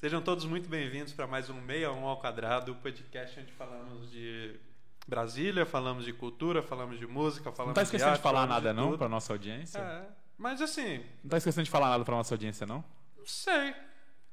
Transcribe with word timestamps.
Sejam 0.00 0.22
todos 0.22 0.44
muito 0.44 0.68
bem-vindos 0.68 1.12
para 1.12 1.26
mais 1.26 1.50
um 1.50 1.60
61 1.66 2.06
ao 2.06 2.18
quadrado, 2.18 2.72
podcast 2.76 3.40
onde 3.40 3.50
falamos 3.50 4.08
de 4.12 4.54
Brasília, 5.08 5.66
falamos 5.66 6.04
de 6.04 6.12
cultura, 6.12 6.62
falamos 6.62 7.00
de 7.00 7.06
música, 7.08 7.50
falamos 7.50 7.70
Não 7.70 7.74
tá 7.74 7.82
esquecendo 7.82 8.10
de, 8.10 8.12
arte, 8.12 8.22
falar 8.22 8.46
falamos 8.46 8.54
nada 8.64 8.70
de 8.72 8.76
não 8.80 8.96
pra 8.96 9.08
nossa 9.08 9.32
audiência? 9.32 9.80
É, 9.80 10.06
mas 10.38 10.62
assim, 10.62 10.98
Não 11.24 11.30
tá 11.30 11.38
esquecendo 11.38 11.64
de 11.64 11.70
falar 11.72 11.88
nada 11.88 12.04
pra 12.04 12.14
nossa 12.14 12.32
audiência, 12.32 12.64
não? 12.64 12.84
não 13.16 13.26
sei. 13.26 13.74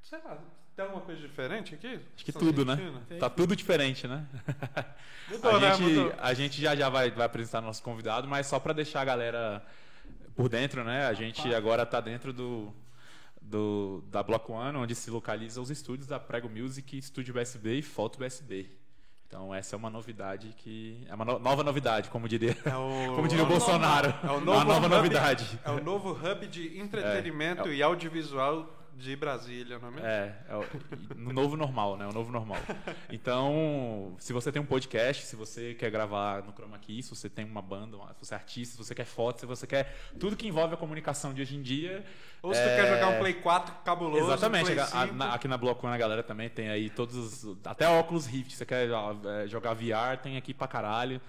Sei 0.04 0.20
lá, 0.24 0.38
tem 0.76 0.86
alguma 0.86 1.02
coisa 1.02 1.20
diferente 1.20 1.74
aqui? 1.74 2.00
Acho 2.16 2.24
que 2.24 2.30
Estão 2.30 2.44
tudo, 2.44 2.64
né? 2.64 2.76
sentindo? 2.76 3.20
Tá 3.20 3.28
tudo 3.32 3.56
diferente, 3.56 4.08
né? 4.08 4.24
Mudou, 5.32 5.56
a, 5.56 5.60
né? 5.60 5.74
gente, 5.74 5.82
Mudou. 5.82 6.14
a 6.20 6.34
gente 6.36 6.62
já 6.62 6.76
já 6.76 6.90
vai, 6.90 7.10
vai 7.10 7.26
apresentar 7.26 7.62
nosso 7.62 7.82
convidado, 7.82 8.28
mas 8.28 8.46
só 8.46 8.60
pra 8.60 8.72
deixar 8.72 9.02
a 9.02 9.06
galera 9.06 9.66
por 10.36 10.48
dentro, 10.48 10.84
né? 10.84 11.08
A 11.08 11.14
gente 11.14 11.52
agora 11.56 11.88
tá 11.88 12.00
dentro 12.00 12.32
do, 12.32 12.72
do 13.46 14.04
da 14.10 14.24
Block 14.24 14.52
One, 14.52 14.78
onde 14.78 14.96
se 14.96 15.10
localiza 15.12 15.62
os 15.62 15.70
estúdios 15.70 16.08
da 16.08 16.20
Prego 16.20 16.50
Music, 16.50 16.98
Estúdio 16.98 17.40
USB 17.40 17.78
e 17.78 17.82
Foto 17.82 18.24
USB. 18.24 18.70
Então 19.28 19.54
essa 19.54 19.76
é 19.76 19.78
uma 19.78 19.90
novidade 19.90 20.54
que 20.58 21.04
é 21.10 21.14
uma 21.16 21.26
no- 21.26 21.40
nova 21.40 21.64
novidade, 21.64 22.10
como 22.10 22.28
diria, 22.30 22.56
É 22.66 22.76
o, 22.76 23.14
como 23.16 23.28
diria 23.28 23.44
o 23.44 23.48
Bolsonaro. 23.48 24.14
É 24.24 24.28
o 24.28 24.38
uma 24.38 24.40
novo 24.42 24.66
nova 24.66 24.86
hub- 24.88 24.96
novidade. 24.96 25.60
É 25.64 25.72
o 25.72 25.84
novo 25.84 26.12
hub 26.12 26.48
de 26.48 26.80
entretenimento 26.80 27.64
É, 27.64 27.66
é 27.66 27.70
o- 27.70 27.74
e 27.74 27.84
audiovisual 27.84 28.75
de 28.96 29.16
Brasília, 29.16 29.78
não 29.80 29.90
é 29.90 29.92
mesmo? 29.92 30.08
É, 30.08 30.36
é 30.50 30.56
o 30.56 30.66
no 31.16 31.34
novo 31.34 31.56
normal, 31.58 31.98
né? 31.98 32.08
O 32.08 32.12
novo 32.14 32.32
normal. 32.32 32.58
Então, 33.10 34.16
se 34.20 34.32
você 34.34 34.52
tem 34.52 34.62
um 34.62 34.66
podcast, 34.66 35.26
se 35.26 35.36
você 35.36 35.74
quer 35.74 35.90
gravar 35.92 36.44
no 36.44 36.52
Chroma 36.54 36.78
Key, 36.80 37.02
se 37.04 37.10
você 37.10 37.30
tem 37.30 37.46
uma 37.46 37.62
banda, 37.62 37.98
se 38.14 38.26
você 38.28 38.34
é 38.34 38.38
artista, 38.38 38.72
se 38.74 38.78
você 38.78 38.96
quer 38.96 39.06
foto, 39.06 39.40
se 39.42 39.46
você 39.46 39.66
quer 39.68 39.94
tudo 40.20 40.36
que 40.36 40.48
envolve 40.48 40.74
a 40.74 40.78
comunicação 40.78 41.34
de 41.34 41.42
hoje 41.42 41.56
em 41.56 41.62
dia. 41.62 42.04
Ou 42.42 42.54
se 42.54 42.62
tu 42.62 42.68
é, 42.70 42.76
quer 42.76 42.94
jogar 42.94 43.08
um 43.10 43.20
Play 43.20 43.34
4 43.34 43.76
cabuloso, 43.84 44.26
Exatamente. 44.26 44.72
um 44.72 44.80
A- 44.80 44.84
a- 44.84 44.88
5. 45.08 45.14
na- 45.16 45.34
aqui 45.34 45.48
na 45.48 45.58
Block 45.58 45.84
One 45.86 45.96
a 45.96 45.98
galera 45.98 46.22
também 46.24 46.48
tem 46.50 46.70
aí 46.70 46.90
todos 46.90 47.16
os. 47.44 47.58
Até 47.66 47.88
óculos 47.88 48.26
Rift. 48.28 48.54
Você 48.56 48.66
quer 48.66 48.88
é, 48.88 49.48
jogar 49.48 49.74
VR, 49.74 50.18
tem 50.22 50.38
aqui 50.38 50.54
pra 50.54 50.68
caralho. 50.68 51.20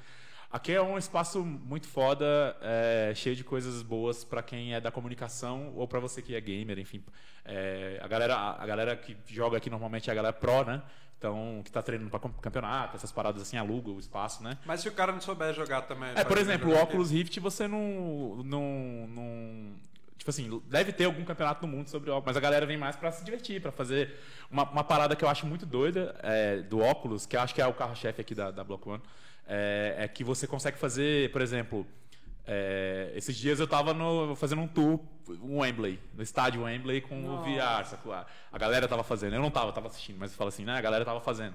Aqui 0.57 0.73
é 0.73 0.81
um 0.81 0.97
espaço 0.97 1.45
muito 1.45 1.87
foda, 1.87 2.57
é, 2.62 3.12
cheio 3.15 3.37
de 3.37 3.45
coisas 3.45 3.83
boas 3.83 4.25
pra 4.25 4.43
quem 4.43 4.73
é 4.73 4.81
da 4.81 4.91
comunicação 4.91 5.71
ou 5.77 5.87
pra 5.87 6.01
você 6.01 6.23
que 6.23 6.35
é 6.35 6.41
gamer, 6.41 6.79
enfim. 6.79 7.05
É, 7.45 8.01
a, 8.03 8.09
galera, 8.09 8.35
a 8.35 8.67
galera 8.67 8.97
que 8.97 9.15
joga 9.27 9.59
aqui 9.59 9.69
normalmente 9.69 10.09
é 10.09 10.13
a 10.15 10.17
galera 10.17 10.33
pro, 10.33 10.65
né? 10.65 10.83
Então, 11.19 11.61
que 11.63 11.71
tá 11.71 11.83
treinando 11.83 12.09
pra 12.09 12.19
com- 12.19 12.33
campeonato, 12.33 12.97
essas 12.97 13.13
paradas 13.13 13.43
assim, 13.43 13.59
aluga 13.59 13.91
o 13.91 14.01
espaço, 14.01 14.43
né? 14.43 14.57
Mas 14.65 14.81
se 14.81 14.89
o 14.89 14.93
cara 14.93 15.13
não 15.13 15.21
souber 15.21 15.53
jogar 15.53 15.83
também. 15.83 16.13
É, 16.15 16.25
por 16.25 16.39
exemplo, 16.39 16.70
o 16.73 16.83
Oculus 16.83 17.11
Rift 17.11 17.39
você 17.39 17.69
não, 17.69 18.43
não, 18.43 19.07
não. 19.09 19.73
Tipo 20.17 20.31
assim, 20.31 20.63
deve 20.70 20.91
ter 20.91 21.05
algum 21.05 21.23
campeonato 21.23 21.67
no 21.67 21.70
mundo 21.70 21.89
sobre 21.91 22.09
óculos, 22.09 22.29
mas 22.29 22.37
a 22.39 22.41
galera 22.41 22.65
vem 22.65 22.79
mais 22.79 22.97
pra 22.97 23.13
se 23.13 23.23
divertir, 23.23 23.61
pra 23.61 23.70
fazer 23.70 24.15
uma, 24.51 24.63
uma 24.63 24.83
parada 24.83 25.15
que 25.15 25.23
eu 25.23 25.29
acho 25.29 25.45
muito 25.47 25.67
doida 25.67 26.19
é, 26.23 26.63
do 26.63 26.81
óculos, 26.81 27.27
que 27.27 27.37
eu 27.37 27.43
acho 27.43 27.55
que 27.55 27.61
é 27.61 27.67
o 27.67 27.75
carro-chefe 27.75 28.23
aqui 28.23 28.35
da, 28.35 28.51
da 28.51 28.65
Block 28.65 28.89
One, 28.89 29.03
é, 29.47 29.94
é 29.98 30.08
que 30.08 30.22
você 30.25 30.47
consegue 30.47 30.77
fazer, 30.78 31.30
por 31.33 31.41
exemplo, 31.41 31.86
é, 32.47 33.12
esses 33.14 33.36
dias 33.36 33.58
eu 33.61 33.66
tava 33.66 33.92
no- 33.94 34.36
fazendo 34.36 34.62
um 34.62 34.69
tour, 34.69 35.00
um 35.42 35.58
Wembley, 35.61 35.98
no 36.14 36.22
estádio 36.22 36.62
Wembley 36.62 37.00
com 37.00 37.25
o 37.25 37.39
VR, 37.42 37.84
sacou? 37.86 38.12
A 38.12 38.27
galera 38.58 38.86
tava 38.86 39.02
fazendo, 39.02 39.34
eu 39.34 39.42
não 39.42 39.50
tava, 39.50 39.72
tava 39.72 39.89
assistindo, 39.89 40.17
mas 40.19 40.30
eu 40.30 40.36
falo 40.36 40.48
assim, 40.48 40.64
né? 40.64 40.77
A 40.77 40.80
galera 40.80 41.05
tava 41.05 41.20
fazendo. 41.20 41.55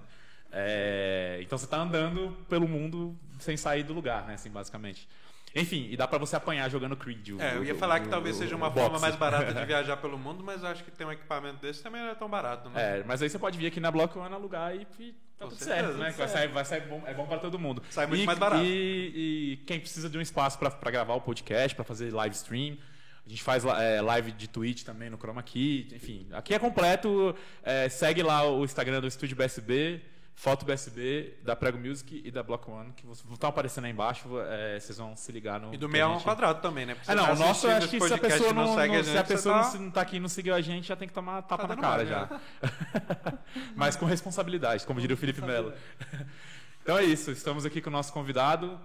É, 0.52 1.40
então 1.42 1.58
você 1.58 1.66
tá 1.68 1.78
andando 1.78 2.36
pelo 2.50 2.68
mundo 2.68 3.18
sem 3.40 3.56
sair 3.56 3.84
do 3.84 3.94
lugar, 3.94 4.26
né? 4.28 4.34
Assim, 4.34 4.50
basicamente. 4.50 5.08
Enfim, 5.56 5.88
e 5.92 5.98
dá 5.98 6.08
pra 6.08 6.18
você 6.18 6.36
apanhar 6.36 6.70
jogando 6.70 6.96
Creed. 6.96 7.30
o- 7.30 7.42
É, 7.42 7.58
eu 7.58 7.64
ia 7.66 7.74
o- 7.74 7.78
falar 7.78 8.00
que 8.00 8.08
o- 8.08 8.10
talvez 8.10 8.36
o- 8.36 8.40
seja 8.40 8.56
o 8.56 8.58
uma 8.58 8.72
forma 8.72 8.90
boxe. 8.90 9.02
mais 9.02 9.16
barata 9.16 9.54
de 9.54 9.64
viajar 9.66 9.98
pelo 9.98 10.18
mundo, 10.18 10.44
mas 10.44 10.64
eu 10.64 10.70
acho 10.70 10.84
que 10.84 10.92
ter 10.92 11.04
um 11.06 11.12
equipamento 11.12 11.58
desse 11.62 11.84
também 11.84 12.02
não 12.02 12.10
é 12.10 12.16
tão 12.16 12.30
barato, 12.30 12.70
né? 12.70 13.00
É, 13.00 13.04
mas 13.06 13.22
aí 13.22 13.30
você 13.30 13.38
pode 13.38 13.58
vir 13.58 13.68
aqui 13.68 13.80
na 13.80 13.92
Block 13.92 14.18
One 14.18 14.34
alugar 14.34 14.74
e, 14.76 14.88
e 15.00 15.12
tá 15.38 15.46
Com 15.46 15.50
tudo 15.50 15.58
certeza, 15.58 15.88
certo, 15.88 15.98
né? 15.98 16.06
tudo 16.12 16.18
Vai 16.18 16.28
sair, 16.30 16.48
vai 16.48 16.66
sair 16.66 16.82
bom, 16.88 17.04
é 17.06 17.14
bom 17.14 17.26
pra 17.28 17.38
todo 17.38 17.60
mundo. 17.60 17.84
Sai 17.90 18.06
muito 18.08 18.24
e, 18.24 18.26
mais 18.26 18.40
barato. 18.40 18.64
E, 18.64 19.54
e 19.54 19.58
quem 19.66 19.80
precisa 19.80 20.10
de 20.10 20.18
um 20.18 20.22
espaço 20.22 20.58
pra 20.58 20.72
pra 20.72 20.90
gravar 20.90 21.16
o 21.16 21.22
podcast, 21.22 21.76
pra 21.76 21.84
fazer 21.84 22.14
live 22.14 22.34
stream. 22.36 22.78
A 23.26 23.30
gente 23.30 23.44
faz 23.44 23.64
é, 23.66 24.02
live 24.02 24.32
de 24.32 24.48
Twitch 24.48 24.84
também 24.84 25.10
no 25.10 25.18
Chroma 25.18 25.44
Key, 25.44 25.88
enfim. 25.94 26.28
Aqui 26.32 26.54
é 26.54 26.60
completo. 26.60 27.36
é, 27.62 27.88
segue 27.90 28.24
lá 28.24 28.50
o 28.50 28.64
Instagram 28.64 29.00
do 29.02 29.08
Estúdio 29.08 29.36
BSB, 29.36 30.02
foto 30.36 30.66
BSB, 30.66 31.38
da 31.44 31.56
Prego 31.56 31.78
Music 31.78 32.22
e 32.26 32.32
da 32.32 32.42
Block 32.42 32.70
One, 32.70 32.92
que 32.94 33.06
estão 33.32 33.50
aparecendo 33.50 33.86
aí 33.86 33.92
embaixo. 33.92 34.28
é, 34.50 34.80
vocês 34.80 34.98
vão 34.98 35.16
se 35.16 35.32
ligar 35.32 35.60
no. 35.60 35.74
E 35.74 35.78
do 35.78 35.88
meio 35.88 36.06
a 36.06 36.08
a 36.08 36.10
um 36.12 36.14
gente- 36.16 36.24
quadrado 36.24 36.62
também, 36.62 36.86
né? 36.86 36.96
Porque 36.96 37.06
você 37.06 37.16
não, 37.16 37.26
tá 37.26 37.34
o 37.34 37.36
nosso 37.36 37.68
acho 37.68 37.88
que 37.90 38.00
se 38.02 38.14
a 38.14 38.18
pessoa 38.18 38.50
e 38.50 38.54
não, 38.54 38.76
segue 38.76 38.94
não- 38.94 39.00
a 39.00 39.04
se 39.04 39.10
a 39.12 39.14
gente, 39.18 39.28
pessoa 39.28 39.60
tá- 39.62 39.74
não, 39.74 39.82
não 39.82 39.92
tá 39.92 40.02
aqui 40.02 40.16
e 40.16 40.20
não 40.20 40.30
seguiu 40.30 40.56
a 40.56 40.62
gente, 40.62 40.88
já 40.88 40.96
tem 40.96 41.08
que 41.08 41.14
tomar 41.14 41.42
tapa 41.44 41.68
Tá 41.68 41.76
na 41.76 41.82
cara 41.82 42.06
já. 42.06 42.28
Mas 43.76 43.96
com 43.96 44.06
responsabilidade, 44.06 44.86
como 44.86 45.00
diria 45.00 45.14
o 45.14 45.18
Felipe 45.18 45.42
Melo. 45.42 45.74
Então 46.84 46.98
é 46.98 47.04
isso, 47.04 47.30
estamos 47.30 47.64
aqui 47.64 47.80
com 47.80 47.92
o 47.92 47.94
nosso 47.94 48.12
convidado, 48.12 48.80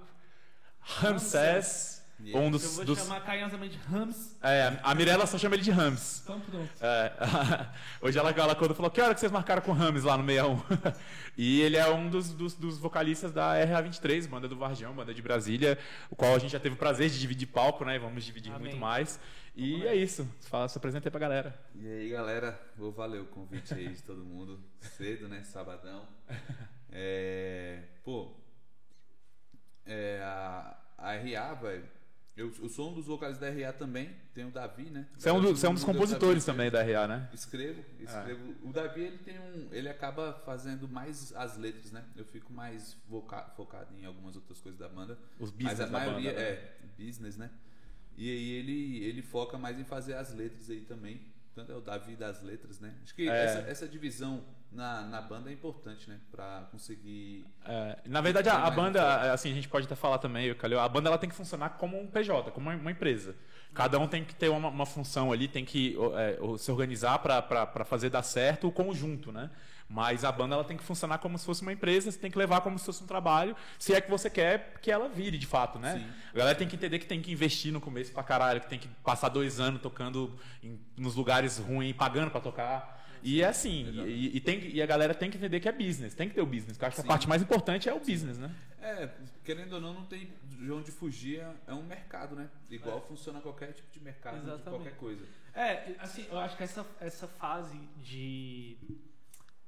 Ramsés, 0.83 1.96
um 2.21 2.45
Eu 2.47 2.51
dos. 2.51 2.77
vou 2.77 2.85
dos- 2.85 2.99
chamar 2.99 3.21
carinhosamente 3.25 3.77
Rams. 3.91 4.37
é, 4.43 4.79
a 4.83 4.95
Mirella 4.95 5.27
só 5.27 5.37
chama 5.39 5.55
ele 5.55 5.63
de 5.63 5.71
Rams. 5.71 6.23
Então 6.23 6.41
pronto. 6.41 6.71
É, 6.81 7.13
hoje 8.01 8.19
ela, 8.19 8.31
ela 8.31 8.55
quando 8.55 8.75
falou, 8.75 8.91
que 8.91 9.01
hora 9.01 9.15
que 9.15 9.21
vocês 9.21 9.31
marcaram 9.31 9.61
com 9.63 9.71
o 9.71 9.75
Rames 9.75 10.03
lá 10.05 10.17
no 10.17 10.25
61? 10.25 10.63
e 11.37 11.61
ele 11.61 11.77
é 11.77 11.89
um 11.91 12.09
dos, 12.09 12.33
dos, 12.33 12.55
dos 12.55 12.79
vocalistas 12.79 13.33
da 13.33 13.55
RA23, 13.55 14.27
banda 14.29 14.49
do 14.49 14.57
Varjão, 14.57 14.95
banda 14.95 15.13
de 15.13 15.21
Brasília, 15.23 15.79
o 16.11 16.17
qual 16.17 16.35
a 16.35 16.39
gente 16.39 16.53
já 16.53 16.61
teve 16.61 16.75
o 16.75 16.79
prazer 16.79 17.11
de 17.11 17.19
dividir 17.21 17.47
palco, 17.49 17.85
né? 17.85 17.97
E 17.97 17.99
vamos 17.99 18.25
dividir 18.25 18.51
Amém. 18.53 18.69
muito 18.69 18.77
mais. 18.81 19.21
E 19.55 19.87
é 19.87 19.95
isso. 19.95 20.29
Fala, 20.51 20.69
se 20.69 20.77
apresenta 20.77 21.09
aí 21.09 21.11
pra 21.11 21.21
galera. 21.21 21.59
E 21.75 21.87
aí 21.87 22.09
galera, 22.11 22.61
vou 22.77 22.93
valer 22.93 23.21
o 23.23 23.27
convite 23.27 23.73
aí 23.73 23.89
de 23.89 24.03
todo 24.03 24.23
mundo. 24.25 24.59
Cedo, 24.81 25.29
né? 25.29 25.43
Sabadão. 25.45 26.03
É. 26.99 27.83
Pô. 28.05 28.33
É, 29.85 30.21
a, 30.25 30.77
a 30.97 31.13
RA, 31.13 31.55
velho. 31.55 31.85
Eu, 32.37 32.53
eu 32.61 32.69
sou 32.69 32.91
um 32.91 32.95
dos 32.95 33.07
vocalistas 33.07 33.41
da 33.55 33.67
RA 33.67 33.73
também. 33.73 34.11
Tem 34.35 34.45
o 34.45 34.51
Davi, 34.51 34.91
né? 34.91 35.07
Você 35.17 35.29
é 35.29 35.33
um, 35.33 35.41
do- 35.41 35.57
você 35.57 35.67
é 35.67 35.71
um 35.71 35.75
dos 35.75 35.85
compositores 35.85 36.45
também 36.45 36.71
da 36.71 36.83
RA, 36.83 37.09
né? 37.09 37.31
Escrevo, 37.33 37.83
escrevo. 37.99 38.55
O 38.63 38.73
Davi 38.73 39.01
ele 39.05 39.19
tem 39.19 39.39
um, 39.39 39.69
ele 39.73 39.89
acaba 39.89 40.35
fazendo 40.45 40.87
mais 40.87 41.35
as 41.35 41.57
letras, 41.57 41.93
né? 41.93 42.05
Eu 42.15 42.27
fico 42.27 42.53
mais 42.53 42.95
voca- 43.09 43.51
focado 43.57 43.95
em 43.99 44.05
algumas 44.05 44.37
outras 44.37 44.61
coisas 44.61 44.79
da 44.79 44.89
banda. 44.89 45.19
Os 45.41 45.51
Mas 45.51 45.59
business 45.63 45.81
a 45.81 45.85
da 45.87 45.91
maioria 45.93 46.31
banda, 46.33 46.43
né? 46.43 46.49
é 46.51 46.77
business, 46.99 47.37
né? 47.39 47.51
E 48.19 48.31
aí 48.31 48.51
ele, 48.51 49.05
ele 49.05 49.23
foca 49.23 49.57
mais 49.57 49.79
em 49.79 49.85
fazer 49.85 50.15
as 50.15 50.35
letras 50.35 50.69
aí 50.69 50.83
também. 50.83 51.21
Tanto 51.55 51.73
é 51.73 51.75
o 51.75 51.81
Davi 51.81 52.17
das 52.17 52.43
letras, 52.43 52.81
né? 52.81 52.95
Acho 53.03 53.15
que 53.15 53.27
É. 53.31 53.45
essa, 53.45 53.59
essa 53.61 53.89
divisão 53.89 54.45
na, 54.77 55.03
na 55.03 55.23
banda 55.23 55.49
é 55.51 55.53
importante, 55.53 56.09
né? 56.09 56.19
Pra 56.31 56.69
conseguir. 56.71 57.47
É, 57.65 57.99
na 58.07 58.21
verdade, 58.21 58.49
a, 58.49 58.65
a 58.65 58.71
banda, 58.71 59.33
assim, 59.33 59.51
a 59.51 59.55
gente 59.55 59.69
pode 59.69 59.87
até 59.87 59.95
falar 59.97 60.19
também, 60.19 60.55
Calil, 60.55 60.79
a 60.79 60.89
banda 60.89 61.09
ela 61.09 61.19
tem 61.19 61.29
que 61.31 61.35
funcionar 61.35 61.71
como 61.71 61.99
um 62.01 62.07
PJ, 62.07 62.51
como 62.51 62.69
uma, 62.69 62.77
uma 62.79 62.91
empresa. 62.91 63.35
Cada 63.75 63.99
um 63.99 64.07
tem 64.07 64.25
que 64.25 64.35
ter 64.35 64.49
uma, 64.49 64.69
uma 64.69 64.87
função 64.87 65.33
ali, 65.33 65.49
tem 65.49 65.65
que 65.65 65.97
é, 66.15 66.39
se 66.59 66.71
organizar 66.71 67.19
para 67.19 67.85
fazer 67.85 68.09
dar 68.11 68.23
certo 68.23 68.69
o 68.69 68.73
conjunto, 68.73 69.33
né? 69.33 69.51
Mas 69.89 70.25
a 70.25 70.33
banda 70.33 70.55
ela 70.55 70.65
tem 70.65 70.77
que 70.77 70.83
funcionar 70.83 71.19
como 71.19 71.39
se 71.39 71.45
fosse 71.47 71.63
uma 71.63 71.73
empresa, 71.73 72.11
você 72.11 72.19
tem 72.19 72.31
que 72.31 72.39
levar 72.39 72.61
como 72.61 72.79
se 72.79 72.85
fosse 72.85 73.05
um 73.05 73.07
trabalho, 73.07 73.55
se 73.79 73.95
é 73.95 74.01
que 74.01 74.11
você 74.11 74.29
quer 74.29 74.75
que 74.83 74.91
ela 74.91 75.09
vire 75.09 75.39
de 75.39 75.47
fato, 75.47 75.79
né? 75.79 75.99
Sim. 75.99 76.07
A 76.35 76.39
galera 76.39 76.57
tem 76.59 76.67
que 76.67 76.75
entender 76.75 76.99
que 76.99 77.07
tem 77.07 77.21
que 77.23 77.31
investir 77.31 77.73
no 77.73 77.81
começo 77.81 78.13
pra 78.13 78.23
caralho, 78.23 78.61
que 78.61 78.69
tem 78.69 78.79
que 78.79 78.89
passar 79.05 79.29
dois 79.29 79.61
anos 79.61 79.81
tocando 79.81 80.35
em- 80.63 80.81
nos 80.97 81.15
lugares 81.15 81.59
ruins, 81.59 81.95
pagando 81.95 82.31
pra 82.31 82.41
tocar. 82.41 82.96
E 83.27 83.43
é 83.43 83.47
assim, 83.47 83.85
e, 84.07 84.37
e 84.37 84.41
tem, 84.41 84.69
e 84.69 84.81
a 84.81 84.87
galera 84.87 85.13
tem 85.13 85.29
que 85.29 85.37
entender 85.37 85.59
que 85.59 85.69
é 85.69 85.73
business, 85.73 86.15
tem 86.15 86.29
que 86.29 86.35
ter 86.37 86.41
o 86.43 86.47
business. 86.47 86.77
porque 86.79 86.85
eu 86.85 86.87
acho 86.87 86.95
que 86.95 87.01
a 87.01 87.03
Sim. 87.03 87.09
parte 87.09 87.29
mais 87.29 87.43
importante 87.43 87.89
é 87.89 87.93
o 87.93 87.99
business, 87.99 88.39
né? 88.39 88.55
É, 88.81 89.11
querendo 89.45 89.73
ou 89.73 89.81
não, 89.81 89.93
não 89.95 90.07
tem 90.07 90.31
de 90.45 90.71
onde 90.71 90.93
fugir. 90.93 91.41
é- 91.41 91.55
É 91.67 91.75
um 91.75 91.83
mercado, 91.83 92.37
né? 92.37 92.49
Igual 92.71 93.01
funciona 93.01 93.41
qualquer 93.41 93.73
tipo 93.73 93.91
de 93.91 93.99
mercado, 93.99 94.35
de 94.37 94.43
Exatamente. 94.47 94.69
qualquer 94.71 94.97
coisa. 94.97 95.27
É, 95.53 95.97
assim, 95.99 96.25
eu 96.31 96.39
acho 96.39 96.57
que 96.57 96.63
essa, 96.63 96.87
essa 97.01 97.27
fase 97.27 97.77
de 98.01 98.77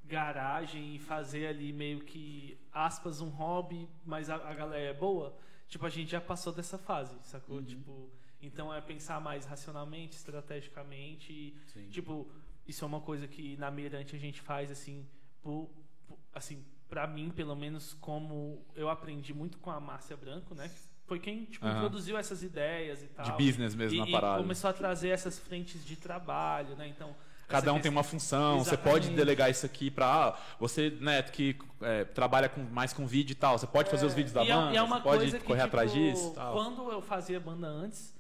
garagem 0.05 0.95
e 0.95 0.99
fazer 1.01 1.49
ali 1.49 1.73
meio 1.73 2.01
que, 2.01 2.57
aspas, 2.73 3.21
um 3.21 3.29
hobby, 3.29 3.89
mas 4.07 4.31
a, 4.31 4.37
a 4.37 4.55
galera 4.55 4.91
é 4.91 4.95
boa, 4.95 5.37
tipo, 5.67 5.85
a 5.85 5.91
gente 5.91 6.13
já 6.13 6.21
passou 6.21 6.53
dessa 6.53 6.79
fase, 6.79 7.17
sacou? 7.25 7.57
Uhum. 7.57 7.65
Tipo, 7.65 8.11
então 8.41 8.73
é 8.73 8.81
pensar 8.81 9.21
mais 9.21 9.45
racionalmente, 9.45 10.17
estrategicamente 10.17 11.33
e, 11.33 11.57
Sim. 11.67 11.89
tipo, 11.91 12.31
isso 12.69 12.85
é 12.85 12.87
uma 12.87 13.01
coisa 13.01 13.27
que 13.27 13.57
na 13.57 13.71
Mirante 13.71 14.15
a 14.15 14.19
gente 14.19 14.41
faz, 14.41 14.71
assim, 14.71 15.05
por, 15.43 15.69
por- 16.07 16.19
assim, 16.35 16.63
pra 16.89 17.07
mim, 17.07 17.31
pelo 17.31 17.57
menos, 17.57 17.95
como 17.95 18.65
eu 18.77 18.89
aprendi 18.89 19.33
muito 19.35 19.59
com 19.59 19.71
a 19.71 19.81
Márcia 19.81 20.17
Branco, 20.17 20.55
né? 20.55 20.71
Foi 21.07 21.19
quem, 21.19 21.47
tipo, 21.47 21.65
Aham. 21.67 21.77
introduziu 21.77 22.19
essas 22.19 22.43
ideias 22.43 23.03
e 23.03 23.07
tal. 23.07 23.25
De 23.25 23.33
business 23.33 23.75
mesmo 23.75 23.97
e, 23.97 24.01
na 24.01 24.07
e 24.09 24.13
parada. 24.13 24.43
começou 24.43 24.69
a 24.69 24.73
trazer 24.75 25.09
essas 25.09 25.39
frentes 25.39 25.85
de 25.85 25.97
trabalho, 25.97 26.77
né? 26.77 26.87
Então 26.87 27.15
Cada 27.49 27.73
um 27.73 27.81
tem 27.81 27.91
uma 27.91 28.03
função, 28.03 28.59
você 28.59 28.77
pode 28.77 29.07
Exatamente. 29.07 29.17
delegar 29.17 29.51
isso 29.51 29.65
aqui 29.65 29.91
pra. 29.91 30.07
ah, 30.07 30.39
você, 30.61 30.91
né, 31.01 31.23
que 31.23 31.57
é, 31.81 32.05
trabalha 32.05 32.47
com, 32.47 32.61
mais 32.63 32.93
com 32.93 33.07
vídeo 33.07 33.33
e 33.33 33.35
tal, 33.35 33.59
você 33.59 33.67
pode 33.67 33.89
fazer 33.89 34.05
os 34.05 34.13
vídeos 34.13 34.35
da 34.35 34.45
e, 34.45 34.51
é, 34.51 34.55
banda, 34.55 34.75
e 34.75 34.77
é 34.77 34.83
uma 34.83 34.97
você 34.99 35.03
pode 35.03 35.19
coisa 35.21 35.39
que, 35.39 35.45
correr 35.47 35.63
tipo, 35.63 35.69
atrás 35.69 35.91
disso 35.91 36.33
e 36.33 36.35
tal. 36.35 36.53
Quando 36.53 36.93
eu 36.93 37.01
fazia 37.01 37.41
banda 37.41 37.67
antes, 37.67 38.15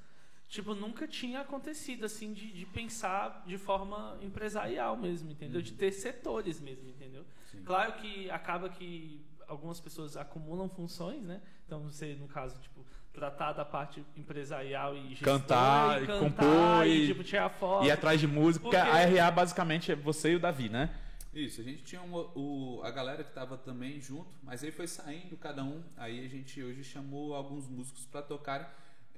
tipo, 0.48 0.74
nunca 0.74 1.06
tinha 1.06 1.40
acontecido, 1.40 2.04
assim, 2.04 2.32
de, 2.32 2.50
de 2.52 2.66
pensar 2.66 3.44
de 3.46 3.58
forma 3.58 4.16
empresarial 4.22 4.96
mesmo, 4.96 5.30
entendeu? 5.30 5.60
De 5.62 5.72
ter 5.72 5.92
setores 5.92 6.60
mesmo, 6.60 6.88
entendeu? 6.88 7.24
Sim. 7.50 7.62
Claro 7.64 7.92
que 7.94 8.30
acaba 8.30 8.68
que 8.68 9.20
algumas 9.46 9.78
pessoas 9.80 10.16
acumulam 10.16 10.68
funções, 10.68 11.22
né? 11.22 11.40
Então, 11.66 11.80
você, 11.82 12.14
no 12.14 12.26
caso, 12.28 12.58
tipo, 12.60 12.84
tratar 13.12 13.52
da 13.52 13.64
parte 13.64 14.04
empresarial 14.16 14.96
e 14.96 15.08
gestão, 15.14 15.38
Cantar, 15.40 16.00
e 16.00 16.04
e 16.04 16.06
cantar, 16.06 16.44
compor, 16.44 16.86
e, 16.86 16.90
e- 16.90 17.06
tipo, 17.08 17.24
tirar 17.24 17.48
foto. 17.50 17.84
Ir 17.86 17.90
atrás 17.90 18.20
de 18.20 18.26
música, 18.26 18.62
porque 18.62 18.76
Porque- 18.76 18.90
a 18.90 19.24
RA 19.24 19.30
basicamente 19.30 19.92
é 19.92 19.96
você 19.96 20.32
e 20.32 20.36
o 20.36 20.40
Davi, 20.40 20.68
né? 20.68 20.94
Isso, 21.34 21.60
a 21.60 21.64
gente 21.64 21.82
tinha 21.84 22.00
uma- 22.00 22.30
o, 22.34 22.80
a 22.82 22.90
galera 22.90 23.22
que 23.22 23.32
tava 23.32 23.56
também 23.58 24.00
junto, 24.00 24.28
mas 24.42 24.64
aí 24.64 24.70
foi 24.72 24.86
saindo 24.86 25.36
cada 25.36 25.62
um. 25.62 25.82
Aí 25.96 26.24
a 26.24 26.28
gente 26.28 26.62
hoje 26.62 26.82
chamou 26.82 27.34
alguns 27.34 27.68
músicos 27.68 28.06
pra 28.06 28.22
tocarem. 28.22 28.66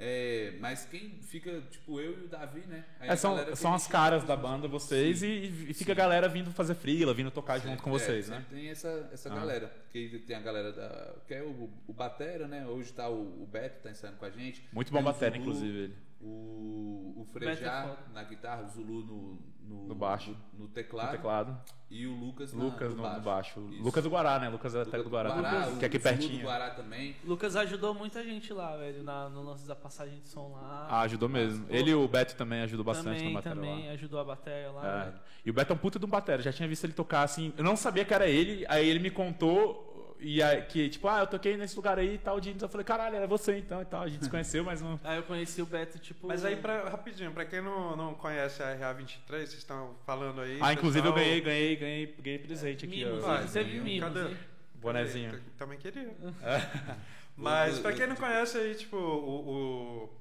É, 0.02 0.54
mas 0.60 0.86
quem 0.86 1.10
fica, 1.22 1.60
tipo, 1.70 2.00
eu 2.00 2.22
e 2.22 2.24
o 2.24 2.28
Davi, 2.28 2.60
né? 2.66 2.84
É, 3.00 3.10
a 3.10 3.16
são 3.16 3.54
são 3.54 3.72
a 3.72 3.76
as 3.76 3.86
caras 3.86 4.24
da 4.24 4.34
banda, 4.34 4.66
vocês, 4.66 5.18
Sim. 5.18 5.26
e, 5.26 5.70
e 5.70 5.74
fica 5.74 5.92
a 5.92 5.94
Sim. 5.94 5.98
galera 6.00 6.26
vindo 6.28 6.50
fazer 6.52 6.74
freela, 6.74 7.12
vindo 7.12 7.30
tocar 7.30 7.58
junto 7.58 7.82
com 7.82 7.90
É, 7.90 7.92
vocês, 7.92 8.28
né? 8.28 8.36
sempre 8.38 8.56
Tem 8.56 8.68
essa, 8.70 9.10
essa 9.12 9.30
Ah. 9.30 9.34
galera. 9.34 9.70
Que 9.92 10.18
tem 10.26 10.36
a 10.36 10.40
galera 10.40 10.72
da. 10.72 11.14
Que 11.28 11.34
é 11.34 11.42
o, 11.42 11.68
o 11.86 11.92
Batera, 11.92 12.48
né? 12.48 12.66
Hoje 12.66 12.92
tá 12.92 13.10
o, 13.10 13.42
o 13.42 13.46
Beto, 13.46 13.82
tá 13.82 13.90
ensaiando 13.90 14.18
com 14.18 14.24
a 14.24 14.30
gente. 14.30 14.62
Muito 14.72 14.90
bom 14.90 15.02
Zulu, 15.02 15.36
inclusive, 15.36 15.78
ele. 15.78 15.94
O, 16.20 17.14
o 17.16 17.26
é 17.28 17.32
Frejá 17.32 17.82
foda. 17.82 17.98
na 18.12 18.22
guitarra, 18.24 18.62
o 18.64 18.68
Zulu 18.68 19.02
no, 19.04 19.38
no, 19.62 19.88
No 19.88 19.94
baixo. 19.94 20.30
no, 20.52 20.58
no 20.58 20.64
No 20.64 20.68
teclado, 20.68 21.10
teclado. 21.12 21.60
e 21.90 22.06
o 22.06 22.12
Lucas, 22.14 22.52
na- 22.52 22.62
Lucas 22.64 22.94
no 22.94 23.02
no, 23.02 23.14
no 23.14 23.20
baixo. 23.20 23.68
Isso. 23.72 23.82
Lucas 23.82 24.04
do 24.04 24.10
Guará, 24.10 24.38
né? 24.38 24.48
Lucas 24.50 24.74
é 24.74 24.82
até 24.82 25.02
do 25.02 25.08
Guará. 25.08 25.30
Guará, 25.30 25.66
que 25.78 25.84
é 25.84 25.88
aqui 25.88 25.96
o 25.96 26.00
Zulu 26.00 26.02
pertinho. 26.02 26.38
do 26.40 26.44
Guará 26.46 26.70
também. 26.70 27.16
Lucas 27.24 27.56
ajudou 27.56 27.94
muita 27.94 28.22
gente 28.22 28.52
lá, 28.52 28.76
velho, 28.76 29.02
na, 29.02 29.28
no 29.30 29.42
lance 29.42 29.66
da 29.66 29.74
passagem 29.74 30.20
de 30.20 30.28
som 30.28 30.48
lá. 30.52 30.88
Ah, 30.90 31.00
ajudou 31.02 31.28
mesmo. 31.28 31.64
Pô, 31.66 31.74
Ele 31.74 31.90
e 31.90 31.94
o 31.94 32.06
Beto 32.06 32.36
também 32.36 32.60
ajudou 32.62 32.84
bastante 32.84 33.18
também, 33.18 33.32
na 33.34 33.40
bateria 33.40 33.54
também 33.62 33.86
lá. 33.86 33.92
ajudou 33.94 34.20
a 34.20 34.24
bateria 34.24 34.70
lá. 34.72 34.86
É. 34.86 35.04
velho. 35.06 35.20
E 35.46 35.50
o 35.50 35.54
Beto 35.54 35.72
é 35.72 35.74
um 35.76 35.78
puta 35.78 35.98
de 35.98 36.04
um 36.04 36.08
batera. 36.08 36.42
Já 36.42 36.52
tinha 36.52 36.68
visto 36.68 36.84
ele 36.84 36.92
tocar 36.92 37.22
assim. 37.22 37.52
Eu 37.56 37.64
não 37.64 37.76
sabia 37.76 38.04
que 38.04 38.12
era 38.12 38.28
ele. 38.28 38.66
Aí 38.68 38.86
ele 38.86 38.98
me 38.98 39.10
contou. 39.10 39.86
E 40.22 40.42
aí, 40.42 40.62
que, 40.62 40.88
tipo, 40.88 41.08
ah, 41.08 41.20
eu 41.20 41.26
toquei 41.26 41.56
nesse 41.56 41.74
lugar 41.76 41.98
aí 41.98 42.14
e 42.14 42.18
tal. 42.18 42.38
dia. 42.40 42.54
Eu 42.60 42.68
falei, 42.68 42.84
caralho, 42.84 43.16
era 43.16 43.26
você 43.26 43.56
então 43.58 43.80
e 43.80 43.84
tal. 43.84 44.02
A 44.02 44.08
gente 44.08 44.24
se 44.24 44.28
conheceu, 44.30 44.62
mas 44.62 44.80
não. 44.82 45.00
Aí 45.02 45.16
eu 45.16 45.22
conheci 45.22 45.62
o 45.62 45.66
Beto, 45.66 45.98
tipo. 45.98 46.26
Mas 46.28 46.44
aí, 46.44 46.56
pra, 46.56 46.88
rapidinho, 46.88 47.32
pra 47.32 47.44
quem 47.44 47.60
não, 47.62 47.96
não 47.96 48.14
conhece 48.14 48.62
a 48.62 48.76
RA23, 48.76 49.16
vocês 49.28 49.52
estão 49.54 49.94
falando 50.04 50.40
aí. 50.42 50.58
Ah, 50.60 50.72
inclusive 50.72 51.06
eu 51.06 51.12
ganhei, 51.12 51.40
ganhei, 51.40 51.76
ganhei, 51.76 52.14
ganhei 52.18 52.38
presente 52.38 52.84
aqui, 52.84 53.04
Mimos, 53.04 53.24
ó. 53.24 53.30
Ah, 53.30 53.40
ele 53.40 53.48
teve 53.48 53.70
mimos. 53.80 53.84
mimos. 53.84 54.14
Cadê? 54.14 54.28
hein? 54.28 54.36
Bonezinho. 54.74 55.32
Eu 55.34 55.40
também 55.58 55.78
queria. 55.78 56.10
Mas 57.36 57.78
pra 57.78 57.92
quem 57.92 58.06
não 58.06 58.16
conhece 58.16 58.58
aí, 58.58 58.74
tipo, 58.74 58.96
o. 58.96 60.10
o- 60.14 60.20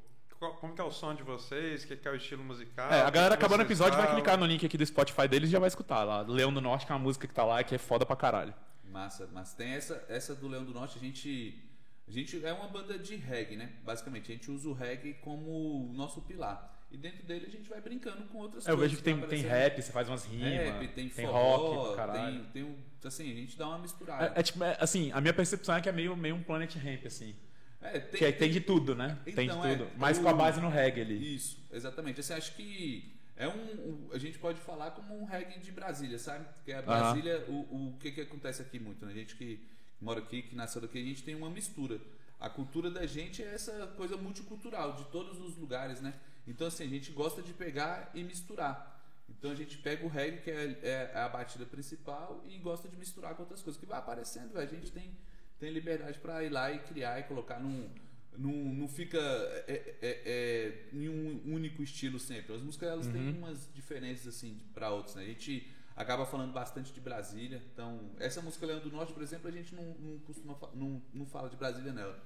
como 0.62 0.74
que 0.74 0.80
é 0.80 0.84
o 0.86 0.92
som 0.92 1.14
de 1.14 1.22
vocês? 1.22 1.84
O 1.84 1.88
que, 1.88 1.98
que 1.98 2.08
é 2.08 2.12
o 2.12 2.16
estilo 2.16 2.42
musical? 2.42 2.90
É, 2.90 3.02
a 3.02 3.10
galera 3.10 3.34
acabando 3.36 3.60
o 3.60 3.64
episódio 3.64 3.98
vai 4.00 4.10
clicar 4.14 4.38
no 4.38 4.46
link 4.46 4.66
aqui 4.66 4.78
do 4.78 4.86
Spotify 4.86 5.28
deles 5.28 5.50
e 5.50 5.52
já 5.52 5.60
vai 5.60 5.68
escutar 5.68 6.06
lá. 6.06 6.22
Leão 6.22 6.54
do 6.54 6.62
Norte, 6.62 6.86
que 6.86 6.92
é 6.94 6.96
uma 6.96 7.02
música 7.02 7.28
que 7.28 7.34
tá 7.34 7.44
lá 7.44 7.62
que 7.62 7.76
é 7.76 7.78
foda 7.78 8.06
pra 8.06 8.16
caralho. 8.16 8.54
Massa, 8.90 9.30
mas 9.34 9.54
tem 9.54 9.70
essa, 9.70 10.04
essa 10.10 10.36
do 10.36 10.48
Leão 10.48 10.64
do 10.66 10.74
Norte, 10.74 10.98
a 10.98 11.02
gente. 11.02 11.64
A 12.08 12.12
gente 12.12 12.44
é 12.44 12.52
uma 12.52 12.68
banda 12.68 12.98
de 12.98 13.16
reggae, 13.16 13.56
né? 13.56 13.72
Basicamente, 13.84 14.32
a 14.32 14.36
gente 14.36 14.50
usa 14.50 14.68
o 14.68 14.74
reggae 14.74 15.14
como 15.22 15.92
nosso 15.94 16.22
pilar. 16.24 16.76
E 16.92 16.98
dentro 16.98 17.24
dele 17.24 17.46
a 17.46 17.50
gente 17.52 17.70
vai 17.70 17.80
brincando 17.80 18.24
com 18.24 18.40
outras 18.40 18.68
É, 18.68 18.72
eu 18.72 18.76
coisas. 18.76 18.92
vejo 18.94 18.98
que 18.98 19.04
tem, 19.04 19.20
vai 19.20 19.30
tem 19.30 19.42
rap, 19.44 19.80
você 19.80 19.92
faz 19.92 20.10
umas 20.10 20.26
rimas, 20.26 20.52
Rap, 20.52 20.88
tem, 20.88 21.08
tem 21.08 21.26
forró, 21.28 21.94
rock, 21.94 22.12
tem, 22.14 22.44
tem 22.46 22.64
um, 22.64 22.76
assim, 23.04 23.32
a 23.32 23.36
gente 23.36 23.56
dá 23.56 23.68
uma 23.68 23.78
misturada. 23.78 24.34
É, 24.36 24.40
é 24.40 24.42
tipo, 24.42 24.64
é, 24.64 24.76
assim, 24.80 25.12
a 25.12 25.22
minha 25.22 25.34
percepção 25.36 25.76
é 25.76 25.82
que 25.82 25.88
é 25.88 25.92
meio, 25.92 26.18
meio 26.18 26.34
um 26.36 26.42
Planet 26.42 26.74
Ramp, 26.78 27.06
assim. 27.06 27.36
É, 27.80 28.00
tem, 28.00 28.18
que 28.18 28.26
é- 28.26 28.32
tem 28.32 28.50
de 28.50 28.60
tudo, 28.60 28.96
né? 28.96 29.20
tem 29.24 29.36
de 29.36 29.42
Então, 29.44 29.64
é, 29.64 29.76
tudo. 29.76 29.92
Mas 29.98 30.18
com 30.18 30.28
a 30.28 30.34
base 30.34 30.60
no 30.60 30.68
reggae 30.68 31.02
ali. 31.02 31.36
Isso, 31.36 31.60
exatamente. 31.72 32.20
Assim, 32.22 32.34
acho 32.34 32.56
que 32.56 33.19
é 33.40 33.48
um, 33.48 33.52
um- 33.52 34.10
A 34.14 34.18
gente 34.20 34.38
pode 34.38 34.60
falar 34.60 34.92
como 34.92 35.20
um 35.20 35.26
reggae 35.26 35.60
de 35.60 35.72
Brasília, 35.72 36.20
sabe? 36.20 36.46
Porque 36.56 36.72
a 36.74 36.82
Brasília, 36.82 37.44
o, 37.48 37.88
o 37.90 37.98
que, 38.00 38.12
que 38.12 38.22
acontece 38.22 38.62
aqui 38.62 38.78
muito, 38.80 39.04
né? 39.06 39.12
A 39.12 39.16
gente 39.16 39.36
que 39.36 39.60
mora 40.00 40.20
aqui, 40.20 40.44
que 40.44 40.56
nasceu 40.56 40.82
daqui, 40.82 41.00
a 41.00 41.04
gente 41.04 41.24
tem 41.24 41.34
uma 41.36 41.50
mistura. 41.50 42.00
A 42.40 42.50
cultura 42.50 42.90
da 42.92 43.06
gente 43.06 43.42
é 43.44 43.54
essa 43.54 43.88
coisa 43.98 44.16
multicultural, 44.16 44.94
de 44.94 45.04
todos 45.06 45.40
os 45.42 45.58
lugares, 45.58 46.00
né? 46.00 46.14
Então, 46.48 46.68
assim, 46.68 46.84
a 46.86 46.88
gente 46.88 47.12
gosta 47.12 47.42
de 47.42 47.52
pegar 47.54 48.12
e 48.14 48.24
misturar. 48.24 48.98
Então 49.30 49.52
a 49.52 49.56
gente 49.56 49.78
pega 49.78 50.06
o 50.06 50.10
reggae, 50.10 50.42
que 50.42 50.50
é, 50.50 50.80
é 50.84 51.18
a 51.20 51.30
batida 51.30 51.66
principal, 51.66 52.42
e 52.48 52.58
gosta 52.58 52.88
de 52.90 52.96
misturar 52.98 53.36
com 53.36 53.44
outras 53.44 53.62
coisas. 53.62 53.80
Que 53.80 53.86
vai 53.86 54.00
aparecendo. 54.00 54.58
A 54.58 54.66
gente 54.66 54.92
tem, 54.92 55.12
tem 55.60 55.70
liberdade 55.70 56.18
pra 56.20 56.44
ir 56.44 56.50
lá 56.50 56.72
e 56.72 56.80
criar 56.80 57.20
e 57.20 57.24
colocar 57.24 57.60
num. 57.60 57.90
Num 58.38 58.74
não 58.74 58.88
fica 58.88 59.18
é, 59.68 59.96
é, 60.02 60.22
é, 60.26 60.88
em 60.94 61.10
um 61.10 61.54
único 61.54 61.84
estilo 61.84 62.20
sempre. 62.20 62.56
As 62.56 62.62
músicas 62.62 62.90
elas 62.90 63.08
têm 63.08 63.30
umas 63.38 63.68
diferenças 63.74 64.28
assim 64.28 64.58
para 64.74 64.90
outras. 64.90 65.16
Né? 65.16 65.24
A 65.24 65.28
gente 65.28 65.68
acaba 65.96 66.26
falando 66.26 66.54
bastante 66.54 66.94
de 66.94 67.02
Brasília. 67.02 67.62
Então, 67.74 68.12
essa 68.20 68.42
música 68.42 68.66
Leão 68.66 68.80
do 68.80 68.92
Norte, 68.92 69.12
por 69.12 69.22
exemplo, 69.22 69.50
a 69.50 69.52
gente 69.52 69.76
não, 69.76 69.84
não 70.00 70.20
costuma 70.20 70.58
não, 70.74 71.02
não 71.14 71.26
fala 71.26 71.50
de 71.50 71.58
Brasília 71.58 71.92
nela. 71.92 72.18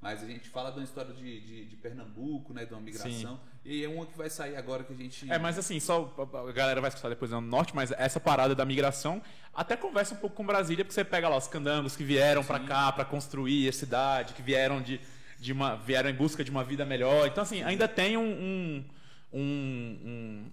Mas 0.00 0.22
a 0.22 0.26
gente 0.26 0.48
fala 0.50 0.70
de 0.70 0.78
uma 0.78 0.84
história 0.84 1.12
de, 1.12 1.40
de, 1.40 1.64
de 1.64 1.76
Pernambuco, 1.76 2.52
né? 2.52 2.64
De 2.64 2.72
uma 2.72 2.80
migração. 2.80 3.40
E 3.64 3.82
é 3.82 3.88
uma 3.88 4.06
que 4.06 4.16
vai 4.16 4.28
sair 4.28 4.54
agora 4.54 4.84
que 4.84 4.92
a 4.92 4.96
gente. 4.96 5.30
É, 5.30 5.38
mas 5.38 5.58
assim, 5.58 5.80
só 5.80 6.14
a 6.18 6.52
galera 6.52 6.80
vai 6.80 6.88
escutar 6.88 7.08
depois 7.08 7.30
no 7.30 7.40
norte, 7.40 7.74
mas 7.74 7.90
essa 7.92 8.20
parada 8.20 8.54
da 8.54 8.64
migração 8.64 9.22
até 9.52 9.74
conversa 9.74 10.14
um 10.14 10.18
pouco 10.18 10.36
com 10.36 10.44
Brasília, 10.44 10.84
porque 10.84 10.94
você 10.94 11.02
pega 11.02 11.28
lá 11.28 11.36
os 11.36 11.48
candangos 11.48 11.96
que 11.96 12.04
vieram 12.04 12.44
pra 12.44 12.60
cá 12.60 12.92
pra 12.92 13.04
construir 13.04 13.68
a 13.68 13.72
cidade, 13.72 14.34
que 14.34 14.42
vieram 14.42 14.82
de, 14.82 15.00
de 15.40 15.52
uma 15.52 15.74
vieram 15.76 16.10
em 16.10 16.14
busca 16.14 16.42
de 16.44 16.50
uma 16.50 16.64
vida 16.64 16.84
melhor. 16.84 17.26
Então 17.26 17.42
assim, 17.42 17.62
ainda 17.62 17.86
tem 17.88 18.16
um 18.16 18.22
um, 18.26 18.84
um, 19.32 19.98
um- 20.04 20.50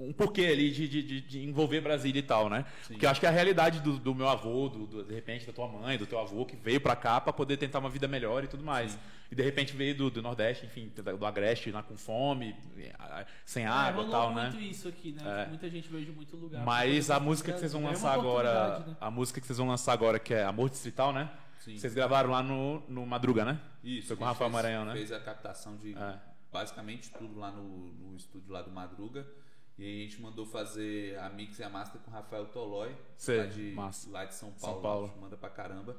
um 0.00 0.12
porquê 0.12 0.46
ali 0.46 0.70
de, 0.70 0.86
de, 0.88 1.02
de- 1.02 1.20
de 1.22 1.44
envolver 1.44 1.80
Brasília 1.80 2.20
e 2.20 2.22
tal, 2.22 2.48
né? 2.48 2.64
Porque 2.86 3.04
eu 3.04 3.10
acho 3.10 3.18
que 3.18 3.26
a 3.26 3.30
realidade 3.30 3.80
do, 3.80 3.98
do 3.98 4.14
meu 4.14 4.28
avô, 4.28 4.68
do, 4.68 4.86
do- 4.86 5.02
de 5.04 5.12
repente 5.12 5.44
da 5.44 5.52
tua 5.52 5.66
mãe, 5.66 5.98
do 5.98 6.06
teu 6.06 6.20
avô, 6.20 6.46
que 6.46 6.54
veio 6.54 6.80
pra 6.80 6.94
cá 6.94 7.20
pra 7.20 7.32
poder 7.32 7.56
tentar 7.56 7.80
uma 7.80 7.90
vida 7.90 8.06
melhor 8.06 8.44
e 8.44 8.46
tudo 8.46 8.62
mais. 8.62 8.96
E 9.30 9.34
de 9.34 9.42
repente 9.42 9.74
veio 9.76 9.96
do, 9.96 10.08
do 10.08 10.22
Nordeste, 10.22 10.66
enfim, 10.66 10.90
do 11.18 11.26
Agreste, 11.26 11.72
lá 11.72 11.82
com 11.82 11.96
fome, 11.96 12.54
sem 13.44 13.64
É, 13.64 13.66
água 13.66 14.02
e 14.02 14.06
rolou 14.06 14.10
tal, 14.10 14.34
né? 14.34 14.42
muito 14.50 14.60
isso 14.60 14.86
aqui, 14.88 15.10
né? 15.12 15.44
É. 15.44 15.48
Muita 15.48 15.68
gente 15.68 15.88
veio 15.88 16.04
de 16.06 16.12
muito 16.12 16.36
lugar. 16.36 16.64
Mas 16.64 17.10
a 17.10 17.18
música 17.18 17.52
que 17.52 17.58
vocês 17.58 17.72
vão 17.72 17.82
É 17.82 17.84
uma 17.86 17.90
lançar 17.90 18.14
agora, 18.14 18.78
né? 18.78 18.96
a 19.00 19.10
música 19.10 19.40
que 19.40 19.46
vocês 19.48 19.58
vão 19.58 19.66
lançar 19.66 19.92
agora, 19.92 20.20
que 20.20 20.32
é 20.32 20.44
Amor 20.44 20.70
Distrital, 20.70 21.12
né? 21.12 21.28
Sim. 21.60 21.76
Vocês 21.78 21.94
gravaram 21.94 22.30
lá 22.30 22.42
no, 22.42 22.80
no 22.88 23.04
Madruga, 23.06 23.44
né? 23.44 23.60
Isso, 23.82 24.08
Foi 24.08 24.16
com 24.16 24.24
o 24.24 24.26
Rafael 24.26 24.50
Maranhão, 24.50 24.84
né? 24.84 24.92
Fez 24.92 25.12
a 25.12 25.20
captação 25.20 25.76
de 25.76 25.94
É. 25.94 26.18
basicamente 26.52 27.10
tudo 27.10 27.38
lá 27.38 27.50
no, 27.50 27.62
no 27.92 28.16
estúdio 28.16 28.52
lá 28.52 28.62
do 28.62 28.70
Madruga. 28.70 29.26
E 29.78 29.84
aí 29.84 30.00
a 30.00 30.04
gente 30.04 30.20
mandou 30.20 30.44
fazer 30.44 31.16
a 31.18 31.28
mix 31.28 31.58
e 31.58 31.62
a 31.62 31.68
master 31.68 32.00
com 32.00 32.10
o 32.10 32.14
Rafael 32.14 32.46
Tolói, 32.46 32.96
lá, 33.28 33.46
de, 33.46 33.62
massa. 33.72 34.10
lá 34.10 34.24
de 34.24 34.34
São 34.34 34.52
São 34.56 34.68
Paulo. 34.70 34.82
Paulo. 34.82 35.04
a 35.04 35.08
gente 35.08 35.20
Manda 35.20 35.36
pra 35.36 35.48
caramba. 35.50 35.96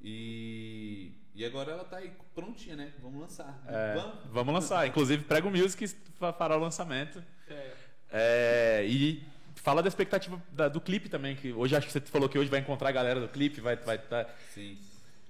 E, 0.00 1.12
e 1.34 1.44
agora 1.44 1.72
ela 1.72 1.84
tá 1.84 1.96
aí 1.98 2.12
prontinha, 2.34 2.76
né? 2.76 2.92
Vamos 3.02 3.20
lançar. 3.20 3.60
É, 3.66 3.94
Vamos? 3.94 4.14
vamos 4.30 4.54
lançar. 4.54 4.86
Inclusive, 4.86 5.24
Prego 5.24 5.50
Music 5.50 5.88
fa- 6.18 6.32
fará 6.32 6.56
o 6.56 6.60
lançamento. 6.60 7.22
É. 7.48 7.74
É, 8.10 8.86
e 8.86 9.22
fala 9.68 9.82
da 9.82 9.88
expectativa 9.88 10.42
da- 10.50 10.68
do 10.68 10.80
clipe 10.80 11.10
também, 11.10 11.36
que 11.36 11.52
hoje 11.52 11.76
acho 11.76 11.86
que 11.86 11.92
você 11.92 12.00
falou 12.00 12.26
que 12.26 12.38
hoje 12.38 12.48
vai 12.48 12.60
encontrar 12.60 12.88
a 12.88 12.92
galera 12.92 13.20
do 13.20 13.28
clipe, 13.28 13.60
vai 13.60 13.76
vai 13.76 13.98
tá- 13.98 14.26
Sim. 14.54 14.78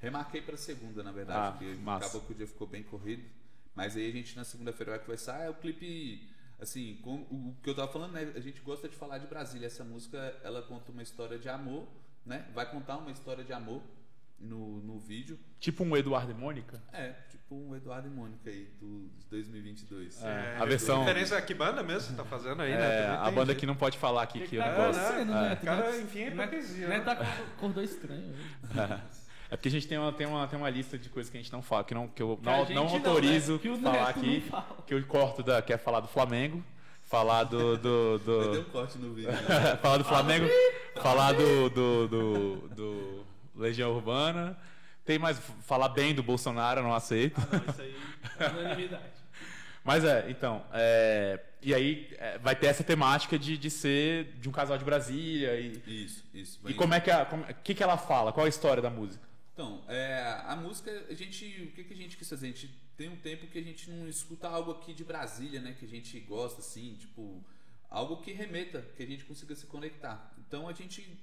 Remarquei 0.01 0.41
pra 0.41 0.57
segunda, 0.57 1.03
na 1.03 1.11
verdade, 1.11 1.39
Ah, 1.41 1.51
porque 1.59 1.75
massa. 1.83 2.05
acabou 2.05 2.21
que 2.23 2.33
o 2.33 2.35
dia 2.37 2.47
ficou 2.47 2.69
bem 2.69 2.85
corrido. 2.85 3.25
Mas 3.75 3.97
aí 3.97 4.09
a 4.09 4.13
gente 4.13 4.37
na 4.37 4.45
segunda-feira 4.45 4.93
vai 4.93 5.01
conversar. 5.01 5.41
É 5.43 5.51
o 5.51 5.55
clipe, 5.55 6.29
assim, 6.61 6.99
com, 7.03 7.15
o 7.17 7.57
que 7.65 7.69
eu 7.71 7.75
tava 7.75 7.91
falando, 7.93 8.13
né? 8.13 8.33
A 8.37 8.41
gente 8.41 8.61
gosta 8.61 8.89
de 8.89 8.95
falar 8.95 9.19
de 9.19 9.27
Brasília. 9.27 9.67
Essa 9.67 9.83
música, 9.83 10.19
ela 10.45 10.63
conta 10.63 10.93
uma 10.93 11.03
história 11.03 11.37
de 11.37 11.49
amor, 11.49 11.89
né? 12.25 12.47
Vai 12.55 12.71
contar 12.71 12.97
uma 12.97 13.11
história 13.11 13.43
de 13.43 13.53
amor 13.53 13.83
no, 14.39 14.81
no 14.83 14.99
vídeo. 14.99 15.39
tipo 15.59 15.83
um 15.85 15.97
Eduardo 15.97 16.31
e 16.31 16.35
Mônica. 16.35 16.81
É, 16.93 17.13
tipo 17.31 17.55
um 17.55 17.75
Eduardo 17.75 18.07
e 18.09 18.11
Mônica 18.11 18.49
aí, 18.49 18.69
do 18.81 19.09
de 19.19 19.27
2022. 19.31 20.23
É, 20.23 20.27
É, 20.27 20.57
a 20.61 20.65
versão- 20.65 21.03
a 21.03 21.05
que 21.43 21.55
banda 21.55 21.83
mesmo 21.83 22.03
você 22.11 22.15
tá 22.15 22.25
fazendo 22.25 22.63
aí, 22.63 22.71
né? 22.73 22.77
É, 22.79 23.03
Também 23.07 23.29
a 23.29 23.31
banda 23.31 23.55
que 23.55 23.67
não 23.67 23.75
pode 23.75 23.99
falar 23.99 24.23
aqui 24.23 24.39
Que 24.41 24.45
que 24.45 24.51
que 24.51 24.57
eu 24.57 24.63
tá 24.63 24.71
não 24.71 24.77
gosto. 24.77 24.99
acontecendo, 25.01 25.33
É. 25.33 25.35
né? 25.35 25.59
O 25.61 25.65
cara, 25.65 26.01
enfim, 26.01 26.21
é 26.21 26.31
Né- 26.31 26.45
hipocrisia. 26.45 26.89
né, 26.89 26.99
né? 26.99 27.05
tá 27.05 27.17
com 27.17 27.23
acordou 27.57 27.83
estranho. 27.83 28.23
hoje. 28.33 28.59
É 29.51 29.57
porque 29.57 29.69
a 29.69 29.71
gente 29.71 29.89
tem 29.89 29.97
uma, 29.97 30.13
tem, 30.13 30.27
uma, 30.27 30.47
tem 30.47 30.59
uma 30.59 30.69
lista 30.69 30.99
de 30.99 31.09
coisas 31.09 31.31
que 31.31 31.39
a 31.39 31.41
gente 31.41 31.51
não 31.51 31.63
fala, 31.63 31.83
que, 31.83 31.95
não, 31.95 32.07
que 32.07 32.23
eu 32.23 32.37
Que 32.37 32.45
não, 32.45 32.67
não 32.67 32.85
não, 32.85 32.95
autorizo 32.95 33.55
né? 33.55 33.59
Que 33.61 33.69
o 33.71 33.79
falar 33.79 34.09
aqui. 34.11 34.41
não 34.41 34.51
fala. 34.51 34.83
Que 34.87 34.93
eu 34.93 35.07
corto 35.07 35.43
da. 35.43 35.63
Quer 35.63 35.79
falar 35.79 36.01
do 36.01 36.09
Flamengo, 36.09 36.63
falar 37.07 37.45
do. 37.45 37.79
do, 37.79 38.19
do- 38.19 38.53
ter 38.53 38.59
um 38.59 38.65
corte 38.65 38.99
no 38.99 39.15
vídeo. 39.15 39.33
né? 39.33 39.39
falar 39.81 39.97
do 39.97 40.05
Flamengo, 40.05 40.47
falar 41.01 41.33
do, 41.33 41.71
do, 41.71 42.09
do, 42.09 42.69
do 42.75 43.27
Legião 43.59 43.93
Urbana. 43.95 44.57
Tem 45.05 45.19
mais. 45.19 45.39
Falar 45.63 45.89
bem 45.91 46.15
do 46.15 46.23
Bolsonaro, 46.23 46.83
não 46.83 46.95
aceito. 46.95 47.41
Ah, 47.41 47.57
não, 47.57 47.71
isso 47.73 47.81
aí 47.83 47.97
é 48.39 48.47
unanimidade. 48.49 49.19
Mas 49.85 50.05
é, 50.05 50.31
então. 50.31 50.65
é, 50.73 51.41
e 51.63 51.73
aí 51.75 52.09
é, 52.19 52.37
vai 52.39 52.55
ter 52.55 52.67
essa 52.67 52.85
temática 52.85 53.39
de, 53.39 53.57
de 53.57 53.71
ser 53.71 54.33
de 54.39 54.49
um 54.49 54.53
casal 54.53 54.77
de 54.77 54.85
Brasília. 54.85 55.59
E, 55.59 55.83
Isso, 56.05 56.25
isso. 56.35 56.61
e 56.69 56.75
como 56.75 56.93
é 56.95 57.01
que. 57.01 57.11
a- 57.11 57.25
como- 57.25 57.43
O 57.45 57.55
que, 57.65 57.75
que 57.75 57.83
ela 57.83 57.97
fala? 57.97 58.33
Qual 58.33 58.45
a 58.45 58.49
história 58.49 58.83
da 58.83 58.91
música? 58.91 59.27
Então, 59.55 59.83
é, 59.89 60.41
a 60.47 60.55
música, 60.55 60.91
a 61.11 61.15
gente, 61.15 61.45
o 61.63 61.73
que, 61.73 61.83
que 61.85 61.95
a 61.95 61.97
gente 61.97 62.17
quis 62.17 62.29
fazer? 62.29 62.47
A 62.47 62.51
gente 62.51 62.71
tem 62.97 63.09
um 63.09 63.17
tempo 63.17 63.47
que 63.49 63.59
a 63.59 63.63
gente 63.63 63.91
não 63.91 64.07
escuta 64.09 64.47
algo 64.49 64.71
aqui 64.73 64.93
de 64.93 65.03
Brasília, 65.05 65.61
né? 65.61 65.75
Que 65.79 65.85
a 65.85 65.89
gente 65.89 66.21
gosta, 66.21 66.61
assim, 66.61 66.95
tipo, 67.01 67.43
algo 67.91 68.19
que 68.19 68.33
remeta, 68.33 68.85
que 68.97 69.03
a 69.03 69.07
gente 69.07 69.25
consiga 69.25 69.55
se 69.57 69.67
conectar. 69.67 70.33
Então 70.47 70.69
a 70.69 70.73
gente 70.73 71.19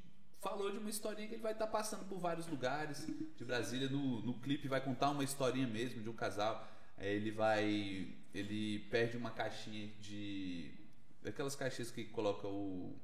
falou 0.46 0.72
de 0.72 0.78
uma 0.78 0.92
historinha 0.92 1.28
que 1.28 1.34
ele 1.34 1.42
vai 1.42 1.54
estar 1.54 1.66
passando 1.66 2.06
por 2.06 2.20
vários 2.20 2.46
lugares 2.46 3.08
de 3.36 3.44
Brasília. 3.44 3.90
No, 3.90 4.22
no 4.22 4.36
clipe 4.36 4.68
vai 4.68 4.80
contar 4.80 5.10
uma 5.10 5.24
historinha 5.24 5.66
mesmo 5.66 6.04
de 6.04 6.08
um 6.08 6.14
casal. 6.14 6.68
É, 7.00 7.12
ele 7.12 7.32
vai. 7.32 8.08
Ele 8.32 8.80
perde 8.92 9.18
uma 9.18 9.32
caixinha 9.32 9.90
de. 10.00 10.72
Daquelas 11.24 11.56
caixinhas 11.56 11.90
que 11.90 12.06
coloca 12.06 12.48
o. 12.48 12.96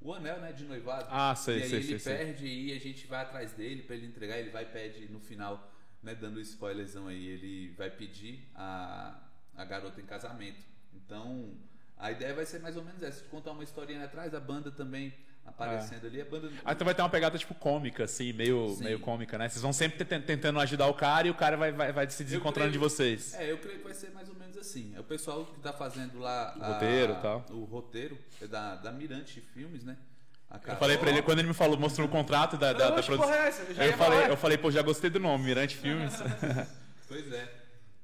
O 0.00 0.12
anel, 0.12 0.40
né, 0.40 0.52
de 0.52 0.64
noivado. 0.64 1.06
Ah, 1.10 1.34
sei, 1.36 1.60
e 1.60 1.62
aí 1.62 1.68
sei, 1.68 1.78
ele 1.78 1.86
sei, 1.86 1.98
sei. 2.00 2.16
perde 2.16 2.46
e 2.46 2.72
a 2.72 2.80
gente 2.80 3.06
vai 3.06 3.22
atrás 3.22 3.52
dele 3.52 3.82
pra 3.84 3.94
ele 3.94 4.06
entregar. 4.06 4.36
Ele 4.36 4.50
vai 4.50 4.64
e 4.64 4.66
pede 4.66 5.08
no 5.08 5.20
final, 5.20 5.72
né, 6.02 6.14
dando 6.14 6.40
spoilerzão 6.40 7.06
aí, 7.06 7.24
ele 7.24 7.72
vai 7.74 7.90
pedir 7.90 8.46
a, 8.54 9.16
a 9.54 9.64
garota 9.64 10.00
em 10.00 10.04
casamento. 10.04 10.62
Então, 10.92 11.56
a 11.96 12.10
ideia 12.10 12.34
vai 12.34 12.44
ser 12.44 12.60
mais 12.60 12.76
ou 12.76 12.84
menos 12.84 13.02
essa, 13.02 13.22
de 13.22 13.28
contar 13.28 13.52
uma 13.52 13.64
historinha 13.64 14.04
atrás, 14.04 14.34
a 14.34 14.40
banda 14.40 14.70
também 14.70 15.14
aparecendo 15.46 16.06
ali. 16.06 16.20
A 16.20 16.24
banda. 16.24 16.50
Ah, 16.64 16.72
então 16.72 16.84
vai 16.84 16.94
ter 16.94 17.02
uma 17.02 17.08
pegada 17.08 17.38
tipo 17.38 17.54
cômica, 17.54 18.04
assim, 18.04 18.32
meio, 18.32 18.74
Sim. 18.76 18.84
meio 18.84 19.00
cômica, 19.00 19.38
né? 19.38 19.48
Vocês 19.48 19.62
vão 19.62 19.72
sempre 19.72 20.04
ten- 20.04 20.20
tentando 20.20 20.58
ajudar 20.60 20.86
o 20.88 20.94
cara 20.94 21.26
e 21.26 21.30
o 21.30 21.34
cara 21.34 21.56
vai, 21.56 21.72
vai, 21.72 21.92
vai 21.92 22.10
se 22.10 22.22
desencontrando 22.24 22.70
de 22.72 22.78
creio- 22.78 22.90
vocês. 22.90 23.34
É, 23.34 23.50
eu 23.50 23.58
creio 23.58 23.78
que 23.78 23.84
vai 23.84 23.94
ser 23.94 24.10
mais 24.10 24.28
ou 24.28 24.34
menos 24.34 24.56
assim. 24.58 24.92
É 24.96 25.00
o 25.00 25.04
pessoal 25.04 25.44
que 25.46 25.60
tá 25.60 25.72
fazendo 25.72 26.18
lá. 26.18 26.54
O 26.58 26.62
a- 26.62 26.66
roteiro 26.74 27.12
e 27.12 27.16
tal. 27.22 27.44
O 27.50 27.64
roteiro 27.64 28.18
é 28.42 28.46
da, 28.46 28.74
da 28.76 28.92
Mirante 28.92 29.40
Filmes, 29.40 29.84
né? 29.84 29.96
Eu 30.68 30.76
falei 30.76 30.96
pra 30.96 31.10
ele, 31.10 31.22
quando 31.22 31.40
ele 31.40 31.48
me 31.48 31.54
falou, 31.54 31.76
mostrou 31.76 32.06
o 32.06 32.10
contrato 32.10 32.56
da, 32.56 32.72
da, 32.72 32.90
da 32.90 33.02
produção. 33.02 33.34
é? 33.34 33.48
Eu 33.50 33.82
Aí 33.82 33.88
eu 33.90 33.96
falei, 33.98 34.30
eu 34.30 34.36
falei, 34.36 34.56
pô, 34.56 34.70
já 34.70 34.80
gostei 34.80 35.10
do 35.10 35.18
nome, 35.18 35.44
Mirante 35.44 35.76
Filmes. 35.76 36.12
Pois 37.08 37.32
é. 37.32 37.48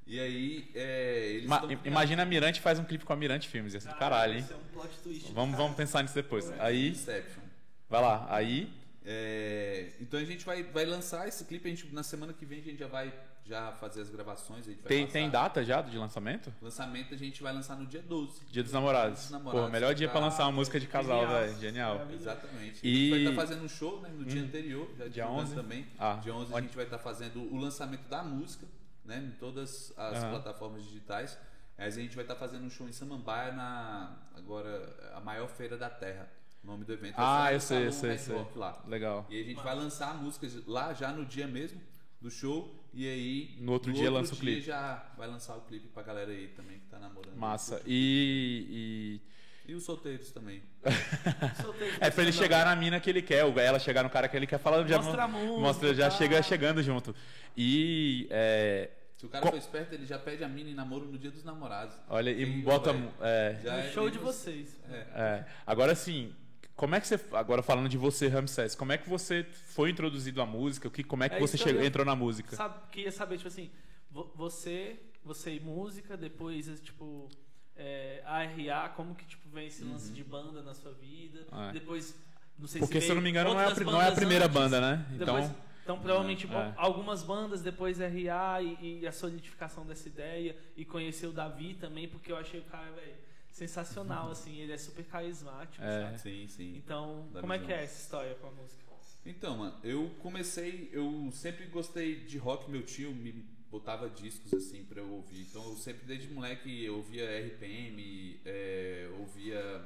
E 0.07 0.19
aí, 0.21 0.71
é, 0.75 1.27
eles 1.37 1.49
Ma- 1.49 1.61
tão- 1.61 1.71
imagina 1.85 2.23
a 2.23 2.27
Mirante 2.27 2.61
faz 2.61 2.79
um 2.79 2.85
clipe 2.85 3.05
com 3.05 3.13
a 3.13 3.17
Mirante 3.17 3.49
Filmes, 3.49 3.73
ia 3.75 3.81
ser 3.81 3.89
do 3.89 3.95
caralho, 3.95 4.35
hein? 4.35 4.41
Isso 4.41 4.53
é 4.53 4.57
um 4.57 4.65
plot 4.73 4.99
twist. 5.03 5.33
Vamos, 5.33 5.57
vamos 5.57 5.77
pensar 5.77 6.03
nisso 6.03 6.15
depois. 6.15 6.51
Aí, 6.61 6.91
Inception. 6.91 7.43
vai 7.89 8.01
lá, 8.03 8.27
aí. 8.29 8.71
É, 9.05 9.93
então 10.01 10.19
a 10.21 10.25
gente 10.25 10.45
vai, 10.45 10.63
vai 10.63 10.85
lançar 10.85 11.27
esse 11.29 11.45
clipe, 11.45 11.67
a 11.67 11.71
gente, 11.71 11.93
na 11.93 12.03
semana 12.03 12.33
que 12.33 12.45
vem 12.47 12.61
a 12.61 12.63
gente 12.63 12.79
já 12.79 12.87
vai 12.87 13.13
já 13.45 13.73
fazer 13.73 14.01
as 14.01 14.09
gravações. 14.09 14.69
A 14.69 14.71
gente 14.71 14.81
vai 14.83 14.89
Tem, 14.89 15.05
tem 15.07 15.29
data 15.29 15.65
já 15.65 15.83
de 15.83 15.99
lançamento? 15.99 16.53
Lançamento 16.63 17.13
a 17.13 17.17
gente 17.17 17.43
vai 17.43 17.53
lançar 17.53 17.75
no 17.77 17.85
dia 17.87 18.01
12. 18.01 18.41
Dia 18.51 18.63
dos 18.63 18.73
namorados. 18.73 19.19
Dia 19.19 19.23
dos 19.23 19.31
namorados. 19.33 19.67
Pô, 19.67 19.73
melhor 19.73 19.95
dia 19.95 20.09
pra 20.09 20.19
Ah, 20.21 20.25
lançar 20.25 20.45
uma 20.45 20.53
música 20.53 20.79
de 20.79 20.87
casal, 20.87 21.23
genial. 21.23 21.41
velho. 21.41 21.59
Genial. 21.61 22.07
Exatamente. 22.13 22.81
E- 22.87 22.89
A 22.89 22.95
gente 22.97 23.11
vai 23.11 23.19
estar 23.33 23.35
fazendo 23.35 23.65
um 23.65 23.69
show 23.69 24.01
né, 24.01 24.11
no 24.11 24.25
dia 24.25 24.43
anterior, 24.43 24.89
já 24.97 25.09
Dia 25.09 25.25
divulgando 25.25 25.43
11? 25.43 25.55
também. 25.57 25.87
Ah, 25.99 26.21
dia 26.23 26.33
11 26.35 26.55
a 26.55 26.61
gente 26.61 26.77
vai 26.77 26.85
estar 26.85 26.99
fazendo 26.99 27.41
o 27.53 27.57
lançamento 27.59 28.09
da 28.09 28.23
música, 28.23 28.65
né, 29.05 29.19
em 29.19 29.31
todas 29.39 29.93
as 29.99 30.19
Aham. 30.19 30.31
plataformas 30.31 30.85
digitais. 30.85 31.39
Mas 31.79 31.97
a 31.97 32.01
gente 32.01 32.15
vai 32.15 32.25
estar 32.25 32.37
fazendo 32.37 32.65
um 32.65 32.71
show 32.71 32.89
em 32.89 32.93
Samambaia 32.93 33.53
na 33.53 34.17
agora 34.35 35.13
a 35.15 35.21
maior 35.21 35.49
feira 35.49 35.77
da 35.77 35.91
Terra. 35.91 36.31
O 36.63 36.67
nome 36.67 36.85
do 36.85 36.93
evento 36.93 37.17
vai 37.17 37.57
Ah, 37.57 37.61
ser 37.61 37.75
eu 37.75 37.87
no 37.87 37.93
sei, 37.93 38.11
eu 38.11 38.19
sei, 38.19 38.35
Red 38.37 38.45
sei. 38.47 38.47
Lá. 38.55 38.85
Legal. 38.87 39.27
E 39.29 39.41
a 39.41 39.45
gente 39.45 39.63
vai 39.63 39.75
lançar 39.75 40.11
a 40.11 40.15
música 40.15 40.47
lá 40.67 40.93
já 40.95 41.11
no 41.13 41.25
dia 41.25 41.47
mesmo 41.49 41.81
do 42.21 42.31
show. 42.31 42.79
E 42.95 43.09
aí 43.09 43.57
No 43.59 43.73
outro 43.73 43.93
dia 43.93 44.11
lança 44.11 44.33
o 44.35 44.37
dia 44.37 44.41
clipe. 44.53 44.61
já 44.67 45.11
vai 45.17 45.27
lançar 45.27 45.57
o 45.57 45.63
clipe 45.63 45.89
pra 45.89 46.03
galera 46.05 46.31
aí 46.31 46.49
também 46.49 46.79
que 46.79 46.87
tá 46.87 46.99
namorando. 47.01 47.35
Massa. 47.37 47.83
E. 47.87 49.21
E 49.27 49.33
os 49.75 49.85
solteiros 49.85 50.31
também. 50.33 50.63
Solteiro, 51.63 51.95
e... 51.95 51.99
É 52.05 52.11
pra 52.11 52.23
ele 52.23 52.33
chegar 52.33 52.65
na 52.67 52.75
mina 52.75 52.99
que 52.99 53.09
ele 53.09 53.23
quer, 53.23 53.45
ou 53.45 53.59
ela 53.59 53.79
chegar 53.79 54.03
no 54.03 54.11
cara 54.11 54.29
que 54.29 54.37
ele 54.37 54.47
quer, 54.47 54.59
fala 54.59 54.87
já. 54.87 54.97
Mostra 54.99 55.25
a 55.25 55.29
música, 55.29 55.61
mostra, 55.61 55.95
já 55.95 56.11
tá. 56.11 56.17
chega 56.17 56.43
chegando 56.43 56.83
junto. 56.83 57.15
E. 57.57 58.27
é, 58.31 58.91
Se 59.17 59.27
o 59.27 59.29
cara 59.29 59.45
Co- 59.45 59.51
for 59.53 59.59
esperto, 59.59 59.95
ele 59.95 60.05
já 60.07 60.19
pede 60.19 60.43
a 60.43 60.49
mina 60.49 60.71
em 60.71 60.75
namoro 60.75 61.07
no 61.07 61.19
dia 61.19 61.31
dos 61.31 61.45
namorados. 61.45 61.95
olha, 62.09 62.31
e 62.31 62.45
Sim, 62.45 62.61
bota. 62.63 62.91
é, 63.21 63.57
é 63.65 63.91
show 63.93 64.11
de 64.11 64.19
você. 64.19 64.51
vocês. 64.53 64.81
É. 64.91 64.97
É, 65.15 65.45
agora 65.67 65.95
sim, 65.95 66.35
como 66.75 66.95
é 66.95 67.01
que 67.01 67.07
você. 67.07 67.21
Agora 67.33 67.63
falando 67.63 67.89
de 67.89 67.97
você, 67.97 68.27
Ramsés, 68.29 68.75
como 68.75 68.91
é 68.93 68.99
que 68.99 69.09
você 69.09 69.45
foi 69.67 69.91
introduzido 69.91 70.43
à 70.43 70.47
música? 70.47 70.89
O 70.89 70.91
que, 70.91 71.05
como 71.05 71.23
é 71.23 71.29
que 71.29 71.37
É 71.37 71.39
você 71.39 71.57
chegou, 71.57 71.83
entrou 71.85 72.05
na 72.05 72.17
música? 72.17 72.57
Sabe, 72.57 72.75
queria 72.91 73.13
saber, 73.13 73.37
tipo 73.37 73.49
assim, 73.49 73.71
vo- 74.11 74.33
você, 74.35 74.97
você 75.25 75.55
e 75.55 75.61
música, 75.61 76.17
depois, 76.17 76.69
é, 76.69 76.75
tipo, 76.75 77.29
é, 77.77 78.23
ARA, 78.25 78.89
como 78.91 79.15
que, 79.15 79.25
tipo, 79.25 79.49
vem 79.51 79.67
esse 79.67 79.85
lance 79.85 80.13
de 80.13 80.23
banda 80.25 80.63
na 80.63 80.75
sua 80.75 80.93
vida? 80.93 81.47
É. 81.69 81.73
Depois, 81.73 82.15
não 82.59 82.67
sei 82.69 82.81
Porque, 82.81 83.01
se 83.01 83.07
se 83.07 83.13
eu 83.13 83.17
não 83.17 83.23
me 83.23 83.31
engano, 83.31 83.55
não 83.55 83.61
é 83.61 83.65
a, 83.67 83.75
não 83.75 84.01
é 84.03 84.09
a 84.09 84.13
primeira 84.13 84.45
antes. 84.47 84.55
banda, 84.55 84.81
né? 84.81 85.07
Depois- 85.11 85.45
Então. 85.47 85.57
então, 85.83 85.99
provavelmente, 86.01 86.47
É. 86.47 86.75
algumas 86.77 87.23
bandas, 87.23 87.63
depois 87.63 87.99
RA 87.99 88.61
e, 88.63 89.01
e 89.01 89.07
a 89.07 89.13
solidificação 89.13 89.85
dessa 89.87 90.09
ideia, 90.09 90.57
e 90.77 90.85
conhecer 90.85 91.27
o 91.27 91.33
Davi 91.33 91.75
também, 91.75 92.07
porque 92.09 92.31
eu 92.31 92.37
achei 92.37 92.61
o 92.61 92.65
cara, 92.65 92.91
velho, 92.93 93.15
sensacional, 93.51 94.31
assim, 94.31 94.57
ele 94.59 94.73
é 94.73 94.79
super 94.79 95.05
carismático, 95.05 95.85
É. 95.85 96.05
sabe? 96.07 96.21
Sim, 96.21 96.47
sim. 96.49 96.77
Então, 96.77 97.27
Davi 97.33 97.41
como 97.41 97.53
é 97.53 97.59
que 97.59 97.73
é 97.73 97.85
essa 97.85 98.01
história 98.03 98.35
com 98.37 98.49
a 98.49 98.51
música? 98.51 98.83
Então, 99.25 99.57
mano, 99.59 99.75
eu 99.85 100.11
comecei, 100.19 100.89
eu 100.93 101.29
sempre 101.33 101.67
gostei 101.67 102.25
de 102.25 102.39
rock, 102.39 102.69
meu 102.69 102.83
tio 102.83 103.13
me 103.15 103.45
botava 103.73 104.09
discos 104.11 104.53
assim 104.53 104.85
pra 104.85 105.01
eu 105.01 105.11
ouvir. 105.11 105.41
Então 105.41 105.65
eu 105.65 105.77
sempre 105.77 106.05
desde 106.07 106.29
moleque 106.29 106.85
eu 106.85 106.97
ouvia 106.99 107.25
RPM, 107.47 108.39
é, 108.45 109.11
ouvia 109.19 109.83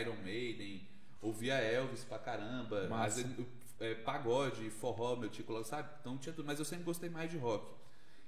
Iron 0.00 0.16
Maiden, 0.22 0.86
ouvia 1.22 1.54
Elvis 1.54 2.04
pra 2.04 2.18
caramba, 2.18 2.86
eu- 3.18 3.46
é, 3.80 3.94
pagode, 3.94 4.68
forró, 4.70 5.16
meu 5.16 5.28
tio 5.30 5.44
sabe? 5.64 5.88
Então 6.00 6.16
tinha 6.18 6.32
tudo, 6.32 6.44
mas 6.46 6.58
eu 6.58 6.64
sempre 6.64 6.84
gostei 6.84 7.08
mais 7.08 7.30
de 7.30 7.38
rock. 7.38 7.66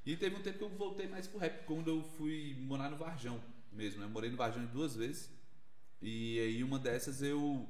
E 0.07 0.17
teve 0.17 0.35
um 0.37 0.43
tempo 0.43 0.59
que 0.59 0.65
eu 0.65 0.69
voltei 0.71 1.07
mais 1.07 1.27
pro 1.27 1.39
rap, 1.39 1.65
quando 1.67 1.89
eu 1.89 2.03
fui 2.17 2.57
morar 2.61 2.91
no 2.91 2.97
Varjão 2.97 3.41
mesmo. 3.73 4.01
né? 4.01 4.07
Eu 4.07 4.11
morei 4.11 4.31
no 4.31 4.37
Varjão 4.37 4.65
duas 4.67 4.97
vezes. 4.97 5.31
E 6.03 6.39
aí 6.41 6.65
uma 6.65 6.79
dessas 6.79 7.23
eu 7.23 7.69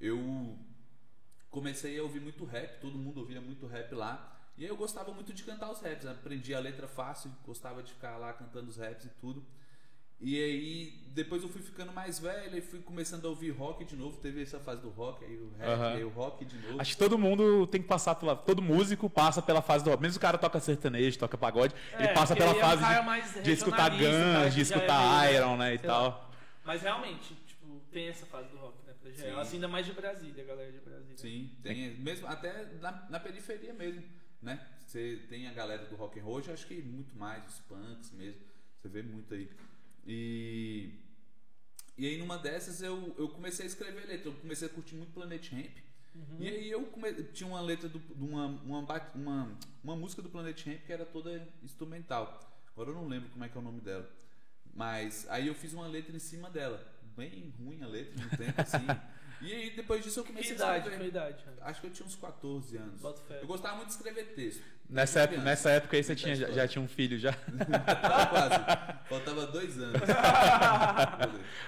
eu 0.00 0.58
comecei 1.50 1.98
a 1.98 2.02
ouvir 2.02 2.20
muito 2.20 2.44
rap, 2.44 2.80
todo 2.80 2.96
mundo 2.98 3.18
ouvia 3.20 3.40
muito 3.40 3.66
rap 3.66 3.94
lá. 3.94 4.29
E 4.60 4.64
aí 4.64 4.68
eu 4.68 4.76
gostava 4.76 5.10
muito 5.14 5.32
de 5.32 5.42
cantar 5.42 5.70
os 5.70 5.80
raps, 5.80 6.04
né? 6.04 6.10
aprendi 6.12 6.54
a 6.54 6.60
letra 6.60 6.86
fácil, 6.86 7.32
gostava 7.46 7.82
de 7.82 7.92
ficar 7.92 8.18
lá 8.18 8.30
cantando 8.34 8.68
os 8.68 8.76
raps 8.76 9.06
e 9.06 9.08
tudo. 9.18 9.42
E 10.20 10.36
aí 10.38 10.92
depois 11.14 11.42
eu 11.42 11.48
fui 11.48 11.62
ficando 11.62 11.90
mais 11.94 12.18
velho 12.18 12.58
e 12.58 12.60
fui 12.60 12.80
começando 12.80 13.24
a 13.24 13.30
ouvir 13.30 13.52
rock 13.52 13.86
de 13.86 13.96
novo, 13.96 14.18
teve 14.18 14.42
essa 14.42 14.60
fase 14.60 14.82
do 14.82 14.90
rock, 14.90 15.24
aí 15.24 15.34
o 15.34 15.50
rap, 15.58 15.66
Aham. 15.66 15.92
aí 15.94 16.04
o 16.04 16.10
rock 16.10 16.44
de 16.44 16.58
novo. 16.58 16.78
Acho 16.78 16.90
que 16.92 16.98
todo 16.98 17.18
mundo 17.18 17.66
tem 17.68 17.80
que 17.80 17.88
passar 17.88 18.14
pela. 18.16 18.36
Todo 18.36 18.60
músico 18.60 19.08
passa 19.08 19.40
pela 19.40 19.62
fase 19.62 19.82
do 19.82 19.88
rock. 19.88 20.02
Mesmo 20.02 20.18
o 20.18 20.20
cara 20.20 20.36
toca 20.36 20.60
sertanejo, 20.60 21.18
toca 21.18 21.38
pagode, 21.38 21.74
ele 21.94 22.08
É, 22.08 22.12
passa 22.12 22.36
porque 22.36 22.42
pela 22.42 22.50
ele 22.50 22.58
é 22.58 23.02
fase 23.02 23.32
de, 23.38 23.42
de 23.44 23.52
escutar 23.52 23.88
Guns, 23.88 24.00
de 24.02 24.10
já 24.10 24.44
é 24.58 24.60
escutar 24.60 25.20
meio, 25.24 25.36
Iron, 25.36 25.56
né? 25.56 25.74
E 25.74 25.78
tal. 25.78 26.02
lá. 26.08 26.30
Mas 26.66 26.82
realmente, 26.82 27.34
tipo, 27.46 27.80
tem 27.90 28.08
essa 28.08 28.26
fase 28.26 28.50
do 28.50 28.58
rock, 28.58 28.76
né? 28.86 28.92
Pra 29.00 29.10
geral. 29.10 29.40
Assim, 29.40 29.54
ainda 29.56 29.68
mais 29.68 29.86
de 29.86 29.92
Brasília, 29.94 30.44
a 30.44 30.46
galera 30.46 30.70
de 30.70 30.80
Brasília. 30.80 31.16
Sim, 31.16 31.50
tem 31.62 31.94
mesmo 31.96 32.26
até 32.28 32.66
na, 32.82 33.06
na 33.08 33.18
periferia 33.18 33.72
mesmo, 33.72 34.02
né? 34.42 34.66
Você 34.86 35.22
tem 35.28 35.46
a 35.46 35.52
galera 35.52 35.86
do 35.86 35.96
rock 35.96 36.18
and 36.18 36.24
roll, 36.24 36.40
eu 36.40 36.52
acho 36.52 36.66
que 36.66 36.82
muito 36.82 37.16
mais 37.16 37.46
os 37.46 37.60
punks 37.60 38.12
mesmo. 38.12 38.40
Você 38.80 38.88
vê 38.88 39.02
muito 39.02 39.32
aí. 39.34 39.48
E 40.06 40.90
e 41.96 42.06
aí 42.06 42.16
numa 42.16 42.38
dessas 42.38 42.80
eu, 42.80 43.14
eu 43.18 43.28
comecei 43.28 43.66
a 43.66 43.68
escrever 43.68 44.06
letra, 44.06 44.30
eu 44.30 44.34
comecei 44.34 44.66
a 44.66 44.70
curtir 44.70 44.94
muito 44.94 45.12
Planet 45.12 45.52
Ramp. 45.52 45.76
E 46.38 46.48
aí 46.48 46.70
eu 46.70 46.82
come... 46.86 47.12
tinha 47.24 47.46
uma 47.46 47.60
letra 47.60 47.88
do, 47.88 47.98
de 47.98 48.24
uma, 48.24 48.46
uma, 48.46 49.10
uma, 49.14 49.58
uma 49.84 49.96
música 49.96 50.22
do 50.22 50.30
Planet 50.30 50.66
Ramp 50.66 50.80
que 50.86 50.92
era 50.92 51.04
toda 51.04 51.46
instrumental. 51.62 52.40
Agora 52.72 52.90
eu 52.90 52.94
não 52.94 53.06
lembro 53.06 53.28
como 53.28 53.44
é 53.44 53.48
que 53.48 53.56
é 53.56 53.60
o 53.60 53.64
nome 53.64 53.80
dela. 53.80 54.10
Mas 54.72 55.26
aí 55.28 55.46
eu 55.46 55.54
fiz 55.54 55.74
uma 55.74 55.86
letra 55.86 56.16
em 56.16 56.18
cima 56.18 56.48
dela. 56.48 56.82
Bem 57.16 57.52
ruim 57.58 57.82
a 57.82 57.86
letra 57.86 58.14
no 58.24 58.30
tempo, 58.30 58.60
assim. 58.60 58.78
E 59.40 59.52
aí 59.52 59.70
depois 59.70 60.04
disso 60.04 60.20
eu 60.20 60.24
Que 60.24 60.32
comecei 60.32 60.52
a 60.52 60.54
idade? 60.54 60.78
escrever. 60.88 61.02
Que 61.02 61.08
idade? 61.08 61.44
Acho 61.62 61.80
que 61.80 61.86
eu 61.86 61.90
tinha 61.90 62.06
uns 62.06 62.16
14 62.16 62.76
anos. 62.76 63.00
Eu 63.40 63.46
gostava 63.46 63.76
muito 63.76 63.88
de 63.88 63.94
escrever 63.94 64.34
texto. 64.34 64.62
Nessa, 64.88 65.20
época, 65.20 65.40
nessa 65.42 65.70
época 65.70 65.96
aí 65.96 66.02
você 66.02 66.16
tinha, 66.16 66.34
já, 66.34 66.66
tinha 66.66 66.82
um 66.82 66.88
filho 66.88 67.16
já. 67.16 67.32
Tava 68.02 68.26
quase. 68.26 69.08
Faltava 69.08 69.46
dois 69.46 69.78
anos. 69.78 70.00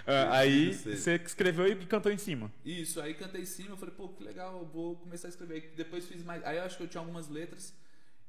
Ah, 0.05 0.38
aí 0.38 0.75
você 0.75 1.14
escreveu 1.25 1.69
e 1.69 1.87
cantou 1.87 2.11
em 2.11 2.19
cima. 2.19 2.52
Isso, 2.64 3.00
aí 3.00 3.14
cantei 3.14 3.43
em 3.43 3.47
cima, 3.47 3.71
eu 3.71 3.76
falei, 3.76 3.95
pô, 3.95 4.09
que 4.09 4.25
legal, 4.25 4.59
eu 4.59 4.67
vou 4.67 4.97
começar 4.97 5.29
a 5.29 5.31
escrever. 5.31 5.55
Aí 5.55 5.71
Depois 5.76 6.05
fiz 6.07 6.25
mais. 6.25 6.45
Aí 6.45 6.57
eu 6.57 6.64
acho 6.64 6.76
que 6.76 6.83
eu 6.83 6.88
tinha 6.88 7.00
algumas 7.00 7.29
letras. 7.29 7.73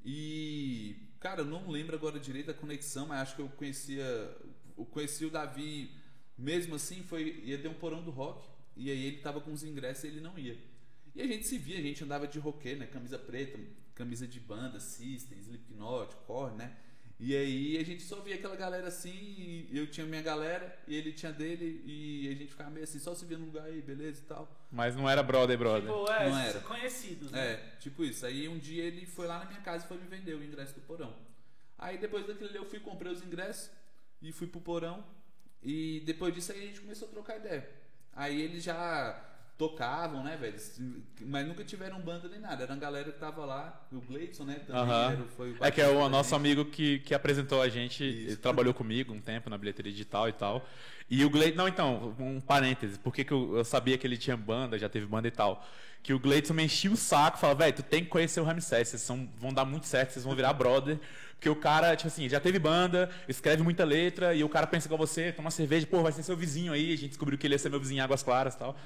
E. 0.04 0.96
Cara, 1.18 1.40
eu 1.40 1.44
não 1.46 1.68
lembro 1.68 1.96
agora 1.96 2.20
direito 2.20 2.50
a 2.50 2.54
conexão, 2.54 3.08
mas 3.08 3.22
acho 3.22 3.36
que 3.36 3.42
eu 3.42 3.48
conhecia. 3.48 4.04
Eu 4.78 4.84
conheci 4.84 5.24
o 5.24 5.30
Davi 5.30 5.90
mesmo 6.38 6.76
assim, 6.76 7.02
foi. 7.02 7.40
Ia 7.44 7.58
ter 7.58 7.68
um 7.68 7.74
porão 7.74 8.02
do 8.02 8.10
rock. 8.10 8.46
E 8.76 8.90
aí 8.90 9.06
ele 9.06 9.18
tava 9.18 9.40
com 9.40 9.52
os 9.52 9.62
ingressos 9.62 10.04
e 10.04 10.08
ele 10.08 10.20
não 10.20 10.38
ia. 10.38 10.56
E 11.14 11.22
a 11.22 11.26
gente 11.26 11.46
se 11.46 11.58
via, 11.58 11.78
a 11.78 11.82
gente 11.82 12.02
andava 12.02 12.26
de 12.26 12.38
roqueiro, 12.38 12.80
né? 12.80 12.86
Camisa 12.86 13.18
preta, 13.18 13.58
camisa 13.94 14.26
de 14.26 14.40
banda, 14.40 14.80
System, 14.80 15.38
Slipknot, 15.38 16.14
Korn, 16.26 16.56
né? 16.56 16.76
E 17.20 17.34
aí 17.36 17.78
a 17.78 17.84
gente 17.84 18.02
só 18.02 18.20
via 18.20 18.34
aquela 18.34 18.56
galera 18.56 18.88
assim, 18.88 19.68
e 19.70 19.78
eu 19.78 19.86
tinha 19.86 20.04
minha 20.04 20.20
galera, 20.20 20.76
e 20.88 20.96
ele 20.96 21.12
tinha 21.12 21.32
dele, 21.32 21.80
e 21.86 22.28
a 22.28 22.34
gente 22.34 22.50
ficava 22.50 22.70
meio 22.70 22.82
assim, 22.82 22.98
só 22.98 23.14
se 23.14 23.24
via 23.24 23.38
no 23.38 23.46
lugar 23.46 23.64
aí, 23.66 23.80
beleza 23.80 24.20
e 24.20 24.24
tal. 24.24 24.66
Mas 24.70 24.96
não 24.96 25.08
era 25.08 25.22
brother, 25.22 25.56
brother. 25.56 25.88
Tipo, 25.88 26.10
é, 26.10 26.28
Não 26.28 26.38
era. 26.38 26.60
conhecidos, 26.60 27.30
né? 27.30 27.52
É, 27.52 27.76
tipo 27.78 28.02
isso. 28.04 28.26
Aí 28.26 28.48
um 28.48 28.58
dia 28.58 28.82
ele 28.82 29.06
foi 29.06 29.28
lá 29.28 29.38
na 29.38 29.44
minha 29.44 29.60
casa 29.60 29.84
e 29.84 29.88
foi 29.88 29.96
me 29.96 30.08
vender 30.08 30.34
o 30.34 30.42
ingresso 30.42 30.74
do 30.74 30.80
porão. 30.80 31.14
Aí 31.78 31.96
depois 31.98 32.26
daquele 32.26 32.50
ali 32.50 32.58
eu 32.58 32.64
fui, 32.66 32.80
comprei 32.80 33.12
os 33.12 33.22
ingressos 33.22 33.70
e 34.20 34.32
fui 34.32 34.48
pro 34.48 34.60
porão. 34.60 35.04
E 35.62 36.02
depois 36.04 36.34
disso 36.34 36.50
aí 36.50 36.64
a 36.64 36.66
gente 36.66 36.80
começou 36.80 37.06
a 37.08 37.10
trocar 37.12 37.36
ideia. 37.36 37.83
Aí 38.16 38.40
eles 38.40 38.62
já 38.62 39.20
tocavam, 39.56 40.22
né, 40.24 40.36
velho? 40.36 40.56
Mas 41.22 41.46
nunca 41.46 41.64
tiveram 41.64 42.00
banda 42.00 42.28
nem 42.28 42.40
nada. 42.40 42.64
Era 42.64 42.72
uma 42.72 42.80
galera 42.80 43.12
que 43.12 43.18
tava 43.18 43.44
lá. 43.44 43.86
O 43.92 44.00
Gleidson, 44.00 44.44
né? 44.44 44.60
Também 44.66 44.94
era, 44.94 45.24
foi 45.36 45.56
É 45.60 45.70
que 45.70 45.80
é 45.80 45.88
o 45.88 46.08
nosso 46.08 46.30
gente. 46.30 46.36
amigo 46.40 46.64
que, 46.64 46.98
que 47.00 47.14
apresentou 47.14 47.62
a 47.62 47.68
gente, 47.68 48.04
Isso. 48.04 48.28
ele 48.30 48.36
trabalhou 48.36 48.74
comigo 48.74 49.12
um 49.12 49.20
tempo 49.20 49.48
na 49.48 49.56
bilheteria 49.56 49.92
digital 49.92 50.28
e 50.28 50.32
tal. 50.32 50.66
E 51.08 51.24
o 51.24 51.30
Gleidson, 51.30 51.56
não, 51.58 51.68
então, 51.68 52.16
um 52.18 52.40
parêntese, 52.40 52.98
por 52.98 53.14
que 53.14 53.24
que 53.24 53.32
eu, 53.32 53.58
eu 53.58 53.64
sabia 53.64 53.96
que 53.98 54.06
ele 54.06 54.16
tinha 54.16 54.36
banda, 54.36 54.78
já 54.78 54.88
teve 54.88 55.06
banda 55.06 55.28
e 55.28 55.30
tal? 55.30 55.64
Que 56.02 56.12
o 56.12 56.18
Gleidson 56.18 56.54
me 56.54 56.64
enchia 56.64 56.90
o 56.90 56.96
saco, 56.96 57.38
falava, 57.38 57.60
velho, 57.60 57.76
tu 57.76 57.82
tem 57.82 58.02
que 58.02 58.10
conhecer 58.10 58.40
o 58.40 58.44
Ramsés, 58.44 58.88
vocês 58.88 59.02
são, 59.02 59.28
vão 59.38 59.52
dar 59.52 59.64
muito 59.64 59.86
certo, 59.86 60.12
vocês 60.12 60.24
vão 60.24 60.34
virar 60.34 60.52
brother. 60.52 60.98
Porque 61.34 61.48
o 61.48 61.56
cara, 61.56 61.94
tipo 61.96 62.08
assim, 62.08 62.28
já 62.28 62.40
teve 62.40 62.58
banda, 62.58 63.10
escreve 63.28 63.62
muita 63.62 63.84
letra, 63.84 64.34
e 64.34 64.42
o 64.42 64.48
cara 64.48 64.66
pensa 64.66 64.86
igual 64.88 64.98
você, 64.98 65.32
toma 65.32 65.50
cerveja, 65.50 65.86
pô, 65.86 66.02
vai 66.02 66.12
ser 66.12 66.22
seu 66.22 66.36
vizinho 66.36 66.72
aí, 66.72 66.92
a 66.92 66.96
gente 66.96 67.08
descobriu 67.08 67.38
que 67.38 67.46
ele 67.46 67.54
ia 67.54 67.58
ser 67.58 67.68
meu 67.68 67.78
vizinho 67.80 67.98
em 67.98 68.00
Águas 68.02 68.22
Claras 68.22 68.54
e 68.54 68.58
tal. 68.58 68.76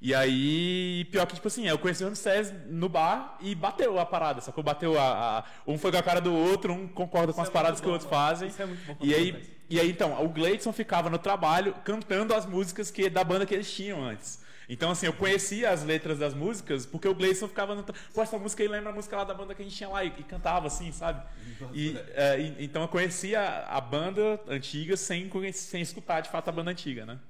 E 0.00 0.12
aí, 0.14 1.06
pior 1.12 1.26
que, 1.26 1.34
tipo 1.34 1.46
assim, 1.46 1.68
eu 1.68 1.78
conheci 1.78 2.02
o 2.02 2.08
Ramsés 2.08 2.52
no 2.68 2.88
bar 2.88 3.36
e 3.40 3.54
bateu 3.54 3.98
a 4.00 4.04
parada, 4.06 4.40
sacou? 4.40 4.62
Bateu 4.64 4.98
a, 4.98 5.38
a- 5.38 5.44
Um 5.66 5.78
foi 5.78 5.92
com 5.92 5.98
a 5.98 6.02
cara 6.02 6.20
do 6.20 6.34
outro, 6.34 6.72
um 6.72 6.88
concorda 6.88 7.32
com 7.32 7.40
Isso 7.40 7.40
as 7.40 7.48
é 7.48 7.52
paradas 7.52 7.80
muito 7.80 7.82
que 7.82 7.88
o 7.88 7.90
bom, 7.90 7.92
outro 7.92 8.08
mano. 8.08 8.20
fazem. 8.26 8.48
Isso 8.48 8.60
é 8.62 8.66
muito 8.66 8.84
bom 8.84 8.96
E 9.00 9.14
aí, 9.14 9.44
e 9.70 9.78
aí, 9.80 9.90
então, 9.90 10.22
o 10.24 10.28
Gleidson 10.28 10.72
ficava 10.72 11.08
no 11.08 11.18
trabalho 11.18 11.74
cantando 11.84 12.34
as 12.34 12.44
músicas 12.46 12.90
que, 12.90 13.08
da 13.08 13.22
banda 13.24 13.46
que 13.46 13.54
eles 13.54 13.72
tinham 13.72 14.02
antes. 14.04 14.41
Então, 14.72 14.90
assim, 14.90 15.04
eu 15.06 15.12
conhecia 15.12 15.70
as 15.70 15.84
letras 15.84 16.18
das 16.18 16.32
músicas 16.32 16.86
porque 16.86 17.06
o 17.06 17.14
Gleison 17.14 17.46
ficava 17.46 17.74
no. 17.74 17.84
Pô, 17.84 18.22
essa 18.22 18.38
música 18.38 18.62
aí 18.62 18.68
lembra 18.68 18.90
a 18.90 18.92
música 18.94 19.16
lá 19.16 19.24
da 19.24 19.34
banda 19.34 19.54
que 19.54 19.60
a 19.60 19.64
gente 19.64 19.76
tinha 19.76 19.88
lá 19.88 20.02
e, 20.02 20.08
e 20.08 20.22
cantava 20.24 20.66
assim, 20.66 20.90
sabe? 20.92 21.22
E, 21.74 21.96
é, 22.14 22.40
e- 22.40 22.64
então 22.64 22.82
eu 22.82 22.88
conhecia 22.88 23.40
a 23.68 23.80
banda 23.80 24.40
antiga 24.48 24.96
sem, 24.96 25.30
sem 25.52 25.80
escutar 25.82 26.20
de 26.22 26.30
fato 26.30 26.48
a 26.48 26.52
banda 26.52 26.70
antiga, 26.70 27.04
né? 27.06 27.20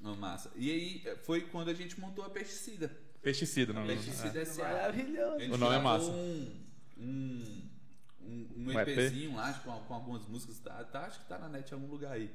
Não, 0.00 0.14
massa. 0.16 0.50
E 0.54 0.70
aí 0.70 1.16
foi 1.24 1.40
quando 1.42 1.70
a 1.70 1.74
gente 1.74 1.98
montou 2.00 2.24
a 2.24 2.30
Pesticida. 2.30 2.90
Pesticida, 3.20 3.72
não. 3.72 3.86
Pesticida 3.86 4.40
S.A. 4.40 4.68
Maravilhoso. 4.68 5.36
A 5.36 5.38
gente 5.40 5.52
O 5.54 5.56
nome 5.58 5.76
é 5.76 5.78
massa. 5.78 6.10
Um, 6.10 6.50
um, 6.98 7.62
um, 8.22 8.48
um 8.56 8.64
Um 8.68 8.80
EP? 8.80 8.88
EPzinho 8.88 9.34
lá, 9.34 9.52
com, 9.54 9.72
com 9.72 9.94
algumas 9.94 10.26
músicas. 10.28 10.58
Tá, 10.60 10.84
tá- 10.84 11.06
acho 11.06 11.20
que 11.20 11.26
tá 11.26 11.38
na 11.38 11.48
net 11.48 11.70
em 11.70 11.74
algum 11.74 11.88
lugar 11.88 12.12
aí. 12.12 12.30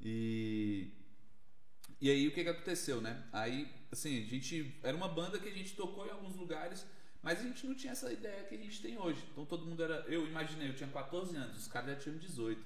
E. 0.00 0.90
E 2.00 2.10
aí 2.10 2.26
o 2.28 2.32
que 2.32 2.42
que 2.42 2.48
aconteceu, 2.48 3.00
né? 3.00 3.22
Aí, 3.32 3.68
assim, 3.92 4.22
a 4.22 4.26
gente. 4.26 4.74
Era 4.82 4.96
uma 4.96 5.08
banda 5.08 5.38
que 5.38 5.48
a 5.48 5.52
gente 5.52 5.74
tocou 5.74 6.06
em 6.06 6.10
alguns 6.10 6.34
lugares, 6.36 6.86
mas 7.22 7.40
a 7.40 7.42
gente 7.42 7.66
não 7.66 7.74
tinha 7.74 7.92
essa 7.92 8.12
ideia 8.12 8.44
que 8.44 8.54
a 8.54 8.58
gente 8.58 8.80
tem 8.80 8.98
hoje. 8.98 9.22
Então 9.32 9.44
todo 9.44 9.66
mundo 9.66 9.82
era. 9.82 9.96
Eu 10.08 10.26
imaginei, 10.26 10.68
eu 10.68 10.74
tinha 10.74 10.88
14 10.88 11.36
anos, 11.36 11.58
os 11.58 11.68
caras 11.68 11.90
já 11.90 11.96
tinham 11.96 12.18
18. 12.18 12.62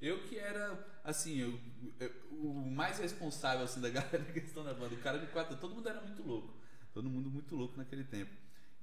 Eu 0.00 0.22
que 0.24 0.38
era, 0.38 0.78
assim, 1.02 1.38
eu, 1.38 1.58
eu- 1.98 2.12
o 2.32 2.70
mais 2.70 2.98
responsável 2.98 3.64
assim, 3.64 3.80
da 3.80 3.88
galera 3.90 4.18
da 4.18 4.32
questão 4.32 4.62
da 4.64 4.74
banda. 4.74 4.94
O 4.94 4.98
cara 4.98 5.18
de 5.18 5.26
4 5.28 5.56
todo 5.56 5.74
mundo 5.74 5.88
era 5.88 6.00
muito 6.00 6.22
louco. 6.22 6.54
Todo 6.92 7.08
mundo 7.10 7.30
muito 7.30 7.56
louco 7.56 7.76
naquele 7.76 8.04
tempo. 8.04 8.30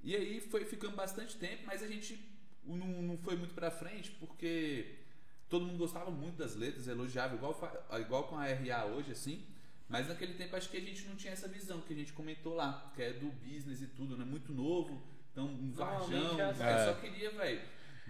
E 0.02 0.14
aí 0.14 0.40
foi 0.40 0.64
ficando 0.64 0.94
bastante 0.96 1.36
tempo, 1.36 1.62
mas 1.66 1.82
a 1.82 1.88
gente 1.88 2.18
não, 2.64 2.86
não 3.02 3.16
foi 3.18 3.36
muito 3.36 3.54
pra 3.54 3.70
frente 3.70 4.10
porque 4.12 4.96
todo 5.48 5.64
mundo 5.64 5.78
gostava 5.78 6.10
muito 6.10 6.36
das 6.36 6.54
letras, 6.56 6.88
elogiava, 6.88 7.34
igual, 7.36 7.58
igual 8.00 8.24
com 8.28 8.36
a 8.36 8.44
RA 8.46 8.84
hoje, 8.86 9.12
assim. 9.12 9.44
Mas 9.88 10.08
naquele 10.08 10.34
tempo 10.34 10.56
acho 10.56 10.68
que 10.68 10.76
a 10.76 10.80
gente 10.80 11.06
não 11.06 11.14
tinha 11.14 11.32
essa 11.32 11.46
visão 11.46 11.80
que 11.80 11.92
a 11.92 11.96
gente 11.96 12.12
comentou 12.12 12.54
lá, 12.54 12.90
que 12.94 13.02
é 13.02 13.12
do 13.12 13.26
business 13.26 13.82
e 13.82 13.86
tudo, 13.86 14.16
né? 14.16 14.24
Muito 14.24 14.52
novo, 14.52 15.02
então 15.30 15.44
um 15.46 15.70
varjão. 15.72 16.40
É 16.40 16.44
assim. 16.44 16.58
velho, 16.62 16.78
É. 16.78 16.84
só 16.86 16.94
queria, 17.00 17.30
velho. 17.30 17.60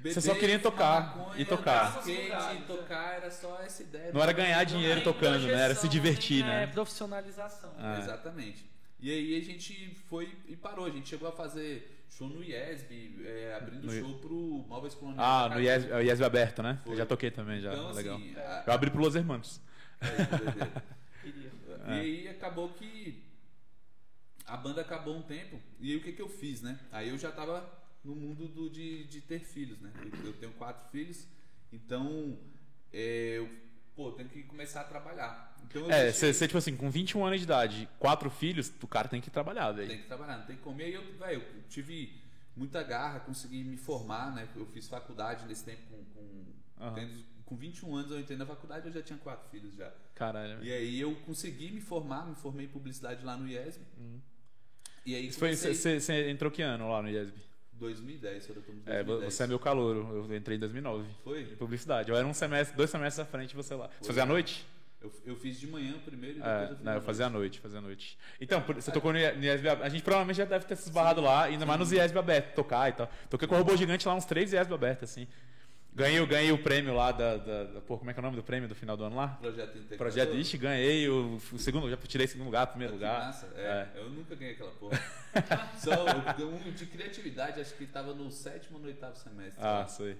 Você 0.03 0.21
só 0.21 0.35
queria 0.35 0.59
tocar, 0.59 1.33
e 1.37 1.45
tocar. 1.45 1.99
Skate, 2.01 2.57
e 2.59 2.63
tocar, 2.67 3.15
era 3.15 3.31
só 3.31 3.61
essa 3.63 3.83
ideia. 3.83 4.13
Não 4.13 4.21
era 4.23 4.33
ganhar 4.33 4.63
dinheiro 4.65 4.97
Nem 4.97 5.05
tocando, 5.05 5.47
né? 5.47 5.53
Era 5.61 5.75
se 5.75 5.89
divertir, 5.89 6.45
nem, 6.45 6.53
É, 6.53 6.67
né? 6.67 6.67
profissionalização. 6.67 7.73
Ah. 7.79 7.99
Exatamente. 8.01 8.69
E 9.01 9.11
aí 9.11 9.37
a 9.37 9.45
gente 9.45 9.95
foi 10.09 10.37
e 10.49 10.57
parou. 10.57 10.87
A 10.87 10.91
gente 10.91 11.09
chegou 11.09 11.29
a 11.29 11.33
fazer 11.33 12.05
show 12.11 12.29
no 12.29 12.43
IESB, 12.43 13.23
é, 13.25 13.55
abrindo 13.57 13.85
No 13.87 13.93
show 13.93 14.19
pro 14.19 14.65
Móveis 14.69 14.95
Coloniais. 14.95 15.23
Ah, 15.29 15.49
no. 15.55 15.61
IESB, 15.61 15.93
é 15.93 16.05
IESB 16.05 16.25
aberto, 16.25 16.63
né? 16.63 16.81
Foi. 16.85 16.93
Eu 16.95 16.97
já 16.99 17.07
toquei 17.07 17.31
também, 17.31 17.61
já. 17.61 17.73
Então, 17.73 17.93
legal. 17.93 18.17
assim, 18.17 18.35
a- 18.37 18.65
Eu 18.67 18.73
abri 18.73 18.91
pro 18.91 19.01
Los 19.01 19.15
Hermanos. 19.15 19.61
é, 20.01 20.07
que. 21.85 21.91
Queria. 21.91 22.03
E 22.05 22.29
aí 22.29 22.29
acabou 22.29 22.69
que 22.71 23.23
a 24.47 24.57
banda 24.57 24.81
acabou 24.81 25.17
um 25.17 25.23
tempo. 25.23 25.61
E 25.81 25.91
aí 25.93 25.97
o 25.97 26.03
que, 26.03 26.13
que 26.13 26.23
eu 26.23 26.29
fiz, 26.29 26.61
né? 26.63 26.79
Aí 26.93 27.09
eu 27.09 27.19
já 27.19 27.31
tava 27.33 27.67
no 28.05 28.15
mundo 28.15 28.47
do, 28.49 28.69
de, 28.69 29.05
de 29.05 29.21
ter 29.21 29.41
filhos, 29.41 29.81
né? 29.81 29.91
Eu, 30.23 30.27
eu 30.27 30.33
tenho 30.35 30.53
quatro 30.53 30.87
filhos, 30.91 31.27
então 31.73 32.39
é, 32.93 33.39
eu 33.39 33.49
pô, 33.97 34.13
tenho 34.13 34.29
que 34.29 34.43
começar 34.43 34.83
a 34.83 34.85
trabalhar. 34.85 35.57
Então 35.65 35.91
É, 35.91 36.05
deixei- 36.05 36.33
você, 36.33 36.47
tipo 36.47 36.59
assim, 36.59 36.77
com 36.77 36.91
21 36.91 37.25
anos 37.25 37.39
de 37.41 37.45
idade, 37.45 37.89
quatro 37.99 38.29
filhos, 38.29 38.71
o 38.83 38.87
cara 38.87 39.09
tem 39.09 39.21
que 39.21 39.31
trabalhar, 39.31 39.75
Tem 39.75 39.87
velho. 39.89 40.03
que 40.03 40.07
trabalhar, 40.07 40.39
não 40.39 40.47
tem 40.47 40.57
como. 40.57 40.81
E 40.81 40.85
aí 40.85 40.93
eu, 40.93 41.17
velho, 41.17 41.43
eu 41.43 41.63
tive 41.71 42.21
muita 42.55 42.83
garra, 42.83 43.21
consegui 43.21 43.65
me 43.65 43.77
formar, 43.79 44.35
né? 44.35 44.47
Eu 44.55 44.67
fiz 44.67 44.87
faculdade 44.87 45.47
nesse 45.47 45.65
tempo 45.65 45.81
com. 45.89 46.05
com, 46.05 46.45
Aham. 46.85 46.95
tendo- 46.95 47.34
com 47.45 47.57
21 47.57 47.95
anos 47.97 48.11
eu 48.11 48.19
entrei 48.21 48.37
na 48.37 48.47
faculdade, 48.47 48.87
eu 48.89 48.93
já 48.93 49.03
tinha 49.03 49.19
quatro 49.19 49.49
filhos 49.51 49.75
já. 49.75 49.93
Caralho. 50.15 50.63
E 50.65 50.73
aí 50.73 51.01
eu 51.01 51.15
consegui 51.27 51.71
me 51.71 51.81
formar, 51.81 52.27
me 52.27 52.35
formei 52.35 52.67
em 52.67 52.69
publicidade 52.69 53.25
lá 53.25 53.37
no 53.37 53.47
IESB. 53.49 53.83
E 55.07 55.15
aí 55.15 55.31
foi, 55.31 55.55
comecei... 55.57 56.01
você, 56.01 56.31
entrou 56.31 56.51
que 56.51 56.63
ano 56.63 56.91
lá 56.91 57.03
no 57.03 57.09
IESB? 57.11 57.35
2010, 57.75 58.49
eu 58.49 58.55
tô 58.63 58.73
em 58.73 58.83
É, 58.87 59.03
2010. 59.03 59.35
você 59.35 59.43
é 59.43 59.47
meu 59.47 59.59
calouro. 59.59 60.09
Eu 60.31 60.37
entrei 60.37 60.57
em 60.57 60.61
2009. 60.61 61.07
Foi? 61.23 61.43
Em 61.43 61.57
publicidade. 61.57 62.09
Eu 62.11 62.17
era 62.17 62.27
um 62.27 62.33
semestre, 62.33 62.77
dois 62.77 62.89
semestres 62.89 63.27
à 63.27 63.29
frente 63.29 63.55
você 63.55 63.75
lá. 63.75 63.91
Você 64.01 64.07
fazia 64.07 64.23
à 64.23 64.27
noite? 64.27 64.65
Eu, 65.03 65.13
eu 65.27 65.37
fiz 65.37 65.61
de 65.61 65.67
manhã 65.67 65.99
primeiro 66.03 66.39
e 66.39 66.41
depois 66.41 66.57
É, 66.61 66.65
eu 66.73 66.77
fiz 66.77 66.85
não, 66.85 66.93
eu 66.95 67.03
fazia 67.03 67.27
à 67.27 67.31
noite. 67.31 67.61
fazia 67.61 67.79
à 67.79 67.83
noite. 67.83 68.17
Então, 68.41 68.63
por- 68.63 68.77
você 68.77 68.91
tocou 68.91 69.13
no 69.13 69.19
I- 69.19 69.37
no 69.37 69.45
IESB. 69.45 69.69
A 69.69 69.89
gente 69.91 70.03
provavelmente 70.03 70.37
já 70.37 70.47
deve 70.47 70.65
ter 70.65 70.77
se 70.77 70.85
esbarrado 70.85 71.21
lá, 71.21 71.45
ainda 71.45 71.67
mais 71.67 71.79
nos 71.79 71.93
IESB 71.93 72.19
abertos, 72.19 72.55
tocar 72.55 72.89
e 72.89 72.93
tal. 72.93 73.11
Toquei 73.29 73.47
com 73.47 73.55
o 73.57 73.59
robô 73.59 73.77
gigante 73.77 74.09
lá, 74.09 74.15
uns 74.15 74.25
três 74.25 74.53
IESB 74.55 74.73
abertos, 74.73 75.11
assim. 75.11 75.27
Ganhei, 75.95 76.27
ganhei 76.27 76.51
o 76.51 76.59
prêmio 76.59 76.93
lá 76.93 77.13
da, 77.13 77.37
da, 77.37 77.65
da- 77.65 77.81
Pô, 77.81 77.97
como 77.97 78.11
é 78.11 78.15
que 78.15 78.19
é 78.19 78.23
o 78.23 78.25
nome 78.25 78.37
do 78.37 78.43
prêmio 78.43 78.69
do 78.69 78.75
final 78.75 78.97
do 78.97 79.05
ano 79.05 79.15
lá? 79.15 79.29
Projeto 79.41 79.79
Integrador. 79.79 79.99
Projeto 79.99 80.35
Ixi, 80.35 80.59
ganhei 80.59 81.09
o, 81.09 81.41
o 81.53 81.59
segundo, 81.59 81.89
já 81.89 81.97
tirei 81.97 82.27
segundo 82.27 82.47
lugar, 82.47 82.67
primeiro 82.67 82.95
Que 82.95 82.99
lugar. 82.99 83.27
massa. 83.27 83.47
É, 83.55 83.89
eu 83.95 84.11
nunca 84.11 84.35
ganhei 84.35 84.55
aquela 84.55 84.73
porra. 84.73 85.01
Só 85.79 86.05
um 86.45 86.73
de 86.73 86.87
criatividade, 86.87 87.61
acho 87.61 87.75
que 87.75 87.87
tava 87.87 88.13
no 88.13 88.29
sétimo 88.31 88.77
ou 88.79 88.83
no 88.83 88.89
oitavo 88.89 89.17
semestre. 89.17 89.55
Ah, 89.63 89.81
lá. 89.81 89.87
sei. 89.87 90.17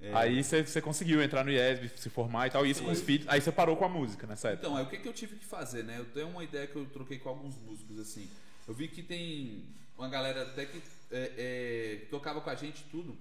É. 0.00 0.14
Aí 0.14 0.44
você, 0.44 0.80
conseguiu 0.80 1.20
entrar 1.20 1.44
no 1.44 1.50
IESB, 1.50 1.90
se 1.96 2.08
formar 2.08 2.46
e 2.46 2.50
tal, 2.50 2.64
isso 2.64 2.84
com 2.84 2.90
os 2.92 3.00
filhos. 3.00 3.26
Aí 3.28 3.40
você 3.40 3.50
parou 3.50 3.76
com 3.76 3.84
a 3.84 3.88
música 3.88 4.26
nessa 4.26 4.50
época. 4.50 4.66
Então, 4.66 4.76
aí 4.76 4.84
o 4.84 4.88
que, 4.88 4.98
que 4.98 5.08
eu 5.08 5.12
tive 5.12 5.34
que 5.34 5.44
fazer, 5.44 5.82
né? 5.82 5.96
Eu 5.98 6.04
tenho 6.04 6.28
uma 6.28 6.44
ideia 6.44 6.68
que 6.68 6.76
eu 6.76 6.86
troquei 6.86 7.18
com 7.18 7.28
alguns 7.28 7.56
músicos, 7.58 7.98
assim. 7.98 8.30
Eu 8.68 8.74
vi 8.74 8.86
que 8.86 9.02
tem 9.02 9.64
uma 9.96 10.08
galera 10.08 10.42
até 10.42 10.66
que 10.66 10.80
é, 11.10 11.32
é, 11.36 12.06
tocava 12.10 12.40
com 12.40 12.48
a 12.50 12.54
gente 12.54 12.82
e 12.82 12.90
tudo. 12.90 13.16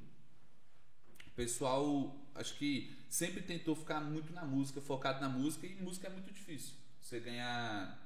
Pessoal, 1.38 2.16
acho 2.34 2.56
que 2.56 2.98
sempre 3.08 3.44
tentou 3.44 3.76
ficar 3.76 4.02
muito 4.02 4.34
na 4.34 4.44
música, 4.44 4.82
focado 4.82 5.22
na 5.22 5.30
música, 5.30 5.68
e 5.68 5.76
música 5.76 6.08
é 6.08 6.10
muito 6.10 6.34
difícil. 6.34 6.74
Você 7.00 7.20
ganhar. 7.20 8.04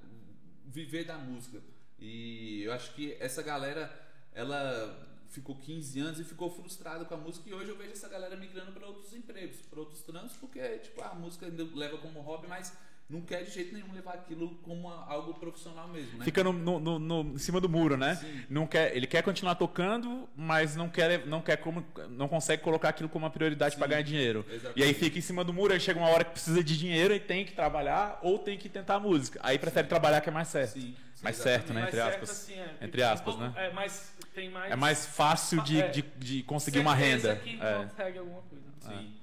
viver 0.65 1.05
da 1.05 1.17
música. 1.17 1.61
E 1.97 2.61
eu 2.63 2.73
acho 2.73 2.93
que 2.93 3.15
essa 3.21 3.41
galera, 3.41 3.89
ela 4.33 5.07
ficou 5.29 5.55
15 5.55 5.97
anos 6.01 6.19
e 6.19 6.25
ficou 6.25 6.49
frustrada 6.49 7.05
com 7.05 7.13
a 7.13 7.17
música 7.17 7.49
e 7.49 7.53
hoje 7.53 7.69
eu 7.69 7.77
vejo 7.77 7.93
essa 7.93 8.09
galera 8.09 8.35
migrando 8.35 8.73
para 8.73 8.85
outros 8.85 9.13
empregos, 9.13 9.61
para 9.61 9.79
outros 9.79 10.01
trampos, 10.01 10.35
porque 10.35 10.59
tipo, 10.79 11.01
a 11.01 11.15
música 11.15 11.45
ainda 11.45 11.63
leva 11.73 11.97
como 11.99 12.19
hobby, 12.19 12.47
mas 12.47 12.73
não 13.11 13.21
quer 13.21 13.43
de 13.43 13.51
jeito 13.51 13.73
nenhum 13.73 13.91
levar 13.93 14.13
aquilo 14.13 14.49
como 14.63 14.87
uma- 14.87 15.05
algo 15.05 15.33
profissional 15.33 15.87
mesmo, 15.89 16.17
né? 16.19 16.23
Fica 16.25 16.43
no, 16.43 16.53
no, 16.53 16.79
no- 16.79 16.99
no- 16.99 17.35
em 17.35 17.37
cima 17.37 17.59
do 17.59 17.67
muro, 17.67 17.97
né? 17.97 18.15
Sim. 18.15 18.41
Não 18.49 18.65
quer, 18.65 18.95
ele 18.95 19.05
quer 19.05 19.21
continuar 19.21 19.55
tocando, 19.55 20.29
mas 20.35 20.75
não 20.75 20.87
quer, 20.89 21.25
não 21.27 21.41
quer 21.41 21.57
como, 21.57 21.85
não 22.09 22.27
consegue 22.27 22.63
colocar 22.63 22.89
aquilo 22.89 23.09
como 23.09 23.25
uma 23.25 23.29
prioridade 23.31 23.75
para 23.75 23.87
ganhar 23.87 24.01
dinheiro. 24.01 24.45
exatamente. 24.49 24.79
E 24.79 24.83
aí 24.83 24.93
fica 24.93 25.17
em 25.17 25.21
cima 25.21 25.43
do 25.43 25.51
muro, 25.53 25.73
aí 25.73 25.79
chega 25.79 25.99
uma 25.99 26.09
hora 26.09 26.23
que 26.23 26.31
precisa 26.31 26.63
de 26.63 26.77
dinheiro 26.77 27.13
e 27.13 27.19
tem 27.19 27.45
que 27.45 27.51
trabalhar 27.51 28.19
ou 28.23 28.39
tem 28.39 28.57
que 28.57 28.69
tentar 28.69 28.95
a 28.95 28.99
música. 28.99 29.39
Aí 29.43 29.59
prefere 29.59 29.87
trabalhar 29.87 30.21
que 30.21 30.29
é 30.29 30.31
mais 30.31 30.47
certo. 30.47 30.73
Sim, 30.79 30.95
mais 31.21 31.35
exatamente. 31.35 31.43
certo, 31.43 31.73
né? 31.73 31.81
Mais 31.81 31.87
Entre 31.93 32.01
certo, 32.01 32.23
aspas. 32.23 32.29
assim, 32.29 32.53
é, 32.53 32.75
Entre 32.85 33.03
um 33.03 33.07
aspas, 33.09 33.37
né? 33.37 33.53
É 33.57 33.71
mais, 33.73 34.13
tem 34.33 34.49
mais... 34.49 34.71
É 34.71 34.75
mais 34.75 35.05
fácil 35.05 35.61
de, 35.63 35.81
É. 35.81 35.87
de, 35.89 36.01
de 36.17 36.43
conseguir 36.43 36.79
uma 36.79 36.95
certeza 36.97 37.33
renda. 37.33 37.41
que 37.43 37.61
É. 37.61 37.83
consegue 37.89 38.17
alguma 38.19 38.41
coisa. 38.43 38.63
Sim. 38.79 39.13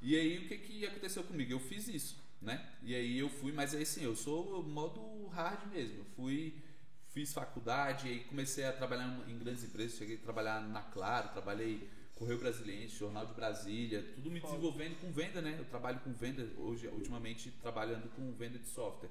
E 0.00 0.14
aí 0.16 0.38
o 0.38 0.46
que 0.48 0.58
que 0.58 0.86
aconteceu 0.86 1.24
comigo? 1.24 1.50
Eu 1.52 1.58
fiz 1.58 1.88
isso, 1.88 2.16
né? 2.40 2.68
E 2.82 2.94
aí 2.94 3.18
eu 3.18 3.28
fui, 3.28 3.52
mas 3.52 3.74
aí 3.74 3.82
assim, 3.82 4.04
eu 4.04 4.14
sou 4.14 4.62
modo 4.62 5.26
hard 5.28 5.66
mesmo. 5.72 5.98
Eu 5.98 6.04
fui, 6.16 6.62
fiz 7.08 7.32
faculdade, 7.32 8.08
aí 8.08 8.20
comecei 8.24 8.64
a 8.64 8.72
trabalhar 8.72 9.06
em 9.28 9.38
grandes 9.38 9.64
empresas, 9.64 9.98
cheguei 9.98 10.16
a 10.16 10.20
trabalhar 10.20 10.60
na 10.60 10.82
Claro, 10.82 11.28
trabalhei 11.30 11.88
Correio 12.14 12.38
Brasiliense, 12.38 12.96
Jornal 12.96 13.26
de 13.26 13.32
Brasília, 13.32 14.02
tudo 14.14 14.30
me 14.30 14.40
desenvolvendo 14.40 15.00
com 15.00 15.10
venda, 15.12 15.40
né? 15.40 15.54
Eu 15.56 15.64
trabalho 15.64 16.00
com 16.00 16.12
venda, 16.12 16.48
hoje, 16.58 16.88
ultimamente, 16.88 17.50
trabalhando 17.62 18.08
com 18.10 18.32
venda 18.32 18.58
de 18.58 18.66
software. 18.66 19.10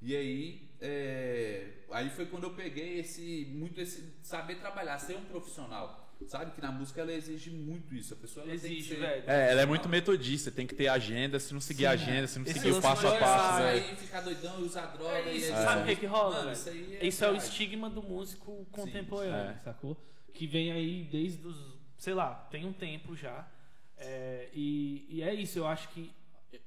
E 0.00 0.16
aí, 0.16 0.70
é, 0.80 1.66
aí 1.90 2.08
foi 2.08 2.24
quando 2.24 2.44
eu 2.44 2.54
peguei 2.54 2.98
esse, 3.00 3.46
muito 3.52 3.78
esse 3.78 4.14
saber 4.22 4.58
trabalhar, 4.58 4.98
ser 4.98 5.16
um 5.16 5.24
profissional. 5.26 6.09
Sabe 6.26 6.52
que 6.52 6.60
na 6.60 6.70
música 6.70 7.00
ela 7.00 7.12
exige 7.12 7.50
muito 7.50 7.94
isso. 7.94 8.14
A 8.14 8.16
pessoa 8.16 8.44
ela 8.44 8.52
tem 8.52 8.60
que 8.60 8.66
Exige, 8.78 8.88
ser- 8.94 9.00
velho. 9.00 9.24
É, 9.26 9.50
ela 9.52 9.62
é 9.62 9.66
muito 9.66 9.88
metodista, 9.88 10.50
tem 10.50 10.66
que 10.66 10.74
ter 10.74 10.86
agenda, 10.88 11.40
se 11.40 11.52
não 11.52 11.60
seguir 11.60 11.86
a 11.86 11.90
agenda, 11.92 12.26
se 12.28 12.38
não 12.38 12.46
seguir 12.46 12.70
o 12.70 12.80
passo 12.80 13.06
a 13.08 13.16
passo, 13.18 13.62
aí 13.62 13.96
ficar 13.96 14.20
doidão 14.20 14.60
e 14.60 14.62
usar 14.64 14.86
droga. 14.86 15.12
É 15.28 15.34
isso, 15.34 15.48
sabe 15.48 15.82
o 15.82 15.86
que, 15.86 15.96
que 16.00 16.06
rola? 16.06 16.36
Mano, 16.36 16.52
isso 16.52 16.68
aí 16.68 16.96
é 17.00 17.06
Isso 17.06 17.24
é 17.24 17.30
o 17.32 17.36
estigma 17.36 17.90
do 17.90 18.02
músico 18.02 18.64
contemporâneo, 18.70 19.50
É. 19.50 19.60
sacou? 19.64 19.96
Que 20.32 20.46
vem 20.46 20.70
aí 20.72 21.08
desde 21.10 21.44
os. 21.46 21.56
sei 21.98 22.14
lá, 22.14 22.34
tem 22.50 22.64
um 22.64 22.72
tempo 22.72 23.16
já. 23.16 23.48
É, 23.96 24.48
e, 24.54 25.06
e 25.10 25.22
é 25.22 25.34
isso, 25.34 25.58
eu 25.58 25.66
acho 25.66 25.88
que 25.88 26.12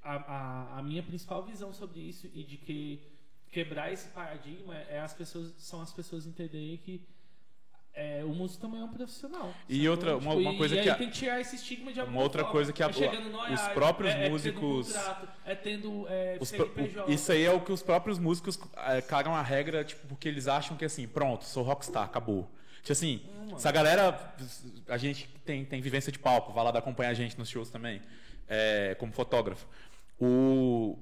a, 0.03 0.15
a, 0.15 0.79
a 0.79 0.83
minha 0.83 1.01
principal 1.01 1.43
visão 1.45 1.71
sobre 1.73 1.99
isso 2.01 2.29
e 2.33 2.43
de 2.43 2.57
que 2.57 3.01
quebrar 3.51 3.91
esse 3.93 4.07
paradigma 4.09 4.75
é 4.75 4.99
as 4.99 5.13
pessoas, 5.13 5.53
são 5.57 5.81
as 5.81 5.91
pessoas 5.93 6.25
entenderem 6.27 6.77
que 6.77 7.01
é, 7.95 8.23
o 8.23 8.29
músico 8.29 8.61
também 8.61 8.81
é 8.81 8.83
um 8.83 8.87
profissional. 8.91 9.53
E 9.69 9.75
sacou? 9.77 9.91
outra- 9.91 10.17
uma- 10.17 10.33
uma 10.33 10.53
e, 10.53 10.57
coisa 10.57 10.75
e 10.75 10.81
que 10.81 10.89
aí 10.89 10.89
a- 10.89 10.95
tem 10.95 11.09
que 11.09 11.13
tirar 11.19 11.39
esse 11.39 11.55
estigma 11.55 11.93
de 11.93 11.99
alguma 11.99 12.17
Uma 12.17 12.23
outra 12.23 12.41
forma. 12.41 12.51
coisa 12.53 12.73
que 12.73 12.81
a- 12.81 12.87
é 12.87 13.53
os 13.53 13.61
próprios 13.73 14.13
é, 14.13 14.25
é 14.25 14.29
músicos- 14.29 14.93
tendo 14.93 15.29
é 15.45 15.55
tendo 15.55 16.05
é, 16.09 16.37
Os 16.39 16.51
pro-. 16.51 16.71
Isso 17.07 17.31
aí 17.31 17.43
é 17.43 17.51
o 17.51 17.61
que 17.61 17.71
os 17.71 17.83
próprios 17.83 18.17
músicos 18.17 18.59
é, 18.87 19.01
cagam 19.01 19.35
a 19.35 19.41
regra, 19.41 19.83
tipo, 19.83 20.07
porque 20.07 20.27
eles 20.27 20.47
acham 20.47 20.75
que 20.75 20.83
assim, 20.85 21.07
pronto, 21.07 21.45
sou 21.45 21.63
rockstar, 21.63 22.03
acabou. 22.03 22.49
Tipo 22.81 22.91
assim, 22.93 23.21
essa 23.55 23.71
galera, 23.71 24.33
a 24.89 24.97
gente 24.97 25.29
tem, 25.45 25.63
tem 25.63 25.79
vivência 25.79 26.11
de 26.11 26.19
palco, 26.19 26.51
vai 26.51 26.63
lá 26.65 26.71
dar 26.71 26.79
acompanhar 26.79 27.11
a 27.11 27.13
gente 27.13 27.37
nos 27.39 27.47
shows 27.47 27.69
também, 27.69 28.01
é, 28.47 28.95
como 28.99 29.13
fotógrafo. 29.13 29.65
O, 30.19 30.97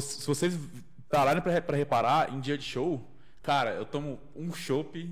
se 0.00 0.26
vocês 0.26 0.56
pararem 1.08 1.42
pra, 1.42 1.52
re- 1.52 1.60
pra 1.60 1.76
reparar, 1.76 2.32
em 2.32 2.40
dia 2.40 2.56
de 2.56 2.64
show, 2.64 3.04
cara, 3.42 3.70
eu 3.70 3.84
tomo 3.84 4.20
um 4.36 4.52
chopp 4.52 5.10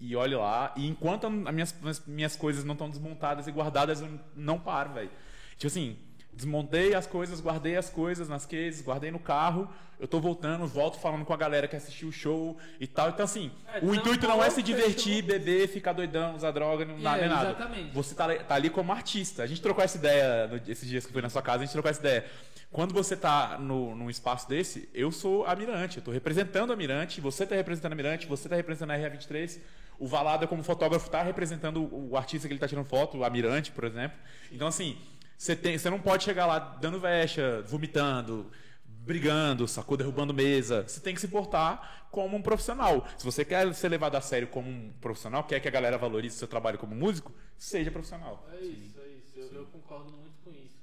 e 0.00 0.14
olho 0.14 0.38
lá, 0.38 0.72
e 0.76 0.86
enquanto 0.86 1.26
as 1.26 1.32
minhas, 1.54 1.74
as 1.84 2.06
minhas 2.06 2.36
coisas 2.36 2.64
não 2.64 2.72
estão 2.72 2.88
desmontadas 2.88 3.46
e 3.46 3.52
guardadas, 3.52 4.00
eu 4.00 4.18
não 4.36 4.58
paro, 4.58 4.94
velho. 4.94 5.10
Tipo 5.56 5.66
assim, 5.66 5.98
desmontei 6.38 6.94
as 6.94 7.06
coisas, 7.06 7.40
guardei 7.40 7.76
as 7.76 7.90
coisas 7.90 8.28
nas 8.28 8.46
cases, 8.46 8.80
guardei 8.80 9.10
no 9.10 9.18
carro, 9.18 9.68
eu 9.98 10.06
tô 10.06 10.20
voltando, 10.20 10.64
volto 10.68 10.96
falando 11.00 11.24
com 11.24 11.32
a 11.34 11.36
galera 11.36 11.66
que 11.66 11.74
assistiu 11.74 12.08
o 12.08 12.12
show 12.12 12.56
e 12.78 12.86
tal. 12.86 13.08
Então, 13.08 13.24
assim, 13.24 13.50
É, 13.74 13.80
o 13.84 13.92
intuito 13.92 14.28
não 14.28 14.42
é 14.42 14.48
se 14.48 14.62
divertir, 14.62 15.22
beber, 15.22 15.66
ficar 15.68 15.92
doidão, 15.92 16.36
usar 16.36 16.52
droga, 16.52 16.84
não 16.84 17.00
dá 17.00 17.16
É, 17.18 17.20
nem 17.22 17.28
nada. 17.28 17.50
exatamente. 17.50 17.92
Você 17.92 18.14
tá, 18.14 18.24
ali- 18.24 18.38
tá 18.44 18.54
ali 18.54 18.70
como 18.70 18.92
artista. 18.92 19.42
A 19.42 19.46
gente 19.48 19.60
trocou 19.60 19.82
essa 19.82 19.98
ideia 19.98 20.48
esses 20.68 20.88
dias 20.88 21.04
que 21.04 21.12
fui 21.12 21.20
na 21.20 21.28
sua 21.28 21.42
casa, 21.42 21.62
a 21.62 21.66
gente 21.66 21.72
trocou 21.72 21.90
essa 21.90 21.98
ideia. 22.00 22.24
Quando 22.70 22.94
você 22.94 23.16
tá 23.16 23.58
no, 23.58 23.96
num 23.96 24.08
espaço 24.08 24.48
desse, 24.48 24.88
eu 24.94 25.10
sou 25.10 25.44
a 25.44 25.56
Mirante, 25.56 25.96
eu 25.96 26.02
tô 26.04 26.12
representando 26.12 26.72
a 26.72 26.76
Mirante, 26.76 27.20
você 27.20 27.44
tá 27.44 27.56
representando 27.56 27.92
a 27.94 27.96
Mirante, 27.96 28.26
você 28.28 28.48
tá 28.48 28.54
representando 28.54 28.90
a 28.92 28.96
RA23, 28.96 29.58
o 29.98 30.06
Valada 30.06 30.46
como 30.46 30.62
fotógrafo 30.62 31.10
tá 31.10 31.20
representando 31.22 31.82
o, 31.82 32.10
o 32.10 32.16
artista 32.16 32.46
que 32.46 32.52
ele 32.52 32.60
tá 32.60 32.68
tirando 32.68 32.84
foto, 32.84 33.24
a 33.24 33.30
Mirante, 33.30 33.72
por 33.72 33.82
exemplo. 33.84 34.16
Então, 34.52 34.68
assim, 34.68 34.96
você, 35.38 35.54
tem, 35.56 35.78
você 35.78 35.88
não 35.88 36.00
pode 36.00 36.24
chegar 36.24 36.44
lá 36.46 36.58
dando 36.58 36.98
vexa, 37.00 37.62
vomitando, 37.62 38.50
brigando, 38.84 39.66
sacou? 39.68 39.96
Derrubando 39.96 40.34
mesa. 40.34 40.82
Você 40.86 41.00
tem 41.00 41.14
que 41.14 41.20
se 41.20 41.28
portar 41.28 42.06
como 42.10 42.36
um 42.36 42.42
profissional. 42.42 43.06
Se 43.16 43.24
você 43.24 43.44
quer 43.44 43.72
ser 43.74 43.88
levado 43.88 44.16
a 44.16 44.20
sério 44.20 44.48
como 44.48 44.68
um 44.68 44.92
profissional, 45.00 45.44
quer 45.44 45.60
que 45.60 45.68
a 45.68 45.70
galera 45.70 45.96
valorize 45.96 46.36
o 46.36 46.38
seu 46.38 46.48
trabalho 46.48 46.78
como 46.78 46.94
músico, 46.94 47.32
seja 47.56 47.90
profissional. 47.90 48.46
É 48.52 48.64
isso, 48.64 48.98
é 49.00 49.08
isso. 49.08 49.32
Eu, 49.36 49.52
eu 49.60 49.66
concordo 49.66 50.10
muito 50.12 50.34
com 50.44 50.50
isso. 50.50 50.76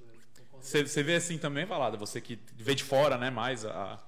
você 0.61 1.03
vê 1.03 1.15
assim 1.15 1.37
também, 1.37 1.65
Valada? 1.65 1.97
Você 1.97 2.21
que 2.21 2.39
vê 2.55 2.73
de 2.73 2.83
fora, 2.83 3.17
né, 3.17 3.29
mais 3.29 3.65
a, 3.65 4.01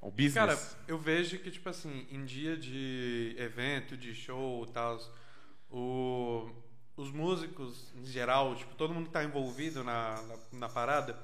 o 0.00 0.10
business. 0.10 0.34
Cara, 0.34 0.58
eu 0.88 0.98
vejo 0.98 1.38
que, 1.38 1.50
tipo 1.50 1.68
assim, 1.68 2.06
em 2.10 2.24
dia 2.24 2.56
de 2.56 3.34
evento, 3.38 3.96
de 3.96 4.14
show 4.14 4.64
e 4.64 4.72
tal, 4.72 4.98
o- 5.70 6.50
os 6.96 7.10
músicos, 7.10 7.92
em 7.94 8.06
geral, 8.06 8.54
tipo, 8.54 8.74
todo 8.74 8.94
mundo 8.94 9.06
que 9.06 9.12
tá 9.12 9.22
envolvido 9.22 9.84
na, 9.84 10.20
na, 10.22 10.36
na 10.60 10.68
parada, 10.68 11.18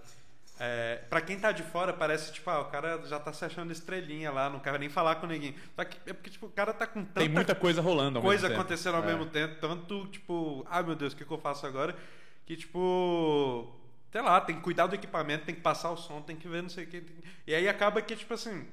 é, 0.61 0.96
pra 1.08 1.20
quem 1.20 1.38
tá 1.40 1.50
de 1.50 1.62
fora, 1.62 1.92
parece, 1.94 2.30
tipo, 2.32 2.48
ah, 2.50 2.61
o 2.61 2.66
cara 2.66 3.02
já 3.06 3.18
tá 3.18 3.32
se 3.32 3.44
achando 3.44 3.72
estrelinha 3.72 4.30
lá, 4.30 4.50
não 4.50 4.61
quer 4.61 4.78
nem 4.78 4.88
falar 4.90 5.14
com 5.16 5.26
ninguém. 5.26 5.56
Só 5.74 5.85
que 5.85 5.98
é 6.08 6.12
porque, 6.12 6.28
tipo, 6.30 6.46
o 6.46 6.50
cara 6.50 6.72
tá 6.74 6.87
com 6.87 7.02
tanta 7.04 7.20
tem 7.20 7.28
muita 7.28 7.54
coisa 7.54 7.80
rolando 7.80 8.18
ao 8.18 8.22
coisa 8.24 8.48
acontecendo 8.48 8.96
ao 8.96 9.02
É. 9.02 9.06
mesmo 9.06 9.26
tempo, 9.26 9.56
tanto, 9.61 10.06
tipo, 10.08 10.64
ai 10.68 10.82
meu 10.82 10.94
Deus, 10.94 11.14
o 11.14 11.16
que, 11.16 11.24
que 11.24 11.30
eu 11.32 11.38
faço 11.38 11.66
agora? 11.66 11.96
Que, 12.44 12.54
tipo, 12.56 13.72
sei 14.11 14.20
lá, 14.20 14.40
tem 14.42 14.56
que 14.56 14.62
cuidar 14.62 14.87
do 14.88 14.94
equipamento, 14.94 15.46
tem 15.46 15.54
que 15.54 15.61
passar 15.62 15.90
o 15.90 15.96
som, 15.96 16.20
tem 16.20 16.37
que 16.37 16.46
ver 16.48 16.62
não 16.62 16.68
sei 16.68 16.85
o 16.85 16.87
que. 16.87 17.00
tem- 17.00 17.16
E 17.46 17.54
aí 17.54 17.66
acaba 17.66 18.02
que, 18.02 18.14
tipo 18.14 18.35
assim, 18.35 18.66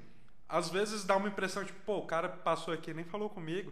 às 0.50 0.70
vezes 0.70 1.06
dá 1.06 1.16
uma 1.16 1.30
impressão, 1.30 1.64
tipo, 1.64 1.80
pô, 1.86 2.00
o 2.00 2.06
cara 2.06 2.28
passou 2.28 2.74
aqui 2.74 2.92
e 2.92 2.94
nem 2.94 3.06
falou 3.06 3.30
comigo. 3.30 3.72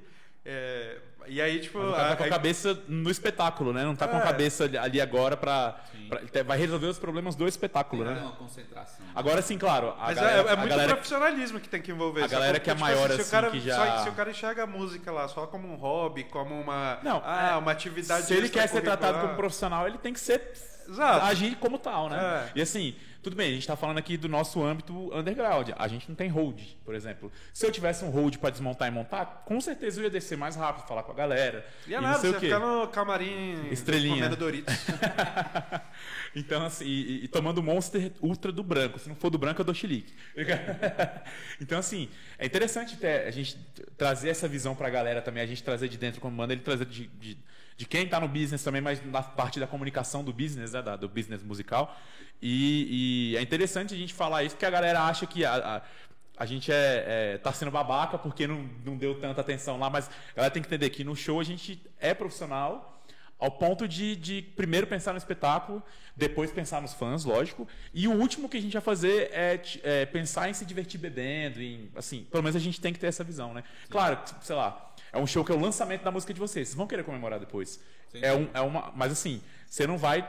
É, 0.49 0.97
e 1.27 1.41
aí, 1.41 1.59
tipo. 1.59 1.77
Mas 1.77 1.89
o 1.89 1.91
cara 1.93 2.09
tá 2.09 2.15
com 2.15 2.23
a 2.23 2.25
aí- 2.25 2.31
cabeça 2.31 2.79
no 2.87 3.11
espetáculo, 3.11 3.73
né? 3.73 3.83
Não 3.83 3.95
tá 3.97 4.07
com 4.07 4.15
a 4.15 4.19
É. 4.19 4.23
cabeça 4.23 4.63
ali- 4.63 5.01
agora 5.01 5.35
pra, 5.35 5.75
pra- 6.07 6.43
Vai 6.43 6.57
resolver 6.57 6.85
os 6.87 6.97
problemas 6.97 7.35
do 7.35 7.45
espetáculo, 7.45 8.05
Tem 8.05 8.13
né? 8.13 8.21
uma 8.21 8.31
concentração. 8.31 9.05
Agora 9.13 9.41
sim, 9.41 9.57
claro. 9.57 9.89
A 9.99 10.05
Mas 10.05 10.15
galera, 10.15 10.37
é, 10.37 10.45
é 10.45 10.53
a 10.53 10.55
muito 10.55 10.69
galera- 10.69 10.93
profissionalismo 10.93 11.59
que 11.59 11.67
tem 11.67 11.81
que 11.81 11.91
envolver. 11.91 12.23
a 12.23 12.27
galera 12.27 12.59
que 12.61 12.69
é 12.69 12.73
Porque, 12.73 12.81
maior, 12.81 13.09
se 13.09 13.17
o 13.17 13.21
assim, 13.21 13.31
cara, 13.31 13.49
que 13.51 13.59
já- 13.59 13.75
só- 13.75 14.03
se 14.03 14.09
o 14.09 14.13
cara 14.13 14.31
enxerga 14.31 14.63
a 14.63 14.67
música 14.67 15.11
lá 15.11 15.27
só 15.27 15.45
como 15.47 15.67
um 15.67 15.75
hobby, 15.75 16.23
como 16.23 16.57
uma, 16.59 16.97
Não, 17.03 17.21
ah, 17.25 17.51
é, 17.51 17.55
uma 17.57 17.71
atividade 17.73 18.25
Se 18.25 18.33
ele 18.33 18.47
quer 18.47 18.67
ser 18.69 18.81
tratado 18.81 19.19
como 19.19 19.35
profissional, 19.35 19.85
ele 19.85 19.97
tem 19.97 20.13
que 20.13 20.19
ser 20.21 20.53
Exato. 20.87 21.25
agir 21.25 21.57
como 21.57 21.77
tal, 21.77 22.07
né? 22.07 22.17
É. 22.47 22.51
E 22.59 22.61
assim, 22.61 22.95
tudo 23.27 23.35
bem, 23.35 23.51
a 23.51 23.53
gente 23.55 23.67
tá 23.67 23.75
falando 23.75 23.97
aqui 23.97 24.15
do 24.15 24.29
nosso 24.29 24.63
âmbito 24.63 25.13
underground. 25.13 25.71
A 25.77 25.87
gente 25.89 26.07
não 26.07 26.15
tem 26.15 26.29
hold, 26.29 26.61
por 26.85 26.95
exemplo. 26.95 27.29
Se 27.53 27.65
eu 27.65 27.71
tivesse 27.73 28.05
um 28.05 28.09
hold 28.09 28.37
pra 28.37 28.49
desmontar 28.49 28.87
e 28.87 28.91
montar, 28.91 29.43
com 29.45 29.59
certeza 29.59 29.99
eu 29.99 30.05
ia 30.05 30.09
descer 30.09 30.37
mais 30.37 30.55
rápido, 30.55 30.87
falar 30.87 31.03
com 31.03 31.11
a 31.11 31.15
galera. 31.15 31.65
E 31.85 31.93
é 31.93 31.97
não 31.97 32.07
nada, 32.07 32.19
sei 32.19 32.29
você 32.29 32.37
o 32.37 32.39
quê. 32.39 32.45
ficar 32.45 32.59
no 32.59 32.87
camarim 32.87 33.67
Estrelinha. 33.69 34.15
comendo 34.15 34.37
Doritos. 34.37 34.73
Então, 36.35 36.63
assim, 36.63 36.85
e, 36.85 37.23
e 37.23 37.27
tomando 37.27 37.63
Monster 37.63 38.11
Ultra 38.21 38.51
do 38.51 38.61
branco. 38.61 38.99
Se 38.99 39.09
não 39.09 39.15
for 39.15 39.31
do 39.31 39.39
branco, 39.39 39.59
eu 39.59 39.65
dou 39.65 39.73
chilique. 39.73 40.13
então, 41.59 41.79
assim, 41.79 42.09
é 42.37 42.45
interessante 42.45 42.95
ter, 42.95 43.25
a 43.25 43.31
gente 43.31 43.57
trazer 43.97 44.29
essa 44.29 44.47
visão 44.47 44.75
pra 44.75 44.87
galera 44.87 45.19
também, 45.19 45.41
a 45.41 45.47
gente 45.47 45.63
trazer 45.63 45.87
de 45.87 45.97
dentro 45.97 46.21
como 46.21 46.35
manda, 46.35 46.53
ele 46.53 46.61
trazer 46.61 46.85
de, 46.85 47.07
de, 47.07 47.37
de 47.77 47.85
quem 47.85 48.07
tá 48.07 48.19
no 48.19 48.27
business 48.27 48.63
também, 48.63 48.81
mas 48.81 49.03
na 49.05 49.21
parte 49.21 49.59
da 49.59 49.67
comunicação 49.67 50.23
do 50.23 50.33
business, 50.33 50.73
né, 50.73 50.81
da- 50.81 50.95
do 50.95 51.07
business 51.07 51.43
musical. 51.43 51.95
E, 52.41 53.31
e 53.33 53.37
é 53.37 53.41
interessante 53.41 53.93
a 53.93 53.97
gente 53.97 54.13
falar 54.13 54.43
isso, 54.43 54.55
porque 54.55 54.65
a 54.65 54.69
galera 54.69 55.01
acha 55.03 55.25
que 55.27 55.45
a, 55.45 55.77
a, 55.77 55.81
a 56.37 56.45
gente 56.45 56.71
é, 56.71 57.33
é, 57.33 57.37
tá 57.37 57.53
sendo 57.53 57.71
babaca 57.71 58.17
porque 58.17 58.47
não, 58.47 58.67
não 58.83 58.97
deu 58.97 59.19
tanta 59.19 59.41
atenção 59.41 59.77
lá, 59.79 59.89
mas 59.89 60.09
a 60.31 60.35
galera 60.35 60.51
tem 60.53 60.61
que 60.61 60.67
entender 60.67 60.89
que 60.89 61.03
no 61.03 61.15
show 61.15 61.39
a 61.39 61.43
gente 61.43 61.81
é 61.99 62.13
profissional. 62.13 62.93
Ao 63.39 63.51
ponto 63.51 63.87
de, 63.87 64.15
de 64.15 64.41
primeiro 64.41 64.87
pensar 64.87 65.11
no 65.11 65.17
espetáculo, 65.19 65.83
depois 66.15 66.49
pensar 66.49 66.81
nos 66.81 66.95
fãs, 66.95 67.23
lógico. 67.23 67.67
E 67.93 68.07
o 68.07 68.11
último 68.13 68.49
que 68.49 68.57
a 68.57 68.61
gente 68.61 68.73
vai 68.73 68.81
fazer 68.81 69.29
é, 69.31 69.61
é 69.83 70.05
pensar 70.07 70.49
em 70.49 70.55
se 70.55 70.65
divertir 70.65 70.99
bebendo. 70.99 71.61
Em, 71.61 71.91
assim, 71.95 72.23
pelo 72.31 72.41
menos 72.41 72.55
a 72.55 72.59
gente 72.59 72.81
tem 72.81 72.91
que 72.91 72.97
ter 72.97 73.05
essa 73.05 73.23
visão, 73.23 73.53
né? 73.53 73.63
Claro, 73.91 74.17
que, 74.17 74.43
sei 74.43 74.55
lá, 74.55 74.86
é 75.17 75.21
um 75.21 75.27
show 75.27 75.43
que 75.43 75.51
é 75.51 75.55
o 75.55 75.59
lançamento 75.59 76.03
da 76.03 76.11
música 76.11 76.33
de 76.33 76.39
vocês. 76.39 76.67
Vocês 76.69 76.75
vão 76.77 76.87
querer 76.87 77.03
comemorar 77.03 77.39
depois. 77.39 77.79
Sim. 78.11 78.19
É, 78.21 78.33
um, 78.33 78.47
é 78.53 78.61
uma, 78.61 78.91
mas 78.95 79.11
assim, 79.11 79.41
você 79.67 79.85
não 79.87 79.97
vai 79.97 80.27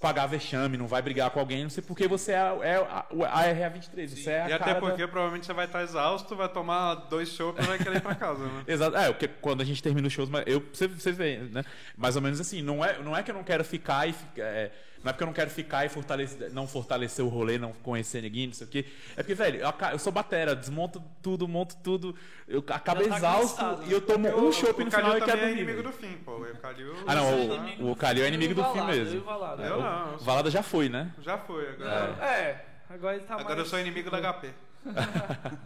pagar 0.00 0.26
vexame, 0.26 0.76
não 0.76 0.86
vai 0.86 1.02
brigar 1.02 1.28
com 1.30 1.40
alguém, 1.40 1.64
não 1.64 1.70
sei 1.70 1.82
porque 1.82 2.06
você 2.06 2.30
é, 2.30 2.36
a- 2.38 2.58
é 2.62 2.76
a, 2.76 3.06
a 3.32 3.44
RA23. 3.52 4.08
Você 4.08 4.30
é 4.30 4.42
a 4.42 4.48
E 4.48 4.52
até 4.52 4.64
cara 4.64 4.74
da- 4.74 4.80
porque 4.80 5.04
provavelmente 5.08 5.44
você 5.44 5.52
vai 5.52 5.66
estar 5.66 5.82
exausto, 5.82 6.36
vai 6.36 6.48
tomar 6.48 6.94
dois 6.94 7.28
shows 7.30 7.56
e 7.58 7.62
vai 7.62 7.78
querer 7.78 7.96
ir 7.96 8.00
pra 8.02 8.14
casa, 8.14 8.44
né? 8.44 8.62
Exato. 8.68 8.96
É, 8.96 9.08
porque 9.12 9.26
quando 9.26 9.60
a 9.60 9.64
gente 9.64 9.82
termina 9.82 10.06
os 10.06 10.12
shows, 10.12 10.28
mas 10.28 10.44
eu, 10.46 10.64
você, 10.72 10.86
você 10.86 11.10
vê, 11.10 11.38
né? 11.38 11.64
Mais 11.96 12.14
ou 12.14 12.22
menos 12.22 12.40
assim, 12.40 12.62
não 12.62 12.84
é, 12.84 12.96
não 13.02 13.16
é 13.16 13.24
que 13.24 13.30
eu 13.32 13.34
não 13.34 13.42
quero 13.42 13.64
ficar 13.64 14.08
e 14.08 14.12
fica- 14.12 14.40
é, 14.42 14.70
não 15.08 15.10
é 15.10 15.12
porque 15.14 15.22
eu 15.22 15.26
não 15.26 15.32
quero 15.32 15.50
ficar 15.50 15.86
e 15.86 15.88
fortalecer, 15.88 16.52
não 16.52 16.66
fortalecer 16.68 17.24
o 17.24 17.28
rolê, 17.28 17.58
não 17.58 17.72
conhecer 17.72 18.20
ninguém, 18.22 18.46
não 18.48 18.54
sei 18.54 18.66
o 18.66 18.70
quê. 18.70 18.84
É 19.16 19.22
porque, 19.22 19.34
velho, 19.34 19.60
eu, 19.60 19.74
eu 19.92 19.98
sou 19.98 20.12
batera, 20.12 20.54
desmonto 20.54 21.02
tudo, 21.22 21.48
monto 21.48 21.76
tudo, 21.82 22.14
eu 22.46 22.62
acabo 22.68 23.02
tá 23.08 23.16
exausto 23.16 23.56
cansado, 23.56 23.84
e 23.86 23.92
eu 23.92 24.00
tomo 24.02 24.28
O- 24.28 24.48
um 24.48 24.52
chopp 24.52 24.82
o 24.82 24.84
no 24.84 24.90
final 24.90 25.16
e 25.16 25.20
quero 25.20 25.26
também 25.32 25.44
é 25.44 25.46
dormir. 25.48 25.62
inimigo 25.62 25.82
do 25.82 25.92
fim, 25.92 26.12
pô. 26.24 26.36
O 26.36 26.56
Calil... 26.58 26.94
Ah, 27.06 27.14
não, 27.14 27.26
é 27.28 27.34
o- 27.34 27.54
inimigo 27.54 27.84
o 27.84 27.86
do 27.88 27.96
Calil 27.96 28.22
é 28.22 28.26
fim, 28.28 28.34
inimigo 28.34 28.54
do 28.54 28.60
eu 28.60 28.66
o 28.68 28.72
fim 28.74 28.80
mesmo. 28.84 29.14
eu 29.14 29.14
e 29.14 29.18
o 29.18 29.24
Valado. 29.24 29.62
Eu 29.62 29.78
O 29.78 29.82
não. 29.82 30.18
Valada 30.18 30.50
já 30.50 30.62
foi, 30.62 30.88
né? 30.88 31.10
Já 31.22 31.38
foi, 31.38 31.70
agora... 31.70 32.24
É, 32.24 32.64
agora 32.90 33.16
ele 33.16 33.24
tá 33.24 33.34
Agora 33.34 33.48
mais... 33.48 33.58
eu 33.60 33.64
sou 33.66 33.78
inimigo 33.80 34.10
da 34.10 34.20
HP. 34.20 34.50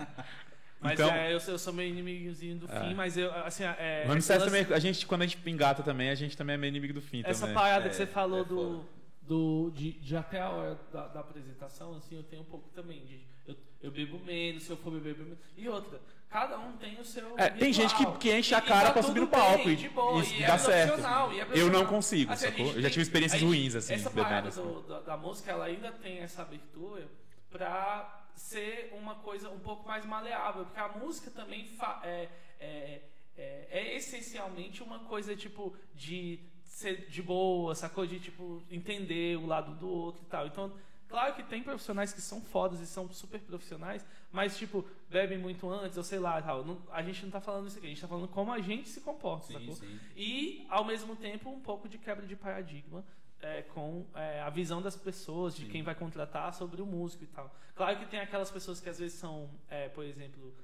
Mas 0.81 0.95
Então- 0.95 1.11
é, 1.11 1.33
eu, 1.33 1.39
sou- 1.39 1.55
eu 1.55 1.59
sou 1.61 1.73
meio 1.73 1.91
inimigozinho 1.91 2.57
do 2.57 2.67
fim, 2.67 2.93
mas 2.93 3.17
eu, 3.17 3.33
assim, 3.45 3.63
é... 3.63 4.05
Vamos 4.05 4.29
lance- 4.29 4.45
também, 4.45 4.67
a 4.75 4.79
gente, 4.81 5.07
quando 5.07 5.23
a 5.23 5.27
gente 5.27 5.39
engata 5.49 5.81
também, 5.81 6.11
a 6.11 6.15
gente 6.17 6.37
também 6.37 6.55
é 6.55 6.57
meio 6.57 6.71
inimigo 6.71 6.93
do 6.93 7.01
fim 7.01 7.23
Essa 7.25 7.43
também. 7.43 7.55
parada 7.55 7.87
É, 7.87 7.89
que 7.89 7.95
você 7.95 8.05
falou 8.05 8.41
é 8.41 8.45
do, 8.45 8.85
do, 9.23 9.71
de, 9.75 9.93
de 9.93 10.17
até 10.17 10.41
a 10.41 10.51
hora 10.51 10.81
da, 10.93 11.07
da 11.09 11.21
apresentação, 11.21 11.95
assim, 11.95 12.17
eu 12.17 12.23
tenho 12.25 12.43
um 12.43 12.47
pouco 12.47 12.69
também 12.71 13.05
de. 13.05 13.21
Eu, 13.47 13.57
eu 13.83 13.91
bebo 13.91 14.19
menos, 14.21 14.65
se 14.65 14.71
eu 14.71 14.77
for 14.77 14.91
beber, 14.93 15.15
bebo 15.15 15.31
menos. 15.31 15.39
E 15.57 15.69
outra, 15.69 16.01
cada 16.29 16.59
um 16.59 16.77
tem 16.77 17.01
o 17.01 17.05
seu. 17.05 17.39
É, 17.39 17.49
tem 17.51 17.73
gente 17.73 17.95
que, 17.95 18.05
que 18.19 18.37
enche 18.37 18.55
a 18.55 18.61
cara 18.61 18.89
tá 18.89 18.93
pra 18.95 19.03
subir 19.03 19.21
no 19.21 19.29
palco 19.29 19.65
bem, 19.65 19.79
e, 19.81 19.89
boa, 19.89 20.23
e 20.25 20.39
e 20.41 20.43
é 20.43 20.47
dá 20.47 20.59
certo. 20.59 21.01
e 21.33 21.41
é 21.41 21.47
Eu 21.53 21.71
não 21.71 21.87
consigo, 21.87 22.33
Assim, 22.33 22.47
sacou? 22.47 22.67
Eu 22.73 22.83
já 22.83 22.91
tive 22.91 23.03
experiências 23.03 23.41
gente- 23.41 23.49
ruins, 23.49 23.75
assim, 23.75 23.95
Essa 23.95 24.11
parada 24.11 24.49
assim. 24.49 24.63
do- 24.63 24.83
da, 24.83 25.01
da 25.01 25.17
música, 25.17 25.51
ela 25.53 25.65
ainda 25.67 25.93
tem 25.93 26.19
essa 26.19 26.43
abertura 26.43 27.07
pra 27.51 28.27
ser 28.35 28.93
uma 28.99 29.15
coisa 29.17 29.51
um 29.51 29.59
pouco 29.61 29.87
mais 29.87 30.05
maleável, 30.07 30.65
porque 30.65 30.81
a 30.81 30.89
música 30.89 31.31
também 31.31 31.71
é, 32.03 32.29
é, 32.59 33.03
é, 33.37 33.69
é 33.71 33.97
essencialmente 33.97 34.83
uma 34.83 35.01
coisa 35.01 35.37
tipo 35.37 35.77
de 35.95 36.41
ser 36.73 37.07
de 37.09 37.23
boa, 37.23 37.75
sacou? 37.75 38.07
De 38.07 38.19
tipo 38.19 38.63
entender 38.71 39.37
o 39.39 39.47
lado 39.47 39.75
do 39.75 39.89
outro 39.89 40.23
e 40.23 40.27
tal. 40.27 40.47
Então, 40.47 40.73
claro 41.09 41.35
que 41.35 41.43
tem 41.43 41.63
profissionais 41.63 42.13
que 42.13 42.21
são 42.21 42.41
fodas 42.41 42.81
e 42.81 42.87
são 42.87 43.09
super 43.13 43.41
profissionais, 43.41 44.05
mas 44.33 44.57
tipo, 44.57 44.85
bebem 45.11 45.39
muito 45.39 45.69
antes, 45.69 45.97
ou 45.99 46.03
sei 46.05 46.19
lá, 46.19 46.41
tal. 46.41 46.65
Não- 46.65 46.83
a 46.91 47.03
gente 47.03 47.23
não 47.25 47.31
tá 47.31 47.41
falando 47.41 47.69
isso 47.69 47.77
aqui, 47.79 47.87
a 47.87 47.91
gente 47.91 48.01
tá 48.01 48.09
falando 48.09 48.29
como 48.29 48.53
a 48.53 48.61
gente 48.61 48.89
se 48.89 49.01
comporta, 49.01 49.47
Sim, 49.49 49.53
sacou? 49.55 49.75
sim. 49.77 50.01
E, 50.17 50.67
ao 50.71 50.85
mesmo 50.85 51.15
tempo, 51.15 51.51
um 51.51 51.61
pouco 51.61 51.89
de 51.89 51.99
quebra 51.99 52.27
de 52.27 52.35
paradigma 52.35 53.05
é, 53.41 53.63
com 53.63 54.07
é, 54.15 54.41
a 54.41 54.49
visão 54.51 54.81
das 54.81 54.97
pessoas, 54.97 55.55
de 55.55 55.67
quem 55.67 55.83
vai 55.83 55.95
contratar 55.95 56.55
sobre 56.55 56.81
o 56.81 56.87
músico 56.87 57.25
e 57.25 57.27
tal. 57.27 57.55
Claro 57.75 57.99
que 57.99 58.07
tem 58.07 58.21
aquelas 58.21 58.51
pessoas 58.51 58.81
que 58.81 58.89
às 58.89 58.99
vezes 58.99 59.19
são, 59.19 59.51
é, 59.69 59.89
por 59.89 60.05
exemplo, 60.05 60.55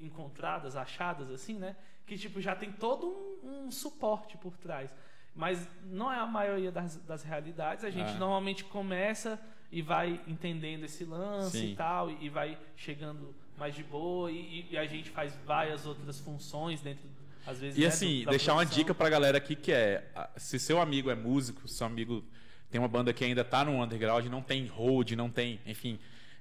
encontradas, 0.00 0.76
achadas, 0.76 1.30
assim, 1.30 1.54
né? 1.58 1.76
Que, 2.06 2.16
tipo, 2.16 2.40
já 2.40 2.54
tem 2.54 2.70
todo 2.72 3.06
um, 3.42 3.66
um 3.66 3.70
suporte 3.70 4.38
por 4.38 4.56
trás. 4.56 4.94
Mas 5.38 5.68
não 5.84 6.12
é 6.12 6.18
a 6.18 6.26
maioria 6.26 6.72
das, 6.72 6.96
das 7.06 7.22
realidades. 7.22 7.84
A 7.84 7.90
gente 7.90 8.10
É. 8.10 8.18
normalmente 8.18 8.64
começa 8.64 9.40
e 9.70 9.80
vai 9.80 10.20
entendendo 10.26 10.82
esse 10.84 11.04
lance 11.04 11.58
Sim. 11.58 11.72
e 11.72 11.76
tal, 11.76 12.10
e, 12.10 12.16
e 12.22 12.28
vai 12.28 12.58
chegando 12.76 13.32
mais 13.56 13.72
de 13.74 13.84
boa, 13.84 14.30
e, 14.32 14.66
e 14.70 14.76
a 14.76 14.84
gente 14.86 15.10
faz 15.10 15.32
várias 15.46 15.86
outras 15.86 16.18
funções 16.18 16.80
dentro, 16.80 17.04
às 17.46 17.60
vezes, 17.60 17.76
E 17.78 17.82
né, 17.82 17.86
assim, 17.86 18.24
do- 18.24 18.30
deixar 18.30 18.52
uma 18.54 18.62
profissão. 18.62 18.78
dica 18.82 18.94
pra 18.94 19.08
galera 19.08 19.38
aqui 19.38 19.54
que 19.54 19.70
é, 19.72 20.10
ah, 20.16 20.28
se 20.36 20.58
seu 20.58 20.80
amigo 20.80 21.08
é 21.10 21.14
músico, 21.14 21.68
se 21.68 21.74
seu 21.74 21.86
amigo 21.86 22.24
tem 22.70 22.80
uma 22.80 22.88
banda 22.88 23.12
que 23.12 23.24
ainda 23.24 23.44
tá 23.44 23.64
no 23.64 23.80
underground, 23.82 24.26
não 24.26 24.42
tem 24.42 24.66
hold, 24.66 25.12
não 25.12 25.28
tem, 25.30 25.60
enfim, 25.66 25.98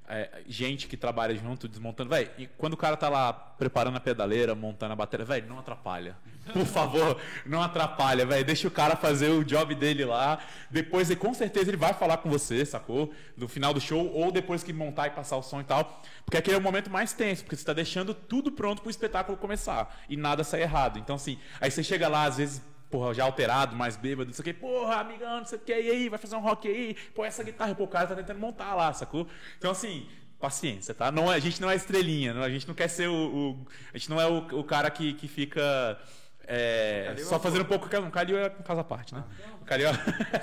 é, 0.08 0.42
gente 0.48 0.88
que 0.88 0.96
trabalha 0.98 1.36
junto, 1.36 1.68
desmontando, 1.68 2.10
velho, 2.10 2.32
e 2.38 2.48
quando 2.48 2.74
o 2.74 2.78
cara 2.78 2.96
tá 2.98 3.10
lá 3.10 3.32
preparando 3.34 3.98
a 3.98 4.00
pedaleira, 4.00 4.56
montando 4.56 4.94
a 4.94 4.96
bateria, 4.96 5.26
velho, 5.26 5.48
não 5.48 5.60
atrapalha. 5.60 6.16
Por 6.54 6.66
favor, 6.66 7.20
não 7.46 7.62
atrapalha, 7.62 8.26
velho, 8.26 8.44
deixa 8.46 8.68
o 8.68 8.72
cara 8.72 8.96
fazer 8.96 9.30
o 9.30 9.44
job 9.44 9.74
dele 9.76 10.06
lá, 10.06 10.40
depois, 10.70 11.10
e 11.10 11.16
com 11.16 11.34
certeza 11.34 11.70
ele 11.70 11.78
vai 11.78 11.94
falar 11.94 12.18
com 12.18 12.30
você, 12.30 12.66
sacou? 12.66 13.12
No 13.36 13.48
final 13.48 13.74
do 13.74 13.82
show, 13.82 14.12
ou 14.14 14.32
depois 14.32 14.64
que 14.64 14.72
montar 14.74 15.08
e 15.08 15.12
passar 15.12 15.38
o 15.38 15.42
som 15.44 15.62
e 15.62 15.64
tal, 15.64 16.02
porque 16.26 16.38
aquele 16.38 16.56
é 16.56 16.60
o 16.60 16.62
momento 16.64 16.90
mais 16.90 17.14
tenso, 17.14 17.44
porque 17.44 17.56
você 17.56 17.66
tá 17.66 17.74
deixando 17.74 18.14
tudo 18.14 18.52
pronto 18.52 18.82
pro 18.82 18.90
espetáculo 18.92 19.38
começar, 19.38 20.00
e 20.10 20.16
nada 20.18 20.44
sai 20.44 20.62
errado. 20.62 21.00
Então, 21.00 21.16
assim, 21.16 21.38
aí 21.62 21.70
você 21.72 21.84
chega 21.84 22.08
lá, 22.08 22.24
às 22.26 22.38
vezes, 22.38 22.62
porra, 22.90 23.14
já 23.14 23.24
alterado, 23.24 23.76
mais 23.76 23.98
bêbado, 23.98 24.28
não 24.28 24.34
sei 24.34 24.42
o 24.42 24.46
que, 24.46 24.54
porra, 24.54 24.96
amigão, 24.96 25.40
não 25.40 25.46
sei 25.46 25.58
o 25.58 25.62
que, 25.62 25.72
e 25.74 25.90
aí, 25.92 26.10
vai 26.10 26.18
fazer 26.20 26.36
um 26.36 26.42
rock 26.42 26.68
aí, 26.68 26.96
pô, 27.14 27.26
essa 27.26 27.44
guitarra, 27.44 27.76
pô, 27.76 27.84
o 27.84 27.88
cara 27.88 28.08
tá 28.08 28.16
tentando 28.16 28.40
montar 28.40 28.74
lá, 28.76 28.94
sacou? 28.94 29.28
Então, 29.58 29.72
assim, 29.72 30.08
paciência, 30.40 30.94
tá? 30.94 31.12
Não, 31.12 31.32
é- 31.32 31.36
a 31.36 31.40
gente 31.40 31.60
não 31.60 31.70
é 31.70 31.76
estrelinha, 31.76 32.34
a 32.40 32.50
gente 32.50 32.68
não 32.68 32.76
quer 32.76 32.88
ser 32.88 33.08
o. 33.10 33.14
o- 33.14 33.68
a 33.94 33.98
gente 33.98 34.08
não 34.10 34.22
é 34.22 34.28
o, 34.28 34.38
o 34.60 34.64
cara 34.64 34.90
que, 34.92 35.14
que 35.14 35.28
fica. 35.28 36.00
É, 36.48 37.16
só 37.20 37.36
é 37.36 37.40
fazendo 37.40 37.62
um 37.62 37.66
pouco. 37.66 37.86
Um 37.98 38.10
Calil 38.10 38.38
é 38.38 38.48
um 38.48 38.64
caso 38.64 38.80
à 38.80 38.84
parte, 38.84 39.14
né? 39.14 39.24
O 39.62 39.66
Calil 39.66 39.88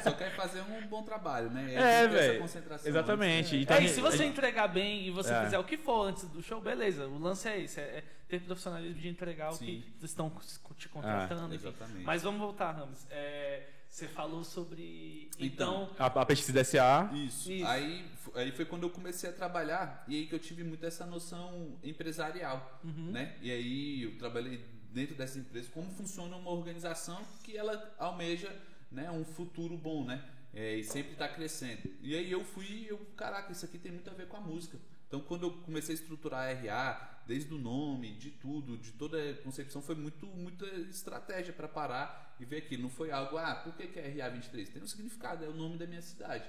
Só 0.03 0.13
quer 0.13 0.31
fazer 0.37 0.61
um 0.61 0.87
bom 0.87 1.03
trabalho, 1.03 1.51
né? 1.51 1.75
É, 1.75 2.07
que 2.07 2.15
velho. 2.15 2.41
concentração 2.41 2.89
Exatamente. 2.89 3.49
antes, 3.57 3.63
Então, 3.63 3.77
É, 3.79 3.85
e 3.85 3.89
se 3.89 4.01
você 4.01 4.19
gente- 4.19 4.33
entregar 4.33 4.69
bem 4.69 5.07
e 5.07 5.11
você 5.11 5.33
É. 5.33 5.45
fizer 5.45 5.59
o 5.59 5.65
que 5.65 5.79
for 5.79 6.09
antes 6.09 6.25
do 6.29 6.43
show, 6.43 6.61
beleza. 6.61 7.07
O 7.09 7.19
lance 7.19 7.49
é 7.49 7.59
esse, 7.61 7.81
é, 7.81 7.85
é 7.85 8.05
ter 8.29 8.41
profissionalismo 8.41 9.01
de 9.01 9.09
entregar 9.09 9.51
o 9.51 9.55
Sim. 9.55 9.65
que 9.65 9.73
eles 9.99 10.11
estão 10.11 10.31
te 10.77 10.89
contratando. 10.89 11.53
É, 11.53 11.57
enfim. 11.57 11.69
exatamente. 11.69 12.05
Mas 12.05 12.23
vamos 12.23 12.39
voltar, 12.41 12.73
Ramos. 12.73 13.07
É, 13.11 13.63
você 13.89 14.07
falou 14.09 14.45
sobre. 14.45 15.31
Então. 15.39 15.89
a, 15.99 16.07
a 16.07 16.27
pesquisa 16.27 16.63
SA. 16.65 17.11
Isso. 17.15 17.51
Isso. 17.51 17.67
Aí, 17.67 18.05
aí 18.35 18.53
foi 18.53 18.65
quando 18.65 18.83
eu 18.83 18.91
comecei 18.91 19.31
a 19.31 19.33
trabalhar 19.33 20.05
e 20.09 20.17
aí 20.17 20.27
que 20.27 20.35
eu 20.35 20.39
tive 20.39 20.65
muito 20.65 20.85
essa 20.85 21.07
noção 21.07 21.79
empresarial, 21.83 22.81
Uhum. 22.85 23.11
né? 23.13 23.37
E 23.41 23.51
aí 23.51 24.03
eu 24.03 24.19
trabalhei 24.19 24.61
dentro 24.95 25.15
dessa 25.15 25.39
empresa 25.39 25.69
como 25.73 25.91
funciona 25.91 26.37
uma 26.37 26.51
organização 26.51 27.23
que 27.43 27.57
ela 27.57 27.95
almeja, 27.99 28.55
né, 28.91 29.11
um 29.11 29.25
futuro 29.25 29.77
bom, 29.77 30.05
né? 30.05 30.25
É, 30.53 30.77
e 30.77 30.85
sempre 30.85 31.13
está 31.13 31.29
crescendo. 31.29 31.93
E 32.01 32.15
aí 32.15 32.31
eu 32.31 32.45
fui, 32.45 32.87
eu, 32.89 32.97
caraca, 33.17 33.51
isso 33.51 33.65
aqui 33.65 33.77
tem 33.77 33.91
muito 33.91 34.09
a 34.09 34.15
ver 34.15 34.29
com 34.29 34.37
a 34.37 34.41
música. 34.41 34.79
Então 35.09 35.21
quando 35.21 35.43
eu 35.43 35.51
comecei 35.63 35.95
a 35.95 35.99
estruturar 35.99 36.49
a 36.49 36.53
RA, 36.53 37.23
desde 37.27 37.53
o 37.53 37.59
nome, 37.59 38.15
de 38.15 38.31
tudo, 38.31 38.79
de 38.79 38.93
toda 38.93 39.19
a 39.19 39.35
concepção, 39.43 39.83
foi 39.83 39.97
muito 39.97 40.27
muita 40.27 40.65
estratégia 40.89 41.53
para 41.53 41.67
parar 41.67 42.37
e 42.39 42.45
ver 42.45 42.59
aquilo. 42.59 42.85
Não 42.85 42.91
foi 42.91 43.11
algo, 43.11 43.37
ah, 43.37 43.57
por 43.57 43.75
que, 43.75 43.89
que 43.89 43.99
é 43.99 44.09
RA 44.09 44.29
23? 44.29 44.69
Tem 44.69 44.83
um 44.83 44.87
significado, 44.87 45.45
é 45.45 45.49
o 45.49 45.55
nome 45.55 45.77
da 45.77 45.87
minha 45.87 46.03
cidade 46.03 46.49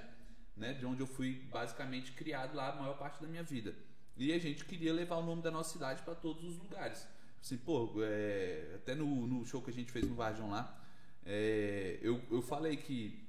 né, 0.56 0.72
de 0.72 0.86
onde 0.86 1.00
eu 1.00 1.06
fui 1.06 1.34
basicamente 1.50 2.12
criado 2.12 2.56
lá 2.56 2.72
a 2.72 2.76
maior 2.76 2.96
parte 2.96 3.20
da 3.20 3.28
minha 3.28 3.42
vida. 3.42 3.74
E 4.16 4.32
a 4.32 4.38
gente 4.38 4.64
queria 4.64 4.92
levar 4.92 5.16
o 5.16 5.22
nome 5.22 5.42
da 5.42 5.50
nossa 5.50 5.72
cidade 5.72 6.02
para 6.02 6.14
todos 6.14 6.42
os 6.44 6.58
lugares. 6.58 7.06
Assim, 7.46 7.58
pô, 7.58 7.92
é, 8.02 8.72
até 8.74 8.92
no, 8.96 9.06
no 9.24 9.46
show 9.46 9.62
que 9.62 9.70
a 9.70 9.72
gente 9.72 9.92
fez 9.92 10.04
no 10.04 10.16
Varjão 10.16 10.50
lá, 10.50 10.84
é, 11.24 11.96
eu, 12.02 12.20
eu 12.28 12.42
falei 12.42 12.76
que 12.76 13.24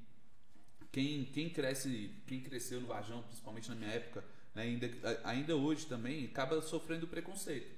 quem, 0.91 1.25
quem 1.25 1.47
cresce, 1.51 2.09
quem 2.25 2.41
cresceu 2.41 2.81
no 2.81 2.87
Varjão, 2.87 3.21
principalmente 3.21 3.69
na 3.69 3.75
minha 3.75 3.91
época, 3.91 4.25
né, 4.55 4.63
ainda, 4.63 5.21
ainda 5.23 5.55
hoje 5.55 5.85
também, 5.85 6.25
acaba 6.25 6.59
sofrendo 6.63 7.05
preconceito. 7.05 7.69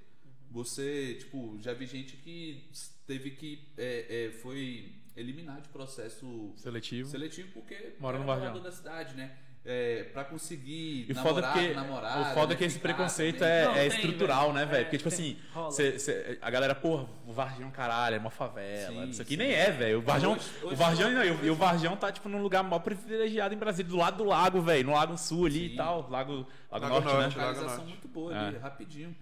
Você, 0.49 1.15
tipo, 1.15 1.60
já 1.60 1.73
vi 1.73 1.86
gente 1.86 2.15
que 2.15 2.63
teve 3.06 3.32
que 3.32 3.67
é, 3.78 4.28
é, 4.28 4.32
foi 4.32 4.93
eliminado 5.17 5.63
de 5.63 5.69
processo 5.69 6.54
Seletivo. 6.56 7.10
seletivo 7.10 7.52
porque 7.52 7.95
Mora 7.99 8.17
no 8.17 8.25
Varjão. 8.25 8.62
da 8.62 8.71
cidade, 8.71 9.13
né? 9.13 9.38
É, 9.65 10.04
pra 10.13 10.24
conseguir 10.24 11.06
E 11.10 11.13
foda 11.13 11.41
namorar, 11.41 11.58
é 11.58 11.67
que, 11.67 11.74
namorada, 11.76 12.22
o 12.22 12.34
foda 12.34 12.48
né, 12.48 12.54
é 12.54 12.58
que 12.58 12.63
esse 12.63 12.80
preconceito 12.80 13.39
também. 13.39 13.54
é, 13.54 13.65
Não, 13.65 13.72
é 13.76 13.76
tem, 13.76 13.88
estrutural, 13.89 14.41
velho. 14.43 14.54
né, 14.54 14.65
velho? 14.65 14.82
É, 14.82 14.84
Porque, 14.86 14.98
tipo 14.98 15.10
tem. 15.10 15.38
assim, 15.54 15.72
cê- 15.72 16.00
cê- 16.00 16.38
a 16.41 16.50
galera, 16.50 16.74
porra, 16.74 17.06
o 17.28 17.34
Varjão, 17.34 17.69
caralho, 17.69 18.15
é 18.15 18.19
uma 18.19 18.30
favela. 18.30 19.04
Sim, 19.06 19.10
isso 19.10 19.22
aqui 19.22 19.32
sim. 19.32 19.38
nem 19.38 19.52
é, 19.52 19.69
velho. 19.69 20.00
O 20.00 20.02
Varjão, 20.02 20.32
Hoje- 20.34 20.50
hoje 20.63 20.74
o 20.74 20.76
Varjão, 20.78 21.12
não, 21.12 21.24
e 21.26 21.50
o-. 21.50 21.56
Varjão 21.56 21.98
tá, 21.98 22.10
tipo, 22.12 22.30
num 22.30 22.41
lugar 22.41 22.63
mó 22.63 22.80
privilegiado 22.80 23.54
em 23.54 23.58
Brasília, 23.58 23.89
do 23.91 23.98
lado 23.98 24.17
do 24.17 24.24
lago, 24.24 24.62
velho. 24.62 24.86
No 24.88 24.93
Lago 24.93 25.17
Sul 25.17 25.45
ali 25.45 25.67
Sim. 25.67 25.74
e 25.74 25.76
tal. 25.76 26.10
Lago, 26.10 26.34
Lago, 26.34 26.45
Lago 26.72 26.88
Norte, 26.88 27.06
Norte, 27.06 27.13
né? 27.13 27.19
Lago 27.19 27.30
localização 27.38 27.67
Norte. 27.78 27.89
muito 27.89 28.08
boa 28.08 28.36
ali, 28.36 28.56
É. 28.56 28.60
rapidinho. 28.60 29.15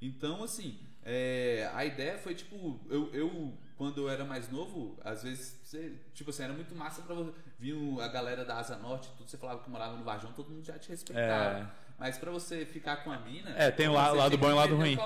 Então, 0.00 0.42
assim, 0.42 0.78
é, 1.04 1.70
a 1.74 1.84
ideia 1.84 2.16
foi 2.18 2.34
tipo, 2.34 2.80
eu, 2.90 3.10
eu, 3.12 3.52
quando 3.82 4.02
eu 4.02 4.08
era 4.08 4.24
mais 4.24 4.48
novo, 4.48 4.96
às 5.02 5.24
vezes, 5.24 5.58
você, 5.64 5.94
tipo 6.14 6.30
assim, 6.30 6.44
era 6.44 6.52
muito 6.52 6.72
massa 6.72 7.02
pra 7.02 7.16
você. 7.16 7.32
Vir 7.58 7.74
a 8.00 8.06
galera 8.06 8.44
da 8.44 8.56
Asa 8.56 8.76
Norte, 8.76 9.08
tudo, 9.16 9.28
você 9.28 9.36
falava 9.36 9.60
que 9.60 9.68
morava 9.68 9.96
no 9.96 10.04
Varjão, 10.04 10.30
todo 10.32 10.50
mundo 10.50 10.64
já 10.64 10.78
te 10.78 10.88
respeitava. 10.88 11.58
É. 11.58 11.66
Mas 11.98 12.16
pra 12.16 12.30
você 12.30 12.64
ficar 12.64 12.98
com 13.02 13.10
a 13.10 13.18
mina. 13.18 13.50
É, 13.56 13.72
tem 13.72 13.88
o 13.88 13.92
lado 13.92 14.16
tinha 14.28 14.38
bom 14.38 14.50
e 14.50 14.52
o 14.52 14.54
lado 14.54 14.76
ruim. 14.76 14.96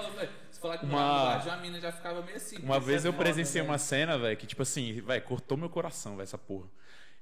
Se 0.50 0.60
falar 0.60 0.76
que 0.76 0.84
Uma- 0.84 0.92
morava 0.92 1.18
no 1.18 1.24
Varjão, 1.30 1.52
a 1.54 1.56
mina 1.56 1.80
já 1.80 1.90
ficava 1.90 2.20
meio 2.20 2.36
assim. 2.36 2.58
Uma 2.58 2.78
vez 2.78 3.06
eu 3.06 3.14
presenciei 3.14 3.62
né? 3.62 3.68
uma 3.70 3.78
cena, 3.78 4.18
velho, 4.18 4.36
que 4.36 4.46
tipo 4.46 4.60
assim, 4.60 5.00
velho, 5.00 5.22
cortou 5.24 5.56
meu 5.56 5.70
coração, 5.70 6.12
velho, 6.12 6.24
essa 6.24 6.36
porra. 6.36 6.68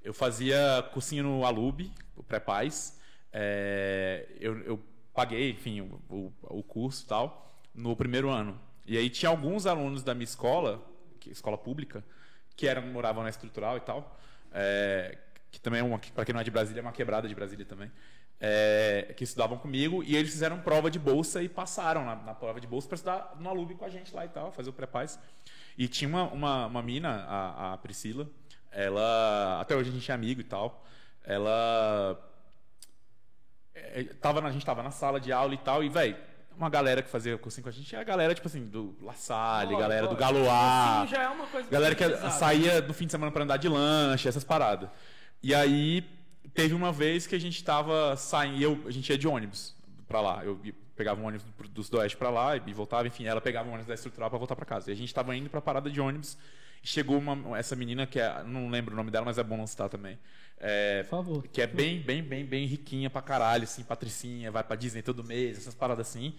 Eu 0.02 0.12
fazia 0.12 0.84
cursinho 0.92 1.22
no 1.22 1.46
Alub, 1.46 1.88
o 2.16 2.22
pré-paz. 2.24 2.98
é, 3.32 4.26
eu, 4.40 4.58
eu 4.62 4.82
paguei, 5.14 5.50
enfim, 5.52 5.82
o, 5.82 6.00
o, 6.10 6.32
o 6.58 6.62
curso 6.64 7.04
e 7.04 7.06
tal, 7.06 7.56
no 7.72 7.94
primeiro 7.94 8.28
ano. 8.28 8.60
E 8.84 8.98
aí 8.98 9.08
tinha 9.08 9.30
alguns 9.30 9.66
alunos 9.66 10.02
da 10.02 10.14
minha 10.14 10.24
escola, 10.24 10.84
que, 11.24 11.32
escola 11.32 11.56
pública, 11.56 12.04
que 12.56 12.68
eram, 12.68 12.82
moravam 12.82 13.22
na 13.22 13.30
estrutural 13.30 13.76
e 13.76 13.80
tal, 13.80 14.18
é, 14.52 15.18
que 15.50 15.60
também 15.60 15.80
é 15.80 15.82
uma, 15.82 15.98
para 15.98 16.24
quem 16.24 16.32
não 16.32 16.40
é 16.40 16.44
de 16.44 16.50
Brasília, 16.50 16.80
é 16.80 16.82
uma 16.82 16.92
quebrada 16.92 17.26
de 17.26 17.34
Brasília 17.34 17.64
também. 17.64 17.90
é, 18.40 19.14
que 19.16 19.24
estudavam 19.24 19.56
comigo 19.56 20.02
e 20.02 20.16
eles 20.16 20.30
fizeram 20.30 20.60
prova 20.60 20.90
de 20.90 20.98
bolsa 20.98 21.42
e 21.42 21.48
passaram 21.48 22.04
na, 22.04 22.16
na 22.16 22.34
prova 22.34 22.60
de 22.60 22.66
bolsa 22.66 22.88
para 22.88 22.96
estudar 22.96 23.36
no 23.38 23.48
Alub 23.48 23.74
com 23.74 23.84
a 23.84 23.88
gente 23.88 24.14
lá 24.14 24.24
e 24.24 24.28
tal, 24.28 24.52
fazer 24.52 24.70
o 24.70 24.72
pré-paz. 24.72 25.18
E 25.78 25.88
tinha 25.88 26.08
uma, 26.08 26.24
uma, 26.30 26.66
uma 26.66 26.82
mina, 26.82 27.24
a, 27.26 27.72
a 27.72 27.78
Priscila, 27.78 28.28
ela. 28.70 29.60
Até 29.60 29.74
hoje 29.74 29.90
a 29.90 29.92
gente 29.92 30.10
é 30.10 30.14
amigo 30.14 30.40
e 30.40 30.44
tal. 30.44 30.84
Ela. 31.24 32.18
é, 33.74 34.04
tava, 34.20 34.46
a 34.46 34.52
gente 34.52 34.66
tava 34.66 34.82
na 34.82 34.90
sala 34.90 35.18
de 35.18 35.32
aula 35.32 35.54
e 35.54 35.58
tal, 35.58 35.82
e, 35.82 35.88
velho, 35.88 36.16
uma 36.56 36.68
galera 36.70 37.02
que 37.02 37.08
fazia 37.08 37.36
cursinho 37.38 37.62
com 37.62 37.68
a 37.68 37.72
gente 37.72 37.94
é 37.94 37.98
a 37.98 38.04
galera, 38.04 38.34
tipo 38.34 38.46
assim, 38.46 38.66
do 38.66 38.96
La 39.02 39.14
Salle, 39.14 39.64
Lógico, 39.72 39.80
galera 39.80 40.06
do 40.06 40.14
lógico. 40.14 40.20
Galoá. 40.34 41.02
Assim, 41.02 41.10
já 41.14 41.22
é 41.22 41.28
uma 41.28 41.46
coisa 41.46 41.68
Galera 41.70 41.94
que 41.94 42.30
saía 42.30 42.80
no 42.80 42.94
fim 42.94 43.06
de 43.06 43.12
semana 43.12 43.30
pra 43.32 43.42
andar 43.44 43.56
de 43.56 43.68
lanche, 43.68 44.28
essas 44.28 44.44
paradas. 44.44 44.88
E 45.42 45.54
aí 45.54 46.04
teve 46.54 46.74
uma 46.74 46.92
vez 46.92 47.26
que 47.26 47.34
a 47.34 47.40
gente 47.40 47.62
tava 47.64 48.16
saindo, 48.16 48.62
eu, 48.62 48.80
a 48.86 48.90
gente 48.90 49.08
ia 49.10 49.18
de 49.18 49.26
ônibus 49.28 49.74
pra 50.08 50.20
lá. 50.20 50.44
Eu 50.44 50.58
pegava 50.96 51.20
um 51.20 51.26
ônibus 51.26 51.44
do- 51.44 51.68
dos 51.68 51.88
do 51.90 51.98
Oeste 51.98 52.16
pra 52.16 52.30
lá 52.30 52.56
e 52.56 52.72
voltava, 52.72 53.06
enfim, 53.08 53.24
ela 53.26 53.40
pegava 53.40 53.68
um 53.68 53.72
ônibus 53.72 53.88
da 53.88 53.94
estrutural 53.94 54.30
pra 54.30 54.38
voltar 54.38 54.54
pra 54.54 54.64
casa. 54.64 54.90
E 54.90 54.92
a 54.92 54.96
gente 54.96 55.12
tava 55.12 55.34
indo 55.36 55.50
pra 55.50 55.60
parada 55.60 55.90
de 55.90 56.00
ônibus 56.00 56.38
Chegou 56.84 57.16
uma, 57.16 57.58
essa 57.58 57.74
menina 57.74 58.06
que 58.06 58.20
é, 58.20 58.42
não 58.44 58.68
lembro 58.68 58.92
o 58.92 58.96
nome 58.96 59.10
dela, 59.10 59.24
mas 59.24 59.38
é 59.38 59.42
bom 59.42 59.56
não 59.56 59.66
citar 59.66 59.88
também. 59.88 60.18
É, 60.58 61.02
Por 61.04 61.10
favor. 61.10 61.42
que 61.48 61.62
é 61.62 61.66
bem, 61.66 62.00
bem, 62.00 62.22
bem, 62.22 62.44
bem 62.44 62.66
riquinha 62.66 63.08
pra 63.08 63.22
caralho, 63.22 63.64
assim, 63.64 63.82
patricinha, 63.82 64.50
vai 64.50 64.62
pra 64.62 64.76
Disney 64.76 65.02
todo 65.02 65.24
mês, 65.24 65.56
essas 65.58 65.74
paradas 65.74 66.06
assim. 66.08 66.34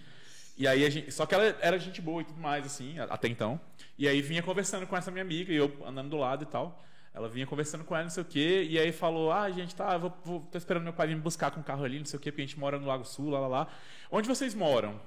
E 0.58 0.68
aí 0.68 0.86
a 0.86 0.90
gente, 0.90 1.12
só 1.12 1.26
que 1.26 1.36
ela 1.36 1.44
era 1.60 1.78
gente 1.80 2.02
boa 2.02 2.22
e 2.22 2.26
tudo 2.26 2.40
mais, 2.40 2.66
assim, 2.66 2.98
até 3.00 3.28
então. 3.28 3.60
E 3.98 4.08
aí 4.08 4.22
vinha 4.22 4.42
conversando 4.44 4.86
com 4.88 4.96
essa 4.96 5.12
minha 5.12 5.24
amiga, 5.24 5.52
e 5.52 5.56
eu 5.56 5.76
andando 5.86 6.10
do 6.12 6.18
lado 6.18 6.44
e 6.44 6.48
tal. 6.48 6.84
Ela 7.14 7.28
vinha 7.28 7.48
conversando 7.48 7.84
com 7.84 7.96
ela, 7.96 8.04
não 8.04 8.12
sei 8.12 8.24
o 8.24 8.26
quê, 8.26 8.68
e 8.70 8.78
aí 8.78 8.92
falou: 8.92 9.32
Ah, 9.32 9.50
gente, 9.50 9.74
tá, 9.74 9.94
eu 9.94 10.00
vou, 10.00 10.18
vou, 10.24 10.40
tô 10.42 10.58
esperando 10.58 10.84
meu 10.84 10.94
pai 10.94 11.08
vir 11.08 11.16
me 11.16 11.22
buscar 11.22 11.50
com 11.50 11.60
o 11.62 11.64
carro 11.64 11.84
ali, 11.84 11.98
não 11.98 12.06
sei 12.06 12.18
o 12.18 12.22
quê, 12.22 12.32
porque 12.32 12.42
a 12.42 12.46
gente 12.46 12.60
mora 12.60 12.78
no 12.78 12.86
Lago 12.86 13.06
Sul, 13.06 13.30
lá, 13.30 13.40
lá, 13.40 13.48
lá. 13.48 13.68
Onde 14.12 14.28
vocês 14.28 14.54
moram? 14.54 15.00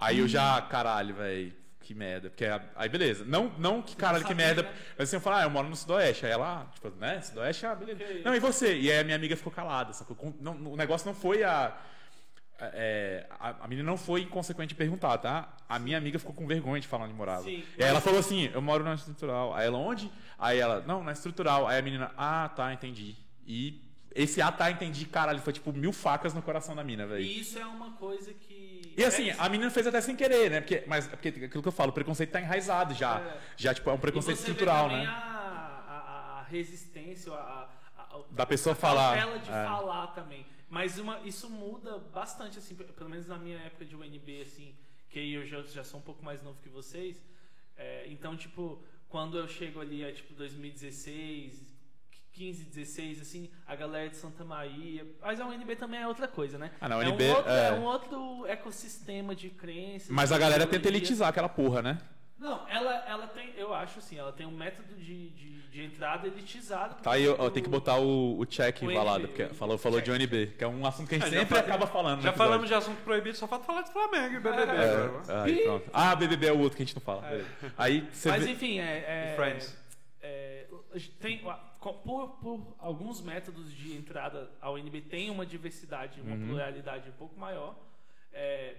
Aí 0.00 0.20
eu 0.20 0.28
já, 0.28 0.60
caralho, 0.62 1.14
velho, 1.14 1.52
que 1.88 1.94
merda. 1.94 2.28
Porque 2.28 2.44
aí, 2.76 2.88
beleza. 2.90 3.24
Não, 3.24 3.50
não 3.58 3.80
que 3.80 3.96
caralho, 3.96 4.22
que 4.24 4.34
merda. 4.34 4.62
né? 4.62 4.74
Mas 4.98 5.08
assim, 5.08 5.16
eu 5.16 5.20
falo, 5.20 5.36
ah, 5.36 5.42
eu 5.44 5.50
moro 5.50 5.68
no 5.70 5.74
Sudoeste. 5.74 6.26
Aí 6.26 6.32
ela, 6.32 6.70
tipo, 6.74 6.90
né, 7.00 7.18
Sudoeste, 7.22 7.64
ah, 7.64 7.74
beleza. 7.74 8.04
Não, 8.22 8.34
e 8.34 8.38
você? 8.40 8.78
E 8.78 8.92
aí 8.92 8.98
a 8.98 9.04
minha 9.04 9.16
amiga 9.16 9.34
ficou 9.34 9.50
calada, 9.50 9.94
sacou? 9.94 10.34
Não- 10.40 10.52
o 10.72 10.76
negócio 10.76 11.06
não 11.06 11.14
foi 11.14 11.42
a. 11.42 11.74
é, 12.60 13.26
a, 13.40 13.64
a 13.64 13.68
menina 13.68 13.88
não 13.88 13.96
foi 13.96 14.22
inconsequente 14.22 14.74
perguntar, 14.74 15.16
tá? 15.18 15.56
A 15.66 15.78
minha 15.78 15.96
amiga 15.96 16.18
ficou 16.18 16.34
com 16.34 16.46
vergonha 16.46 16.80
de 16.80 16.86
falar 16.88 17.04
onde 17.06 17.14
morava. 17.14 17.44
Sim. 17.44 17.64
E 17.78 17.82
aí 17.82 17.88
ela 17.88 18.00
falou 18.02 18.20
assim: 18.20 18.50
eu 18.52 18.60
moro 18.60 18.84
na 18.84 18.94
estrutural. 18.94 19.54
Aí 19.54 19.66
ela, 19.66 19.78
onde? 19.78 20.10
Aí 20.38 20.58
ela, 20.58 20.82
não, 20.86 21.02
na 21.02 21.12
estrutural. 21.12 21.66
Aí 21.66 21.78
a 21.78 21.82
menina, 21.82 22.10
ah, 22.18 22.50
tá, 22.54 22.72
entendi. 22.72 23.16
E 23.46 23.80
esse 24.14 24.42
ah, 24.42 24.50
tá, 24.50 24.70
entendi, 24.70 25.06
caralho, 25.06 25.38
foi 25.40 25.52
tipo 25.52 25.72
mil 25.72 25.92
facas 25.92 26.34
no 26.34 26.42
coração 26.42 26.74
da 26.74 26.82
mina, 26.84 27.06
velho. 27.06 27.22
E 27.22 27.40
isso 27.40 27.58
é 27.58 27.64
uma 27.64 27.92
coisa 27.92 28.32
que. 28.34 28.47
E 28.98 29.04
assim, 29.04 29.30
é, 29.30 29.36
a 29.38 29.48
menina 29.48 29.70
fez 29.70 29.86
até 29.86 30.00
sem 30.00 30.16
querer, 30.16 30.50
né? 30.50 30.60
Porque, 30.60 30.82
mas 30.86 31.06
porque 31.06 31.28
aquilo 31.28 31.62
que 31.62 31.68
eu 31.68 31.72
falo, 31.72 31.90
o 31.90 31.94
preconceito 31.94 32.30
tá 32.30 32.40
enraizado 32.40 32.92
já. 32.94 33.20
É. 33.20 33.40
Já, 33.56 33.72
tipo, 33.72 33.88
é 33.88 33.92
um 33.92 33.98
preconceito 33.98 34.38
estrutural, 34.38 34.88
né? 34.88 35.06
A, 35.06 35.12
a, 35.88 36.40
a 36.40 36.42
resistência, 36.42 37.32
a, 37.32 37.68
a, 37.96 38.20
Da 38.30 38.44
pessoa 38.44 38.74
falar. 38.74 39.16
cautela 39.18 39.38
de 39.38 39.50
É. 39.50 39.64
falar 39.64 40.06
também. 40.08 40.44
Mas 40.68 40.98
uma, 40.98 41.20
isso 41.20 41.48
muda 41.48 41.98
bastante, 42.12 42.58
assim, 42.58 42.74
pe- 42.74 42.84
pelo 42.84 43.08
menos 43.08 43.26
na 43.28 43.38
minha 43.38 43.58
época 43.58 43.84
de 43.84 43.94
UNB, 43.96 44.42
assim, 44.42 44.74
que 45.08 45.32
eu 45.32 45.46
já, 45.46 45.62
já 45.62 45.82
sou 45.84 46.00
um 46.00 46.02
pouco 46.02 46.22
mais 46.24 46.42
novo 46.42 46.58
que 46.62 46.68
vocês. 46.68 47.22
É, 47.76 48.06
então, 48.08 48.36
tipo, 48.36 48.82
quando 49.08 49.38
eu 49.38 49.46
chego 49.48 49.80
ali 49.80 50.04
a 50.04 50.12
tipo 50.12 50.34
2016, 50.34 51.67
15, 52.38 52.64
16, 52.66 53.20
assim, 53.20 53.50
a 53.66 53.74
galera 53.74 54.08
de 54.08 54.16
Santa 54.16 54.44
Maria. 54.44 55.04
Mas 55.20 55.40
a 55.40 55.46
UNB 55.46 55.74
também 55.74 56.00
é 56.00 56.06
outra 56.06 56.28
coisa, 56.28 56.56
né? 56.56 56.70
Ah, 56.80 56.88
não, 56.88 57.00
a 57.00 57.04
é, 57.04 57.08
UNB, 57.08 57.24
um 57.24 57.30
outro, 57.34 57.50
é. 57.50 57.68
é 57.68 57.72
um 57.72 57.82
outro 57.82 58.46
ecossistema 58.46 59.34
de 59.34 59.50
crenças. 59.50 60.08
Mas 60.08 60.30
a 60.30 60.38
galera 60.38 60.64
tenta 60.64 60.86
elitizar 60.86 61.28
aquela 61.28 61.48
porra, 61.48 61.82
né? 61.82 61.98
Não, 62.38 62.64
ela, 62.68 62.94
ela 63.08 63.26
tem, 63.26 63.52
eu 63.56 63.74
acho 63.74 63.98
assim, 63.98 64.16
ela 64.16 64.32
tem 64.32 64.46
um 64.46 64.52
método 64.52 64.94
de, 64.94 65.30
de, 65.30 65.62
de 65.62 65.84
entrada 65.84 66.28
elitizado. 66.28 67.02
Tá 67.02 67.14
aí, 67.14 67.24
eu, 67.24 67.34
eu 67.34 67.50
tenho 67.50 67.64
que 67.64 67.70
botar 67.70 67.96
o, 67.96 68.38
o 68.38 68.46
check 68.46 68.80
O 68.82 68.88
embalado, 68.88 69.26
porque 69.26 69.46
falou, 69.46 69.76
falou 69.76 70.00
de. 70.00 70.08
UNB, 70.12 70.54
que 70.56 70.62
é 70.62 70.68
um 70.68 70.86
assunto 70.86 71.08
que 71.08 71.16
a 71.16 71.18
gente 71.18 71.26
Ah, 71.26 71.30
sempre 71.40 71.56
falei- 71.56 71.64
acaba 71.64 71.86
falando. 71.88 72.22
Já 72.22 72.32
falamos 72.32 72.68
de 72.68 72.74
assunto 72.74 73.02
proibido, 73.02 73.36
só 73.36 73.48
falta 73.48 73.64
falar 73.64 73.82
de 73.82 73.90
Flamengo 73.90 74.36
e 74.36 74.38
BBB 74.38 74.72
É. 74.72 75.02
agora. 75.02 75.22
É, 75.28 75.42
aí, 75.42 75.64
pronto. 75.64 75.90
Ah, 75.92 76.14
BBB 76.14 76.46
é 76.46 76.52
o 76.52 76.60
outro 76.60 76.76
que 76.76 76.84
a 76.84 76.86
gente 76.86 76.94
não 76.94 77.02
fala. 77.02 77.22
beleza. 77.22 77.48
Aí 77.76 78.08
você 78.12 78.28
Mas 78.28 78.44
vê... 78.44 78.52
enfim, 78.52 78.78
é. 78.78 79.32
é 79.32 79.34
Friends. 79.34 79.76
é, 80.22 80.66
tem, 81.18 81.42
por, 81.80 82.28
por 82.40 82.74
alguns 82.78 83.20
métodos 83.20 83.72
de 83.72 83.96
entrada 83.96 84.50
ao 84.60 84.74
UNB 84.74 85.00
tem 85.02 85.30
uma 85.30 85.46
diversidade, 85.46 86.20
uma 86.20 86.34
Uhum. 86.34 86.46
pluralidade 86.48 87.08
um 87.08 87.12
pouco 87.12 87.38
maior, 87.38 87.78
é, 88.32 88.76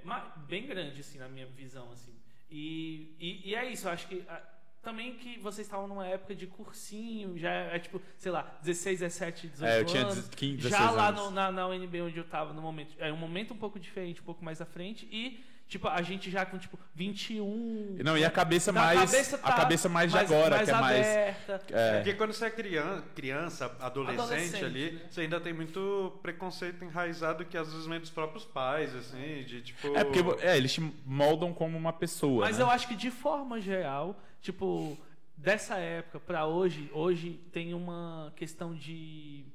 bem 0.47 0.65
grande, 0.67 0.99
assim, 1.01 1.17
na 1.17 1.27
minha 1.29 1.45
visão, 1.47 1.91
assim. 1.91 2.13
E, 2.51 3.15
e, 3.19 3.49
e 3.49 3.55
é 3.55 3.69
isso, 3.71 3.88
eu 3.88 3.91
acho 3.91 4.07
que 4.07 4.23
ah, 4.27 4.41
também 4.81 5.15
que 5.15 5.38
vocês 5.39 5.67
estavam 5.67 5.88
numa 5.88 6.07
época 6.07 6.33
de 6.35 6.47
cursinho, 6.47 7.38
já 7.38 7.51
é 7.51 7.79
tipo, 7.79 8.01
sei 8.17 8.31
lá, 8.31 8.57
16, 8.62 8.99
17, 8.99 9.47
18 9.47 9.69
É, 9.71 9.79
eu 9.81 9.85
tinha 9.85 10.01
anos. 10.03 10.29
15, 10.29 10.55
16 10.57 10.71
já 10.71 10.91
lá 10.91 11.07
anos. 11.09 11.21
no- 11.21 11.31
na, 11.31 11.51
na 11.51 11.67
UNB 11.67 12.01
onde 12.01 12.17
eu 12.17 12.23
tava 12.23 12.53
no 12.53 12.62
momento, 12.62 12.95
é 12.99 13.12
um 13.12 13.17
momento 13.17 13.53
um 13.53 13.57
pouco 13.57 13.79
diferente, 13.79 14.21
um 14.21 14.25
pouco 14.25 14.43
mais 14.43 14.62
à 14.62 14.65
frente 14.65 15.07
e 15.12 15.43
tipo, 15.69 15.88
a 15.88 16.01
gente 16.01 16.32
já 16.32 16.45
com 16.45 16.58
tipo 16.58 16.77
21 16.95 17.97
Não, 18.03 18.17
e 18.17 18.25
a 18.25 18.32
cabeça 18.32 18.73
da 18.73 18.82
mais. 18.82 18.99
cabeça 18.99 19.36
a 19.36 19.39
tá 19.39 19.53
cabeça 19.53 19.88
mais 19.88 20.12
de 20.12 20.17
agora, 20.17 20.63
que 20.63 20.69
é 20.69 20.73
mais. 20.73 21.08
aberta. 21.08 21.62
É. 21.69 21.95
Porque 21.97 22.13
quando 22.15 22.34
você 22.34 22.45
é 22.45 22.49
criança, 22.49 23.03
criança 23.15 23.77
adolescente, 23.79 24.19
Adolescente, 24.19 24.65
ali, 24.65 24.91
né? 24.91 25.01
você 25.10 25.21
ainda 25.21 25.39
tem 25.39 25.53
muito 25.53 26.19
preconceito 26.23 26.84
enraizado 26.84 27.45
que 27.45 27.55
às 27.55 27.71
vezes 27.71 27.86
vem 27.86 27.99
dos 27.99 28.10
próprios 28.10 28.43
pais, 28.43 28.95
assim, 28.95 29.43
de 29.45 29.62
tipo. 29.62 29.95
É 29.95 30.03
porque 30.03 30.19
é, 30.43 30.58
eles 30.58 30.73
te 30.73 30.82
moldam 31.05 31.53
como 31.53 31.77
uma 31.77 31.93
pessoa. 31.93 32.45
Mas 32.45 32.58
né? 32.58 32.63
eu 32.63 32.69
acho 32.69 32.88
que 32.88 32.95
de 32.95 33.12
forma 33.12 33.62
geral, 33.62 34.19
tipo, 34.41 34.97
dessa 35.38 35.77
época 35.77 36.19
pra 36.19 36.47
hoje, 36.47 36.89
hoje 36.91 37.39
tem 37.53 37.75
uma 37.75 38.34
questão 38.36 38.73
de. 38.73 39.45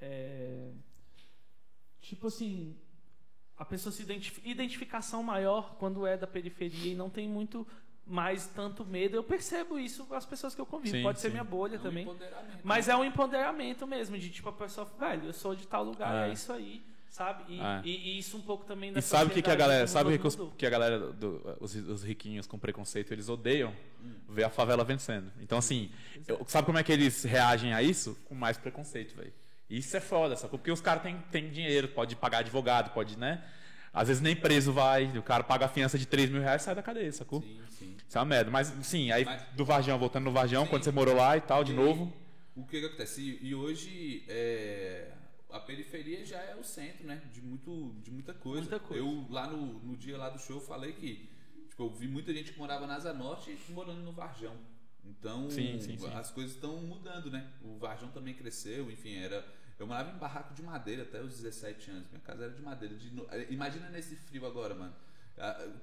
é, 0.00 0.70
tipo 2.00 2.28
assim. 2.28 2.74
A 3.58 3.64
pessoa 3.64 3.92
se 3.92 4.02
identifica. 4.02 4.48
Identificação 4.48 5.22
maior 5.22 5.74
quando 5.78 6.06
é 6.06 6.16
da 6.16 6.26
periferia 6.26 6.92
e 6.92 6.94
não 6.94 7.10
tem 7.10 7.28
muito 7.28 7.66
mais 8.06 8.46
tanto 8.46 8.84
medo. 8.86 9.16
Eu 9.16 9.22
percebo 9.24 9.78
isso 9.78 10.04
com 10.06 10.14
as 10.14 10.24
pessoas 10.24 10.54
que 10.54 10.60
eu 10.60 10.64
convivo. 10.66 10.96
Sim, 10.96 11.02
Pode 11.02 11.20
ser 11.20 11.28
sim. 11.28 11.32
minha 11.32 11.44
bolha 11.44 11.76
É 11.76 11.78
um 11.78 11.82
também. 11.82 12.04
empoderamento, 12.04 12.58
Mas 12.64 12.86
né? 12.86 12.92
é 12.92 12.96
um 12.96 13.04
empoderamento 13.04 13.86
mesmo, 13.86 14.16
de 14.18 14.30
tipo, 14.30 14.48
a 14.48 14.52
pessoa, 14.52 14.90
velho, 14.98 15.24
eu 15.26 15.32
sou 15.32 15.54
de 15.54 15.66
tal 15.66 15.84
lugar, 15.84 16.26
É. 16.26 16.30
é, 16.30 16.32
isso 16.32 16.50
aí, 16.52 16.82
sabe? 17.10 17.44
E, 17.52 17.60
É. 17.60 17.82
e- 17.84 18.10
e 18.14 18.18
isso 18.18 18.36
um 18.38 18.40
pouco 18.40 18.64
também 18.64 18.92
da 18.92 19.00
E 19.00 19.02
sabe 19.02 19.30
o 19.30 19.34
que, 19.34 19.42
que 19.42 19.50
a 19.50 19.54
galera. 19.54 19.86
Sabe 19.86 20.14
o 20.14 20.18
que, 20.18 20.26
os- 20.26 20.38
que 20.56 20.64
a 20.66 20.70
galera, 20.70 20.98
do- 21.12 21.56
os, 21.60 21.74
os 21.74 22.02
riquinhos 22.02 22.46
com 22.46 22.58
preconceito, 22.58 23.12
eles 23.12 23.28
odeiam 23.28 23.74
Hum. 24.02 24.14
ver 24.28 24.44
a 24.44 24.48
favela 24.50 24.84
vencendo. 24.84 25.30
Então, 25.40 25.58
assim, 25.58 25.90
eu- 26.26 26.42
sabe 26.46 26.64
como 26.64 26.78
é 26.78 26.82
que 26.84 26.92
eles 26.92 27.24
reagem 27.24 27.74
a 27.74 27.82
isso? 27.82 28.16
Com 28.24 28.34
mais 28.34 28.56
preconceito, 28.56 29.14
velho. 29.16 29.34
Isso 29.68 29.96
é 29.96 30.00
foda, 30.00 30.34
sacou? 30.36 30.58
Porque 30.58 30.70
os 30.70 30.80
caras 30.80 31.02
têm, 31.02 31.18
têm 31.30 31.50
dinheiro, 31.50 31.88
pode 31.88 32.16
pagar 32.16 32.38
advogado, 32.38 32.90
pode, 32.92 33.18
né? 33.18 33.44
Às 33.92 34.08
vezes 34.08 34.22
nem 34.22 34.34
preso 34.36 34.72
vai, 34.72 35.04
o 35.18 35.22
cara 35.22 35.42
paga 35.44 35.66
a 35.66 35.68
fiança 35.68 35.98
de 35.98 36.06
3 36.06 36.30
mil 36.30 36.40
reais 36.40 36.62
e 36.62 36.64
sai 36.64 36.74
da 36.74 36.82
cadeia, 36.82 37.12
sacou? 37.12 37.42
Sim, 37.42 37.60
sim. 37.70 37.96
Isso 38.06 38.16
é 38.16 38.20
uma 38.20 38.24
merda. 38.26 38.50
Mas, 38.50 38.72
sim, 38.82 39.10
aí 39.10 39.24
Mas- 39.24 39.42
do 39.54 39.64
Varjão, 39.64 39.98
voltando 39.98 40.24
no 40.24 40.32
Varjão, 40.32 40.64
Sim. 40.64 40.70
quando 40.70 40.84
você 40.84 40.90
morou 40.92 41.14
lá 41.14 41.36
e 41.36 41.40
tal, 41.40 41.64
de 41.64 41.72
E 41.72 41.74
novo. 41.76 42.12
O 42.54 42.64
que, 42.64 42.80
que 42.80 42.86
acontece? 42.86 43.20
E, 43.20 43.48
e 43.48 43.54
hoje 43.54 44.24
é, 44.28 45.10
a 45.50 45.60
periferia 45.60 46.24
já 46.24 46.38
é 46.38 46.54
o 46.56 46.64
centro, 46.64 47.06
né? 47.06 47.20
De, 47.32 47.40
muito, 47.42 47.94
de 48.02 48.10
muita 48.10 48.32
coisa. 48.34 48.60
Muita 48.62 48.78
coisa. 48.80 49.02
Eu 49.04 49.26
lá 49.30 49.46
no, 49.46 49.74
no 49.80 49.96
dia 49.96 50.16
lá 50.16 50.28
do 50.30 50.38
show 50.38 50.60
falei 50.60 50.92
que 50.92 51.28
tipo, 51.68 51.82
eu 51.84 51.90
vi 51.90 52.08
muita 52.08 52.32
gente 52.32 52.52
que 52.52 52.58
morava 52.58 52.86
na 52.86 52.94
Asa 52.96 53.12
Norte 53.12 53.56
morando 53.70 54.00
no 54.00 54.12
Varjão. 54.12 54.54
Então 55.08 55.50
Sim, 55.50 55.80
sim, 55.80 55.96
sim. 55.98 56.06
as 56.14 56.30
coisas 56.30 56.54
estão 56.54 56.76
mudando, 56.78 57.30
né? 57.30 57.50
O 57.62 57.78
Varjão 57.78 58.08
também 58.08 58.34
cresceu, 58.34 58.90
enfim, 58.90 59.16
era. 59.16 59.44
Eu 59.78 59.86
morava 59.86 60.10
em 60.10 60.18
barraco 60.18 60.52
de 60.54 60.62
madeira 60.62 61.02
até 61.02 61.20
os 61.22 61.36
17 61.36 61.90
anos. 61.90 62.08
Minha 62.10 62.20
casa 62.20 62.44
era 62.44 62.52
de 62.52 62.60
madeira. 62.62 62.94
De 62.96 63.10
no- 63.14 63.26
Imagina 63.48 63.88
nesse 63.90 64.16
frio 64.16 64.44
agora, 64.46 64.74
mano. 64.74 64.92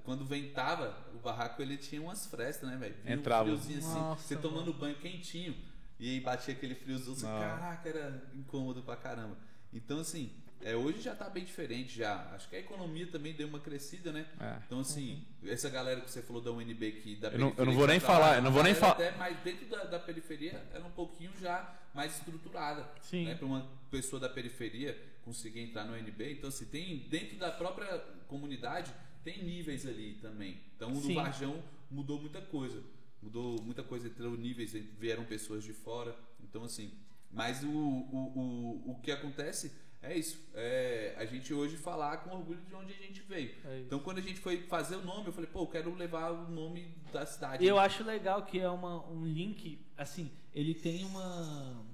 Quando 0.04 0.26
ventava, 0.26 0.96
o 1.14 1.18
barraco 1.20 1.62
ele 1.62 1.78
tinha 1.78 2.02
umas 2.02 2.28
frestas, 2.28 2.70
né, 2.70 2.76
velho? 2.76 2.96
Vinha 3.04 3.16
Entrava. 3.16 3.50
Um 3.50 3.54
friozinho 3.58 3.80
assim, 3.80 3.94
Nossa, 4.00 4.22
você 4.28 4.36
tomando 4.36 4.74
banho 4.74 4.96
quentinho. 4.98 5.56
E 5.98 6.10
aí 6.10 6.20
batia 6.20 6.54
aquele 6.54 6.76
friozinho, 6.76 7.16
Não. 7.22 7.40
caraca, 7.40 7.88
era 7.88 8.22
incômodo 8.36 8.84
pra 8.84 8.98
caramba. 8.98 9.38
Então, 9.74 10.00
assim, 10.00 10.30
é, 10.66 10.76
hoje 10.76 11.00
já 11.02 11.14
tá 11.16 11.30
bem 11.30 11.44
diferente 11.46 11.96
já. 11.96 12.16
Acho 12.34 12.50
que 12.50 12.56
a 12.56 12.60
economia 12.60 13.06
também 13.08 13.34
deu 13.34 13.48
uma 13.48 13.60
crescida, 13.60 14.12
né? 14.12 14.26
É. 14.40 14.58
Então, 14.66 14.80
assim, 14.80 15.24
essa 15.46 15.70
galera 15.70 16.02
que 16.02 16.10
você 16.10 16.22
falou 16.24 16.42
da 16.42 16.52
UNB 16.52 16.92
que 16.94 17.16
da 17.16 17.30
Eu 17.30 17.40
não- 17.40 17.54
eu 17.58 17.66
não 17.66 17.74
vou 17.74 17.86
nem 17.88 18.00
tá 18.00 18.08
lá, 18.08 18.14
falar, 18.14 18.36
eu 18.38 18.42
não 18.42 18.52
vou 18.52 18.64
nem 18.64 18.74
falar- 18.74 18.94
Até 18.94 19.12
mais 19.16 19.38
dentro 19.44 19.66
da, 19.68 19.84
da 19.84 20.00
periferia 20.00 20.62
era 20.74 20.84
um 20.84 20.90
pouquinho 20.92 21.32
já 21.40 21.74
mais 21.94 22.18
estruturada. 22.18 22.90
Sim. 23.02 23.26
Né? 23.26 23.36
Para 23.36 23.46
uma 23.46 23.70
pessoa 23.92 24.20
da 24.20 24.28
periferia 24.28 25.00
conseguir 25.24 25.62
entrar 25.62 25.86
no 25.86 25.94
UNB. 25.94 26.32
Então, 26.34 26.50
assim, 26.50 26.66
tem 26.66 26.98
dentro 27.10 27.38
da 27.38 27.52
própria 27.52 28.00
comunidade, 28.28 28.92
tem 29.24 29.44
níveis 29.44 29.86
ali 29.86 30.16
também. 30.22 30.60
Então, 30.76 30.90
no. 30.90 31.14
Varjão 31.14 31.64
mudou 31.92 32.20
muita 32.20 32.42
coisa. 32.42 32.82
Mudou 33.22 33.62
muita 33.62 33.82
coisa, 33.84 34.08
entrou 34.08 34.36
níveis, 34.38 34.72
vieram 35.00 35.26
pessoas 35.26 35.64
de 35.64 35.74
fora. 35.74 36.16
Então, 36.44 36.64
assim, 36.64 36.92
mas 37.32 37.64
o, 37.64 37.68
o, 37.70 38.84
o, 38.86 38.92
o 38.92 39.00
que 39.02 39.12
acontece 39.12 39.72
é 40.08 40.18
isso. 40.18 40.40
É 40.54 41.16
a 41.18 41.26
gente 41.26 41.54
hoje 41.54 41.78
falar 41.78 42.18
com 42.18 42.36
orgulho 42.36 42.62
de 42.62 42.74
onde 42.76 42.94
a 42.94 42.98
gente 42.98 43.22
veio. 43.22 43.54
É. 43.66 43.80
Então, 43.80 44.00
quando 44.00 44.20
a 44.20 44.22
gente 44.22 44.40
foi 44.40 44.62
fazer 44.64 44.96
o 44.98 45.02
nome, 45.02 45.28
eu 45.28 45.34
falei, 45.34 45.50
pô, 45.50 45.62
eu 45.62 45.68
quero 45.68 45.94
levar 45.96 46.32
o 46.32 46.50
nome 46.50 46.88
da 47.12 47.26
cidade. 47.26 47.64
E 47.64 47.68
eu 47.68 47.80
acho 47.80 48.04
legal 48.04 48.44
que 48.44 48.60
é 48.60 48.70
uma, 48.70 49.06
um 49.10 49.26
link, 49.26 49.80
assim, 49.98 50.32
ele 50.54 50.74
tem 50.74 51.06
uma, 51.06 51.86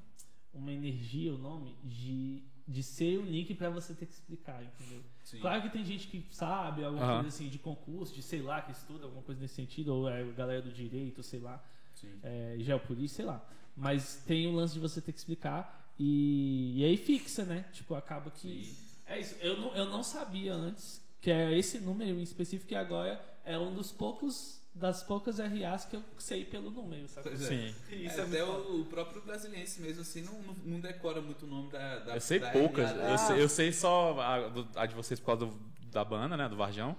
uma 0.54 0.71
energia, 0.71 1.34
o 1.34 1.38
nome, 1.38 1.76
de, 1.84 2.43
de 2.67 2.84
ser 2.84 3.19
um 3.19 3.26
link 3.26 3.54
pra 3.56 3.69
você 3.69 3.93
ter 3.93 4.06
que 4.06 4.13
explicar, 4.13 4.62
entendeu? 4.63 5.02
Sim. 5.24 5.39
Claro 5.39 5.62
que 5.62 5.69
tem 5.69 5.86
gente 5.86 6.08
que 6.08 6.26
sabe 6.32 6.84
alguma 6.84 7.04
Aham. 7.04 7.13
coisa 7.21 7.30
assim 7.30 7.50
de 7.50 7.60
concurso, 7.60 8.13
de 8.13 8.21
sei 8.21 8.41
lá, 8.41 8.62
que 8.62 8.71
estuda 8.71 9.06
alguma 9.06 9.24
coisa 9.24 9.39
nesse 9.39 9.56
sentido, 9.56 9.93
ou 9.93 10.10
é 10.10 10.21
a 10.21 10.32
galera 10.32 10.62
do 10.62 10.71
direito, 10.71 11.24
sei 11.24 11.39
lá, 11.39 11.64
Sim. 11.93 12.20
é, 12.24 12.55
geopolícia, 12.59 13.18
sei 13.18 13.26
lá. 13.26 13.45
Mas 13.76 14.18
tem 14.28 14.47
o 14.47 14.51
lance 14.51 14.74
de 14.74 14.80
você 14.80 14.99
ter 14.99 15.14
que 15.14 15.20
explicar 15.20 15.80
e, 16.04 16.82
e 16.82 16.86
aí 16.86 16.97
fixa, 16.97 17.45
né? 17.45 17.66
Tipo, 17.72 17.93
acaba 17.95 18.32
que. 18.32 18.66
Sim. 18.66 18.76
É 19.06 19.20
isso. 19.20 19.36
Eu 19.39 19.58
não, 19.60 19.76
eu 19.76 19.86
não 19.86 20.02
sabia 20.04 20.54
antes 20.54 20.99
que 21.22 21.30
é 21.30 21.56
esse 21.58 21.80
número 21.80 22.20
em 22.20 22.24
específico 22.24 22.68
que 22.70 22.76
agora 22.76 23.24
é 23.45 23.58
um 23.58 23.74
dos 23.74 23.91
poucos 23.91 24.60
das 24.74 25.04
poucas 25.04 25.38
RAs 25.38 25.84
que 25.86 25.97
eu 25.97 26.04
sei 26.18 26.45
pelo 26.45 26.72
número, 26.72 27.08
sabe? 27.10 27.30
É. 27.34 27.36
Sim. 27.38 27.76
Isso 27.91 28.20
É, 28.20 28.24
é, 28.24 28.26
até 28.26 28.43
o, 28.43 28.82
o 28.82 28.86
próprio 28.86 29.22
brasiliense 29.22 29.82
mesmo, 29.82 30.02
assim, 30.02 30.22
não, 30.24 30.41
não, 30.41 30.54
não 30.66 30.80
decora 30.80 31.22
muito 31.22 31.45
o 31.45 31.47
nome 31.47 31.70
da. 31.72 31.99
da 31.99 32.16
Eu 32.16 32.22
sei 32.22 32.39
da 32.39 32.49
poucas. 32.52 32.89
RA, 32.89 33.10
Eu 33.12 33.18
sei, 33.18 33.41
eu 33.43 33.49
sei 33.49 33.72
só 33.74 34.20
a, 34.20 34.47
do- 34.47 34.68
a 34.76 34.86
de 34.86 34.95
vocês 34.95 35.20
por 35.20 35.26
causa 35.28 35.45
do- 35.45 35.60
da 35.91 36.04
banda, 36.04 36.36
né? 36.36 36.47
Do 36.49 36.56
Varjão. 36.56 36.95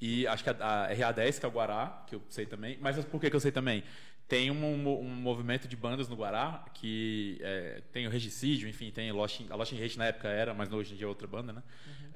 E 0.00 0.26
acho 0.26 0.42
que 0.42 0.50
a, 0.50 0.54
a 0.86 0.90
RA10, 0.92 1.38
que 1.38 1.46
é 1.46 1.48
o 1.48 1.52
Guará, 1.52 2.04
que 2.08 2.16
eu 2.16 2.22
sei 2.28 2.44
também. 2.44 2.76
Mas 2.80 3.02
por 3.04 3.20
que, 3.20 3.30
que 3.30 3.36
eu 3.36 3.40
sei 3.40 3.52
também? 3.52 3.84
Tem 4.32 4.50
um, 4.50 4.64
um 4.64 5.04
movimento 5.14 5.68
de 5.68 5.76
bandas 5.76 6.08
no 6.08 6.16
Guará 6.16 6.64
que 6.72 7.38
é, 7.42 7.82
tem 7.92 8.06
o 8.06 8.10
Regicídio, 8.10 8.66
enfim, 8.66 8.90
tem 8.90 9.12
Lost 9.12 9.40
in- 9.40 9.46
a 9.50 9.54
Lost 9.56 9.72
in 9.72 9.84
Hate 9.84 9.98
na 9.98 10.06
época 10.06 10.26
era, 10.26 10.54
mas 10.54 10.72
hoje 10.72 10.94
em 10.94 10.96
dia 10.96 11.04
é 11.04 11.08
outra 11.08 11.26
banda, 11.28 11.52
né? 11.52 11.62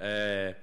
É, 0.01 0.55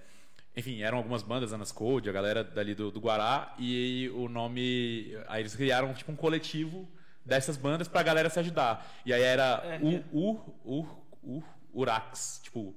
enfim, 0.57 0.81
eram 0.81 0.97
algumas 0.97 1.21
bandas, 1.21 1.53
Anas 1.53 1.71
Code, 1.71 2.09
a 2.09 2.11
galera 2.11 2.43
dali 2.43 2.73
do, 2.73 2.89
do 2.89 2.99
Guará, 2.99 3.53
e 3.59 4.09
o 4.15 4.27
nome. 4.27 5.15
Aí 5.27 5.43
eles 5.43 5.55
criaram 5.55 5.93
tipo 5.93 6.11
um 6.11 6.15
coletivo 6.15 6.89
dessas 7.23 7.55
bandas 7.55 7.87
pra 7.87 8.01
galera 8.01 8.31
se 8.31 8.39
ajudar. 8.39 8.91
E 9.05 9.13
aí 9.13 9.21
era 9.21 9.61
É, 9.63 9.79
o, 10.11 10.35
o, 10.63 10.87
o 11.21 11.43
Urax, 11.71 12.39
tipo. 12.43 12.75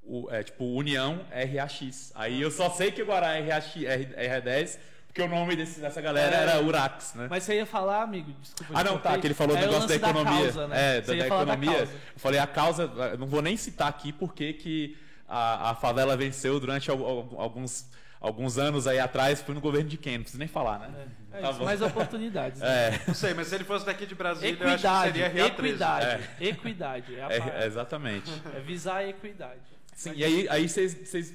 O, 0.00 0.30
é, 0.30 0.44
tipo, 0.44 0.64
União 0.64 1.26
RAX. 1.32 2.12
Aí 2.14 2.40
eu 2.40 2.52
só 2.52 2.70
sei 2.70 2.92
que 2.92 3.02
o 3.02 3.06
Guará 3.06 3.34
é 3.34 3.40
RAX, 3.40 3.74
R, 3.74 4.06
R10, 4.14 4.78
porque 5.16 5.22
o 5.22 5.28
nome 5.34 5.56
desse, 5.56 5.80
dessa 5.80 5.98
galera 6.02 6.36
É. 6.36 6.40
era 6.42 6.60
Urax, 6.62 7.14
né? 7.14 7.26
Mas 7.30 7.42
você 7.42 7.54
ia 7.56 7.64
falar, 7.64 8.02
amigo? 8.02 8.30
Desculpa. 8.42 8.72
Ah, 8.78 8.84
não, 8.84 8.98
tá, 8.98 9.18
que 9.18 9.26
ele 9.26 9.32
falou 9.34 9.56
do 9.56 9.62
É 9.62 9.66
o 9.66 9.70
negócio 9.70 9.88
da 9.88 9.94
lance 9.94 9.98
da 9.98 10.10
economia. 10.10 10.42
causa, 10.44 10.68
né? 10.68 10.98
É, 10.98 11.00
Você 11.00 11.06
da, 11.06 11.14
ia 11.16 11.22
da 11.22 11.28
falar 11.30 11.44
da 11.46 11.52
economia. 11.54 11.78
causa. 11.78 11.92
eu 11.92 12.20
falei 12.20 12.38
a 12.40 12.46
causa, 12.46 13.16
não 13.18 13.26
vou 13.26 13.40
nem 13.40 13.56
citar 13.56 13.88
aqui 13.88 14.12
porque 14.12 14.52
que 14.52 14.96
a, 15.26 15.70
a 15.70 15.74
favela 15.74 16.16
venceu 16.18 16.60
durante 16.60 16.90
al- 16.90 17.02
al- 17.02 17.34
alguns, 17.40 17.88
alguns 18.20 18.58
anos 18.58 18.86
aí 18.86 18.98
atrás, 18.98 19.40
foi 19.40 19.54
no 19.54 19.60
governo 19.62 19.88
de 19.88 19.96
quem? 19.96 20.18
Não 20.18 20.22
precisa 20.24 20.38
nem 20.38 20.48
falar, 20.48 20.80
né? 20.80 20.90
É 21.32 21.40
Tá 21.40 21.50
isso, 21.50 21.58
bom. 21.60 21.64
mais 21.64 21.80
oportunidades. 21.82 22.60
né? 22.60 22.68
É, 22.88 23.00
Não 23.06 23.14
sei, 23.14 23.32
mas 23.32 23.46
se 23.48 23.54
ele 23.54 23.64
fosse 23.64 23.86
daqui 23.86 24.04
de 24.04 24.14
Brasília, 24.14 24.50
eu 24.50 24.68
acho 24.68 24.82
que 24.82 24.86
Equidade, 24.86 25.12
seria 25.18 25.30
RA13. 25.30 25.46
equidade, 25.48 26.22
equidade. 26.40 27.14
É, 27.16 27.24
a 27.24 27.32
é, 27.32 27.38
palavra. 27.40 27.66
exatamente. 27.66 28.30
É 28.54 28.60
visar 28.60 28.96
a 28.96 29.08
equidade. 29.08 29.60
Sim, 29.94 30.12
e 30.14 30.22
aí, 30.22 30.46
aí 30.50 30.68
vocês, 30.68 30.92
vocês 30.92 31.34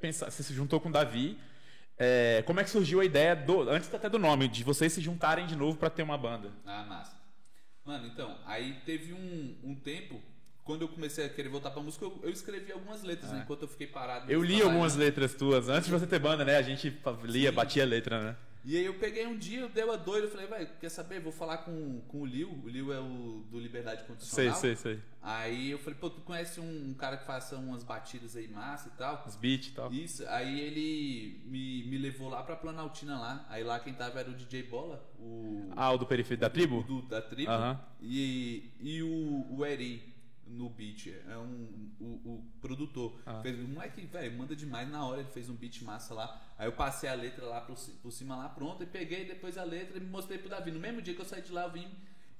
pensaram, 0.00 0.32
você 0.32 0.42
se 0.42 0.54
juntou 0.54 0.80
com 0.80 0.88
o 0.88 0.92
Davi. 0.92 1.38
É, 1.98 2.42
como 2.46 2.60
é 2.60 2.64
que 2.64 2.70
surgiu 2.70 3.00
a 3.00 3.04
ideia, 3.04 3.34
do, 3.34 3.68
antes 3.68 3.92
até 3.92 4.08
do 4.08 4.18
nome, 4.18 4.46
de 4.48 4.62
vocês 4.62 4.92
se 4.92 5.00
juntarem 5.00 5.46
de 5.46 5.56
novo 5.56 5.76
pra 5.76 5.90
ter 5.90 6.02
uma 6.02 6.16
banda? 6.16 6.50
Ah, 6.64 6.84
massa. 6.84 7.16
Mano, 7.84 8.06
então, 8.06 8.36
aí 8.46 8.80
teve 8.84 9.12
um, 9.12 9.56
um 9.64 9.74
tempo, 9.74 10.20
quando 10.62 10.82
eu 10.82 10.88
comecei 10.88 11.24
a 11.24 11.28
querer 11.28 11.48
voltar 11.48 11.70
pra 11.70 11.82
música, 11.82 12.04
eu, 12.04 12.20
eu 12.22 12.30
escrevi 12.30 12.70
algumas 12.70 13.02
letras, 13.02 13.32
né? 13.32 13.40
Enquanto 13.42 13.62
eu 13.62 13.68
fiquei 13.68 13.86
parado. 13.86 14.30
Eu 14.30 14.42
li 14.42 14.48
trabalhando. 14.48 14.70
algumas 14.70 14.94
letras 14.94 15.34
tuas, 15.34 15.68
antes 15.68 15.86
de 15.86 15.92
você 15.92 16.06
ter 16.06 16.18
banda, 16.18 16.44
né? 16.44 16.56
A 16.56 16.62
gente 16.62 16.96
lia, 17.24 17.48
Sim. 17.48 17.54
batia 17.54 17.82
a 17.82 17.86
letra, 17.86 18.22
né? 18.22 18.36
E 18.64 18.76
aí 18.76 18.84
eu 18.84 18.94
peguei 18.94 19.26
um 19.26 19.36
dia, 19.38 19.60
eu 19.60 19.68
dei 19.68 19.82
uma 19.84 19.96
doida, 19.96 20.26
eu 20.26 20.30
falei, 20.30 20.46
vai, 20.46 20.66
quer 20.80 20.88
saber? 20.90 21.20
Vou 21.20 21.32
falar 21.32 21.58
com, 21.58 22.00
com 22.08 22.20
o 22.20 22.26
Liu. 22.26 22.50
O 22.64 22.68
Liu 22.68 22.92
é 22.92 22.98
o 23.00 23.44
do 23.50 23.58
Liberdade 23.58 24.00
Sei, 24.00 24.06
Condicional. 24.08 24.54
sei, 24.56 24.76
sei. 24.76 25.00
Aí 25.22 25.70
eu 25.70 25.78
falei, 25.78 25.98
pô, 25.98 26.10
tu 26.10 26.20
conhece 26.20 26.60
um, 26.60 26.90
um 26.90 26.94
cara 26.94 27.16
que 27.16 27.24
faça 27.24 27.56
umas 27.56 27.82
batidas 27.82 28.36
aí 28.36 28.46
massa 28.48 28.88
e 28.88 28.98
tal? 28.98 29.24
Os 29.26 29.36
beats 29.36 29.68
e 29.68 29.72
tal. 29.72 29.92
Isso, 29.92 30.24
aí 30.28 30.60
ele 30.60 31.40
me, 31.46 31.84
me 31.84 31.98
levou 31.98 32.28
lá 32.28 32.42
pra 32.42 32.56
Planaltina 32.56 33.18
lá. 33.18 33.46
Aí 33.48 33.62
lá 33.64 33.78
quem 33.80 33.94
tava 33.94 34.20
era 34.20 34.28
o 34.30 34.34
DJ 34.34 34.64
Bola, 34.64 35.02
o. 35.18 35.70
Ah, 35.76 35.92
o 35.92 35.96
do 35.98 36.04
Periférico 36.06 36.40
da 36.42 36.50
Tribo? 36.50 36.82
do- 36.82 37.02
da 37.02 37.22
tribo. 37.22 37.50
Aham. 37.50 37.80
E, 38.02 38.70
e 38.80 39.02
o, 39.02 39.46
o 39.56 39.64
Eri 39.64 40.14
no 40.50 40.68
beat, 40.70 41.08
é 41.28 41.36
um, 41.36 41.90
o, 42.00 42.04
o 42.04 42.44
produtor. 42.60 43.14
Ah. 43.26 43.40
Fez, 43.42 43.58
o 43.58 43.68
moleque, 43.68 44.06
velho, 44.06 44.38
manda 44.38 44.54
demais 44.56 44.88
na 44.90 45.04
hora, 45.06 45.20
ele 45.20 45.30
fez 45.30 45.48
um 45.48 45.54
beat 45.54 45.82
massa 45.82 46.14
lá. 46.14 46.40
Aí 46.58 46.66
eu 46.66 46.72
passei 46.72 47.08
a 47.08 47.14
letra 47.14 47.44
lá 47.46 47.60
por, 47.60 47.76
por 48.02 48.10
cima 48.12 48.36
lá 48.36 48.48
pronto 48.48 48.82
e 48.82 48.86
peguei 48.86 49.24
depois 49.24 49.58
a 49.58 49.64
letra 49.64 49.96
e 49.98 50.00
me 50.00 50.08
mostrei 50.08 50.38
pro 50.38 50.48
Davi. 50.48 50.70
No 50.70 50.80
mesmo 50.80 51.02
dia 51.02 51.14
que 51.14 51.20
eu 51.20 51.26
saí 51.26 51.42
de 51.42 51.52
lá, 51.52 51.64
eu 51.64 51.72
vim 51.72 51.88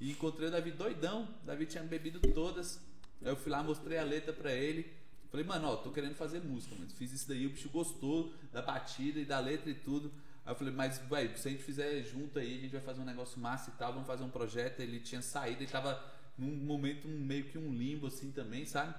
e 0.01 0.11
encontrei 0.11 0.49
o 0.49 0.51
Davi 0.51 0.71
doidão. 0.71 1.29
O 1.43 1.47
Davi 1.47 1.67
tinha 1.67 1.83
bebido 1.83 2.21
todas. 2.33 2.81
Aí 3.23 3.29
eu 3.29 3.37
fui 3.37 3.51
lá, 3.51 3.63
mostrei 3.63 3.99
a 3.99 4.05
letra 4.05 4.33
pra 4.33 4.53
ele. 4.53 4.99
Falei, 5.31 5.45
mano, 5.45 5.69
ó, 5.69 5.77
tô 5.77 5.91
querendo 5.91 6.15
fazer 6.15 6.41
música, 6.41 6.75
mano. 6.75 6.91
Fiz 6.91 7.13
isso 7.13 7.29
daí, 7.29 7.47
o 7.47 7.51
bicho 7.51 7.69
gostou 7.69 8.33
da 8.53 8.63
batida 8.63 9.21
e 9.21 9.25
da 9.25 9.39
letra 9.39 9.71
e 9.71 9.75
tudo. 9.75 10.13
Aí 10.45 10.53
eu 10.53 10.57
falei, 10.57 10.73
mas, 10.73 10.99
velho, 10.99 11.37
se 11.37 11.47
a 11.47 11.51
gente 11.51 11.63
fizer 11.63 12.03
junto 12.05 12.39
aí, 12.39 12.59
a 12.59 12.61
gente 12.63 12.73
vai 12.73 12.81
fazer 12.81 13.03
um 13.03 13.05
negócio 13.05 13.39
massa 13.39 13.71
e 13.71 13.75
tal, 13.75 13.93
vamos 13.93 14.07
fazer 14.07 14.25
um 14.25 14.31
projeto. 14.31 14.81
Ele 14.81 14.99
tinha 15.01 15.21
saído, 15.21 15.63
ele 15.63 15.71
tava 15.71 16.03
num 16.39 16.55
momento 16.57 17.09
um- 17.09 17.19
meio 17.21 17.45
que 17.45 17.59
um 17.59 17.73
limbo 17.73 18.07
assim 18.07 18.31
também, 18.31 18.65
sabe? 18.65 18.95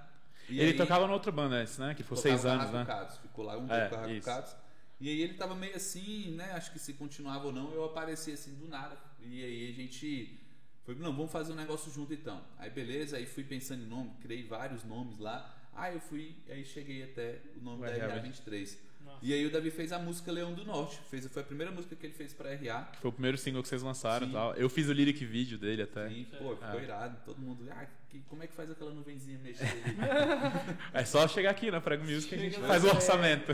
E 0.49 0.59
Ele 0.59 0.71
aí- 0.71 0.77
tocava 0.77 1.07
na 1.07 1.13
outra 1.13 1.31
banda 1.31 1.55
antes, 1.55 1.77
né? 1.77 1.93
Que 1.93 2.03
ficou 2.03 2.17
tocava 2.17 2.37
seis 2.37 2.45
anos, 2.45 2.71
né? 2.71 2.85
Ficou 3.21 3.45
lá 3.45 3.57
um 3.57 3.71
É, 3.71 3.83
tempo 3.87 3.95
com 3.95 4.01
a 4.05 4.11
isso. 4.11 4.27
Racucados. 4.29 4.55
E 4.99 5.07
aí 5.09 5.21
ele 5.21 5.33
tava 5.35 5.55
meio 5.55 5.75
assim, 5.75 6.31
né? 6.35 6.51
Acho 6.53 6.71
que 6.73 6.79
se 6.79 6.93
continuava 6.93 7.45
ou 7.45 7.53
não, 7.53 7.71
eu 7.71 7.85
apareci 7.85 8.31
assim 8.31 8.55
do 8.55 8.67
nada. 8.67 8.97
E 9.21 9.43
aí 9.43 9.69
a 9.69 9.73
gente 9.73 10.37
foi, 10.83 10.95
não, 10.95 11.15
vamos 11.15 11.31
fazer 11.31 11.53
um 11.53 11.55
negócio 11.55 11.91
junto 11.91 12.13
então. 12.13 12.43
Aí 12.57 12.69
beleza, 12.69 13.15
aí 13.17 13.25
fui 13.25 13.43
pensando 13.43 13.83
em 13.83 13.87
nome, 13.87 14.11
criei 14.21 14.43
vários 14.43 14.83
nomes 14.83 15.17
lá. 15.19 15.55
Aí 15.73 15.93
eu 15.95 16.01
fui, 16.01 16.35
aí 16.49 16.65
cheguei 16.65 17.03
até 17.03 17.39
o 17.55 17.63
nome 17.63 17.83
O 17.83 17.85
da 17.85 17.95
RA. 17.95 18.19
RA23. 18.21 18.77
Nossa. 19.09 19.19
E 19.25 19.33
aí 19.33 19.45
o 19.45 19.51
Davi 19.51 19.69
fez 19.71 19.91
a 19.91 19.99
música 19.99 20.31
Leão 20.31 20.53
do 20.53 20.63
Norte. 20.65 20.99
Fez, 21.09 21.25
foi 21.27 21.41
a 21.41 21.45
primeira 21.45 21.71
música 21.71 21.95
que 21.95 22.05
ele 22.05 22.13
fez 22.13 22.33
pra 22.33 22.49
RA. 22.53 22.91
Foi 23.01 23.09
o 23.09 23.13
primeiro 23.13 23.37
single 23.37 23.61
que 23.61 23.67
vocês 23.69 23.81
lançaram 23.81 24.25
e 24.25 24.29
Sim. 24.29 24.33
tal. 24.35 24.53
Eu 24.55 24.69
fiz 24.69 24.87
o 24.87 24.93
lyric 24.93 25.23
vídeo 25.25 25.57
dele 25.57 25.81
até. 25.81 26.09
E, 26.11 26.25
pô, 26.25 26.55
ficou 26.55 26.79
É. 26.79 26.83
irado. 26.83 27.17
Todo 27.25 27.37
mundo, 27.39 27.67
ah, 27.71 27.85
que- 28.09 28.21
como 28.29 28.41
é 28.43 28.47
que 28.47 28.53
faz 28.53 28.69
aquela 28.71 28.91
nuvenzinha 28.91 29.37
mexer 29.39 29.63
ali? 29.63 29.97
É 30.93 31.05
só 31.05 31.27
chegar 31.27 31.51
aqui 31.51 31.69
na 31.69 31.79
Prego 31.81 32.03
Music 32.03 32.29
que 32.29 32.35
a 32.35 32.37
gente 32.37 32.55
Chega 32.55 32.67
faz 32.67 32.83
o 32.83 32.87
orçamento. 32.87 33.51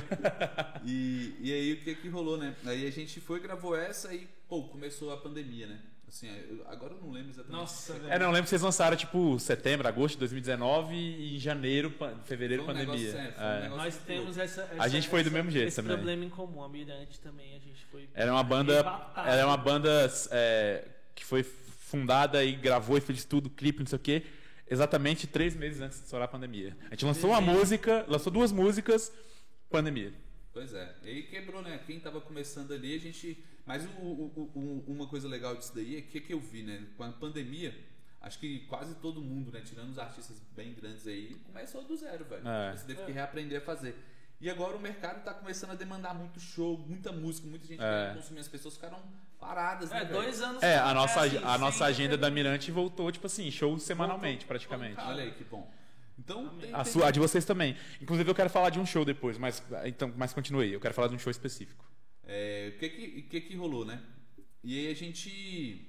E, 0.85 1.35
e 1.41 1.53
aí 1.53 1.73
o 1.73 1.77
que 1.83 1.95
que 1.95 2.07
rolou, 2.09 2.37
né? 2.37 2.55
Aí 2.65 2.87
a 2.87 2.91
gente 2.91 3.19
foi, 3.19 3.39
gravou 3.39 3.75
essa 3.75 4.13
e, 4.13 4.27
pô, 4.47 4.63
começou 4.63 5.11
a 5.11 5.17
pandemia, 5.17 5.67
né? 5.67 5.79
Assim, 6.15 6.29
eu- 6.49 6.63
agora 6.67 6.93
eu 6.93 7.01
não 7.01 7.11
lembro 7.11 7.29
exatamente. 7.31 7.59
Nossa, 7.59 7.91
velho. 7.99 8.13
É, 8.13 8.17
não, 8.17 8.27
eu 8.27 8.31
lembro 8.31 8.43
que 8.43 8.49
vocês 8.49 8.61
lançaram 8.61 8.95
tipo 8.95 9.37
setembro, 9.37 9.85
agosto 9.85 10.13
de 10.13 10.19
2019 10.19 10.95
e 10.95 11.35
em 11.35 11.39
janeiro, 11.39 11.93
fevereiro, 12.23 12.63
Foi 12.63 12.73
um 12.73 12.77
pandemia. 12.77 13.11
negócio, 13.11 13.19
é, 13.19 13.31
foi 13.33 13.43
um 13.43 13.47
É. 13.47 13.61
negócio 13.63 13.83
Nós 13.83 13.97
temos 13.97 14.37
essa, 14.37 14.61
essa- 14.61 14.81
A 14.81 14.87
gente 14.87 15.09
foi 15.09 15.23
do 15.23 15.27
essa- 15.27 15.35
mesmo 15.37 15.51
jeito 15.51 15.67
esse 15.67 15.75
também. 15.75 15.93
problema 15.93 16.23
em 16.23 16.29
comum. 16.29 16.63
A 16.63 16.69
Mirante 16.69 17.19
também, 17.19 17.49
a 17.57 17.59
gente 17.59 17.83
foi. 17.91 18.07
Era 18.13 18.31
uma 18.31 18.43
banda. 18.43 18.75
Era 19.25 19.45
uma 19.45 19.57
banda 19.57 20.09
é, 20.31 20.87
que 21.13 21.25
foi 21.25 21.43
fundada 21.43 22.41
e 22.45 22.53
gravou 22.55 22.97
e 22.97 23.01
fez 23.01 23.25
tudo, 23.25 23.49
clipe, 23.49 23.79
não 23.79 23.85
sei 23.87 23.97
o 23.97 23.99
quê, 23.99 24.23
exatamente 24.69 25.27
três 25.27 25.53
meses 25.53 25.81
antes 25.81 25.97
de 25.99 26.05
estourar 26.05 26.29
a 26.29 26.31
pandemia. 26.31 26.77
A 26.87 26.91
gente 26.91 27.03
lançou 27.03 27.31
uma 27.31 27.41
música, 27.41 28.05
lançou 28.07 28.31
duas 28.31 28.53
músicas, 28.53 29.11
pandemia. 29.69 30.13
Pois 30.53 30.73
é, 30.73 30.95
e 31.03 31.09
aí 31.09 31.23
quebrou, 31.23 31.61
né? 31.61 31.77
Quem 31.85 31.99
tava 31.99 32.21
começando 32.21 32.71
ali, 32.73 32.95
a 32.95 32.99
gente. 32.99 33.37
Mas 33.65 33.83
o, 33.85 34.01
o- 34.01 34.51
o- 34.55 34.83
uma 34.91 35.07
coisa 35.07 35.27
legal 35.27 35.55
disso 35.55 35.73
daí 35.73 35.97
é 35.97 36.01
que 36.01 36.19
que 36.21 36.33
eu 36.33 36.39
vi, 36.39 36.61
né? 36.63 36.85
Com 36.97 37.03
a 37.03 37.09
pandemia, 37.11 37.75
acho 38.21 38.37
que 38.39 38.59
quase 38.67 38.93
todo 38.95 39.21
mundo, 39.21 39.51
né? 39.51 39.61
Tirando 39.61 39.89
os 39.89 39.97
artistas 39.99 40.39
bem 40.55 40.73
grandes 40.73 41.07
aí, 41.07 41.35
começou 41.45 41.83
do 41.83 41.95
zero, 41.97 42.23
velho. 42.25 42.47
É. 42.47 42.75
Você 42.75 42.85
teve 42.85 43.03
que 43.03 43.11
reaprender 43.11 43.57
a 43.59 43.61
fazer. 43.61 43.95
E 44.39 44.49
agora 44.49 44.75
o 44.75 44.79
mercado 44.79 45.23
tá 45.23 45.33
começando 45.33 45.71
a 45.71 45.75
demandar 45.75 46.13
muito 46.13 46.39
show, 46.39 46.77
muita 46.77 47.11
música, 47.11 47.47
muita 47.47 47.65
gente 47.65 47.81
É. 47.81 48.07
quer 48.09 48.15
consumir. 48.15 48.41
As 48.41 48.47
pessoas 48.47 48.75
ficaram 48.75 48.99
paradas, 49.39 49.89
né? 49.89 50.01
É, 50.01 50.05
dois 50.05 50.41
anos. 50.41 50.61
É, 50.61 50.77
a 50.77 50.93
nossa, 50.93 51.21
assim, 51.21 51.37
a 51.37 51.57
nossa 51.57 51.85
agenda 51.85 52.17
da 52.17 52.29
Mirante 52.29 52.69
voltou, 52.71 53.11
tipo 53.11 53.25
assim, 53.25 53.49
show 53.49 53.79
semanalmente, 53.79 54.45
praticamente. 54.45 54.99
Olha 55.01 55.23
aí 55.23 55.31
que 55.31 55.43
bom. 55.43 55.71
Então, 56.19 56.49
tem, 56.59 56.73
A, 56.73 56.83
tem- 56.83 56.93
sua, 56.93 57.07
a 57.07 57.11
de 57.11 57.19
vocês 57.19 57.43
também. 57.45 57.75
Inclusive, 58.01 58.29
eu 58.29 58.35
quero 58.35 58.49
falar 58.49 58.69
de 58.69 58.79
um 58.79 58.85
show 58.85 59.03
depois, 59.03 59.37
mas, 59.37 59.61
então, 59.85 60.13
mas 60.15 60.33
continue. 60.33 60.71
Eu 60.71 60.79
quero 60.79 60.93
falar 60.93 61.07
de 61.07 61.15
um 61.15 61.19
show 61.19 61.31
específico. 61.31 61.83
É, 62.27 62.73
o 62.75 62.79
que 62.79 62.89
que, 62.89 63.21
que 63.23 63.41
que 63.41 63.55
rolou, 63.55 63.85
né? 63.85 64.01
E 64.63 64.79
aí 64.79 64.91
a 64.91 64.95
gente 64.95 65.87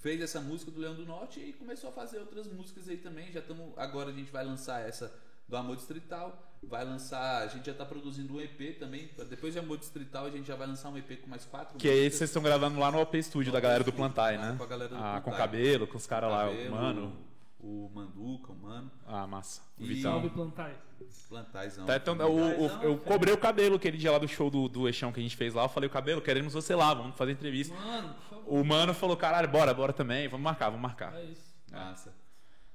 fez 0.00 0.20
essa 0.20 0.40
música 0.40 0.70
do 0.70 0.80
Leão 0.80 0.94
do 0.94 1.04
Norte 1.04 1.40
e 1.40 1.52
começou 1.52 1.90
a 1.90 1.92
fazer 1.92 2.18
outras 2.18 2.46
músicas 2.46 2.88
aí 2.88 2.96
também. 2.96 3.30
Já 3.32 3.40
estamos 3.40 3.76
agora 3.76 4.10
a 4.10 4.12
gente 4.12 4.30
vai 4.30 4.44
lançar 4.44 4.86
essa 4.88 5.12
do 5.48 5.56
Amor 5.56 5.76
Distrital, 5.76 6.56
vai 6.62 6.84
lançar, 6.84 7.42
a 7.42 7.46
gente 7.46 7.66
já 7.66 7.72
está 7.72 7.84
produzindo 7.84 8.34
um 8.34 8.40
EP 8.40 8.78
também. 8.78 9.10
Depois 9.28 9.52
de 9.54 9.58
Amor 9.58 9.78
Distrital 9.78 10.26
a 10.26 10.30
gente 10.30 10.46
já 10.46 10.54
vai 10.56 10.66
lançar 10.66 10.90
um 10.90 10.98
EP 10.98 11.20
com 11.20 11.28
mais 11.28 11.44
quatro 11.44 11.78
Que 11.78 11.88
esse 11.88 12.10
que 12.10 12.16
vocês 12.18 12.30
estão 12.30 12.42
gravando 12.42 12.78
lá 12.78 12.90
no 12.92 13.00
OP 13.00 13.22
Studio 13.22 13.52
da 13.52 13.60
galera 13.60 13.82
do 13.82 13.92
Plantai, 13.92 14.38
né? 14.38 14.54
com 14.56 14.64
a 14.64 14.66
galera 14.66 14.90
do 14.90 14.96
Ah, 14.96 15.20
com 15.22 15.30
Plantai. 15.30 15.38
cabelo, 15.38 15.86
com 15.86 15.96
os 15.96 16.06
caras 16.06 16.30
lá, 16.30 16.46
mano. 16.70 17.27
O 17.60 17.90
Manduca, 17.92 18.52
o 18.52 18.56
Mano, 18.56 18.90
Ah, 19.06 19.26
massa. 19.26 19.62
O 19.78 19.82
E- 19.84 19.86
Vitão. 19.94 20.12
Salve 20.12 20.30
plantar. 20.30 20.84
Plantaizão. 21.28 21.86
Tá, 21.86 21.96
então, 21.96 22.16
o- 22.18 22.66
o- 22.66 22.82
eu 22.82 22.98
cobrei 22.98 23.32
o 23.32 23.38
cabelo 23.38 23.76
aquele 23.76 23.96
dia 23.96 24.10
lá 24.10 24.18
do 24.18 24.26
show 24.28 24.50
do, 24.50 24.68
do 24.68 24.86
Eixão 24.88 25.12
que 25.12 25.20
a 25.20 25.22
gente 25.22 25.36
fez 25.36 25.54
lá. 25.54 25.64
Eu 25.64 25.68
falei, 25.68 25.88
o 25.88 25.92
cabelo, 25.92 26.20
queremos 26.20 26.52
você 26.52 26.74
lá, 26.74 26.92
vamos 26.94 27.16
fazer 27.16 27.32
entrevista. 27.32 27.74
Mano, 27.74 28.14
por 28.14 28.22
favor. 28.24 28.60
O 28.60 28.64
mano 28.64 28.92
falou, 28.94 29.16
caralho, 29.16 29.48
bora, 29.48 29.72
bora 29.74 29.92
também, 29.92 30.26
vamos 30.28 30.44
marcar, 30.44 30.66
vamos 30.70 30.82
marcar. 30.82 31.14
É 31.14 31.24
isso. 31.24 31.54
Massa. 31.70 32.12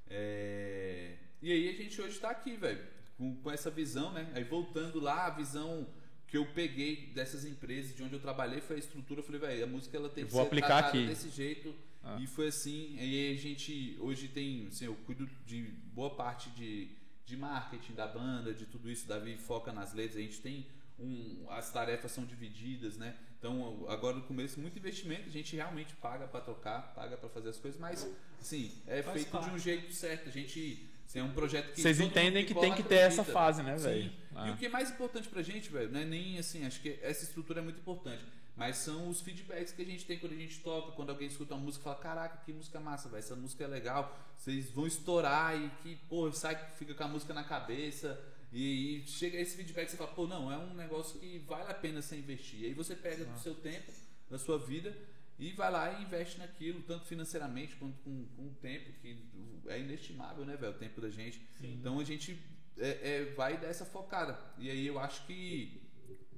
É, 0.08 1.16
E 1.42 1.52
aí 1.52 1.68
a 1.68 1.72
gente 1.72 2.00
hoje 2.00 2.18
tá 2.18 2.30
aqui, 2.30 2.56
velho, 2.56 2.80
com, 3.18 3.34
com 3.36 3.50
essa 3.50 3.70
visão, 3.70 4.10
né? 4.12 4.26
Aí 4.34 4.44
voltando 4.44 4.98
lá, 5.00 5.26
a 5.26 5.30
visão 5.30 5.86
que 6.26 6.38
eu 6.38 6.46
peguei 6.46 7.12
dessas 7.14 7.44
empresas 7.44 7.94
de 7.94 8.02
onde 8.02 8.14
eu 8.14 8.20
trabalhei 8.20 8.60
foi 8.60 8.76
a 8.76 8.78
estrutura. 8.78 9.20
Eu 9.20 9.24
falei, 9.24 9.40
velho, 9.40 9.64
a 9.64 9.66
música 9.66 9.96
ela 9.96 10.08
tem 10.08 10.22
Eu 10.22 10.28
que 10.28 10.32
vou 10.32 10.42
ser 10.42 10.46
aplicar 10.48 10.66
tratada 10.68 10.88
aqui. 10.88 11.06
desse 11.06 11.28
jeito. 11.28 11.74
Ah. 12.04 12.18
E 12.20 12.26
foi 12.26 12.48
assim. 12.48 12.96
Aí 12.98 13.32
a 13.32 13.36
gente 13.40 13.96
hoje 14.00 14.28
tem, 14.28 14.66
assim, 14.66 14.84
eu 14.86 14.94
cuido 15.06 15.28
de 15.46 15.62
boa 15.94 16.10
parte 16.14 16.50
de, 16.50 16.88
de 17.24 17.36
marketing 17.36 17.94
da 17.94 18.06
banda, 18.06 18.52
de 18.52 18.66
tudo 18.66 18.90
isso. 18.90 19.06
Davi 19.08 19.36
foca 19.38 19.72
nas 19.72 19.94
letras. 19.94 20.16
A 20.18 20.20
gente 20.20 20.40
tem 20.40 20.66
um- 20.98 21.46
as 21.50 21.72
tarefas 21.72 22.12
são 22.12 22.24
divididas, 22.24 22.96
né? 22.96 23.16
Então, 23.38 23.84
agora 23.88 24.16
no 24.16 24.22
começo, 24.22 24.60
muito 24.60 24.78
investimento, 24.78 25.28
a 25.28 25.32
gente 25.32 25.54
realmente 25.56 25.94
paga 25.96 26.26
para 26.26 26.40
tocar, 26.40 26.94
paga 26.94 27.16
para 27.16 27.28
fazer 27.28 27.50
as 27.50 27.58
coisas, 27.58 27.78
mas, 27.80 28.08
assim, 28.40 28.72
é 28.86 29.02
Faz 29.02 29.14
feito 29.22 29.30
de 29.30 29.36
um 29.36 29.40
parte. 29.50 29.58
jeito 29.60 29.92
certo. 29.94 30.28
A 30.28 30.32
gente. 30.32 30.86
Assim, 31.06 31.18
é 31.18 31.22
um 31.22 31.32
projeto 31.32 31.72
que. 31.74 31.80
Vocês 31.82 32.00
entendem 32.00 32.44
que 32.46 32.54
cola 32.54 32.66
tem 32.66 32.74
que 32.76 32.82
ter 32.82 32.96
essa 32.96 33.22
fase, 33.24 33.62
né, 33.62 33.76
velho? 33.76 34.10
E 34.10 34.12
Ah. 34.34 34.52
o 34.52 34.56
que 34.56 34.66
é 34.66 34.68
mais 34.70 34.90
importante 34.90 35.28
pra 35.28 35.42
gente, 35.42 35.68
velho, 35.70 35.90
não 35.92 36.00
é 36.00 36.04
nem 36.04 36.38
assim, 36.38 36.64
acho 36.66 36.80
que 36.80 36.98
essa 37.02 37.24
estrutura 37.24 37.60
é 37.60 37.62
muito 37.62 37.78
importante. 37.78 38.22
Mas 38.56 38.76
são 38.76 39.08
os 39.08 39.20
feedbacks 39.20 39.72
que 39.72 39.82
a 39.82 39.84
gente 39.84 40.04
tem 40.04 40.18
quando 40.18 40.32
a 40.32 40.36
gente 40.36 40.60
toca, 40.60 40.92
quando 40.92 41.10
alguém 41.10 41.26
escuta 41.26 41.54
uma 41.54 41.64
música 41.64 41.82
e 41.82 41.84
fala, 41.84 41.96
caraca, 41.96 42.44
que 42.44 42.52
música 42.52 42.78
massa, 42.78 43.08
velho, 43.08 43.18
essa 43.18 43.34
música 43.34 43.64
é 43.64 43.66
legal, 43.66 44.16
vocês 44.36 44.70
vão 44.70 44.86
estourar 44.86 45.60
e 45.60 45.70
que, 45.82 45.96
pô, 46.08 46.30
sai, 46.30 46.56
fica 46.76 46.94
com 46.94 47.04
a 47.04 47.08
música 47.08 47.34
na 47.34 47.42
cabeça. 47.42 48.22
E, 48.52 48.98
e 48.98 49.06
chega 49.08 49.38
esse 49.38 49.56
feedback 49.56 49.88
você 49.88 49.96
fala, 49.96 50.12
pô, 50.12 50.28
não, 50.28 50.52
é 50.52 50.56
um 50.56 50.72
negócio 50.74 51.18
que 51.18 51.38
vale 51.40 51.68
a 51.68 51.74
pena 51.74 52.00
você 52.00 52.16
investir. 52.16 52.60
E 52.60 52.66
aí 52.66 52.74
você 52.74 52.94
pega 52.94 53.24
do 53.24 53.38
seu 53.40 53.56
tempo, 53.56 53.90
da 54.30 54.38
sua 54.38 54.56
vida, 54.56 54.96
e 55.36 55.50
vai 55.52 55.70
lá 55.70 55.98
e 55.98 56.04
investe 56.04 56.38
naquilo, 56.38 56.80
tanto 56.82 57.06
financeiramente 57.06 57.74
quanto 57.74 57.98
com, 58.04 58.24
com 58.36 58.46
o 58.46 58.54
tempo, 58.62 58.92
que 59.00 59.18
é 59.66 59.80
inestimável, 59.80 60.44
né, 60.44 60.56
velho, 60.56 60.72
o 60.72 60.78
tempo 60.78 61.00
da 61.00 61.10
gente. 61.10 61.44
Então 61.60 61.98
a 61.98 62.04
gente 62.04 62.40
é, 62.78 62.88
é, 63.02 63.24
vai 63.34 63.58
dar 63.58 63.66
essa 63.66 63.84
focada. 63.84 64.38
E 64.58 64.70
aí 64.70 64.86
eu 64.86 64.98
acho 65.00 65.26
que 65.26 65.82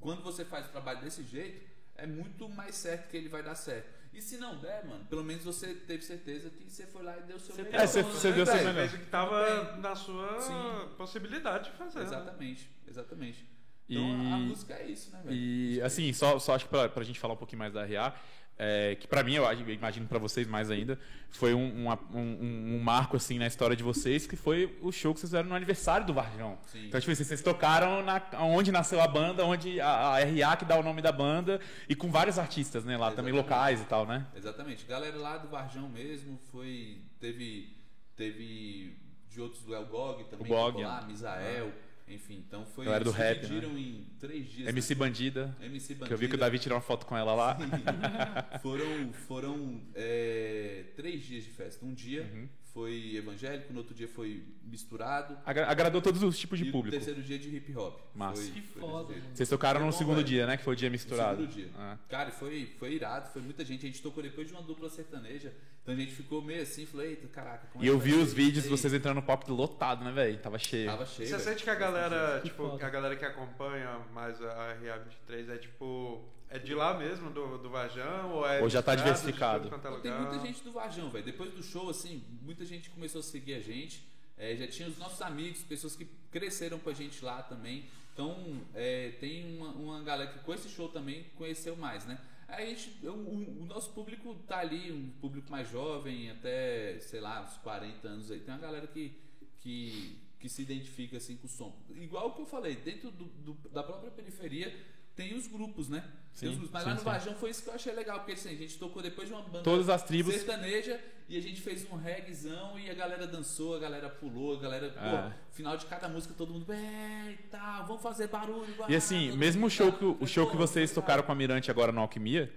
quando 0.00 0.22
você 0.22 0.44
faz 0.44 0.66
o 0.66 0.70
trabalho 0.70 1.02
desse 1.02 1.22
jeito, 1.22 1.75
é 1.98 2.06
muito 2.06 2.48
mais 2.48 2.74
certo 2.74 3.08
que 3.08 3.16
ele 3.16 3.28
vai 3.28 3.42
dar 3.42 3.54
certo. 3.54 3.94
E 4.12 4.22
se 4.22 4.38
não 4.38 4.56
der, 4.58 4.84
mano, 4.86 5.04
pelo 5.06 5.22
menos 5.22 5.44
você 5.44 5.74
teve 5.74 6.02
certeza 6.02 6.48
que 6.48 6.70
você 6.70 6.86
foi 6.86 7.02
lá 7.02 7.16
e 7.18 7.22
deu 7.24 7.36
o 7.36 7.40
seu 7.40 7.54
Você 7.54 7.62
melhor. 7.64 7.80
É, 7.80 7.86
você, 7.86 8.02
você 8.02 8.32
deu 8.32 8.46
seu 8.46 8.54
Fez 8.54 8.66
melhor. 8.66 8.86
o 8.86 8.90
que 8.98 9.06
tava 9.06 9.76
na 9.76 9.94
sua 9.94 10.40
Sim. 10.40 10.88
possibilidade 10.96 11.70
de 11.70 11.76
fazer. 11.76 11.98
né? 11.98 12.04
Exatamente, 12.06 12.70
exatamente. 12.88 13.46
E- 13.88 13.94
Então 13.94 14.32
a, 14.32 14.34
a 14.34 14.38
música 14.38 14.74
é 14.74 14.86
isso, 14.86 15.10
né, 15.12 15.20
velho? 15.22 15.36
E 15.36 15.80
assim, 15.82 16.12
só, 16.12 16.38
só 16.38 16.54
acho 16.54 16.64
que 16.64 16.70
pra, 16.70 16.88
pra 16.88 17.04
gente 17.04 17.20
falar 17.20 17.34
um 17.34 17.36
pouquinho 17.36 17.58
mais 17.58 17.72
da 17.74 17.84
RA, 17.84 18.14
é, 18.58 18.94
que 18.94 19.06
pra 19.06 19.22
mim, 19.22 19.34
eu 19.34 19.44
imagino 19.70 20.06
pra 20.06 20.18
vocês 20.18 20.46
mais 20.46 20.70
ainda, 20.70 20.98
foi 21.30 21.52
um, 21.52 21.82
uma- 21.84 21.98
um, 22.14 22.76
um 22.76 22.80
marco 22.82 23.16
assim 23.16 23.38
na 23.38 23.46
história 23.46 23.76
de 23.76 23.82
vocês, 23.82 24.26
que 24.26 24.36
foi 24.36 24.78
o 24.80 24.90
show 24.90 25.12
que 25.12 25.20
vocês 25.20 25.30
fizeram 25.30 25.48
no 25.48 25.54
aniversário 25.54 26.06
do 26.06 26.14
Varjão. 26.14 26.58
Sim. 26.66 26.86
Então, 26.86 26.98
tipo 27.00 27.12
assim, 27.12 27.24
vocês 27.24 27.42
tocaram 27.42 28.02
na, 28.02 28.22
onde 28.40 28.72
nasceu 28.72 29.00
a 29.00 29.06
banda, 29.08 29.44
onde 29.44 29.80
a, 29.80 29.88
a 29.88 30.18
RA 30.20 30.56
que 30.56 30.64
dá 30.64 30.78
o 30.78 30.82
nome 30.82 31.02
da 31.02 31.12
banda, 31.12 31.60
e 31.88 31.94
com 31.94 32.10
vários 32.10 32.38
artistas, 32.38 32.84
né, 32.84 32.96
lá 32.96 33.10
também 33.12 33.34
Exatamente. 33.34 33.52
locais 33.56 33.80
e 33.82 33.84
tal, 33.84 34.06
né? 34.06 34.26
Exatamente. 34.34 34.86
Galera 34.86 35.16
lá 35.16 35.36
do 35.36 35.48
Varjão 35.48 35.88
mesmo 35.88 36.38
foi. 36.50 37.02
Teve. 37.20 37.74
Teve 38.16 38.96
de 39.30 39.40
outros 39.42 39.62
do 39.64 39.74
El 39.74 39.84
Gog 39.84 40.24
também. 40.24 40.46
O 40.46 40.48
Gog, 40.48 40.82
lá, 40.82 41.00
é. 41.02 41.06
Misael. 41.06 41.72
Enfim, 42.08 42.44
então 42.46 42.64
foi. 42.66 42.84
Galera 42.84 43.04
do 43.04 43.10
rap, 43.10 43.40
dividiram 43.40 43.76
em 43.76 44.06
três 44.20 44.46
dias. 44.48 44.68
MC 44.68 44.94
Bandida, 44.94 45.46
né? 45.58 45.66
MC 45.66 45.94
Bandida. 45.94 46.06
que 46.06 46.14
eu 46.14 46.18
vi 46.18 46.28
que 46.28 46.34
o 46.36 46.38
Davi 46.38 46.58
tirou 46.58 46.76
uma 46.76 46.82
foto 46.82 47.04
com 47.04 47.16
ela 47.16 47.34
lá. 47.34 47.58
foram 48.62 49.12
foram 49.26 49.80
é, 49.94 50.84
três 50.94 51.24
dias 51.24 51.44
de 51.44 51.50
festa. 51.50 51.84
Um 51.84 51.92
dia 51.92 52.22
Uhum. 52.22 52.48
Foi 52.76 53.16
evangélico, 53.16 53.72
no 53.72 53.78
outro 53.78 53.94
dia 53.94 54.06
foi 54.06 54.44
misturado. 54.62 55.34
Agra- 55.46 55.66
Agradou 55.66 56.02
todos 56.02 56.22
os 56.22 56.38
tipos 56.38 56.58
de 56.58 56.66
e 56.66 56.70
público. 56.70 56.94
o 56.94 56.98
terceiro 56.98 57.22
dia 57.22 57.38
de 57.38 57.48
hip 57.56 57.74
hop. 57.74 57.98
Massa. 58.14 58.42
Foi, 58.42 58.50
Que 58.50 58.60
foi 58.60 58.82
foda. 58.82 59.14
Vocês 59.32 59.48
tocaram 59.48 59.86
no 59.86 59.92
segundo 59.94 60.16
velho. 60.16 60.26
dia, 60.28 60.46
né? 60.46 60.58
Que 60.58 60.62
foi 60.64 60.74
o 60.74 60.76
dia 60.76 60.90
No 60.90 60.92
misturado. 60.92 61.40
segundo 61.40 61.54
dia. 61.54 61.70
Ah. 61.74 61.96
Cara, 62.06 62.30
foi, 62.30 62.70
foi 62.78 62.92
irado, 62.92 63.30
foi 63.32 63.40
muita 63.40 63.64
gente. 63.64 63.86
A 63.86 63.88
gente 63.88 64.02
tocou 64.02 64.22
depois 64.22 64.46
de 64.46 64.52
uma 64.52 64.60
dupla 64.62 64.90
sertaneja. 64.90 65.54
Então 65.82 65.94
a 65.94 65.96
gente 65.98 66.12
ficou 66.12 66.42
meio 66.42 66.60
assim, 66.62 66.84
falei, 66.84 67.10
eita, 67.10 67.26
caraca, 67.28 67.66
como 67.72 67.82
é 67.82 67.86
E 67.86 67.88
eu 67.88 67.96
que 67.98 68.04
vi 68.04 68.12
os 68.14 68.28
ser 68.28 68.34
vídeos 68.34 68.64
de 68.64 68.68
aí? 68.70 68.76
vocês 68.76 68.92
entrando 68.92 69.14
no 69.16 69.22
palco 69.22 69.50
lotado, 69.54 70.04
né, 70.04 70.12
velho? 70.12 70.36
Tava 70.38 70.58
cheio. 70.58 70.84
Tava 70.90 71.06
cheio. 71.06 71.28
Você 71.28 71.36
velho. 71.38 71.48
sente 71.48 71.64
que 71.64 71.70
a 71.70 71.74
galera, 71.76 72.40
Que 72.42 72.50
tipo, 72.50 72.68
foda. 72.68 72.86
a 72.86 72.90
galera 72.90 73.16
que 73.16 73.24
acompanha 73.24 74.00
mais 74.12 74.38
a 74.42 74.76
RA23 74.82 75.48
é 75.48 75.56
tipo. 75.56 76.22
É 76.48 76.58
de 76.58 76.74
lá 76.74 76.96
mesmo, 76.96 77.28
do, 77.30 77.58
do 77.58 77.68
Vajão? 77.68 78.30
Ou, 78.32 78.46
é 78.46 78.62
Ou 78.62 78.68
já 78.68 78.82
tá 78.82 78.94
diversificado? 78.94 79.68
é 79.68 80.00
Tem 80.00 80.12
muita 80.12 80.38
gente 80.46 80.62
do 80.62 80.72
Varjão, 80.72 81.10
velho. 81.10 81.24
Depois 81.24 81.52
do 81.52 81.62
show, 81.62 81.90
assim, 81.90 82.22
muita 82.42 82.64
gente 82.64 82.88
começou 82.90 83.18
a 83.20 83.22
seguir 83.24 83.54
a 83.54 83.60
gente. 83.60 84.06
É, 84.38 84.54
já 84.54 84.66
tinha 84.68 84.88
os 84.88 84.96
nossos 84.98 85.20
amigos, 85.22 85.62
pessoas 85.62 85.96
que 85.96 86.06
cresceram 86.30 86.78
com 86.78 86.88
a 86.90 86.92
gente 86.92 87.24
lá 87.24 87.42
também. 87.42 87.86
Então, 88.12 88.60
é, 88.74 89.10
tem 89.20 89.56
uma, 89.56 89.68
uma 89.70 90.02
galera 90.02 90.30
que 90.30 90.38
com 90.38 90.54
esse 90.54 90.68
show 90.68 90.88
também 90.88 91.24
conheceu 91.36 91.76
mais, 91.76 92.06
né? 92.06 92.18
A 92.48 92.60
gente, 92.64 93.04
o, 93.04 93.10
o- 93.10 93.66
nosso 93.66 93.90
público 93.92 94.34
tá 94.46 94.58
ali, 94.58 94.92
um 94.92 95.10
público 95.20 95.50
mais 95.50 95.68
jovem, 95.68 96.30
até, 96.30 96.98
sei 97.00 97.20
lá, 97.20 97.42
uns 97.42 97.56
40 97.58 98.06
anos 98.06 98.30
aí. 98.30 98.38
Tem 98.38 98.54
uma 98.54 98.60
galera 98.60 98.86
que, 98.86 99.12
que, 99.60 100.16
que 100.38 100.48
se 100.48 100.62
identifica 100.62 101.16
assim 101.16 101.36
com 101.36 101.46
o 101.46 101.50
som. 101.50 101.76
Igual 101.90 102.28
o 102.28 102.34
que 102.34 102.42
eu 102.42 102.46
falei, 102.46 102.76
dentro 102.76 103.10
do- 103.10 103.24
do- 103.24 103.68
da 103.70 103.82
própria 103.82 104.10
periferia 104.12 104.72
tem 105.16 105.34
os 105.34 105.46
grupos, 105.46 105.88
né? 105.88 106.04
Sim, 106.34 106.48
os 106.48 106.56
grupos. 106.56 106.70
Mas 106.72 106.82
sim, 106.82 106.88
lá 106.88 107.14
no 107.14 107.20
sim. 107.20 107.34
Foi 107.40 107.50
isso 107.50 107.62
que 107.62 107.70
eu 107.70 107.74
achei 107.74 107.92
legal, 107.94 108.18
porque 108.18 108.32
assim, 108.32 108.50
a 108.50 108.54
gente 108.54 108.78
tocou 108.78 109.02
depois 109.02 109.26
de 109.26 109.32
uma 109.34 109.42
banda 109.42 109.62
Todas 109.64 109.88
as 109.88 110.02
tribos. 110.02 110.34
sertaneja 110.34 111.00
e 111.26 111.36
a 111.38 111.40
gente 111.40 111.60
fez 111.62 111.90
um 111.90 111.96
reggaezão 111.96 112.78
e 112.78 112.90
a 112.90 112.94
galera 112.94 113.26
dançou, 113.26 113.74
a 113.74 113.78
galera 113.78 114.10
pulou, 114.10 114.58
a 114.58 114.60
galera, 114.60 114.94
Ah. 114.98 115.32
pô, 115.32 115.54
final 115.56 115.76
de 115.78 115.86
cada 115.86 116.08
música 116.08 116.34
todo 116.36 116.52
mundo, 116.52 116.70
é, 116.70 117.32
e 117.32 117.42
tal, 117.50 117.86
vamos 117.86 118.02
fazer 118.02 118.28
barulho. 118.28 118.72
E 118.88 118.94
assim, 118.94 119.32
mesmo 119.36 119.66
o 119.66 119.70
show 119.70 119.90
que, 119.90 120.04
o 120.04 120.26
show 120.26 120.48
que 120.50 120.56
vocês 120.56 120.92
tocaram 120.92 121.22
com 121.22 121.32
a 121.32 121.34
Mirante 121.34 121.70
agora 121.70 121.90
no 121.90 122.00
Alquimia, 122.02 122.52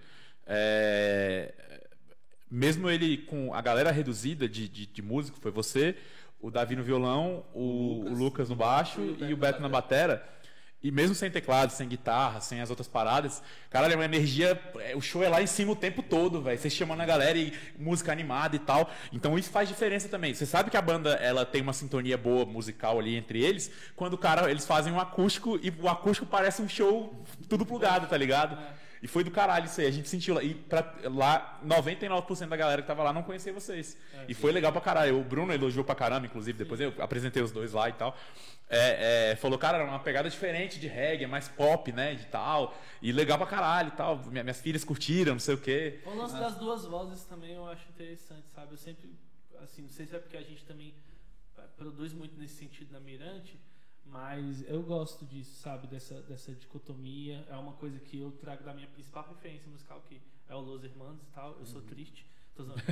é, 0.45 1.53
mesmo 2.51 2.89
ele 2.89 3.17
com 3.19 3.53
a 3.53 3.61
galera 3.61 3.91
reduzida 3.91 4.49
de, 4.49 4.67
de, 4.67 4.85
de 4.85 5.01
músico, 5.01 5.39
foi 5.39 5.51
você, 5.51 5.95
o 6.41 6.51
Davi 6.51 6.75
no 6.75 6.83
violão, 6.83 7.45
o, 7.53 7.61
o 7.61 8.03
Lucas, 8.09 8.19
Lucas 8.19 8.49
no 8.49 8.55
baixo 8.55 8.99
e 9.01 9.23
o 9.23 9.29
e 9.29 9.33
o 9.33 9.37
Beto 9.37 9.61
na 9.61 9.69
batera. 9.69 10.27
E 10.81 10.91
mesmo 10.91 11.13
sem 11.13 11.29
teclado, 11.29 11.71
sem 11.71 11.89
guitarra, 11.89 12.39
sem 12.39 12.61
as 12.61 12.69
outras 12.69 12.87
paradas, 12.87 13.43
cara, 13.69 13.91
é 13.91 13.95
uma 13.95 14.05
energia. 14.05 14.57
é, 14.79 14.95
O 14.95 15.01
show 15.01 15.21
é 15.21 15.27
lá 15.27 15.41
em 15.41 15.47
cima 15.47 15.73
o 15.73 15.75
tempo 15.75 16.01
todo, 16.01 16.41
velho. 16.41 16.57
Vocês 16.57 16.73
chamando 16.73 17.01
a 17.01 17.05
galera 17.05 17.37
e 17.37 17.53
música 17.77 18.13
animada 18.13 18.55
e 18.55 18.59
tal. 18.59 18.89
Então 19.11 19.37
isso 19.37 19.49
faz 19.49 19.67
diferença 19.67 20.07
também. 20.07 20.33
Você 20.33 20.45
sabe 20.45 20.69
que 20.69 20.77
a 20.77 20.81
banda 20.81 21.15
ela 21.15 21.45
tem 21.45 21.61
uma 21.61 21.73
sintonia 21.73 22.17
boa 22.17 22.45
musical 22.45 22.97
ali 22.97 23.15
entre 23.15 23.43
eles, 23.43 23.69
quando 23.93 24.13
o 24.13 24.17
cara, 24.17 24.49
eles 24.49 24.65
fazem 24.65 24.93
um 24.93 24.99
acústico 25.01 25.59
e 25.61 25.69
o 25.81 25.89
acústico 25.89 26.25
parece 26.25 26.61
um 26.61 26.69
show 26.69 27.13
tudo 27.49 27.65
plugado, 27.65 28.07
tá 28.07 28.15
ligado? 28.15 28.57
E 29.01 29.07
foi 29.07 29.23
do 29.23 29.31
caralho 29.31 29.65
isso 29.65 29.79
aí, 29.79 29.87
a 29.87 29.91
gente 29.91 30.09
sentiu 30.09 30.35
lá. 30.35 30.43
E 30.43 30.53
pra, 30.53 30.93
lá, 31.05 31.59
99% 31.65 32.47
da 32.49 32.57
galera 32.57 32.81
que 32.81 32.87
tava 32.87 33.01
lá 33.03 33.13
não 33.13 33.23
conhecia 33.23 33.53
vocês. 33.53 33.97
e 34.27 34.33
foi 34.33 34.51
legal 34.51 34.71
pra 34.71 34.81
caralho. 34.81 35.19
O 35.19 35.23
Bruno 35.23 35.53
elogiou 35.53 35.83
pra 35.85 35.95
caramba, 35.95 36.25
inclusive, 36.27 36.57
depois 36.57 36.79
eu 36.81 36.93
apresentei 36.99 37.41
os 37.41 37.51
dois 37.51 37.71
lá 37.73 37.87
e 37.89 37.93
tal. 37.93 38.15
É, 38.71 39.31
é, 39.31 39.35
falou, 39.35 39.57
cara, 39.57 39.77
era 39.79 39.87
uma 39.87 39.99
pegada 39.99 40.29
diferente 40.29 40.79
de 40.79 40.87
reggae, 40.87 41.23
é 41.23 41.27
mais 41.27 41.47
pop, 41.47 41.91
né, 41.91 42.13
de 42.13 42.25
tal. 42.25 42.77
E 43.01 43.11
legal 43.11 43.37
pra 43.37 43.47
caralho 43.47 43.87
e 43.87 43.91
tal. 43.91 44.17
Minha- 44.25 44.43
Minhas 44.43 44.61
filhas 44.61 44.83
curtiram, 44.83 45.33
não 45.33 45.39
sei 45.39 45.55
o 45.55 45.57
quê. 45.57 46.01
O 46.05 46.13
lance 46.15 46.35
das 46.37 46.55
duas 46.55 46.85
vozes 46.85 47.23
também 47.23 47.53
eu 47.53 47.67
acho 47.67 47.87
interessante, 47.89 48.43
sabe? 48.53 48.73
Eu 48.73 48.77
sempre, 48.77 49.09
assim, 49.63 49.81
não 49.83 49.89
sei 49.89 50.05
se 50.05 50.15
é 50.15 50.19
porque 50.19 50.37
a 50.37 50.41
gente 50.41 50.63
também 50.65 50.93
eh, 51.57 51.61
produz 51.77 52.13
muito 52.13 52.37
nesse 52.39 52.55
sentido 52.55 52.91
na 52.91 52.99
Mirante, 52.99 53.57
mas 54.11 54.63
eu 54.67 54.81
gosto 54.81 55.25
disso, 55.25 55.55
sabe? 55.61 55.87
Dessa, 55.87 56.21
dessa 56.23 56.51
dicotomia. 56.53 57.45
É 57.49 57.55
uma 57.55 57.73
coisa 57.73 57.99
que 57.99 58.19
eu 58.19 58.31
trago 58.31 58.63
da 58.63 58.73
minha 58.73 58.87
principal 58.87 59.25
referência 59.27 59.69
musical, 59.69 60.03
que 60.07 60.19
é 60.47 60.55
o 60.55 60.59
Los 60.59 60.83
Hermanos 60.83 61.21
e 61.21 61.25
tal. 61.33 61.55
Eu 61.59 61.65
sou 61.65 61.81
triste. 61.81 62.25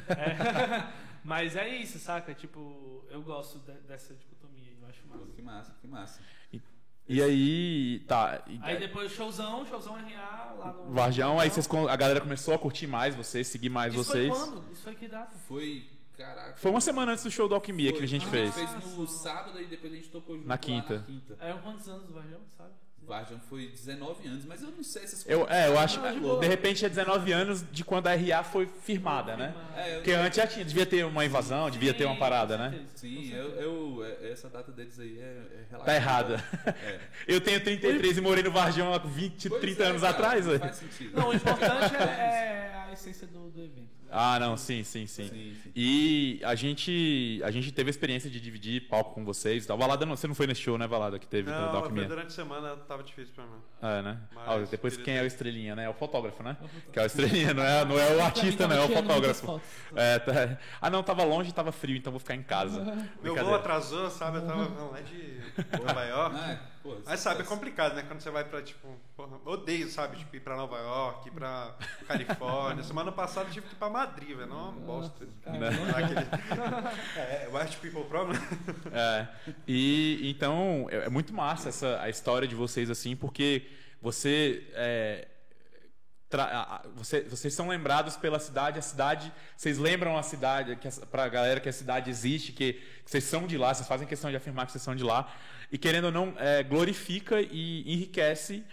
É, 0.09 0.93
mas 1.25 1.55
é 1.55 1.67
isso, 1.67 1.99
saca? 1.99 2.33
Tipo, 2.33 3.03
eu 3.09 3.21
gosto 3.21 3.59
de- 3.59 3.79
dessa 3.87 4.13
dicotomia, 4.13 4.71
eu 4.81 4.87
acho 4.87 5.05
massa. 5.07 5.25
que 5.35 5.41
massa, 5.41 5.75
que 5.81 5.87
massa. 5.87 6.21
E 7.09 7.21
aí, 7.21 7.99
tá. 8.07 8.43
e- 8.47 8.59
Aí 8.61 8.77
depois 8.79 9.11
showzão, 9.11 9.65
showzão 9.65 9.95
RA 9.95 10.53
lá 10.57 10.73
no. 10.73 10.91
Varjão, 10.93 11.39
aí 11.39 11.49
vocês, 11.49 11.67
a 11.89 11.95
galera 11.95 12.19
começou 12.21 12.53
a 12.53 12.59
curtir 12.59 12.85
mais 12.87 13.15
vocês, 13.15 13.47
seguir 13.47 13.69
mais 13.69 13.93
Isso 13.93 14.03
vocês. 14.05 14.29
foi 14.29 14.37
quando? 14.51 14.71
Isso 14.71 14.83
foi 14.83 14.95
que 14.95 15.07
data? 15.07 15.35
Foi, 15.47 15.89
caraca. 16.17 16.57
Foi 16.57 16.71
uma 16.71 16.81
semana 16.81 17.11
antes 17.11 17.23
do 17.23 17.31
show 17.31 17.47
do 17.47 17.55
Alquimia 17.55 17.93
que 17.93 18.03
a 18.03 18.07
gente 18.07 18.25
Ah, 18.25 18.29
fez. 18.31 18.53
fez 18.55 18.95
no 18.97 19.07
sábado 19.07 19.61
e 19.61 19.65
depois 19.65 19.93
a 19.93 19.95
gente 19.95 20.09
tocou 20.09 20.35
junto 20.35 20.47
Na 20.47 20.55
lá 20.55 20.57
quinta. 20.57 20.97
na 20.99 21.03
quinta. 21.03 21.37
Eram 21.39 21.59
quantos 21.61 21.87
anos 21.87 22.07
do 22.07 22.13
Varjão, 22.13 22.39
sabe? 22.57 22.71
Varjão 23.05 23.39
foi 23.49 23.67
19 23.67 24.27
anos, 24.27 24.43
mas 24.45 24.61
eu 24.61 24.69
não 24.69 24.83
sei 24.83 25.03
essas 25.03 25.25
Eu, 25.25 25.47
é, 25.49 25.67
eu 25.69 25.79
acho 25.79 25.97
Não, 26.01 26.09
de 26.09 26.15
que 26.15 26.19
boa. 26.19 26.39
de 26.41 26.47
repente 26.47 26.83
é 26.85 26.89
19 26.89 27.31
anos 27.31 27.63
de 27.71 27.83
quando 27.85 28.07
a 28.07 28.13
RA 28.15 28.43
foi 28.43 28.67
firmada, 28.83 29.37
né? 29.37 29.53
É, 29.77 29.91
eu 29.91 29.95
Porque 29.99 30.11
antes 30.11 30.35
já 30.35 30.45
tinha, 30.45 30.65
devia 30.65 30.85
ter 30.85 31.05
uma 31.05 31.23
invasão, 31.23 31.69
devia 31.69 31.93
ter 31.93 32.03
uma 32.03 32.15
Sim, 32.15 32.19
parada, 32.19 32.57
né? 32.57 32.85
Sim, 32.95 33.31
eu, 33.33 33.49
eu- 33.61 34.03
é- 34.05 34.31
essa 34.31 34.49
data 34.49 34.73
deles 34.73 34.99
aí 34.99 35.17
é, 35.19 35.23
é 35.23 35.65
relativa. 35.69 35.85
Tá 35.85 35.95
errada. 35.95 36.43
É. 36.65 36.99
Eu 37.25 37.39
tenho 37.39 37.61
33 37.63 38.17
e 38.17 38.21
morei 38.21 38.43
no 38.43 38.51
Varjão 38.51 38.93
há 38.93 38.97
20, 38.97 39.47
Pois 39.49 39.61
30 39.61 39.83
é, 39.83 39.87
anos 39.87 40.01
cara, 40.01 40.13
atrás, 40.13 40.45
não. 40.45 40.59
Faz 40.59 40.75
sentido. 40.75 41.17
Não, 41.17 41.29
o 41.29 41.33
importante 41.33 41.95
é, 41.95 42.01
é 42.03 42.85
a 42.89 42.91
essência 42.93 43.25
do, 43.27 43.49
do 43.49 43.61
evento. 43.63 43.87
Ah, 44.09 44.39
não, 44.39 44.55
sim, 44.55 44.85
sim, 44.85 45.05
sim. 45.05 45.27
Sim, 45.27 45.55
sim. 45.63 45.71
E 45.75 46.39
a 46.45 46.55
gente, 46.55 47.41
a 47.43 47.51
gente 47.51 47.73
teve 47.73 47.89
a 47.89 47.91
experiência 47.91 48.29
de 48.29 48.39
dividir 48.39 48.87
palco 48.87 49.13
com 49.13 49.25
vocês. 49.25 49.65
e 49.65 49.67
tal. 49.67 49.77
Valada, 49.77 50.05
não, 50.05 50.15
você 50.15 50.25
não 50.27 50.33
foi 50.33 50.47
nesse 50.47 50.61
show, 50.61 50.77
né, 50.77 50.87
Valada, 50.87 51.19
que 51.19 51.27
teve 51.27 51.51
do 51.51 51.57
Não, 51.57 51.69
foi 51.71 51.79
Alquimia? 51.81 52.05
durante 52.05 52.27
a 52.27 52.29
semana 52.29 52.77
tava 52.87 53.03
difícil 53.03 53.33
pra 53.35 53.43
mim. 53.45 53.61
É, 53.81 54.01
né? 54.01 54.17
Mas 54.33 54.47
Ah, 54.47 54.57
depois 54.71 54.93
queria 54.93 55.05
quem 55.05 55.17
é 55.17 55.21
o 55.23 55.27
Estrelinha, 55.27 55.75
né? 55.75 55.83
É 55.85 55.89
o 55.89 55.93
fotógrafo, 55.93 56.41
né? 56.41 56.57
É 56.59 56.65
o. 56.65 56.91
Que 56.91 56.99
é 56.99 57.03
o 57.03 57.05
Estrelinha, 57.05 57.53
não 57.53 57.63
é, 57.63 57.85
não 57.85 57.99
é 57.99 58.15
o 58.15 58.21
artista, 58.23 58.67
não, 58.67 58.75
é 58.75 58.81
o 58.81 58.89
fotógrafo. 58.89 59.61
É, 59.95 60.19
tá- 60.19 60.57
Ah, 60.81 60.89
não, 60.89 61.03
tava 61.03 61.23
longe 61.23 61.49
e 61.49 61.53
tava 61.53 61.71
frio, 61.71 61.95
então 61.97 62.11
vou 62.11 62.19
ficar 62.19 62.35
em 62.35 62.43
casa. 62.43 62.83
Meu 63.21 63.35
voo 63.35 63.55
atrasou, 63.55 64.09
sabe? 64.09 64.37
Eu 64.37 64.47
tava 64.47 64.85
lá 64.91 65.01
de 65.01 65.41
Nova 65.85 66.03
York. 66.03 66.35
Pô, 66.87 66.95
Mas 67.05 67.19
sabe, 67.19 67.41
é 67.41 67.45
complicado, 67.45 67.95
né? 67.95 68.03
Quando 68.07 68.21
você 68.21 68.29
vai 68.29 68.45
pra, 68.45 68.61
tipo, 68.61 68.87
porra, 69.15 69.37
odeio, 69.43 69.89
sabe? 69.89 70.17
Tipo, 70.17 70.37
ir 70.37 70.39
pra 70.39 70.55
Nova 70.55 70.77
York, 70.77 71.27
ir 71.27 71.31
pra 71.31 71.75
Califórnia. 72.07 72.81
Semana 72.85 73.11
passada 73.11 73.49
tive 73.49 73.67
que 73.67 73.73
ir 73.73 73.77
pra 73.77 73.89
Madrid, 73.89 74.37
velho. 74.37 74.47
Não 74.47 74.69
é 74.69 74.71
bosta. 74.71 75.27
Aquele... 75.45 76.27
É, 77.17 77.49
White 77.51 77.77
People 77.77 78.05
Problem. 78.05 78.39
É. 78.93 79.27
E 79.67 80.29
então 80.29 80.87
é 80.89 81.07
é 81.07 81.09
muito 81.09 81.33
massa 81.33 81.69
essa 81.69 81.99
a 82.01 82.09
história 82.09 82.47
de 82.47 82.53
vocês 82.55 82.89
assim, 82.89 83.15
porque 83.15 83.65
você 84.01 84.67
é, 84.73 85.27
tra- 86.29 86.43
a- 86.43 86.75
a- 86.75 86.81
você- 86.95 87.21
vocês 87.21 87.53
são 87.53 87.67
lembrados 87.69 88.17
pela 88.17 88.39
cidade, 88.39 88.79
a 88.79 88.81
cidade, 88.81 89.31
vocês 89.55 89.77
lembram 89.77 90.17
a 90.17 90.23
cidade, 90.23 90.75
que 90.75 90.87
a- 90.87 90.91
pra 91.09 91.27
galera 91.29 91.59
que 91.59 91.69
a 91.69 91.73
cidade 91.73 92.09
existe, 92.09 92.51
que, 92.51 92.73
que 92.73 93.09
vocês 93.11 93.23
são 93.23 93.47
de 93.47 93.57
lá, 93.57 93.73
vocês 93.73 93.87
fazem 93.87 94.07
questão 94.07 94.29
de 94.29 94.35
afirmar 94.37 94.65
que 94.65 94.71
vocês 94.71 94.83
são 94.83 94.95
de 94.95 95.03
lá, 95.03 95.31
e 95.71 95.77
querendo 95.77 96.05
ou 96.05 96.11
não, 96.11 96.33
é, 96.37 96.63
glorifica 96.63 97.41
e 97.41 97.83
enriquece 97.93 98.63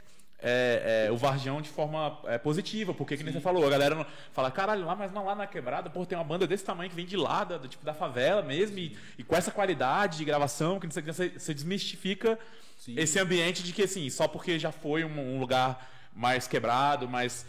é, 0.46 1.06
é, 1.06 1.10
o 1.12 1.16
Varjão 1.16 1.62
de 1.62 1.70
forma 1.70 2.20
é, 2.24 2.36
positiva, 2.36 2.92
porque 2.92 3.16
que 3.16 3.24
você 3.24 3.40
falou, 3.40 3.66
a 3.66 3.70
galera 3.70 3.94
não, 3.94 4.06
fala, 4.30 4.50
caralho, 4.50 4.84
lá, 4.84 4.94
mas 4.94 5.10
não 5.10 5.24
lá 5.24 5.34
na 5.34 5.46
quebrada, 5.46 5.88
pô, 5.88 6.04
tem 6.04 6.18
uma 6.18 6.24
banda 6.24 6.46
desse 6.46 6.62
tamanho 6.62 6.90
que 6.90 6.96
vem 6.96 7.06
de 7.06 7.16
lá, 7.16 7.44
da, 7.44 7.56
do 7.56 7.66
tipo 7.66 7.82
da 7.82 7.94
favela 7.94 8.42
mesmo, 8.42 8.76
e, 8.78 8.94
e 9.16 9.24
com 9.24 9.34
essa 9.34 9.50
qualidade 9.50 10.18
de 10.18 10.24
gravação, 10.26 10.78
que, 10.78 10.86
você, 10.86 11.30
você 11.30 11.54
desmistifica 11.54 12.38
Sim. 12.76 12.94
esse 12.98 13.18
ambiente 13.18 13.62
de 13.62 13.72
que 13.72 13.84
assim, 13.84 14.10
só 14.10 14.28
porque 14.28 14.58
já 14.58 14.70
foi 14.70 15.02
um, 15.02 15.36
um 15.36 15.40
lugar 15.40 15.90
mais 16.14 16.46
quebrado, 16.46 17.08
mais 17.08 17.44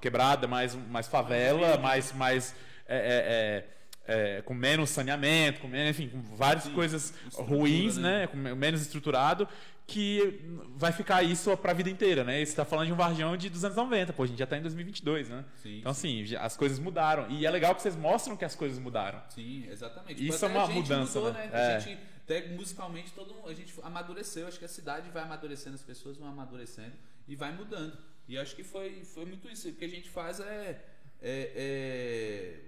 quebrada, 0.00 0.46
mais, 0.46 0.74
mais 0.74 1.06
favela, 1.08 1.78
mais, 1.78 2.12
mais 2.12 2.54
é, 2.86 2.96
é, 2.96 4.14
é, 4.14 4.38
é, 4.38 4.42
com 4.42 4.54
menos 4.54 4.90
saneamento, 4.90 5.60
com 5.60 5.68
menos, 5.68 5.90
enfim, 5.90 6.08
com 6.08 6.20
várias 6.36 6.66
coisas 6.68 7.12
estrutura, 7.28 7.56
ruins, 7.58 7.96
né? 7.96 8.20
né? 8.22 8.26
Com 8.26 8.36
me- 8.36 8.54
menos 8.54 8.80
estruturado, 8.80 9.46
que 9.86 10.40
vai 10.76 10.92
ficar 10.92 11.22
isso 11.22 11.56
pra 11.56 11.72
vida 11.72 11.88
inteira, 11.88 12.22
né? 12.24 12.44
Você 12.44 12.54
tá 12.54 12.64
falando 12.64 12.86
de 12.88 12.92
um 12.92 12.96
Varjão 12.96 13.36
de 13.36 13.48
dos 13.48 13.64
anos 13.64 13.76
90, 13.76 14.12
pô, 14.12 14.22
a 14.22 14.26
gente 14.26 14.38
já 14.38 14.46
tá 14.46 14.56
em 14.58 14.62
2022, 14.62 15.28
né? 15.30 15.44
Sim, 15.62 15.78
então, 15.78 15.92
assim, 15.92 16.24
já- 16.26 16.42
as 16.42 16.56
coisas 16.56 16.78
mudaram. 16.78 17.30
E 17.30 17.46
é 17.46 17.50
legal 17.50 17.74
que 17.74 17.80
vocês 17.82 17.96
mostram 17.96 18.36
que 18.36 18.44
as 18.44 18.54
coisas 18.54 18.78
mudaram. 18.78 19.22
Sim, 19.30 19.66
exatamente. 19.70 20.26
Isso 20.26 20.44
Até 20.44 20.54
é 20.54 20.58
uma 20.58 20.64
a 20.64 20.66
gente 20.66 20.74
mudança, 20.76 21.18
mudou, 21.18 21.32
né? 21.32 21.46
né? 21.46 21.50
É. 21.72 21.76
A 21.76 21.78
gente, 21.78 21.98
até 22.24 22.48
musicalmente, 22.48 23.12
todo 23.12 23.34
a 23.46 23.54
gente 23.54 23.72
amadureceu. 23.82 24.46
Acho 24.46 24.58
que 24.58 24.64
a 24.64 24.68
cidade 24.68 25.08
vai 25.10 25.22
amadurecendo, 25.22 25.74
as 25.76 25.82
pessoas 25.82 26.16
vão 26.18 26.28
amadurecendo 26.28 26.92
e 27.28 27.36
vai 27.36 27.52
mudando. 27.52 27.96
E 28.26 28.36
acho 28.38 28.56
que 28.56 28.64
foi, 28.64 29.04
foi 29.04 29.24
muito 29.24 29.48
isso. 29.48 29.68
O 29.68 29.72
que 29.74 29.84
a 29.84 29.88
gente 29.88 30.08
faz 30.10 30.40
é, 30.40 30.84
é- 31.22 31.52
é 31.54 32.60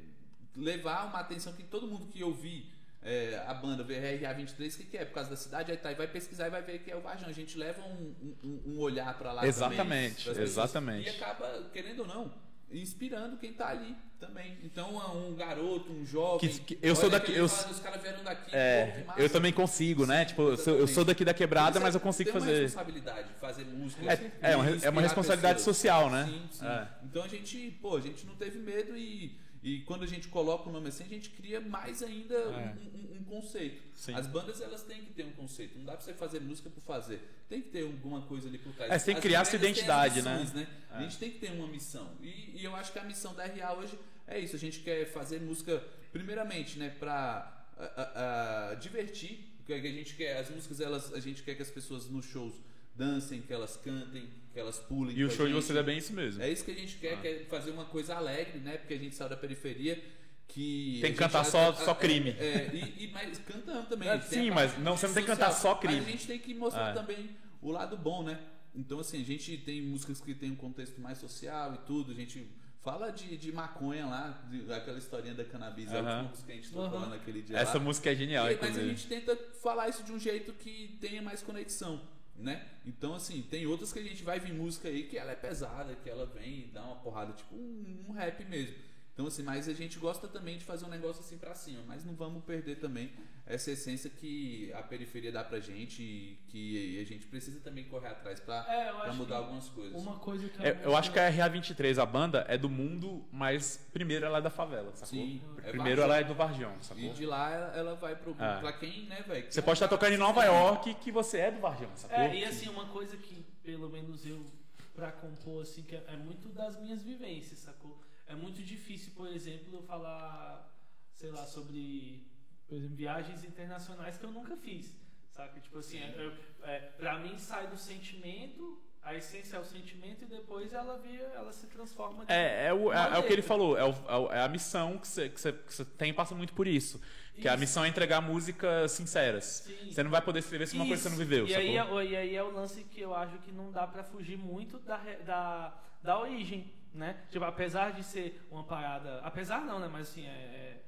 levar 0.56 1.06
uma 1.06 1.18
atenção 1.20 1.52
que 1.52 1.62
todo 1.62 1.86
mundo 1.86 2.06
que 2.06 2.22
ouvir 2.22 2.70
é, 3.02 3.42
a 3.46 3.54
banda 3.54 3.82
VRA23, 3.82 4.74
o 4.74 4.76
que, 4.78 4.84
que 4.84 4.98
é? 4.98 5.04
Por 5.06 5.14
causa 5.14 5.30
da 5.30 5.36
cidade, 5.36 5.70
aí 5.72 5.76
tá, 5.78 5.90
e 5.90 5.94
vai 5.94 6.06
pesquisar 6.06 6.48
e 6.48 6.50
vai 6.50 6.60
ver 6.62 6.80
que 6.80 6.90
é 6.90 6.96
o 6.96 7.00
Varjão. 7.00 7.28
A 7.28 7.32
gente 7.32 7.56
leva 7.56 7.80
um, 7.82 8.14
um- 8.44 8.62
um 8.74 8.78
olhar 8.78 9.16
pra 9.16 9.32
lá 9.32 9.46
Exatamente, 9.46 9.76
também. 9.76 10.10
pessoas. 10.14 10.38
exatamente. 10.38 11.06
E 11.06 11.10
acaba, 11.10 11.70
querendo 11.72 12.00
ou 12.00 12.06
não, 12.06 12.30
inspirando 12.72 13.36
quem 13.36 13.52
tá 13.52 13.68
ali 13.68 13.96
também. 14.18 14.58
Então, 14.62 14.96
um 15.16 15.34
garoto, 15.34 15.90
um 15.92 16.04
jovem. 16.04 16.48
Que- 16.48 16.60
que- 16.60 16.78
eu 16.82 16.94
sou 16.94 17.08
daqui- 17.10 17.32
eu 17.32 17.48
fala, 17.48 17.70
os 17.72 17.80
caras 17.80 18.02
vieram 18.02 18.22
daqui. 18.22 18.50
pô, 18.50 18.56
É, 18.56 19.04
massa. 19.06 19.20
eu 19.20 19.30
também 19.30 19.52
consigo, 19.52 20.06
né? 20.06 20.20
Sim, 20.20 20.28
Tipo, 20.30 20.42
eu 20.42 20.56
sou, 20.56 20.74
eu 20.76 20.86
sou 20.86 21.04
daqui 21.04 21.24
da 21.24 21.32
quebrada, 21.34 21.80
mas 21.80 21.94
eu 21.94 22.00
consigo 22.00 22.30
tem 22.30 22.38
uma 22.40 22.46
fazer. 22.46 22.62
responsabilidade 22.62 23.28
de 23.28 23.34
fazer 23.40 23.64
música. 23.64 24.02
É- 24.12 24.52
é 24.52 24.56
uma- 24.56 24.68
é 24.84 24.90
uma 24.90 25.00
responsabilidade 25.02 25.58
pessoas. 25.58 25.76
social, 25.76 26.10
né? 26.10 26.26
Sim, 26.30 26.48
sim. 26.52 26.66
É. 26.66 26.88
Então 27.04 27.22
a 27.24 27.28
gente, 27.28 27.78
pô, 27.80 27.96
a 27.96 28.00
gente 28.00 28.26
não 28.26 28.34
teve 28.36 28.58
medo 28.58 28.96
e, 28.96 29.38
e 29.62 29.80
quando 29.80 30.04
a 30.04 30.06
gente 30.06 30.28
coloca 30.28 30.68
o 30.68 30.72
nome 30.72 30.88
assim, 30.88 31.04
a 31.04 31.08
gente 31.08 31.30
cria 31.30 31.60
mais 31.60 32.02
ainda 32.02 32.34
É. 32.34 32.74
um, 32.80 32.98
um- 32.98 33.16
um 33.20 33.24
conceito. 33.24 33.82
Sim. 33.94 34.14
As 34.14 34.26
bandas 34.26 34.60
elas 34.60 34.82
têm 34.82 35.04
que 35.04 35.12
ter 35.12 35.24
um 35.24 35.32
conceito. 35.32 35.76
Não 35.78 35.84
dá 35.84 35.92
pra 35.92 36.00
você 36.00 36.14
fazer 36.14 36.40
música 36.40 36.70
por 36.70 36.82
fazer. 36.82 37.20
Tem 37.48 37.60
que 37.60 37.68
ter 37.68 37.82
alguma 37.82 38.22
coisa 38.22 38.48
ali 38.48 38.58
por 38.58 38.72
trás. 38.72 38.90
É, 38.90 38.98
você 38.98 39.06
tem 39.06 39.14
que 39.16 39.20
criar 39.20 39.44
sua 39.44 39.58
bandas 39.58 39.60
têm 39.60 39.70
as 39.70 39.76
identidade, 39.78 40.22
né? 40.22 40.38
missões, 40.40 40.68
A 40.90 41.02
gente 41.02 41.18
tem 41.18 41.30
que 41.30 41.38
ter 41.38 41.52
uma 41.52 41.66
missão. 41.68 42.10
E, 42.20 42.58
e 42.60 42.64
eu 42.64 42.74
acho 42.74 42.92
que 42.92 42.98
a 42.98 43.04
missão 43.04 43.34
da 43.34 43.44
RA 43.44 43.74
hoje 43.74 43.98
é 44.26 44.38
isso. 44.38 44.56
A 44.56 44.58
gente 44.58 44.80
quer 44.80 45.04
fazer 45.12 45.40
música, 45.40 45.82
primeiramente, 46.12 46.78
né, 46.78 46.88
pra 46.98 47.66
ah, 47.78 47.92
ah, 47.96 48.70
ah, 48.70 48.74
divertir. 48.76 49.46
Porque 49.58 49.74
a 49.74 49.92
gente 49.92 50.14
quer, 50.16 50.38
as 50.38 50.50
músicas, 50.50 50.80
elas, 50.80 51.12
a 51.12 51.20
gente 51.20 51.42
quer 51.44 51.54
que 51.54 51.62
as 51.62 51.70
pessoas 51.70 52.08
nos 52.08 52.24
shows 52.26 52.54
dancem, 52.96 53.40
que 53.40 53.52
elas 53.52 53.76
cantem, 53.76 54.28
que 54.52 54.58
elas 54.60 54.78
pulem. 54.78 55.16
E 55.16 55.24
o 55.24 55.28
a 55.28 55.30
show 55.30 55.46
de 55.46 55.52
gente. 55.52 55.62
vocês 55.64 55.78
é 55.78 55.82
bem 55.82 55.98
isso 55.98 56.12
mesmo. 56.12 56.42
É 56.42 56.50
isso 56.50 56.64
que 56.64 56.70
a 56.70 56.74
gente 56.74 56.96
quer, 56.96 57.14
Ah. 57.14 57.16
quer 57.20 57.46
fazer 57.46 57.70
uma 57.70 57.84
coisa 57.84 58.14
alegre, 58.16 58.58
né? 58.58 58.78
Porque 58.78 58.94
a 58.94 58.98
gente 58.98 59.14
saiu 59.14 59.30
da 59.30 59.36
periferia. 59.36 60.02
Que 60.48 60.98
Tem 61.00 61.10
a 61.10 61.12
que 61.12 61.18
cantar 61.20 61.44
só- 61.44 61.70
a- 61.70 61.74
só 61.74 61.92
a- 61.92 61.94
crime. 61.94 62.30
É, 62.30 62.70
e, 62.74 63.04
e- 63.04 63.10
mas 63.12 63.38
cantando 63.38 63.86
também. 63.86 64.08
É, 64.08 64.14
a 64.14 64.20
sim, 64.20 64.50
mas 64.50 64.76
não- 64.78 64.96
você 64.96 65.06
não 65.06 65.14
tem 65.14 65.22
que 65.22 65.28
cantar 65.30 65.52
só 65.52 65.76
crime. 65.76 65.98
Mas 66.00 66.08
a 66.08 66.10
gente 66.10 66.26
tem 66.26 66.38
que 66.40 66.52
mostrar 66.54 66.88
É. 66.90 66.92
também 66.92 67.30
o 67.62 67.70
lado 67.70 67.96
bom, 67.96 68.24
né? 68.24 68.36
Então, 68.74 68.98
assim, 68.98 69.20
a 69.20 69.24
gente 69.24 69.56
tem 69.58 69.80
músicas 69.80 70.20
que 70.20 70.34
tem 70.34 70.50
um 70.50 70.56
contexto 70.56 71.00
mais 71.00 71.18
social 71.18 71.74
e 71.74 71.78
tudo. 71.86 72.10
A 72.10 72.14
gente 72.16 72.48
fala 72.82 73.10
de, 73.12 73.36
de 73.36 73.52
maconha 73.52 74.06
lá, 74.06 74.42
de, 74.50 74.72
aquela 74.72 74.98
historinha 74.98 75.34
da 75.34 75.44
cannabis, 75.44 75.92
a 75.92 75.98
Aham. 75.98 76.02
última 76.14 76.22
música 76.30 76.46
que 76.46 76.52
a 76.52 76.56
gente 76.56 76.70
tocou 76.72 76.98
lá 76.98 77.06
naquele 77.06 77.42
dia. 77.42 77.56
Essa 77.56 77.78
lá. 77.78 77.84
música 77.84 78.10
é 78.10 78.14
genial, 78.16 78.50
E- 78.50 78.58
mas 78.60 78.76
a 78.76 78.82
gente 78.82 79.06
tenta 79.06 79.36
falar 79.62 79.88
isso 79.88 80.02
de 80.02 80.10
um 80.10 80.18
jeito 80.18 80.52
que 80.54 80.98
tenha 81.00 81.22
mais 81.22 81.42
conexão, 81.42 82.00
né? 82.42 82.66
Então, 82.86 83.14
assim, 83.14 83.42
tem 83.42 83.66
outras 83.66 83.92
que 83.92 83.98
a 83.98 84.02
gente 84.02 84.22
vai 84.22 84.40
vir 84.40 84.52
música 84.52 84.88
aí 84.88 85.04
que 85.04 85.16
ela 85.16 85.32
é 85.32 85.36
pesada, 85.36 85.94
que 85.94 86.08
ela 86.08 86.26
vem 86.26 86.60
e 86.60 86.70
dá 86.72 86.82
uma 86.82 86.96
porrada, 86.96 87.32
tipo 87.32 87.54
um, 87.54 88.06
um 88.08 88.12
rap 88.12 88.44
mesmo. 88.44 88.74
Então, 89.20 89.28
assim, 89.28 89.42
mas 89.42 89.68
a 89.68 89.74
gente 89.74 89.98
gosta 89.98 90.26
também 90.26 90.56
de 90.56 90.64
fazer 90.64 90.86
um 90.86 90.88
negócio 90.88 91.20
assim 91.20 91.36
pra 91.36 91.54
cima, 91.54 91.82
mas 91.86 92.06
não 92.06 92.14
vamos 92.14 92.42
perder 92.42 92.76
também 92.76 93.12
essa 93.44 93.70
essência 93.70 94.08
que 94.08 94.72
a 94.72 94.82
periferia 94.82 95.30
dá 95.30 95.44
pra 95.44 95.60
gente 95.60 96.02
e 96.02 96.38
que 96.48 96.98
a 96.98 97.04
gente 97.04 97.26
precisa 97.26 97.60
também 97.60 97.84
correr 97.84 98.08
atrás 98.08 98.40
pra, 98.40 98.64
É, 98.66 99.12
mudar 99.12 99.36
algumas 99.36 99.68
coisas. 99.68 100.00
Uma 100.00 100.18
coisa 100.18 100.48
que 100.48 100.66
É, 100.66 100.80
eu 100.84 100.96
acho 100.96 101.12
que 101.12 101.18
a 101.18 101.30
RA23, 101.30 101.98
a 101.98 102.06
banda, 102.06 102.46
é 102.48 102.56
do 102.56 102.70
mundo, 102.70 103.22
mas 103.30 103.86
primeiro 103.92 104.24
ela 104.24 104.38
é 104.38 104.40
da 104.40 104.48
favela, 104.48 104.90
sacou? 104.94 105.06
Sim, 105.18 105.42
é 105.58 105.68
primeiro 105.70 106.00
Varjão. 106.00 106.04
ela 106.04 106.16
é 106.18 106.24
do 106.24 106.34
Varjão, 106.34 106.74
sacou? 106.80 107.04
E 107.04 107.10
de 107.10 107.26
lá 107.26 107.52
ela, 107.76 107.94
vai 107.96 108.16
pro. 108.16 108.34
Ah. 108.38 108.56
Pra 108.58 108.72
quem, 108.72 109.04
né, 109.04 109.22
velho? 109.28 109.52
Você 109.52 109.60
pode 109.60 109.76
estar 109.76 109.88
tocando 109.88 110.14
em 110.14 110.18
Nova 110.18 110.42
York 110.44 110.94
que 110.94 111.12
você 111.12 111.40
é 111.40 111.50
do 111.50 111.60
Varjão, 111.60 111.90
sacou? 111.94 112.16
É, 112.16 112.36
e 112.36 112.44
assim, 112.46 112.70
uma 112.70 112.86
coisa 112.86 113.18
que 113.18 113.44
pelo 113.62 113.90
menos 113.90 114.24
eu, 114.24 114.46
pra 114.94 115.12
compor, 115.12 115.60
assim, 115.60 115.82
que 115.82 115.94
é, 115.94 116.04
é 116.08 116.16
muito 116.16 116.48
das 116.48 116.80
minhas 116.80 117.02
vivências, 117.02 117.58
sacou? 117.58 118.00
É 118.30 118.34
muito 118.34 118.62
difícil, 118.62 119.12
por 119.16 119.26
exemplo, 119.28 119.68
eu 119.78 119.82
falar, 119.82 120.72
sei 121.14 121.30
lá, 121.30 121.44
sobre, 121.46 122.24
por 122.68 122.76
exemplo, 122.78 122.96
viagens 122.96 123.42
internacionais 123.44 124.16
que 124.18 124.24
eu 124.24 124.30
nunca 124.30 124.56
fiz, 124.56 124.94
saca? 125.32 125.58
Tipo 125.60 125.78
assim, 125.78 125.98
eu, 126.16 126.32
é, 126.62 126.78
pra 127.00 127.18
mim 127.18 127.36
sai 127.38 127.66
do 127.66 127.76
sentimento, 127.76 128.80
a 129.02 129.14
essência 129.14 129.56
é 129.56 129.60
o 129.60 129.64
sentimento 129.64 130.22
e 130.24 130.26
depois 130.26 130.72
ela 130.72 130.98
via, 130.98 131.22
ela 131.34 131.52
se 131.52 131.66
transforma. 131.66 132.24
de- 132.24 132.32
É, 132.32 132.66
é, 132.68 132.72
o, 132.72 132.92
é, 132.92 133.14
é 133.16 133.18
o 133.18 133.22
que 133.26 133.32
ele 133.32 133.42
falou, 133.42 133.76
é, 133.76 133.84
o- 133.84 133.94
é 134.08 134.16
o- 134.16 134.32
é 134.32 134.40
a 134.42 134.48
missão 134.48 134.96
que 134.98 135.08
você, 135.08 135.28
que, 135.28 135.40
você, 135.40 135.52
que 135.52 135.74
você 135.74 135.84
tem 135.84 136.14
passa 136.14 136.34
muito 136.34 136.52
por 136.54 136.66
isso. 136.68 137.00
Que 137.40 137.48
a 137.48 137.52
Isso. 137.54 137.60
missão 137.60 137.84
é 137.84 137.88
entregar 137.88 138.20
músicas 138.20 138.92
sinceras. 138.92 139.44
Sim. 139.66 139.90
Você 139.90 140.02
não 140.02 140.10
vai 140.10 140.20
poder 140.20 140.40
escrever 140.40 140.66
se 140.68 140.74
uma 140.76 140.86
coisa 140.86 141.02
que 141.02 141.08
você 141.08 141.08
não 141.08 141.16
Isso. 141.22 141.24
viveu, 141.30 141.46
E 141.48 141.54
aí, 141.54 141.76
é, 141.78 142.04
e 142.10 142.16
aí 142.16 142.36
é 142.36 142.42
o 142.42 142.50
lance 142.50 142.84
que 142.84 143.00
eu 143.00 143.14
acho 143.14 143.38
que 143.38 143.50
não 143.50 143.72
dá 143.72 143.86
pra 143.86 144.04
fugir 144.04 144.36
muito 144.36 144.78
da, 144.80 144.98
da, 145.24 145.74
da 146.02 146.20
origem, 146.20 146.70
né? 146.92 147.24
Tipo, 147.30 147.44
apesar 147.44 147.92
de 147.92 148.02
ser 148.04 148.40
uma 148.50 148.64
parada... 148.64 149.20
Apesar 149.20 149.64
não, 149.64 149.78
né? 149.78 149.88
Mas 149.88 150.08
assim, 150.08 150.26
é... 150.26 150.82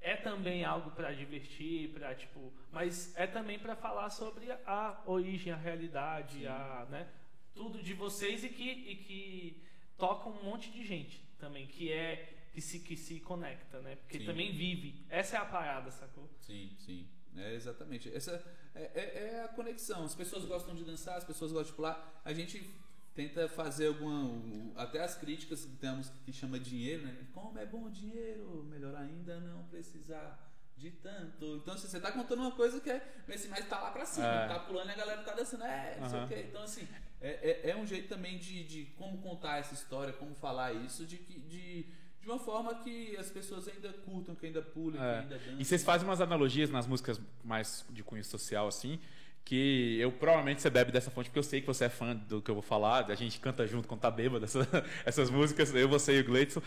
é, 0.00 0.12
é 0.12 0.16
também 0.16 0.64
algo 0.64 0.90
pra 0.90 1.12
divertir, 1.12 1.90
pra 1.92 2.14
tipo... 2.14 2.52
Mas 2.72 3.16
é 3.16 3.26
também 3.26 3.58
pra 3.58 3.74
falar 3.76 4.10
sobre 4.10 4.50
a 4.66 5.02
origem, 5.06 5.52
a 5.52 5.56
realidade, 5.56 6.46
a, 6.46 6.86
né? 6.90 7.08
Tudo 7.54 7.82
de 7.82 7.94
vocês 7.94 8.44
e 8.44 8.48
que, 8.48 8.70
e 8.70 8.96
que 8.96 9.62
toca 9.96 10.28
um 10.28 10.42
monte 10.42 10.70
de 10.70 10.84
gente 10.84 11.22
também, 11.38 11.66
que 11.66 11.92
é... 11.92 12.30
Que 12.52 12.60
se, 12.60 12.78
que 12.78 12.96
se 12.96 13.18
conecta, 13.18 13.80
né? 13.80 13.96
Porque 13.96 14.18
Sim. 14.20 14.26
também 14.26 14.52
vive. 14.52 15.04
Essa 15.10 15.36
é 15.36 15.40
a 15.40 15.44
parada, 15.44 15.90
sacou? 15.90 16.30
Sim, 16.40 16.70
sim. 16.78 17.08
É 17.36 17.52
exatamente. 17.52 18.14
Essa 18.14 18.44
é, 18.76 18.82
é- 18.94 19.34
é 19.34 19.44
a 19.44 19.48
conexão. 19.48 20.04
As 20.04 20.14
pessoas 20.14 20.44
gostam 20.44 20.72
de 20.72 20.84
dançar, 20.84 21.16
as 21.16 21.24
pessoas 21.24 21.50
gostam 21.50 21.72
de 21.72 21.76
pular. 21.76 22.22
A 22.24 22.32
gente 22.32 22.70
tenta 23.14 23.48
fazer 23.48 23.88
alguma. 23.88 24.30
Até 24.76 25.02
as 25.02 25.16
críticas 25.16 25.64
que 25.64 25.76
temos 25.76 26.10
que 26.24 26.32
chama 26.32 26.58
dinheiro, 26.58 27.02
né? 27.02 27.16
Como 27.32 27.58
é 27.58 27.66
bom 27.66 27.84
o 27.84 27.90
dinheiro, 27.90 28.64
melhor 28.68 28.94
ainda 28.96 29.38
não 29.40 29.64
precisar 29.64 30.50
de 30.76 30.90
tanto. 30.90 31.56
Então, 31.62 31.74
assim, 31.74 31.86
você 31.88 32.00
tá 32.00 32.10
contando 32.10 32.40
uma 32.40 32.50
coisa 32.52 32.80
que 32.80 32.90
é. 32.90 33.22
Mas, 33.28 33.44
tá 33.68 33.80
lá 33.80 33.90
pra 33.92 34.04
cima, 34.04 34.26
É. 34.26 34.48
tá 34.48 34.58
pulando 34.60 34.88
e 34.88 34.92
a 34.92 34.96
galera 34.96 35.22
tá 35.22 35.32
dançando. 35.32 35.64
É, 35.64 35.98
não 36.00 36.08
sei 36.08 36.18
Aham. 36.18 36.26
o 36.26 36.28
quê. 36.28 36.46
Então, 36.48 36.62
assim, 36.62 36.88
é, 37.20 37.60
é, 37.68 37.70
é 37.70 37.76
um 37.76 37.86
jeito 37.86 38.08
também 38.08 38.38
de, 38.38 38.64
de 38.64 38.84
como 38.96 39.18
contar 39.18 39.58
essa 39.58 39.72
história, 39.74 40.12
como 40.12 40.34
falar 40.34 40.72
isso, 40.72 41.06
de 41.06 41.16
que. 41.18 41.38
De, 41.40 41.86
de 42.20 42.30
uma 42.30 42.38
forma 42.38 42.74
que 42.76 43.14
as 43.18 43.28
pessoas 43.30 43.68
ainda 43.68 43.92
curtam, 43.92 44.34
que 44.34 44.46
ainda 44.46 44.62
pulem, 44.62 44.98
É. 44.98 45.12
que 45.18 45.18
ainda 45.24 45.38
dançam. 45.38 45.60
E 45.60 45.64
vocês 45.64 45.84
fazem 45.84 46.08
umas 46.08 46.22
analogias 46.22 46.70
nas 46.70 46.86
músicas 46.86 47.20
mais 47.44 47.84
de 47.90 48.02
cunho 48.02 48.24
social, 48.24 48.66
assim, 48.66 48.98
que 49.44 49.98
eu 50.00 50.10
provavelmente 50.12 50.62
você 50.62 50.70
bebe 50.70 50.90
dessa 50.92 51.10
fonte, 51.10 51.28
porque 51.28 51.38
eu 51.38 51.42
sei 51.42 51.60
que 51.60 51.66
você 51.66 51.84
é 51.84 51.88
fã 51.88 52.16
do 52.16 52.40
que 52.40 52.50
eu 52.50 52.54
vou 52.54 52.62
falar, 52.62 53.10
a 53.10 53.14
gente 53.14 53.38
canta 53.40 53.66
junto 53.66 53.86
quando 53.86 54.00
tá 54.00 54.10
bêbado 54.10 54.44
essa, 54.44 54.66
essas 55.04 55.30
músicas, 55.30 55.74
eu, 55.74 55.88
você 55.88 56.16
e 56.18 56.20
o 56.20 56.24
Gleidson. 56.24 56.62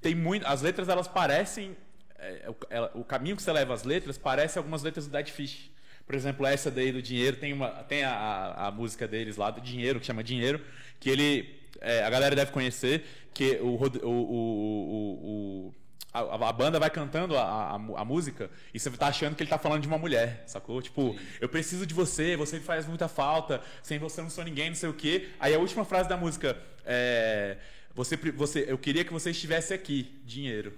Tem 0.00 0.14
muito. 0.14 0.46
As 0.46 0.62
letras 0.62 0.88
elas 0.88 1.08
parecem. 1.08 1.76
é, 2.18 2.48
o, 2.48 2.56
ela- 2.70 2.90
o 2.94 3.04
caminho 3.04 3.36
que 3.36 3.42
você 3.42 3.52
leva 3.52 3.74
as 3.74 3.84
letras 3.84 4.16
parece 4.18 4.58
algumas 4.58 4.82
letras 4.82 5.06
do 5.06 5.12
Dead 5.12 5.28
Fish. 5.28 5.70
Por 6.06 6.14
exemplo, 6.14 6.44
essa 6.46 6.70
daí 6.70 6.90
do 6.92 7.00
dinheiro, 7.02 7.36
tem, 7.36 7.52
uma, 7.52 7.68
tem 7.84 8.02
a, 8.04 8.10
a, 8.12 8.66
a 8.68 8.70
música 8.72 9.06
deles 9.06 9.36
lá, 9.36 9.50
do 9.50 9.60
dinheiro, 9.60 10.00
que 10.00 10.06
chama 10.06 10.24
Dinheiro, 10.24 10.60
que 10.98 11.08
ele. 11.10 11.60
é, 11.80 12.02
a 12.04 12.10
galera 12.10 12.34
deve 12.34 12.50
conhecer, 12.52 13.04
que 13.32 13.58
o, 13.60 13.76
o, 13.76 14.08
o, 14.08 15.68
o- 15.68 15.74
a, 16.12 16.48
a 16.48 16.52
banda 16.52 16.78
vai 16.78 16.90
cantando 16.90 17.36
a, 17.36 17.42
a, 17.42 17.74
a 17.74 18.04
música 18.04 18.50
e 18.74 18.80
você 18.80 18.90
tá 18.90 19.06
achando 19.06 19.36
que 19.36 19.42
ele 19.42 19.50
tá 19.50 19.58
falando 19.58 19.82
de 19.82 19.88
uma 19.88 19.98
mulher, 19.98 20.42
sacou? 20.46 20.82
Tipo, 20.82 21.16
eu 21.40 21.48
preciso 21.48 21.86
de 21.86 21.94
você, 21.94 22.36
você 22.36 22.56
me 22.56 22.64
faz 22.64 22.86
muita 22.86 23.08
falta, 23.08 23.60
sem 23.82 23.98
você 23.98 24.20
não 24.20 24.30
sou 24.30 24.44
ninguém, 24.44 24.70
não 24.70 24.76
sei 24.76 24.88
o 24.88 24.94
quê. 24.94 25.28
Aí 25.38 25.54
a 25.54 25.58
última 25.58 25.84
frase 25.84 26.08
da 26.08 26.16
música 26.16 26.56
é. 26.84 27.56
Você, 27.94 28.16
você, 28.16 28.64
eu 28.68 28.78
queria 28.78 29.04
que 29.04 29.12
você 29.12 29.30
estivesse 29.30 29.74
aqui, 29.74 30.20
dinheiro. 30.24 30.72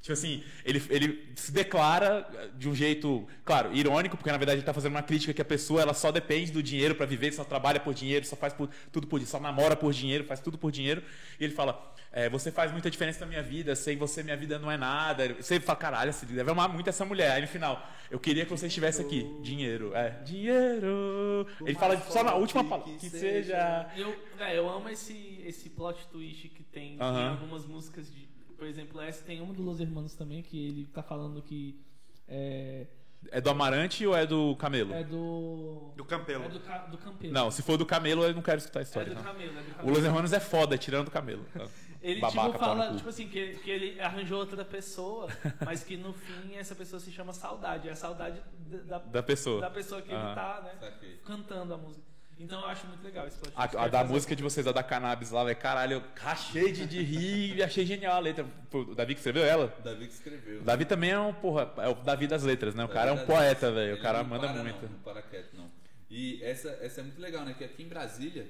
Tipo 0.00 0.12
assim, 0.12 0.44
ele, 0.64 0.80
ele 0.88 1.32
se 1.34 1.50
declara 1.50 2.28
de 2.56 2.68
um 2.68 2.74
jeito, 2.76 3.26
claro, 3.44 3.74
irônico, 3.74 4.16
porque 4.16 4.30
na 4.30 4.36
verdade 4.38 4.58
ele 4.60 4.66
tá 4.66 4.72
fazendo 4.72 4.92
uma 4.92 5.02
crítica 5.02 5.34
que 5.34 5.42
a 5.42 5.44
pessoa 5.44 5.82
ela 5.82 5.94
só 5.94 6.12
depende 6.12 6.52
do 6.52 6.62
dinheiro 6.62 6.94
para 6.94 7.06
viver, 7.06 7.32
só 7.32 7.42
trabalha 7.42 7.80
por 7.80 7.92
dinheiro, 7.92 8.24
só 8.24 8.36
faz 8.36 8.52
por- 8.52 8.70
tudo 8.92 9.08
por 9.08 9.20
só 9.22 9.40
namora 9.40 9.74
por 9.74 9.92
dinheiro, 9.92 10.22
faz 10.22 10.38
tudo 10.38 10.56
por 10.56 10.70
dinheiro. 10.70 11.02
E 11.40 11.44
ele 11.44 11.52
fala: 11.52 11.92
é, 12.12 12.28
Você 12.28 12.52
faz 12.52 12.70
muita 12.70 12.88
diferença 12.88 13.18
na 13.20 13.26
minha 13.26 13.42
vida, 13.42 13.74
sem 13.74 13.96
você 13.96 14.22
minha 14.22 14.36
vida 14.36 14.60
não 14.60 14.70
é 14.70 14.76
nada. 14.76 15.34
Você 15.40 15.58
fala: 15.58 15.76
Caralho, 15.78 16.12
você 16.12 16.24
deve 16.24 16.50
amar 16.52 16.68
muito 16.68 16.88
essa 16.88 17.04
mulher. 17.04 17.32
Aí 17.32 17.42
no 17.42 17.48
final, 17.48 17.90
eu 18.08 18.20
queria 18.20 18.44
que 18.44 18.50
você 18.52 18.68
estivesse 18.68 19.02
aqui. 19.02 19.26
Dinheiro, 19.42 19.92
é. 19.92 20.10
Dinheiro. 20.24 21.46
Ele 21.64 21.74
fala 21.74 22.00
só 22.02 22.22
na 22.22 22.34
última 22.34 22.62
palavra. 22.64 22.92
Que 22.94 23.10
seja. 23.10 23.90
Eu, 23.96 24.14
é, 24.38 24.56
eu 24.56 24.68
amo 24.70 24.88
esse, 24.88 25.42
esse 25.44 25.68
plot 25.70 26.06
twist 26.12 26.48
que 26.50 26.62
tem 26.62 26.94
em 26.94 27.00
Aham. 27.00 27.30
algumas 27.30 27.66
músicas 27.66 28.12
de. 28.12 28.25
Por 28.56 28.66
exemplo, 28.66 29.00
essa 29.00 29.22
tem 29.24 29.40
uma 29.40 29.52
do 29.52 29.62
Los 29.62 29.80
Hermanos 29.80 30.14
também, 30.14 30.42
que 30.42 30.66
ele 30.66 30.86
tá 30.86 31.02
falando 31.02 31.42
que. 31.42 31.78
É, 32.26 32.86
É 33.30 33.40
do 33.40 33.50
Amarante 33.50 34.06
ou 34.06 34.16
é 34.16 34.26
do 34.26 34.56
Camelo? 34.56 34.92
é 34.94 35.04
do. 35.04 35.92
Do 35.96 36.04
Campelo. 36.04 36.44
É 36.44 36.48
do, 36.48 36.60
ca, 36.60 36.78
do 36.78 36.98
Campelo. 36.98 37.32
Não, 37.32 37.50
se 37.50 37.62
for 37.62 37.76
do 37.76 37.84
Camelo, 37.84 38.24
eu 38.24 38.34
não 38.34 38.42
quero 38.42 38.58
escutar 38.58 38.80
a 38.80 38.82
é 38.82 38.84
história. 38.84 39.10
do 39.10 39.16
não. 39.16 39.22
Camelo, 39.22 39.58
é 39.58 39.62
do 39.62 39.70
O 39.70 39.74
Camelo. 39.74 39.96
Los 39.96 40.04
Hermanos 40.04 40.32
é 40.32 40.40
foda, 40.40 40.78
tirando 40.78 41.06
do 41.06 41.10
Camelo. 41.10 41.44
Ele 42.02 42.20
Babaca, 42.20 42.50
tipo 42.50 42.58
pau 42.60 42.74
no 42.76 42.82
fala, 42.82 42.96
tipo 42.96 43.08
assim, 43.08 43.26
que, 43.26 43.54
que 43.56 43.68
ele 43.68 44.00
arranjou 44.00 44.38
outra 44.38 44.64
pessoa, 44.64 45.28
mas 45.64 45.82
que 45.82 45.96
no 45.96 46.12
fim 46.12 46.54
essa 46.54 46.72
pessoa 46.72 47.00
se 47.00 47.10
chama 47.10 47.32
saudade. 47.32 47.88
É 47.88 47.92
a 47.92 47.96
saudade 47.96 48.40
da, 48.86 48.98
da, 48.98 49.22
pessoa. 49.24 49.60
da 49.60 49.70
pessoa 49.70 50.00
que 50.00 50.12
ele 50.12 50.34
tá, 50.34 50.62
né? 50.62 51.18
Cantando 51.24 51.74
a 51.74 51.76
música. 51.76 52.06
Então 52.38 52.60
eu 52.60 52.66
acho 52.66 52.86
muito 52.86 53.02
legal 53.02 53.26
esse 53.26 53.38
plot 53.38 53.52
A, 53.56 53.62
a 53.64 53.88
da 53.88 53.98
fazer- 54.00 54.12
música 54.12 54.36
de 54.36 54.42
vocês, 54.42 54.66
a 54.66 54.72
da 54.72 54.82
Cannabis 54.82 55.30
lá, 55.30 55.42
velho. 55.42 55.56
Caralho, 55.56 55.92
eu 55.94 56.02
rachei 56.20 56.70
de, 56.70 56.86
de 56.86 57.02
rir 57.02 57.56
e 57.56 57.62
achei 57.62 57.86
genial 57.86 58.16
a 58.16 58.18
letra. 58.18 58.44
Pô, 58.70 58.80
o 58.80 58.94
Davi 58.94 59.14
que 59.14 59.20
escreveu 59.20 59.42
ela? 59.44 59.74
O 59.78 59.82
Davi 59.82 60.06
que 60.06 60.12
escreveu. 60.12 60.60
O 60.60 60.64
Davi 60.64 60.84
também 60.84 61.10
é 61.10 61.18
um, 61.18 61.32
porra, 61.32 61.72
é 61.78 61.88
o 61.88 61.94
Davi 61.94 62.26
das 62.26 62.42
letras, 62.42 62.74
né? 62.74 62.84
O 62.84 62.88
cara 62.88 63.10
é 63.10 63.12
um 63.12 63.16
Davi 63.16 63.26
poeta, 63.26 63.72
velho. 63.72 63.96
O 63.96 64.02
cara 64.02 64.18
não 64.22 64.28
manda 64.28 64.48
para, 64.48 64.62
muito. 64.62 64.82
Não, 64.82 64.90
não 64.90 64.98
para 64.98 65.22
quieto, 65.22 65.54
não. 65.56 65.70
E 66.10 66.42
essa, 66.42 66.68
essa 66.82 67.00
é 67.00 67.04
muito 67.04 67.20
legal, 67.20 67.42
né? 67.44 67.54
Que 67.56 67.64
aqui 67.64 67.82
em 67.82 67.88
Brasília, 67.88 68.46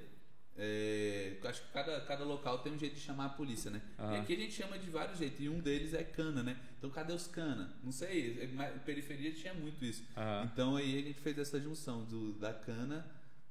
é, 0.58 1.34
eu 1.40 1.48
acho 1.48 1.62
que 1.62 1.68
cada, 1.72 2.00
cada 2.00 2.24
local 2.24 2.58
tem 2.58 2.72
um 2.72 2.78
jeito 2.78 2.94
de 2.96 3.00
chamar 3.00 3.26
a 3.26 3.28
polícia, 3.30 3.70
né? 3.70 3.80
E 3.98 4.02
Aham. 4.02 4.20
aqui 4.20 4.32
a 4.34 4.36
gente 4.36 4.52
chama 4.52 4.76
de 4.78 4.90
vários 4.90 5.18
jeitos. 5.18 5.38
E 5.40 5.48
um 5.48 5.60
deles 5.60 5.94
é 5.94 6.02
cana, 6.02 6.42
né? 6.42 6.56
Então 6.78 6.90
cadê 6.90 7.12
os 7.12 7.26
cana? 7.28 7.72
Não 7.84 7.92
sei, 7.92 8.38
é, 8.42 8.46
mas 8.48 8.82
periferia 8.82 9.30
tinha 9.32 9.54
muito 9.54 9.84
isso. 9.84 10.02
Aham. 10.16 10.50
Então 10.52 10.76
aí 10.76 10.98
a 10.98 11.02
gente 11.02 11.20
fez 11.20 11.38
essa 11.38 11.60
junção 11.60 12.02
do, 12.04 12.32
da 12.34 12.52
cana, 12.52 13.06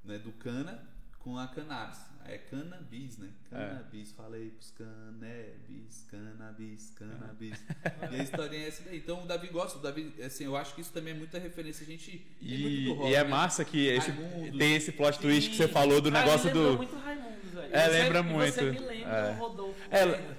né? 0.06 0.18
Do 0.18 0.32
cana 0.32 0.82
com 1.18 1.36
a 1.38 1.48
cannabis. 1.48 2.15
É 2.28 2.38
cannabis, 2.38 3.18
né? 3.18 3.28
É. 3.52 3.56
Cannabis, 3.56 4.12
falei 4.12 4.50
pros 4.50 4.70
cannabis, 4.72 6.06
cannabis, 6.10 6.92
cannabis. 6.98 7.64
e 8.12 8.20
a 8.20 8.22
historinha 8.22 8.64
é 8.64 8.68
essa 8.68 8.82
daí. 8.84 8.98
Então 8.98 9.22
o 9.22 9.26
Davi 9.26 9.48
gosta, 9.48 9.78
o 9.78 9.82
Davi, 9.82 10.12
assim, 10.24 10.44
eu 10.44 10.56
acho 10.56 10.74
que 10.74 10.80
isso 10.80 10.92
também 10.92 11.14
é 11.14 11.16
muita 11.16 11.38
referência. 11.38 11.84
A 11.84 11.86
gente. 11.90 12.10
tem 12.40 12.58
muito 12.58 12.68
E, 12.68 12.84
do 12.86 12.94
rock, 12.94 13.10
e 13.10 13.14
é 13.14 13.24
né? 13.24 13.30
massa 13.30 13.64
que 13.64 13.86
esse- 13.86 14.12
tem 14.58 14.74
esse 14.74 14.92
plot 14.92 15.18
twist 15.18 15.50
que 15.50 15.56
você 15.56 15.68
falou 15.68 16.00
do 16.00 16.10
Cara, 16.10 16.24
negócio 16.24 16.46
lembrou 16.46 16.72
do. 16.72 16.76
muito 16.78 16.96
Raimundos, 16.96 17.50
velho. 17.52 17.74
É, 17.74 17.84
você- 17.84 17.90
lembra 17.90 18.18
e 18.20 18.22
Você 18.50 18.62
muito. 18.62 18.80
me 18.80 18.86
lembra 18.86 19.16
É. 19.16 19.32
do 19.32 19.38
Rodolfo. 19.38 19.80
É? 19.90 20.36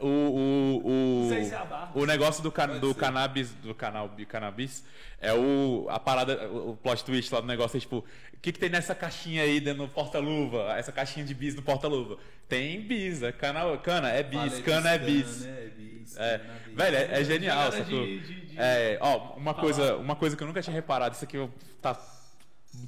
O, 0.00 0.06
o, 0.08 1.26
o, 1.26 1.28
se 1.28 1.54
é 1.54 1.62
o 1.94 2.04
negócio 2.04 2.42
do, 2.42 2.50
can, 2.50 2.66
Pode 2.66 2.80
do 2.80 2.88
ser. 2.92 2.98
cannabis, 2.98 3.50
do 3.54 3.74
canal 3.74 4.08
do 4.08 4.26
cannabis, 4.26 4.84
é 5.20 5.32
o 5.32 5.86
a 5.88 5.98
parada, 6.00 6.50
o 6.50 6.72
o 6.72 6.76
plot 6.76 7.04
twist 7.04 7.32
lá 7.32 7.40
do 7.40 7.46
negócio 7.46 7.76
é 7.76 7.80
tipo, 7.80 7.98
o 7.98 8.04
que, 8.42 8.52
que 8.52 8.58
tem 8.58 8.68
nessa 8.68 8.94
caixinha 8.94 9.42
aí 9.42 9.60
dentro 9.60 9.84
do 9.86 9.88
porta-luva? 9.88 10.76
Essa 10.76 10.90
caixinha 10.92 11.13
de 11.22 11.34
bis 11.34 11.54
no 11.54 11.62
porta-luva? 11.62 12.16
Tem 12.48 12.80
bis, 12.80 13.22
é 13.22 13.30
cana, 13.30 13.76
cana 13.78 14.08
é 14.08 14.22
bis, 14.22 14.58
cana 14.60 14.90
é 14.90 14.98
bis. 14.98 15.42
cana, 15.42 15.58
é 15.58 15.68
bis, 15.68 16.16
É, 16.16 16.38
cannabis. 16.38 16.74
velho, 16.74 16.96
é, 16.96 17.20
é 17.20 17.24
genial, 17.24 17.70
sacou? 17.72 17.84
de- 18.04 18.18
de- 18.20 18.40
de- 18.46 18.58
É, 18.58 18.98
ó, 19.00 19.34
uma 19.36 19.52
coisa, 19.54 19.96
uma 19.96 20.16
coisa 20.16 20.36
que 20.36 20.42
eu 20.42 20.46
nunca 20.46 20.62
tinha 20.62 20.74
reparado, 20.74 21.14
isso 21.14 21.24
aqui 21.24 21.36
tá 21.82 21.94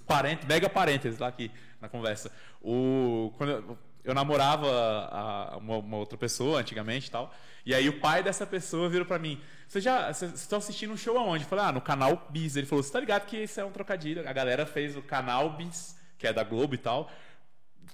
parente, 0.07 0.47
mega 0.47 0.69
parênteses 0.69 1.19
lá 1.19 1.29
aqui 1.29 1.51
na 1.81 1.89
conversa. 1.89 2.31
O, 2.63 3.33
quando 3.37 3.51
eu, 3.51 3.79
eu 4.05 4.15
namorava 4.15 4.67
a- 5.11 5.57
uma, 5.59 5.77
uma 5.79 5.97
outra 5.97 6.17
pessoa 6.19 6.61
antigamente 6.61 7.09
e 7.09 7.11
tal, 7.11 7.33
e 7.65 7.75
aí 7.75 7.89
o 7.89 8.01
pai 8.01 8.23
dessa 8.23 8.47
pessoa 8.47 8.89
virou 8.89 9.07
pra 9.07 9.19
mim, 9.19 9.41
você 9.67 9.81
já, 9.81 10.11
estão 10.11 10.59
assistindo 10.59 10.93
um 10.93 10.97
show 10.97 11.19
aonde? 11.19 11.43
Eu 11.45 11.49
falei, 11.49 11.65
ah, 11.65 11.73
no 11.73 11.81
canal 11.81 12.27
Bis. 12.31 12.55
Ele 12.55 12.67
falou, 12.67 12.83
você 12.85 12.93
tá 12.93 13.01
ligado 13.01 13.27
que 13.27 13.37
isso 13.37 13.59
é 13.61 13.65
um 13.65 13.73
trocadilho? 13.73 14.29
A 14.29 14.33
galera 14.33 14.65
fez 14.65 14.97
o 14.97 15.03
canal 15.03 15.51
Bis, 15.57 15.97
que 16.17 16.27
é 16.27 16.33
da 16.33 16.45
Globo 16.45 16.75
e 16.77 16.79
tal. 16.79 17.11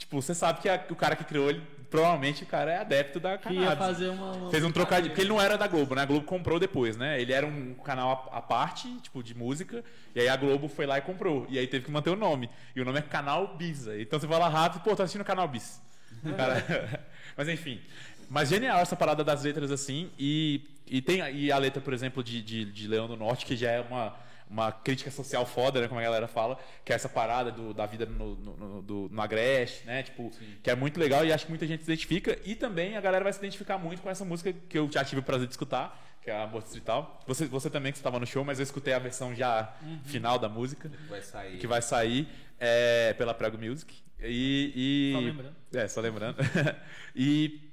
Tipo, 0.02 0.20
você 0.20 0.34
sabe 0.34 0.60
que 0.60 0.68
a- 0.68 0.84
o 0.90 0.96
cara 0.96 1.14
que 1.14 1.22
criou 1.24 1.48
ele, 1.48 1.62
provavelmente 1.88 2.42
o 2.42 2.46
cara 2.46 2.72
é 2.72 2.78
adepto 2.78 3.20
da 3.20 3.38
Que 3.38 3.52
ia 3.54 3.76
fazer 3.76 4.08
uma. 4.08 4.32
uma 4.32 4.50
Fez 4.50 4.64
um 4.64 4.72
trocadilho, 4.72 5.10
porque 5.10 5.22
ele 5.22 5.28
não 5.28 5.40
era 5.40 5.56
da 5.56 5.68
Globo, 5.68 5.94
né? 5.94 6.02
A 6.02 6.04
Globo 6.04 6.26
comprou 6.26 6.58
depois, 6.58 6.96
né? 6.96 7.20
Ele 7.20 7.32
era 7.32 7.46
um 7.46 7.72
canal 7.74 8.28
à 8.32 8.42
parte, 8.42 8.88
tipo, 9.00 9.22
de 9.22 9.32
música, 9.34 9.84
e 10.14 10.20
aí 10.20 10.28
a 10.28 10.36
Globo 10.36 10.66
foi 10.68 10.86
lá 10.86 10.98
e 10.98 11.02
comprou. 11.02 11.46
E 11.48 11.56
aí 11.58 11.66
teve 11.68 11.84
que 11.84 11.90
manter 11.90 12.10
o 12.10 12.16
nome. 12.16 12.50
E 12.74 12.80
o 12.80 12.84
nome 12.84 12.98
é 12.98 13.02
Canal 13.02 13.56
Bis. 13.56 13.86
aí. 13.86 14.02
Então 14.02 14.18
você 14.18 14.26
vai 14.26 14.38
lá 14.40 14.48
rápido, 14.48 14.82
pô, 14.82 14.96
tô 14.96 15.02
assistindo 15.04 15.24
Canal 15.24 15.46
Bis. 15.46 15.80
Cara, 16.36 17.00
Mas 17.36 17.48
enfim. 17.48 17.80
Mas 18.28 18.48
genial 18.48 18.80
essa 18.80 18.96
parada 18.96 19.22
das 19.22 19.44
letras 19.44 19.70
assim. 19.70 20.10
E, 20.18 20.62
e 20.86 21.00
tem 21.00 21.20
e 21.36 21.52
a 21.52 21.58
letra, 21.58 21.80
por 21.80 21.92
exemplo, 21.92 22.24
de, 22.24 22.42
de, 22.42 22.64
de 22.64 22.88
Leão 22.88 23.06
do 23.06 23.16
Norte, 23.16 23.46
que 23.46 23.54
já 23.56 23.70
é 23.70 23.80
uma, 23.80 24.16
uma 24.52 24.70
crítica 24.70 25.10
social 25.10 25.46
foda, 25.46 25.80
né? 25.80 25.88
Como 25.88 25.98
a 25.98 26.02
galera 26.02 26.28
fala, 26.28 26.58
que 26.84 26.92
é 26.92 26.94
essa 26.94 27.08
parada 27.08 27.50
do, 27.50 27.72
da 27.72 27.86
vida 27.86 28.04
no, 28.06 28.34
no, 28.36 28.56
no, 28.56 28.82
do- 28.82 29.08
no 29.10 29.22
Agreste, 29.22 29.86
né? 29.86 30.02
Tipo, 30.02 30.30
que 30.62 30.70
é 30.70 30.74
muito 30.76 31.00
legal 31.00 31.24
e 31.24 31.32
acho 31.32 31.46
que 31.46 31.50
muita 31.50 31.66
gente 31.66 31.82
se 31.84 31.90
identifica. 31.90 32.38
E 32.44 32.54
também 32.54 32.96
a 32.96 33.00
galera 33.00 33.24
vai 33.24 33.32
se 33.32 33.38
identificar 33.38 33.78
muito 33.78 34.02
com 34.02 34.10
essa 34.10 34.24
música 34.24 34.52
que 34.68 34.78
eu 34.78 34.90
já 34.92 35.02
tive 35.04 35.20
o 35.20 35.24
prazer 35.24 35.46
de 35.46 35.52
escutar, 35.54 35.98
que 36.22 36.30
é 36.30 36.34
a 36.36 36.42
Amor 36.44 36.62
Distrital. 36.62 37.20
Você, 37.26 37.46
você 37.46 37.70
também 37.70 37.90
que 37.92 37.98
estava 37.98 38.20
no 38.20 38.26
show, 38.26 38.44
mas 38.44 38.58
eu 38.58 38.62
escutei 38.62 38.92
a 38.92 38.98
versão 38.98 39.34
já 39.34 39.74
final 40.04 40.38
da 40.38 40.48
música, 40.48 40.90
Vai 41.08 41.22
sair. 41.22 41.58
que 41.58 41.66
vai 41.66 41.80
sair 41.82 42.28
é, 42.60 43.14
pela 43.14 43.32
Prego 43.34 43.56
Music. 43.58 43.92
E, 44.20 44.72
e- 44.76 45.12
Só 45.14 45.18
lembrando. 45.20 45.56
É, 45.74 45.88
só 45.88 46.00
lembrando. 46.00 46.36
e 47.16 47.71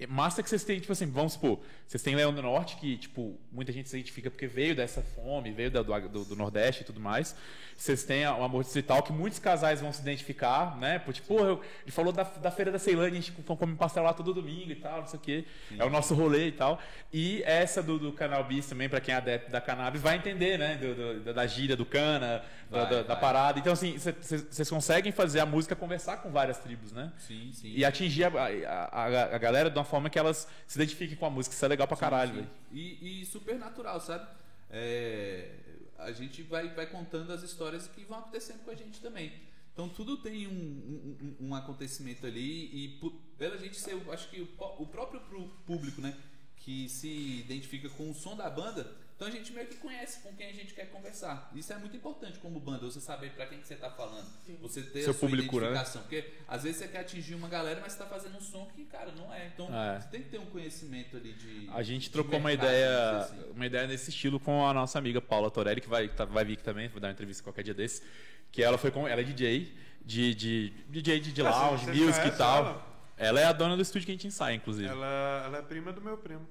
é 0.00 0.06
massa 0.06 0.42
que 0.42 0.48
vocês 0.48 0.64
têm, 0.64 0.78
tipo 0.80 0.92
assim, 0.92 1.06
vamos 1.10 1.32
supor, 1.34 1.60
vocês 1.86 2.02
têm 2.02 2.14
Leão 2.14 2.32
do 2.32 2.40
Norte, 2.42 2.76
que, 2.76 2.96
tipo, 2.96 3.38
muita 3.50 3.72
gente 3.72 3.88
se 3.88 3.96
identifica 3.96 4.30
porque 4.30 4.46
veio 4.46 4.74
dessa 4.76 5.02
fome, 5.02 5.50
veio 5.52 5.70
da- 5.70 5.82
do, 5.82 6.08
do, 6.08 6.24
do 6.24 6.36
Nordeste 6.36 6.82
e 6.82 6.84
tudo 6.84 7.00
mais. 7.00 7.34
Vocês 7.76 8.02
têm 8.04 8.26
o 8.26 8.42
Amor 8.42 8.64
Distrital, 8.64 9.02
que 9.04 9.12
muitos 9.12 9.38
casais 9.38 9.80
vão 9.80 9.92
se 9.92 10.00
identificar, 10.02 10.76
né? 10.78 10.98
Por, 10.98 11.14
tipo, 11.14 11.38
eu- 11.38 11.60
ele 11.82 11.92
falou 11.92 12.12
da, 12.12 12.24
da 12.24 12.50
Feira 12.50 12.70
da 12.72 12.78
Ceilândia, 12.78 13.18
a 13.18 13.22
gente 13.22 13.32
come 13.32 13.76
pastel 13.76 14.02
lá 14.02 14.12
todo 14.12 14.34
domingo 14.34 14.70
e 14.72 14.76
tal, 14.76 15.00
não 15.00 15.06
sei 15.06 15.18
o 15.18 15.22
quê. 15.22 15.44
É 15.78 15.84
o 15.84 15.90
nosso 15.90 16.14
rolê 16.14 16.48
e 16.48 16.52
tal. 16.52 16.80
E 17.12 17.42
essa 17.44 17.82
do, 17.82 17.98
do 17.98 18.12
Canal 18.12 18.42
Bis 18.44 18.66
também, 18.66 18.88
pra 18.88 19.00
quem 19.00 19.14
é 19.14 19.16
adepto 19.18 19.50
da 19.50 19.60
cannabis, 19.60 20.02
vai 20.02 20.16
entender, 20.16 20.58
né? 20.58 20.76
Do, 20.76 21.22
do- 21.22 21.32
da 21.34 21.46
gíria, 21.46 21.76
do 21.76 21.86
cana, 21.86 22.42
da, 22.70 22.78
Vai, 22.84 22.90
da- 22.90 23.02
da 23.02 23.14
vai. 23.14 23.20
parada. 23.20 23.58
Então, 23.60 23.72
assim, 23.72 23.96
vocês 23.96 24.68
conseguem 24.68 25.12
fazer 25.12 25.40
a 25.40 25.46
música 25.46 25.74
conversar 25.76 26.18
com 26.18 26.30
várias 26.30 26.58
tribos, 26.58 26.92
né? 26.92 27.12
Sim, 27.18 27.50
sim. 27.52 27.72
E 27.74 27.84
atingir 27.84 28.24
a, 28.24 28.28
a, 28.28 29.04
a- 29.04 29.34
a 29.36 29.38
galera 29.38 29.70
de 29.70 29.78
uma 29.78 29.84
forma 29.88 30.08
que 30.10 30.18
elas 30.18 30.46
se 30.66 30.78
identifiquem 30.78 31.16
com 31.16 31.26
a 31.26 31.30
música. 31.30 31.54
Isso 31.54 31.64
é 31.64 31.68
legal 31.68 31.88
pra 31.88 31.96
caralho, 31.96 32.34
velho. 32.34 32.50
E, 32.72 33.22
e 33.22 33.26
super 33.26 33.58
natural, 33.58 34.00
sabe? 34.00 34.28
É, 34.70 35.50
a 35.98 36.12
gente 36.12 36.42
vai, 36.42 36.68
vai 36.74 36.86
contando 36.86 37.32
as 37.32 37.42
histórias 37.42 37.88
que 37.88 38.04
vão 38.04 38.18
acontecendo 38.18 38.60
com 38.64 38.70
a 38.70 38.74
gente 38.74 39.00
também. 39.00 39.32
Então 39.72 39.88
tudo 39.88 40.16
tem 40.18 40.46
um, 40.46 40.50
um, 40.50 41.36
um- 41.48 41.54
acontecimento 41.54 42.26
ali 42.26 42.66
e 42.84 42.88
pu- 43.00 43.12
pela 43.36 43.56
gente 43.56 43.76
ser, 43.76 43.96
acho 44.12 44.28
que 44.28 44.40
o, 44.40 44.48
o 44.82 44.86
próprio 44.86 45.20
público, 45.66 46.00
né, 46.00 46.16
que 46.56 46.88
se 46.88 47.08
identifica 47.40 47.88
com 47.90 48.10
o 48.10 48.14
som 48.14 48.36
da 48.36 48.50
banda, 48.50 48.90
então 49.18 49.26
a 49.26 49.30
gente 49.32 49.52
meio 49.52 49.66
que 49.66 49.76
conhece 49.78 50.20
com 50.22 50.32
quem 50.32 50.46
a 50.48 50.52
gente 50.52 50.72
quer 50.72 50.86
conversar. 50.90 51.50
Isso 51.52 51.72
é 51.72 51.76
muito 51.76 51.96
importante 51.96 52.38
como 52.38 52.60
banda, 52.60 52.86
você 52.86 53.00
saber 53.00 53.32
pra 53.32 53.46
quem 53.46 53.58
que 53.60 53.66
você 53.66 53.74
tá 53.74 53.90
falando, 53.90 54.24
você 54.60 54.80
ter 54.80 55.02
Seu 55.02 55.10
a 55.10 55.14
sua 55.14 55.28
público, 55.28 55.58
né? 55.58 55.66
identificação, 55.66 56.02
porque 56.02 56.24
às 56.46 56.62
vezes 56.62 56.78
você 56.78 56.86
quer 56.86 57.00
atingir 57.00 57.34
uma 57.34 57.48
galera, 57.48 57.80
mas 57.82 57.94
você 57.94 57.98
tá 57.98 58.06
fazendo 58.06 58.36
um 58.36 58.40
som 58.40 58.66
que, 58.74 58.84
cara, 58.84 59.10
não 59.10 59.34
é. 59.34 59.48
Então 59.48 59.66
É. 59.76 60.00
você 60.00 60.08
tem 60.08 60.22
que 60.22 60.28
ter 60.28 60.38
um 60.38 60.46
conhecimento 60.46 61.16
ali 61.16 61.32
de 61.32 61.68
A 61.74 61.82
gente 61.82 62.04
de 62.04 62.10
trocou 62.10 62.38
uma 62.38 62.48
mercado, 62.48 62.68
ideia, 62.68 62.88
vamos 63.12 63.30
dizer 63.30 63.40
assim. 63.42 63.52
uma 63.56 63.66
ideia 63.66 63.86
nesse 63.88 64.10
estilo 64.10 64.38
com 64.38 64.64
a 64.64 64.72
nossa 64.72 64.96
amiga 65.00 65.20
Paula 65.20 65.50
Torelli, 65.50 65.80
que 65.80 65.88
vai, 65.88 66.08
tá- 66.08 66.24
vai 66.24 66.44
vir 66.44 66.52
aqui 66.52 66.62
também, 66.62 66.86
vou 66.88 67.00
dar 67.00 67.08
uma 67.08 67.12
entrevista 67.12 67.42
qualquer 67.42 67.64
dia 67.64 67.74
desse. 67.74 68.02
Que 68.52 68.62
ela 68.62 68.78
foi 68.78 68.92
com. 68.92 69.06
Ela 69.08 69.20
é 69.20 69.24
DJ, 69.24 69.76
de, 70.04 70.34
de 70.34 70.70
DJ 70.88 71.18
de, 71.20 71.32
de 71.32 71.42
Ah, 71.42 71.50
lounge, 71.50 71.86
music 71.88 72.26
e 72.28 72.30
tal. 72.30 72.58
ela? 72.64 72.88
Ela 73.16 73.40
é 73.40 73.44
a 73.44 73.52
dona 73.52 73.74
do 73.74 73.82
estúdio 73.82 74.06
que 74.06 74.12
a 74.12 74.14
gente 74.14 74.28
ensaia, 74.28 74.54
inclusive. 74.54 74.88
Ela, 74.88 75.42
ela 75.44 75.58
é 75.58 75.62
prima 75.62 75.92
do 75.92 76.00
meu 76.00 76.16
primo. 76.16 76.46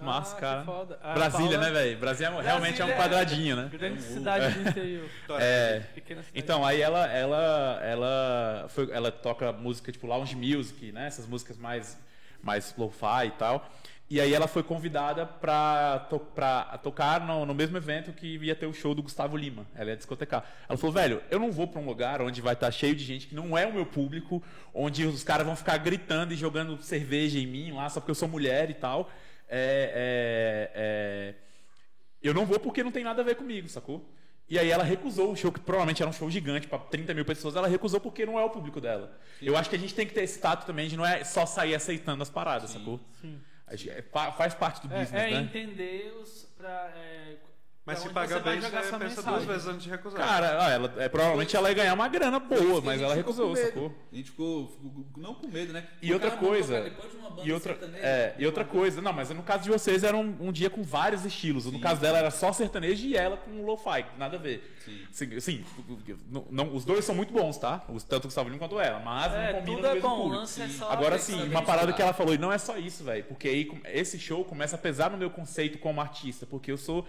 Massa, 0.00 0.36
Ah, 0.36 0.40
cara. 0.40 0.60
que 0.60 0.66
foda. 0.66 0.98
A 1.02 1.14
Brasília, 1.14 1.58
Paula- 1.58 1.66
né, 1.66 1.70
velho? 1.72 1.98
Brasília 1.98 2.28
é- 2.28 2.42
realmente 2.42 2.80
é 2.80 2.84
um 2.84 2.88
Brasília 2.88 2.92
é- 2.94 2.96
quadradinho, 2.96 3.56
né? 3.56 3.68
Grande 3.72 4.02
cidade 4.02 4.54
do 4.58 4.68
interior. 4.68 5.08
É. 5.40 5.80
Pequena 5.94 6.22
cidade. 6.22 6.38
Então, 6.38 6.64
aí 6.64 6.80
ela, 6.80 7.06
ela, 7.06 7.80
ela, 7.82 8.66
foi, 8.68 8.90
ela 8.92 9.10
toca 9.10 9.52
música 9.52 9.90
tipo 9.92 10.06
lounge 10.06 10.36
music, 10.36 10.92
né? 10.92 11.06
Essas 11.06 11.26
músicas 11.26 11.56
mais, 11.56 11.98
mais 12.42 12.74
lo-fi 12.78 13.26
e 13.26 13.30
tal. 13.32 13.68
E 14.10 14.22
aí 14.22 14.32
ela 14.32 14.48
foi 14.48 14.62
convidada 14.62 15.26
pra, 15.26 16.06
to, 16.08 16.18
pra 16.18 16.78
tocar 16.82 17.20
no, 17.20 17.44
no 17.44 17.52
mesmo 17.52 17.76
evento 17.76 18.10
que 18.10 18.38
ia 18.38 18.54
ter 18.54 18.64
o 18.64 18.72
show 18.72 18.94
do 18.94 19.02
Gustavo 19.02 19.36
Lima. 19.36 19.66
Ela 19.74 19.90
ia 19.90 19.96
discotecar. 19.98 20.46
Ela 20.66 20.78
falou, 20.78 20.94
velho, 20.94 21.22
eu 21.30 21.38
não 21.38 21.52
vou 21.52 21.66
pra 21.68 21.78
um 21.78 21.84
lugar 21.84 22.22
onde 22.22 22.40
vai 22.40 22.54
estar 22.54 22.70
cheio 22.70 22.96
de 22.96 23.04
gente 23.04 23.26
que 23.26 23.34
não 23.34 23.56
é 23.58 23.66
o 23.66 23.72
meu 23.74 23.84
público, 23.84 24.42
onde 24.72 25.04
os 25.04 25.22
caras 25.22 25.46
vão 25.46 25.54
ficar 25.54 25.76
gritando 25.76 26.32
e 26.32 26.36
jogando 26.38 26.80
cerveja 26.82 27.38
em 27.38 27.46
mim 27.46 27.72
lá 27.72 27.86
só 27.90 28.00
porque 28.00 28.10
eu 28.10 28.14
sou 28.14 28.28
mulher 28.28 28.70
e 28.70 28.74
tal. 28.74 29.10
É, 29.48 30.70
é, 30.74 31.34
é, 31.34 31.34
eu 32.22 32.34
não 32.34 32.44
vou 32.44 32.58
porque 32.60 32.82
não 32.82 32.90
tem 32.92 33.02
nada 33.04 33.22
a 33.22 33.24
ver 33.24 33.34
comigo, 33.36 33.68
sacou? 33.68 34.08
E 34.48 34.58
aí 34.58 34.70
ela 34.70 34.82
recusou 34.82 35.32
o 35.32 35.36
show, 35.36 35.52
que 35.52 35.60
provavelmente 35.60 36.02
era 36.02 36.08
um 36.08 36.12
show 36.12 36.30
gigante 36.30 36.66
para 36.66 36.78
30 36.78 37.12
mil 37.12 37.24
pessoas, 37.24 37.54
ela 37.54 37.68
recusou 37.68 38.00
porque 38.00 38.24
não 38.24 38.38
é 38.38 38.44
o 38.44 38.50
público 38.50 38.80
dela. 38.80 39.18
Eu 39.42 39.56
acho 39.56 39.68
que 39.68 39.76
a 39.76 39.78
gente 39.78 39.94
tem 39.94 40.06
que 40.06 40.14
ter 40.14 40.22
esse 40.22 40.38
tato 40.40 40.64
também 40.66 40.88
de 40.88 40.96
não 40.96 41.04
é 41.04 41.22
só 41.22 41.44
sair 41.44 41.74
aceitando 41.74 42.22
as 42.22 42.30
paradas, 42.30 42.70
sacou? 42.70 42.98
Sim. 43.20 43.38
A 43.66 43.76
gente- 43.76 43.90
é 43.90 44.02
faz 44.02 44.54
parte 44.54 44.86
do 44.86 44.94
É, 44.94 45.00
business, 45.00 45.22
é 45.22 45.30
né? 45.32 45.40
entender 45.42 46.14
os. 46.22 46.44
Pra, 46.56 46.90
é, 46.96 47.36
Mas 47.88 47.96
pra 47.96 48.02
se 48.02 48.04
onde 48.04 48.14
pagar 48.14 48.40
bem, 48.40 48.60
jogar 48.60 48.82
você 48.84 48.90
pensa 48.90 48.98
mensagem. 48.98 49.30
duas 49.32 49.44
vezes 49.44 49.66
antes 49.66 49.82
de 49.82 49.90
recusar. 49.90 50.20
Cara, 50.20 50.64
ah, 50.66 50.70
ela, 50.70 50.94
é, 50.98 51.08
provavelmente 51.08 51.56
ela 51.56 51.68
ia 51.70 51.74
ganhar 51.74 51.94
uma 51.94 52.06
grana 52.08 52.38
boa, 52.38 52.80
mas 52.82 53.00
ela 53.02 53.14
recusou, 53.14 53.56
sacou? 53.56 53.92
A 54.12 54.14
gente 54.16 54.30
ficou, 54.30 54.68
ficou 54.68 55.06
não 55.16 55.34
com 55.34 55.48
medo, 55.48 55.72
né? 55.72 55.86
E 56.02 56.10
O 56.10 56.14
outra 56.14 56.30
coisa, 56.32 56.92
e 57.42 57.50
outra, 57.52 57.78
é, 57.94 58.34
e 58.38 58.44
outra 58.46 58.64
coisa, 58.64 59.00
não, 59.00 59.12
mas 59.12 59.30
no 59.30 59.42
caso 59.42 59.64
de 59.64 59.70
vocês 59.70 60.04
era 60.04 60.16
um, 60.16 60.36
um 60.40 60.52
dia 60.52 60.68
com 60.70 60.82
vários 60.82 61.24
estilos. 61.24 61.66
No 61.66 61.80
caso 61.80 62.00
dela 62.00 62.18
era 62.18 62.30
só 62.30 62.52
sertanejo 62.52 63.06
e 63.06 63.16
ela 63.16 63.36
com 63.36 63.64
lo-fi, 63.64 64.04
nada 64.18 64.36
a 64.36 64.40
ver. 64.40 64.76
Sim. 64.84 64.98
Assim, 65.10 65.36
assim, 65.36 65.64
não, 66.30 66.46
não- 66.50 66.74
os 66.74 66.84
dois 66.84 67.04
são 67.04 67.14
muito 67.14 67.32
bons, 67.32 67.56
tá? 67.58 67.84
Os- 67.88 68.04
Tanto 68.04 68.24
o 68.24 68.28
Gustavo 68.28 68.48
Lima 68.48 68.58
quanto 68.58 68.78
ela, 68.80 69.00
mas 69.00 69.32
É, 69.32 69.52
não 69.52 69.60
combinam 69.60 69.76
tudo 69.76 69.82
no 69.82 69.88
é 69.88 69.94
mesmo 69.94 70.08
bom, 70.08 70.14
o 70.14 70.22
público. 70.22 70.40
lance 70.40 70.62
é 70.62 70.68
só. 70.68 70.90
Agora 70.90 71.18
sim, 71.18 71.42
uma 71.48 71.62
parada 71.62 71.92
que 71.92 72.00
ela 72.02 72.12
falou, 72.12 72.34
e 72.34 72.38
não 72.38 72.52
é 72.52 72.58
só 72.58 72.76
isso, 72.78 73.04
velho, 73.04 73.24
porque 73.24 73.48
aí 73.48 73.70
esse 73.86 74.18
show 74.18 74.44
começa 74.44 74.76
a 74.76 74.78
pesar 74.78 75.10
no 75.10 75.18
meu 75.18 75.30
conceito 75.30 75.78
como 75.78 76.00
artista, 76.00 76.46
porque 76.46 76.70
eu 76.72 76.76
sou 76.78 77.06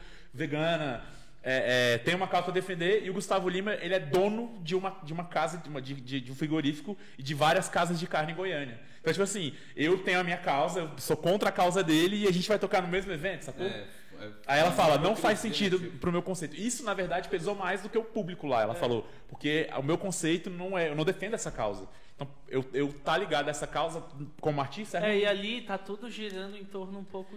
vegana, 0.78 1.02
é, 1.42 1.94
é, 1.94 1.98
tenho 2.00 2.18
uma 2.18 2.28
causa 2.28 2.46
pra 2.46 2.54
defender, 2.54 3.04
e 3.06 3.10
o 3.10 3.14
Gustavo 3.14 3.48
Lima, 3.50 3.74
ele 3.76 3.94
é 3.94 4.00
dono 4.00 4.60
de 4.62 4.76
uma, 4.76 4.96
de 5.04 5.14
uma 5.14 5.24
casa, 5.24 5.58
de, 5.58 5.70
uma, 5.70 5.82
de, 5.82 5.94
de- 5.96 6.32
um 6.32 6.36
frigorífico 6.36 6.98
e 7.18 7.24
de 7.24 7.34
várias 7.34 7.70
casas 7.70 8.00
de 8.00 8.08
carne 8.08 8.34
em 8.34 8.36
Goiânia. 8.36 8.80
Então, 9.00 9.14
tipo 9.14 9.24
assim, 9.24 9.54
eu 9.76 9.98
tenho 10.00 10.20
a 10.20 10.24
minha 10.24 10.38
causa, 10.38 10.82
eu 10.82 10.92
sou 10.98 11.16
contra 11.16 11.50
a 11.50 11.52
causa 11.52 11.82
dele 11.84 12.18
e 12.24 12.28
a 12.28 12.32
gente 12.32 12.48
vai 12.48 12.60
tocar 12.60 12.82
no 12.82 12.88
mesmo 12.90 13.12
evento, 13.12 13.44
sacou? 13.46 13.66
É, 13.66 13.70
é- 13.70 14.30
Aí 14.48 14.60
ela 14.60 14.72
fala, 14.72 14.96
é 14.96 14.98
não 14.98 15.06
muito 15.12 15.22
faz 15.22 15.40
sentido 15.40 15.80
tipo, 15.80 15.98
pro 15.98 16.12
meu 16.12 16.22
conceito. 16.22 16.54
Isso, 16.58 16.84
na 16.84 16.94
verdade, 16.94 17.30
pesou 17.30 17.56
mais 17.56 17.82
do 17.82 17.88
que 17.90 17.98
o 17.98 18.04
público 18.04 18.46
lá, 18.46 18.60
É. 18.60 18.64
ela 18.64 18.76
falou. 18.76 19.08
Porque 19.30 19.70
o 19.78 19.82
meu 19.82 19.98
conceito 19.98 20.50
não 20.50 20.78
é. 20.78 20.90
Eu 20.90 20.96
não 20.96 21.06
defendo 21.06 21.36
essa 21.36 21.50
causa. 21.50 21.88
Então, 22.18 22.28
eu, 22.50 22.66
eu 22.74 22.92
tá 22.92 23.18
ligado 23.18 23.48
a 23.48 23.52
essa 23.52 23.66
causa 23.66 24.04
como 24.42 24.60
artista 24.60 24.98
é, 25.00 25.12
É, 25.12 25.20
e 25.20 25.26
ali 25.26 25.62
tá 25.62 25.78
tudo 25.78 26.10
girando 26.12 26.58
em 26.58 26.66
torno 26.66 27.00
um 27.00 27.04
pouco 27.06 27.34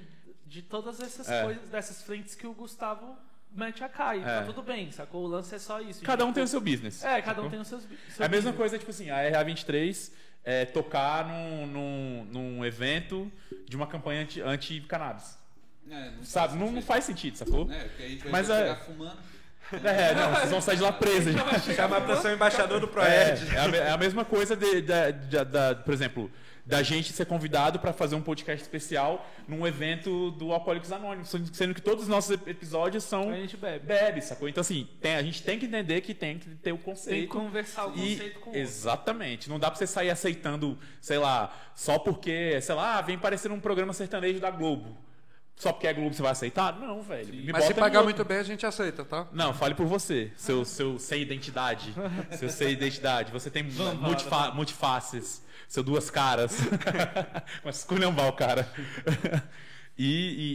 de 0.53 0.61
todas 0.61 1.01
essas 1.01 1.29
É. 1.31 1.43
coisas, 1.45 1.63
dessas 1.71 2.03
frentes 2.03 2.35
que 2.35 2.47
o 2.47 2.53
Gustavo 2.53 3.17
mete 3.51 3.83
a 3.83 3.89
cair. 3.89 4.21
É. 4.23 4.41
Tá 4.41 4.43
tudo 4.45 4.63
bem, 4.63 4.91
sacou? 4.93 5.25
O 5.25 5.27
lance 5.27 5.55
é 5.55 5.59
só 5.59 5.81
isso. 5.81 6.03
Cada 6.05 6.25
um 6.25 6.29
Tipo, 6.29 6.35
tem 6.35 6.43
o 6.45 6.49
seu 6.49 6.61
business. 6.61 7.03
É, 7.03 7.23
cada 7.23 7.41
um 7.41 7.45
sacou? 7.45 7.51
tem 7.51 7.61
os 7.61 7.69
seus. 7.69 7.85
É 8.19 8.25
a 8.25 8.29
mesma 8.29 8.53
coisa, 8.53 8.79
tipo 8.79 8.91
assim, 8.91 9.09
a 9.09 9.17
RA23 9.31 10.13
é, 10.45 10.67
tocar 10.67 11.27
num, 11.27 11.67
num, 11.67 12.25
num 12.31 12.65
evento 12.65 13.33
de 13.67 13.75
uma 13.77 13.87
campanha 13.87 14.23
anti- 14.23 14.43
anti-cannabis. 14.43 15.39
é, 15.91 16.11
não 16.11 16.23
Sabe? 16.25 16.49
faz 16.49 16.53
Não, 16.53 16.59
não 16.61 16.67
sentido. 16.75 16.87
faz 16.87 17.05
sentido, 17.05 17.37
sacou? 17.39 17.73
É, 17.73 17.85
porque 17.85 18.03
a 18.03 18.09
gente 18.09 18.23
vai 18.25 18.33
Mas 18.33 18.47
chegar 18.47 18.67
é- 18.67 18.75
fumando. 18.77 19.19
É, 19.85 20.15
não, 20.15 20.35
vocês 20.35 20.51
vão 20.51 20.61
sair 20.61 20.77
de 20.77 20.83
lá 20.83 20.93
presos. 20.93 21.33
gente. 21.33 21.75
Chamar 21.75 22.03
pra 22.03 22.17
ser 22.21 22.29
o 22.29 22.35
embaixador 22.35 22.79
do 22.79 22.87
É, 22.87 22.91
Proed. 22.91 23.55
é, 23.57 23.59
a, 23.59 23.69
me- 23.69 23.79
é 23.79 23.91
a 23.91 23.97
mesma 23.97 24.23
coisa, 24.25 24.55
de, 24.55 24.83
da- 24.83 25.11
da- 25.11 25.45
da- 25.45 25.75
por 25.77 25.95
exemplo, 25.95 26.31
da 26.65 26.81
gente 26.83 27.13
ser 27.13 27.27
convidado 27.27 27.81
para 27.81 27.93
fazer 27.93 28.15
um 28.15 28.23
podcast 28.23 28.63
especial 28.63 29.29
num 29.49 29.67
evento 29.67 30.31
do 30.31 30.53
Alcoólicos 30.53 30.93
Anônimos, 30.93 31.29
sendo 31.53 31.75
que 31.75 31.81
todos 31.81 32.05
os 32.05 32.09
nossos 32.09 32.31
ep- 32.31 32.49
episódios 32.49 33.03
são 33.03 33.31
A 33.31 33.37
gente 33.37 33.57
bebe. 33.57 33.85
bebe, 33.85 34.21
sacou? 34.23 34.49
Então, 34.49 34.61
assim, 34.61 34.89
tem- 35.01 35.17
a 35.17 35.23
gente 35.23 35.43
tem 35.43 35.59
que 35.59 35.67
entender 35.67 36.01
que 36.03 36.15
tem 36.15 36.39
que 36.39 36.49
ter 36.51 36.71
o 36.73 36.77
Tem 36.77 36.79
que 36.79 36.85
conceito. 36.85 37.29
conversar 37.29 37.87
o 37.89 37.97
E, 37.97 38.13
conceito 38.17 38.35
com 38.41 38.45
o 38.45 38.53
outro. 38.53 38.61
exatamente. 38.61 39.51
Não 39.51 39.59
dá 39.59 39.71
pra 39.71 39.77
você 39.79 39.87
sair 39.89 40.11
aceitando, 40.11 40.79
sei 41.01 41.19
lá, 41.19 41.53
só 41.75 41.99
porque, 41.99 42.61
sei 42.61 42.75
lá, 42.77 42.99
ah, 42.99 43.01
vem 43.01 43.19
parecer 43.19 43.51
um 43.51 43.59
programa 43.59 43.93
sertanejo 43.93 44.39
da 44.39 44.51
Globo. 44.51 44.97
Só 45.57 45.73
porque 45.73 45.87
é 45.87 45.93
Globo 45.93 46.15
você 46.15 46.23
vai 46.23 46.33
aceitar? 46.33 46.79
Não, 46.81 47.03
velho. 47.03 47.35
Me 47.35 47.53
Mas 47.53 47.65
se 47.65 47.75
pagar 47.75 47.99
no- 47.99 48.05
muito 48.05 48.25
bem, 48.25 48.39
a 48.39 48.43
gente 48.43 48.65
aceita, 48.65 49.05
tá? 49.05 49.27
não, 49.33 49.53
fale 49.53 49.75
por 49.75 49.87
você. 49.87 50.33
Seu, 50.37 50.65
seu 50.65 50.99
sem 50.99 51.21
identidade. 51.23 51.93
Seu 52.39 52.49
sem 52.49 52.71
identidade. 52.71 53.31
Você 53.33 53.51
tem 53.51 53.63
multifa 53.65 54.51
multifaces. 54.53 55.43
Seu 55.73 55.83
duas 55.83 56.11
caras. 56.11 56.59
Mas 57.65 57.79
esculhambar 57.79 58.29
o 58.29 58.35
cara. 58.35 58.71
E, 59.97 60.05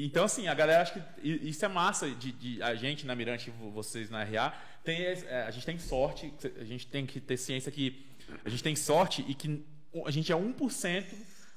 e- 0.03 0.05
então, 0.05 0.25
assim, 0.25 0.47
a 0.47 0.53
galera 0.53 0.83
acha 0.83 0.93
que 0.93 1.27
isso 1.27 1.65
é 1.65 1.67
massa 1.67 2.07
de, 2.07 2.31
de 2.31 2.61
a 2.61 2.75
gente 2.75 3.03
na 3.03 3.15
Mirante, 3.15 3.49
vo- 3.49 3.71
vocês 3.71 4.11
na 4.11 4.23
RA, 4.23 4.53
tem, 4.83 5.01
é, 5.01 5.43
a 5.47 5.49
gente 5.49 5.65
tem 5.65 5.79
sorte, 5.79 6.31
a 6.59 6.63
gente 6.63 6.85
tem 6.85 7.03
que 7.03 7.19
ter 7.19 7.35
ciência 7.35 7.71
que 7.71 8.05
a 8.45 8.49
gente 8.49 8.61
tem 8.61 8.75
sorte 8.75 9.25
e 9.27 9.33
que 9.33 9.65
a 10.05 10.11
gente 10.11 10.31
é 10.31 10.35
1% 10.35 11.05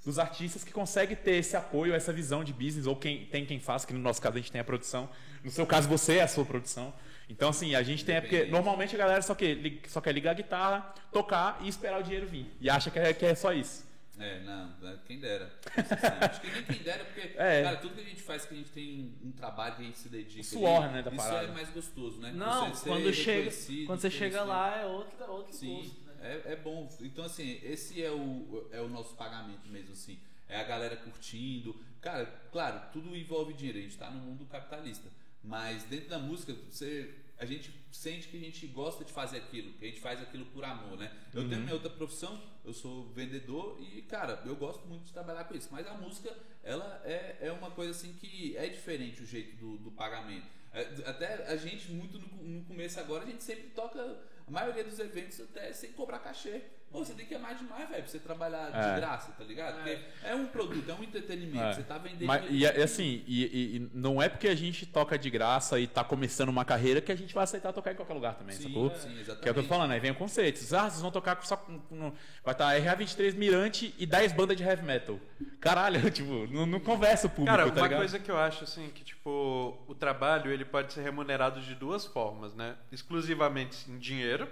dos 0.06 0.18
artistas 0.18 0.64
que 0.64 0.72
consegue 0.72 1.14
ter 1.14 1.32
esse 1.32 1.54
apoio, 1.54 1.92
essa 1.92 2.14
visão 2.14 2.42
de 2.42 2.54
business, 2.54 2.86
ou 2.86 2.96
quem 2.96 3.26
tem 3.26 3.44
quem 3.44 3.60
faz, 3.60 3.84
que 3.84 3.92
no 3.92 3.98
nosso 4.00 4.22
caso 4.22 4.38
a 4.38 4.40
gente 4.40 4.50
tem 4.50 4.62
a 4.62 4.64
produção. 4.64 5.06
No 5.44 5.50
seu 5.50 5.66
caso, 5.66 5.86
você 5.86 6.16
é 6.16 6.22
a 6.22 6.28
sua 6.28 6.46
produção. 6.46 6.94
Então, 7.30 7.50
assim, 7.50 7.74
a 7.76 7.82
gente 7.82 8.04
tem. 8.04 8.16
É 8.16 8.20
porque 8.20 8.44
normalmente 8.46 8.94
a 8.94 8.98
galera 8.98 9.22
só, 9.22 9.34
quer, 9.36 9.56
só 9.86 10.00
quer 10.00 10.12
ligar 10.12 10.32
a 10.32 10.34
guitarra, 10.34 10.92
tocar 11.12 11.58
e 11.62 11.68
esperar 11.68 12.00
o 12.00 12.02
dinheiro 12.02 12.26
vir. 12.26 12.46
E 12.60 12.68
acha 12.68 12.90
que 12.90 12.98
é, 12.98 13.14
que 13.14 13.24
é 13.24 13.34
só 13.36 13.52
isso. 13.52 13.88
É, 14.18 14.40
não, 14.40 14.70
é, 14.86 14.98
quem 15.06 15.18
dera. 15.18 15.50
Assim, 15.74 16.06
acho 16.28 16.40
que 16.42 16.50
nem 16.50 16.62
quem 16.64 16.82
dera, 16.82 17.04
porque, 17.06 17.20
É. 17.38 17.62
cara, 17.62 17.76
tudo 17.78 17.94
que 17.94 18.00
a 18.02 18.04
gente 18.04 18.20
faz, 18.20 18.44
que 18.44 18.52
a 18.52 18.56
gente 18.56 18.70
tem 18.70 19.14
um 19.24 19.30
trabalho 19.32 19.76
que 19.76 19.82
a 19.82 19.84
gente 19.86 19.98
se 19.98 20.08
dedica. 20.10 20.40
O 20.40 20.44
suor, 20.44 20.82
ali, 20.84 20.92
né, 20.92 21.02
da 21.02 21.10
isso 21.10 21.16
parada. 21.16 21.46
é 21.46 21.50
mais 21.52 21.70
gostoso, 21.70 22.20
né? 22.20 22.32
Não, 22.34 22.68
Você 22.74 22.88
quando 22.90 23.12
chega, 23.14 23.50
quando 23.86 24.00
você 24.00 24.10
chega 24.10 24.42
lá 24.42 24.76
é 24.76 24.84
outra, 24.84 25.26
outro 25.26 25.54
Sim, 25.54 25.76
custo, 25.78 26.00
né? 26.04 26.14
é, 26.44 26.52
é 26.52 26.56
bom. 26.56 26.86
Então, 27.00 27.24
assim, 27.24 27.60
esse 27.62 28.02
é 28.02 28.10
o, 28.10 28.68
é 28.72 28.80
o 28.82 28.88
nosso 28.88 29.14
pagamento 29.14 29.66
mesmo, 29.70 29.92
assim. 29.92 30.18
É 30.48 30.56
a 30.60 30.64
galera 30.64 30.96
curtindo. 30.96 31.74
Cara, 32.02 32.26
claro, 32.52 32.78
tudo 32.92 33.16
envolve 33.16 33.54
dinheiro. 33.54 33.78
A 33.78 33.82
gente 33.82 33.96
tá 33.96 34.10
no 34.10 34.18
mundo 34.20 34.44
capitalista. 34.46 35.08
Mas 35.42 35.84
dentro 35.84 36.10
da 36.10 36.18
música, 36.18 36.54
você, 36.70 37.14
a 37.40 37.46
gente 37.46 37.72
sente 37.90 38.28
que 38.28 38.36
a 38.36 38.40
gente 38.40 38.66
gosta 38.66 39.02
de 39.02 39.10
fazer 39.10 39.38
aquilo, 39.38 39.72
que 39.72 39.86
a 39.86 39.88
gente 39.88 39.98
faz 39.98 40.20
aquilo 40.20 40.44
por 40.46 40.62
amor, 40.62 40.98
né? 40.98 41.10
Eu 41.32 41.48
tenho 41.48 41.62
minha 41.62 41.72
outra 41.72 41.88
profissão, 41.88 42.38
eu 42.62 42.74
sou 42.74 43.08
vendedor 43.14 43.80
e, 43.80 44.02
cara, 44.02 44.42
eu 44.44 44.54
gosto 44.54 44.86
muito 44.86 45.06
de 45.06 45.12
trabalhar 45.12 45.44
com 45.44 45.54
isso. 45.54 45.68
Mas 45.72 45.86
a 45.86 45.94
música, 45.94 46.36
ela 46.62 47.00
é, 47.02 47.38
é 47.40 47.50
uma 47.50 47.70
coisa 47.70 47.92
assim 47.92 48.12
que 48.12 48.54
é 48.58 48.68
diferente 48.68 49.22
o 49.22 49.26
jeito 49.26 49.56
do, 49.56 49.78
do 49.78 49.90
pagamento. 49.90 50.46
É, 50.70 50.82
Até 51.06 51.46
a 51.46 51.56
gente, 51.56 51.90
muito 51.90 52.18
no, 52.18 52.42
no 52.42 52.64
começo 52.66 53.00
agora, 53.00 53.24
a 53.24 53.26
gente 53.26 53.42
sempre 53.42 53.70
toca 53.70 54.20
a 54.46 54.50
maioria 54.50 54.84
dos 54.84 54.98
eventos 54.98 55.40
até 55.40 55.72
sem 55.72 55.92
cobrar 55.92 56.18
cachê. 56.18 56.62
Pô, 56.92 57.04
você 57.04 57.14
tem 57.14 57.24
que 57.24 57.34
amar 57.36 57.54
demais, 57.54 57.88
velho, 57.88 58.02
pra 58.02 58.10
você 58.10 58.18
trabalhar 58.18 58.70
de 58.70 58.76
É. 58.78 58.96
graça, 58.96 59.30
tá 59.38 59.44
ligado? 59.44 59.76
Porque 59.76 59.98
é 60.24 60.34
um 60.34 60.46
produto, 60.46 60.90
é 60.90 60.94
um 60.94 61.04
entretenimento, 61.04 61.62
É. 61.64 61.72
você 61.74 61.82
tá 61.84 61.96
vendendo. 61.98 62.26
Mas, 62.26 62.44
e, 62.50 62.58
e 62.58 62.66
assim, 62.66 63.22
e, 63.28 63.76
e- 63.76 63.90
não 63.94 64.20
é 64.20 64.28
porque 64.28 64.48
a 64.48 64.56
gente 64.56 64.84
toca 64.86 65.16
de 65.16 65.30
graça 65.30 65.78
e 65.78 65.86
tá 65.86 66.02
começando 66.02 66.48
uma 66.48 66.64
carreira 66.64 67.00
que 67.00 67.12
a 67.12 67.16
gente 67.16 67.32
vai 67.32 67.44
aceitar 67.44 67.72
tocar 67.72 67.92
em 67.92 67.94
qualquer 67.94 68.14
lugar 68.14 68.34
também, 68.34 68.56
Sim, 68.56 68.64
sacou? 68.64 68.90
sim, 68.96 69.12
exatamente. 69.20 69.40
Que 69.42 69.48
é 69.48 69.50
o 69.52 69.54
que 69.54 69.60
eu 69.60 69.62
tô 69.62 69.68
falando, 69.68 69.92
aí 69.92 70.00
vem 70.00 70.10
o 70.10 70.16
conceito. 70.16 70.58
Ah, 70.74 70.90
vocês 70.90 71.00
vão 71.00 71.12
tocar 71.12 71.36
com 71.36 71.42
só 71.44 71.56
com. 71.56 71.78
com- 71.78 72.12
vai 72.44 72.54
estar 72.54 72.74
RA23 72.74 73.34
Mirante 73.36 73.94
e 73.96 74.04
10 74.04 74.32
bandas 74.32 74.56
de 74.56 74.64
heavy 74.64 74.82
metal. 74.84 75.20
Caralho, 75.60 76.00
tipo, 76.10 76.48
não, 76.52 76.66
não 76.66 76.80
conversa 76.80 77.28
o 77.28 77.30
público, 77.30 77.56
Cara, 77.56 77.70
tá 77.70 77.76
uma 77.80 77.82
ligado? 77.86 77.98
coisa 78.00 78.18
que 78.18 78.30
eu 78.32 78.36
acho 78.38 78.64
assim 78.64 78.88
que 78.90 79.04
tipo 79.04 79.78
o 79.86 79.94
trabalho 79.94 80.50
ele 80.50 80.64
pode 80.64 80.92
ser 80.92 81.02
remunerado 81.02 81.60
de 81.60 81.74
duas 81.76 82.04
formas, 82.04 82.52
né? 82.54 82.74
Exclusivamente 82.90 83.88
em 83.90 83.96
dinheiro, 83.98 84.48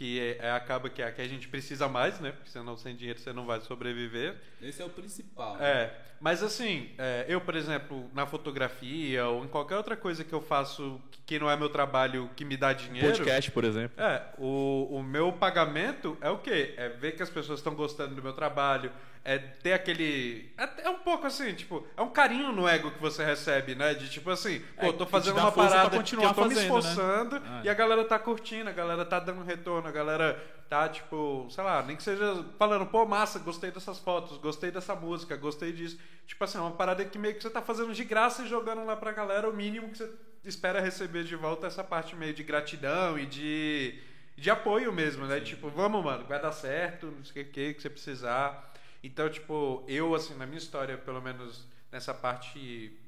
que 0.00 0.18
é, 0.18 0.38
é- 0.46 0.50
acaba 0.52 0.88
que 0.88 1.02
é 1.02 1.08
a 1.08 1.12
que 1.12 1.20
a 1.20 1.28
gente 1.28 1.46
precisa 1.46 1.86
mais, 1.86 2.18
né? 2.20 2.32
Porque 2.32 2.48
senão 2.48 2.74
sem 2.74 2.96
dinheiro 2.96 3.18
você 3.20 3.34
não 3.34 3.44
vai 3.44 3.60
sobreviver. 3.60 4.34
Esse 4.62 4.80
é 4.80 4.84
o 4.86 4.88
principal. 4.88 5.58
né? 5.58 5.68
É, 5.70 5.98
mas 6.18 6.42
assim, 6.42 6.88
é, 6.96 7.26
eu, 7.28 7.38
por 7.38 7.54
exemplo, 7.54 8.08
na 8.14 8.24
fotografia 8.26 9.26
ou 9.26 9.44
em 9.44 9.48
qualquer 9.48 9.76
outra 9.76 9.98
coisa 9.98 10.24
que 10.24 10.32
eu 10.32 10.40
faço 10.40 10.98
que- 11.10 11.20
que 11.26 11.38
não 11.38 11.50
é 11.50 11.54
meu 11.56 11.68
trabalho 11.68 12.30
que 12.34 12.46
me 12.46 12.56
dá 12.56 12.72
dinheiro. 12.72 13.08
Podcast, 13.10 13.50
por 13.50 13.62
exemplo. 13.62 14.02
É, 14.02 14.22
o, 14.38 14.88
o 14.90 15.02
meu 15.02 15.30
pagamento 15.34 16.16
é 16.22 16.30
o 16.30 16.38
quê? 16.38 16.72
É 16.78 16.88
ver 16.88 17.12
que 17.12 17.22
as 17.22 17.28
pessoas 17.28 17.58
estão 17.58 17.74
gostando 17.74 18.14
do 18.14 18.22
meu 18.22 18.32
trabalho, 18.32 18.90
é 19.24 19.38
ter 19.38 19.72
aquele. 19.72 20.52
É, 20.56 20.84
é 20.84 20.90
um 20.90 20.98
pouco 20.98 21.26
assim, 21.26 21.54
tipo, 21.54 21.86
é 21.96 22.02
um 22.02 22.10
carinho 22.10 22.52
no 22.52 22.66
ego 22.66 22.90
que 22.90 23.00
você 23.00 23.24
recebe, 23.24 23.74
né? 23.74 23.94
De 23.94 24.08
tipo 24.08 24.30
assim, 24.30 24.60
pô, 24.78 24.86
É, 24.86 24.92
tô 24.92 25.06
fazendo 25.06 25.38
uma 25.38 25.52
parada 25.52 25.90
que 25.90 25.96
continuar 25.96 26.30
eu 26.30 26.34
tô 26.34 26.44
me 26.46 26.54
fazendo, 26.54 26.72
né? 26.72 26.78
esforçando 26.78 27.36
É. 27.36 27.62
e 27.64 27.68
a 27.68 27.74
galera 27.74 28.04
tá 28.04 28.18
curtindo, 28.18 28.70
a 28.70 28.72
galera 28.72 29.04
tá 29.04 29.18
dando 29.18 29.44
retorno 29.44 29.88
a 29.88 29.92
galera 29.92 30.40
tá, 30.70 30.88
tipo, 30.88 31.48
sei 31.50 31.64
lá, 31.64 31.82
nem 31.82 31.96
que 31.96 32.02
seja 32.02 32.46
falando, 32.56 32.86
pô, 32.86 33.04
massa, 33.04 33.40
gostei 33.40 33.72
dessas 33.72 33.98
fotos, 33.98 34.38
gostei 34.38 34.70
dessa 34.70 34.94
música, 34.94 35.36
gostei 35.36 35.72
disso. 35.72 35.98
Tipo 36.28 36.44
assim, 36.44 36.58
é 36.58 36.60
uma 36.60 36.70
parada 36.70 37.04
que 37.04 37.18
meio 37.18 37.34
que 37.34 37.42
você 37.42 37.50
tá 37.50 37.60
fazendo 37.60 37.92
de 37.92 38.04
graça 38.04 38.42
e 38.42 38.48
jogando 38.48 38.84
lá 38.84 38.96
pra 38.96 39.10
galera 39.10 39.50
o 39.50 39.52
mínimo 39.52 39.90
que 39.90 39.98
você 39.98 40.08
espera 40.44 40.80
receber 40.80 41.24
de 41.24 41.34
volta 41.34 41.66
essa 41.66 41.82
parte 41.82 42.14
meio 42.14 42.32
de 42.32 42.44
gratidão 42.44 43.18
e 43.18 43.26
de, 43.26 44.00
de 44.36 44.48
apoio 44.48 44.92
mesmo, 44.92 45.26
né? 45.26 45.40
Tipo, 45.40 45.68
vamos, 45.70 46.04
mano, 46.04 46.24
vai 46.24 46.40
dar 46.40 46.52
certo, 46.52 47.06
não 47.06 47.24
sei 47.24 47.42
o 47.42 47.46
que, 47.46 47.74
que 47.74 47.82
você 47.82 47.90
precisar. 47.90 48.69
Então, 49.02 49.28
tipo, 49.30 49.84
eu, 49.88 50.14
assim, 50.14 50.34
na 50.34 50.46
minha 50.46 50.58
história, 50.58 50.96
pelo 50.98 51.20
menos 51.22 51.66
nessa 51.90 52.12
parte 52.12 52.58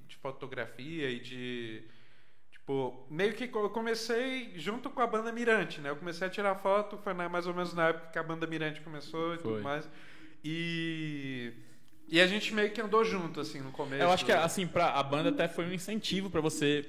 de 0.08 0.16
fotografia 0.16 1.10
e 1.10 1.20
de. 1.20 1.82
Tipo, 2.50 3.06
meio 3.10 3.34
que 3.34 3.44
eu 3.52 3.70
comecei 3.70 4.52
junto 4.56 4.88
com 4.88 5.00
a 5.00 5.06
banda 5.06 5.32
Mirante, 5.32 5.80
né? 5.80 5.90
Eu 5.90 5.96
comecei 5.96 6.26
a 6.26 6.30
tirar 6.30 6.54
foto, 6.56 6.96
foi 6.98 7.12
na- 7.12 7.28
mais 7.28 7.46
ou 7.46 7.52
menos 7.54 7.74
na 7.74 7.88
época 7.88 8.06
que 8.12 8.18
a 8.18 8.22
banda 8.22 8.46
Mirante 8.46 8.80
começou 8.80 9.34
e 9.34 9.38
Foi. 9.38 9.52
tudo 9.54 9.62
mais. 9.64 9.88
E. 10.44 11.52
E 12.08 12.20
a 12.20 12.26
gente 12.26 12.52
meio 12.52 12.70
que 12.70 12.80
andou 12.80 13.04
junto, 13.04 13.40
assim, 13.40 13.60
no 13.60 13.72
começo. 13.72 14.02
Eu 14.02 14.10
acho 14.10 14.24
que 14.24 14.32
assim, 14.32 14.66
pra, 14.66 14.90
a 14.90 15.02
banda 15.02 15.30
até 15.30 15.48
foi 15.48 15.64
um 15.64 15.72
incentivo 15.72 16.28
pra 16.28 16.40
você 16.42 16.84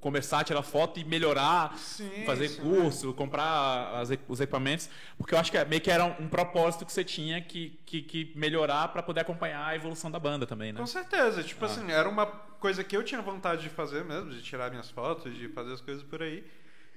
começar 0.00 0.40
a 0.40 0.44
tirar 0.44 0.62
foto 0.62 1.00
e 1.00 1.04
melhorar, 1.04 1.76
Sim, 1.76 2.24
fazer 2.24 2.48
sim, 2.48 2.62
curso, 2.62 3.12
comprar 3.14 3.94
as 4.00 4.10
os 4.28 4.40
equipamentos, 4.40 4.88
porque 5.16 5.34
eu 5.34 5.38
acho 5.38 5.50
que 5.50 5.58
é- 5.58 5.64
meio 5.64 5.80
que 5.82 5.90
era 5.90 6.04
um, 6.04 6.14
um 6.24 6.28
propósito 6.28 6.86
que 6.86 6.92
você 6.92 7.02
tinha 7.04 7.40
que, 7.40 7.78
que, 7.84 8.02
que 8.02 8.32
melhorar 8.36 8.88
pra 8.88 9.02
poder 9.02 9.20
acompanhar 9.20 9.66
a 9.66 9.74
evolução 9.74 10.10
da 10.10 10.18
banda 10.18 10.46
também, 10.46 10.72
né? 10.72 10.78
Com 10.80 10.86
certeza, 10.86 11.42
tipo 11.42 11.64
Ah. 11.64 11.68
assim, 11.68 11.90
era 11.90 12.08
uma 12.08 12.26
coisa 12.26 12.82
que 12.84 12.96
eu 12.96 13.02
tinha 13.02 13.20
vontade 13.20 13.62
de 13.62 13.68
fazer 13.68 14.04
mesmo, 14.04 14.30
de 14.30 14.42
tirar 14.42 14.70
minhas 14.70 14.90
fotos, 14.90 15.34
de 15.36 15.48
fazer 15.48 15.72
as 15.74 15.80
coisas 15.80 16.02
por 16.02 16.22
aí. 16.22 16.44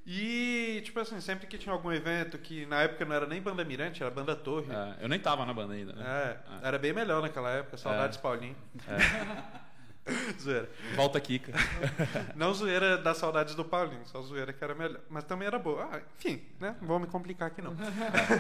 E, 0.06 0.82
tipo 0.84 1.00
assim, 1.00 1.22
sempre 1.22 1.46
que 1.46 1.60
tinha 1.60 1.72
algum 1.72 1.92
evento 1.92 2.36
que 2.40 2.66
na 2.66 2.82
época 2.82 3.06
não 3.06 3.16
era 3.16 3.28
nem 3.28 3.40
banda 3.40 3.64
Mirante, 3.64 4.02
era 4.02 4.10
banda 4.12 4.36
Torre. 4.36 4.66
É, 4.72 5.04
eu 5.04 5.08
nem 5.08 5.20
tava 5.20 5.46
na 5.46 5.54
banda 5.54 5.74
ainda, 5.76 5.94
né? 5.94 6.04
É, 6.04 6.68
era 6.68 6.80
bem 6.80 6.92
melhor 6.92 7.22
naquela 7.22 7.52
época, 7.52 7.78
saudades 7.78 8.18
Paulinho. 8.18 8.56
zoeira. 10.40 10.70
Volta 10.96 11.20
Kika. 11.20 11.52
Não 12.36 12.54
zoeira 12.54 12.98
das 12.98 13.18
saudades 13.18 13.56
do 13.56 13.64
Paulinho, 13.64 14.06
só 14.06 14.22
zoeira 14.22 14.52
que 14.52 14.64
era 14.64 14.74
melhor. 14.74 15.00
Mas 15.10 15.24
também 15.24 15.48
era 15.48 15.60
boa. 15.60 15.88
Ah, 15.92 16.02
enfim, 16.18 16.42
né? 16.60 16.76
Não 16.82 16.88
vou 16.88 17.00
me 17.00 17.08
complicar 17.08 17.48
aqui 17.48 17.62
não. 17.62 17.76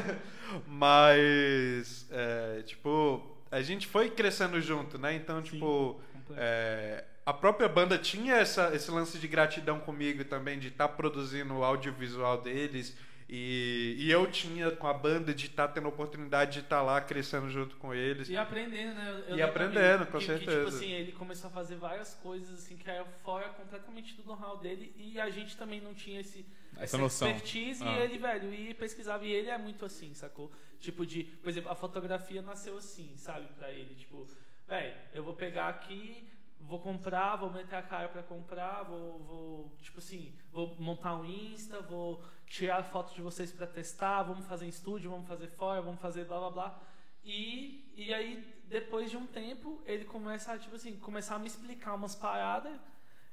Mas, 0.67 2.07
é, 2.11 2.63
tipo, 2.63 3.37
a 3.51 3.61
gente 3.61 3.87
foi 3.87 4.09
crescendo 4.09 4.59
junto, 4.59 4.97
né? 4.97 5.13
Então, 5.15 5.41
tipo, 5.41 5.99
é, 6.31 7.03
a 7.25 7.33
própria 7.33 7.69
banda 7.69 7.97
tinha 7.97 8.35
essa, 8.35 8.73
esse 8.75 8.89
lance 8.89 9.17
de 9.17 9.27
gratidão 9.27 9.79
comigo 9.79 10.23
também, 10.25 10.57
de 10.57 10.69
estar 10.69 10.89
produzindo 10.89 11.53
o 11.55 11.63
audiovisual 11.63 12.41
deles. 12.41 12.95
E, 13.33 13.95
e 13.97 14.11
eu 14.11 14.29
tinha 14.29 14.69
com 14.71 14.87
a 14.87 14.93
banda 14.93 15.33
de 15.33 15.45
estar 15.45 15.69
tendo 15.69 15.85
a 15.85 15.89
oportunidade 15.89 16.51
de 16.51 16.59
estar 16.59 16.81
lá 16.81 16.99
crescendo 16.99 17.49
junto 17.49 17.77
com 17.77 17.93
eles. 17.93 18.27
E 18.27 18.35
aprendendo, 18.35 18.93
né? 18.93 19.23
Eu- 19.29 19.37
E 19.37 19.41
aprendendo, 19.41 20.05
que- 20.05 20.11
com 20.11 20.17
que, 20.19 20.25
Que, 20.25 20.33
tipo 20.39 20.51
certeza. 20.51 20.77
assim, 20.77 20.91
ele 20.91 21.13
começou 21.13 21.47
a 21.47 21.51
fazer 21.53 21.77
várias 21.77 22.13
coisas 22.15 22.53
assim 22.59 22.75
que 22.75 22.89
era 22.89 23.05
fora 23.23 23.47
completamente 23.49 24.15
do 24.15 24.25
know-how 24.25 24.57
dele 24.57 24.93
e 24.97 25.17
a 25.17 25.29
gente 25.29 25.55
também 25.55 25.79
não 25.79 25.93
tinha 25.93 26.19
esse, 26.19 26.45
Essa 26.77 26.97
noção. 26.97 27.29
expertise 27.29 27.81
Ah. 27.85 27.99
e 27.99 28.01
ele, 28.03 28.17
velho, 28.17 28.53
e 28.53 28.73
pesquisava 28.73 29.25
e 29.25 29.31
ele 29.31 29.49
é 29.49 29.57
muito 29.57 29.85
assim, 29.85 30.13
sacou? 30.13 30.51
Tipo 30.81 31.05
de, 31.05 31.23
por 31.23 31.47
exemplo, 31.49 31.71
a 31.71 31.75
fotografia 31.75 32.41
nasceu 32.41 32.75
assim, 32.77 33.13
sabe, 33.15 33.47
pra 33.57 33.71
ele, 33.71 33.95
tipo, 33.95 34.27
velho, 34.67 34.93
eu 35.13 35.23
vou 35.23 35.35
pegar 35.35 35.69
aqui, 35.69 36.27
vou 36.71 36.79
comprar, 36.79 37.35
vou 37.35 37.51
meter 37.51 37.75
a 37.75 37.81
cara 37.81 38.07
pra 38.07 38.23
comprar, 38.23 38.83
vou, 38.83 39.19
vou 39.19 39.75
tipo 39.81 39.99
assim, 39.99 40.33
vou 40.53 40.73
montar 40.79 41.17
um 41.17 41.25
Insta, 41.25 41.81
vou 41.81 42.23
tirar 42.47 42.81
foto 42.83 43.13
de 43.13 43.21
vocês 43.21 43.51
pra 43.51 43.67
testar, 43.67 44.23
vamos 44.23 44.45
fazer 44.45 44.65
em 44.65 44.69
estúdio, 44.69 45.11
vamos 45.11 45.27
fazer 45.27 45.47
fora, 45.47 45.81
vamos 45.81 45.99
fazer 45.99 46.23
blá 46.23 46.39
blá 46.39 46.49
blá. 46.49 46.81
E, 47.25 47.91
e 47.93 48.13
aí, 48.13 48.41
depois 48.67 49.11
de 49.11 49.17
um 49.17 49.27
tempo, 49.27 49.81
ele 49.85 50.05
começa 50.05 50.53
a, 50.53 50.57
tipo 50.57 50.73
assim, 50.77 50.95
começar 50.95 51.35
a 51.35 51.39
me 51.39 51.47
explicar 51.47 51.93
umas 51.93 52.15
paradas 52.15 52.79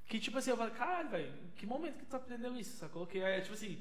que, 0.09 0.19
tipo 0.19 0.37
assim, 0.39 0.51
eu 0.51 0.57
falo, 0.57 0.73
caralho, 0.73 1.09
velho, 1.09 1.33
que 1.55 1.65
momento 1.65 1.99
que 1.99 2.07
tu 2.07 2.17
aprendeu 2.17 2.57
isso, 2.57 2.77
sacou? 2.77 3.07
Que 3.07 3.21
é, 3.21 3.41
tipo 3.41 3.55
assim, 3.55 3.81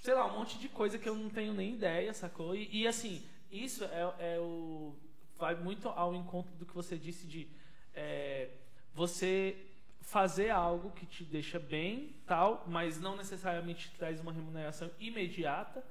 sei 0.00 0.14
lá, 0.14 0.26
um 0.26 0.40
monte 0.40 0.58
de 0.58 0.68
coisa 0.68 0.98
que 0.98 1.08
eu 1.08 1.14
não 1.14 1.30
tenho 1.30 1.54
nem 1.54 1.74
ideia, 1.74 2.12
sacou? 2.12 2.52
E, 2.52 2.68
e, 2.72 2.88
assim, 2.88 3.24
isso 3.48 3.84
é, 3.84 4.34
é 4.34 4.38
o. 4.40 4.96
Vai 5.38 5.54
muito 5.54 5.88
ao 5.88 6.16
encontro 6.16 6.52
do 6.56 6.66
que 6.66 6.74
você 6.74 6.98
disse 6.98 7.28
de 7.28 7.46
é, 7.94 8.50
você 8.94 9.56
fazer 10.00 10.50
algo 10.50 10.90
que 10.92 11.04
te 11.04 11.22
deixa 11.24 11.58
bem, 11.58 12.16
tal, 12.26 12.64
mas 12.66 12.98
não 12.98 13.16
necessariamente 13.16 13.90
te 13.90 13.96
traz 13.96 14.20
uma 14.20 14.32
remuneração 14.32 14.90
imediata, 14.98 15.84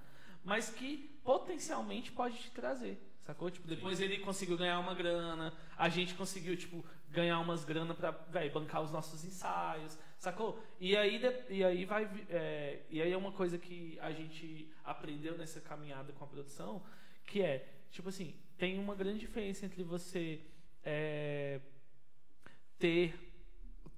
mas 0.43 0.70
que 0.70 1.20
potencialmente 1.24 2.12
pode 2.12 2.38
te 2.38 2.50
trazer. 2.52 2.98
Sacou? 3.28 3.52
Tipo, 3.52 3.68
depois 3.68 4.00
ele 4.00 4.20
conseguiu 4.20 4.58
ganhar 4.58 4.80
uma 4.80 4.95
grana, 4.95 5.54
a 5.78 5.89
gente 5.89 6.16
conseguiu, 6.16 6.56
tipo, 6.56 6.84
ganhar 7.12 7.39
umas 7.39 7.66
grana 7.66 7.93
pra 7.93 8.12
véi, 8.12 8.50
bancar 8.50 8.82
os 8.82 8.91
nossos 8.91 9.24
ensaios, 9.26 9.98
sacou? 10.18 10.58
E 10.80 10.95
aí, 10.95 11.22
e 11.50 11.64
aí 11.64 11.86
vai. 11.86 12.10
é, 12.30 12.84
e 12.89 13.02
aí 13.02 13.12
é 13.12 13.18
uma 13.18 13.34
coisa 13.34 13.58
que 13.58 14.00
a 14.02 14.12
gente 14.12 14.72
aprendeu 14.84 15.38
nessa 15.38 15.60
caminhada 15.60 16.14
com 16.14 16.24
a 16.24 16.28
produção, 16.28 16.82
que 17.26 17.41
é, 17.41 17.68
tipo 17.91 18.10
assim, 18.10 18.34
tem 18.58 18.80
uma 18.80 18.95
grande 18.95 19.20
diferença 19.20 19.66
entre 19.66 19.84
você 19.84 20.39
é, 20.84 21.47
ter 22.80 23.17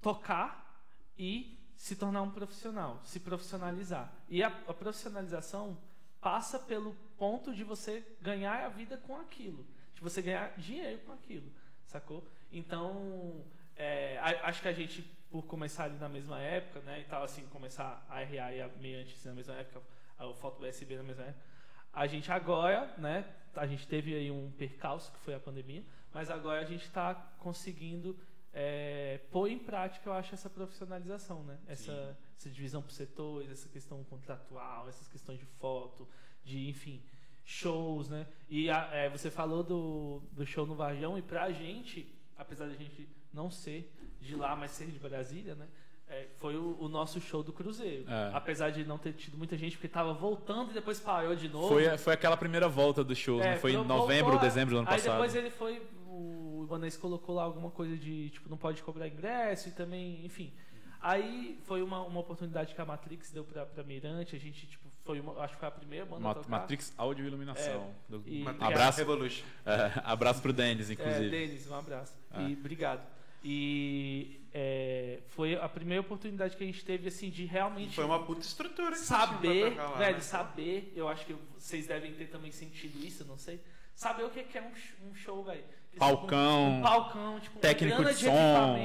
tocar 0.00 0.82
e 1.18 1.58
se 1.76 1.96
tornar 1.96 2.22
um 2.22 2.30
profissional, 2.30 3.00
se 3.04 3.20
profissionalizar. 3.20 4.12
E 4.28 4.42
a, 4.42 4.48
a 4.48 4.74
profissionalização 4.74 5.78
passa 6.20 6.58
pelo 6.58 6.94
ponto 7.16 7.54
de 7.54 7.64
você 7.64 8.04
ganhar 8.20 8.64
a 8.64 8.68
vida 8.68 8.96
com 8.98 9.16
aquilo, 9.16 9.66
de 9.94 10.00
você 10.00 10.20
ganhar 10.20 10.52
dinheiro 10.58 10.98
com 11.00 11.12
aquilo, 11.12 11.50
sacou? 11.86 12.26
Então, 12.52 13.42
é, 13.76 14.18
acho 14.18 14.60
que 14.60 14.68
a 14.68 14.72
gente, 14.72 15.02
por 15.30 15.42
começar 15.46 15.84
ali 15.84 15.98
na 15.98 16.08
mesma 16.08 16.38
época, 16.40 16.80
né, 16.80 17.00
e 17.00 17.04
tal, 17.04 17.22
assim, 17.22 17.46
começar 17.46 18.04
a 18.08 18.18
RA 18.18 18.52
e 18.52 18.60
a 18.60 18.68
Meiantes 18.80 19.24
na 19.24 19.32
mesma 19.32 19.54
época, 19.54 19.80
o 20.18 20.34
Foto 20.34 20.62
USB 20.62 20.96
na 20.96 21.02
mesma 21.02 21.24
época, 21.24 21.44
a 21.92 22.06
gente 22.06 22.30
agora, 22.30 22.92
né, 22.98 23.24
a 23.56 23.66
gente 23.66 23.86
teve 23.86 24.14
aí 24.14 24.30
um 24.30 24.50
percalço, 24.52 25.10
que 25.12 25.18
foi 25.20 25.34
a 25.34 25.40
pandemia, 25.40 25.82
mas 26.12 26.30
agora 26.30 26.60
a 26.60 26.64
gente 26.64 26.84
está 26.84 27.14
conseguindo 27.38 28.16
é, 28.52 29.20
pôr 29.30 29.48
em 29.48 29.58
prática, 29.58 30.08
eu 30.08 30.12
acho, 30.12 30.34
essa 30.34 30.50
profissionalização, 30.50 31.42
né? 31.44 31.58
Essa, 31.68 32.16
essa 32.38 32.50
divisão 32.50 32.82
por 32.82 32.90
setores, 32.90 33.50
essa 33.50 33.68
questão 33.68 34.02
contratual, 34.04 34.88
essas 34.88 35.06
questões 35.08 35.38
de 35.38 35.46
foto, 35.46 36.08
de, 36.44 36.68
enfim, 36.68 37.02
shows, 37.44 38.08
né? 38.08 38.26
E 38.48 38.68
a- 38.70 38.88
é, 38.92 39.08
você 39.08 39.30
falou 39.30 39.62
do, 39.62 40.22
do 40.32 40.44
show 40.46 40.66
no 40.66 40.74
Varjão, 40.74 41.16
e 41.18 41.22
pra 41.22 41.50
gente, 41.52 42.12
apesar 42.36 42.66
de 42.66 42.74
a 42.74 42.78
gente 42.78 43.08
não 43.32 43.50
ser 43.50 43.92
de 44.20 44.34
lá, 44.34 44.54
mas 44.56 44.72
ser 44.72 44.86
de 44.86 44.98
Brasília, 44.98 45.54
né? 45.54 45.66
É, 46.08 46.26
foi 46.38 46.56
o, 46.56 46.76
o 46.80 46.88
nosso 46.88 47.20
show 47.20 47.40
do 47.40 47.52
Cruzeiro. 47.52 48.04
É. 48.10 48.30
Apesar 48.34 48.70
de 48.70 48.84
não 48.84 48.98
ter 48.98 49.12
tido 49.12 49.38
muita 49.38 49.56
gente, 49.56 49.76
porque 49.76 49.86
tava 49.86 50.12
voltando 50.12 50.72
e 50.72 50.74
depois 50.74 50.98
parou 50.98 51.36
de 51.36 51.48
novo. 51.48 51.68
Foi, 51.68 51.96
foi 51.98 52.14
aquela 52.14 52.36
primeira 52.36 52.68
volta 52.68 53.04
dos 53.04 53.16
shows, 53.16 53.40
É, 53.44 53.50
né? 53.50 53.56
Foi 53.58 53.74
em 53.74 53.84
novembro, 53.84 54.32
voltou 54.32 54.40
dezembro 54.48 54.74
do 54.74 54.78
ano 54.80 54.88
aí 54.88 54.96
passado. 54.96 55.12
depois 55.12 55.36
ele 55.36 55.50
foi. 55.50 55.80
O 56.20 56.64
Ibanez 56.64 56.96
colocou 56.96 57.34
lá 57.34 57.42
alguma 57.44 57.70
coisa 57.70 57.96
de 57.96 58.30
tipo, 58.30 58.48
não 58.48 58.56
pode 58.56 58.82
cobrar 58.82 59.08
ingresso 59.08 59.68
e 59.68 59.72
também, 59.72 60.24
enfim. 60.24 60.52
Aí 61.00 61.58
foi 61.64 61.82
uma, 61.82 62.02
uma 62.02 62.20
oportunidade 62.20 62.74
que 62.74 62.80
a 62.80 62.84
Matrix 62.84 63.30
deu 63.30 63.42
pra, 63.44 63.64
pra 63.64 63.82
Mirante. 63.82 64.36
A 64.36 64.38
gente, 64.38 64.66
tipo, 64.66 64.86
foi 65.02 65.18
uma, 65.18 65.40
acho 65.42 65.54
que 65.54 65.60
foi 65.60 65.68
a 65.68 65.70
primeira 65.70 66.04
banda 66.04 66.16
a 66.18 66.28
Ma- 66.28 66.34
tocar. 66.34 66.48
Matrix 66.50 66.92
Áudio 66.98 67.24
e 67.24 67.28
Iluminação. 67.28 67.94
Do- 68.08 68.22
e- 68.26 68.44
abraço, 68.60 68.98
Revolution. 68.98 69.44
é, 69.64 69.92
abraço 70.04 70.42
pro 70.42 70.52
Denis, 70.52 70.90
É, 70.90 70.92
inclusive. 70.92 71.30
Denis, 71.30 71.66
um 71.70 71.74
abraço. 71.74 72.12
Ah. 72.30 72.42
E 72.42 72.52
obrigado. 72.52 73.00
E 73.42 74.40
é, 74.52 75.20
foi 75.28 75.54
a 75.56 75.68
primeira 75.68 76.02
oportunidade 76.02 76.54
que 76.56 76.62
a 76.62 76.66
gente 76.66 76.84
teve, 76.84 77.08
assim, 77.08 77.30
de 77.30 77.46
realmente 77.46 77.94
Foi 77.94 78.04
uma 78.04 78.22
puta 78.22 78.42
estrutura. 78.42 78.94
saber, 78.96 79.76
lá, 79.76 79.96
velho, 79.96 80.16
né? 80.16 80.20
saber, 80.20 80.92
eu 80.94 81.08
acho 81.08 81.24
que 81.24 81.34
vocês 81.56 81.86
devem 81.86 82.12
ter 82.12 82.26
também 82.26 82.52
sentido 82.52 83.02
isso, 83.04 83.24
não 83.24 83.38
sei. 83.38 83.60
Saber 83.94 84.24
o 84.24 84.30
que 84.30 84.58
é 84.58 84.62
um, 84.62 85.08
um 85.10 85.14
show, 85.14 85.42
velho. 85.44 85.64
Palcão, 85.98 86.78
Um, 86.78 86.82
palcão, 86.82 87.40
tipo, 87.40 87.56
uma 87.56 87.60
Técnico 87.60 88.04
de 88.04 88.14
som, 88.14 88.78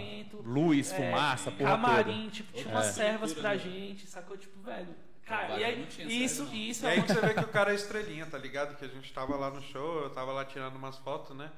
luz, 0.44 0.92
é, 0.92 0.96
fumaça, 0.96 1.52
porra 1.52 1.72
camarim, 1.72 2.30
tipo, 2.30 2.52
tinha 2.52 2.68
umas 2.68 2.88
É. 2.88 2.92
servas 2.92 3.34
pra 3.34 3.50
né? 3.52 3.58
gente, 3.58 4.08
sacou? 4.08 4.36
Tipo, 4.38 4.60
velho. 4.62 4.94
Cara, 5.26 5.58
e 5.60 5.64
aí, 5.64 5.88
isso, 6.24 6.44
isso 6.54 6.86
E 6.86 6.88
é 6.88 6.92
aí 6.92 6.98
uma 7.00 7.08
que 7.08 7.14
você 7.14 7.22
vê 7.22 7.34
que 7.34 7.40
o 7.40 7.48
cara 7.48 7.72
é 7.72 7.76
estrelinha, 7.76 8.26
tá 8.28 8.38
ligado? 8.38 8.76
Que 8.78 8.86
a 8.86 8.88
gente 8.88 9.12
tava 9.12 9.36
lá 9.36 9.50
no 9.50 9.62
show, 9.62 10.02
eu 10.04 10.10
tava 10.12 10.32
lá 10.34 10.46
tirando 10.46 10.76
umas 10.76 10.98
fotos, 11.00 11.36
né? 11.36 11.50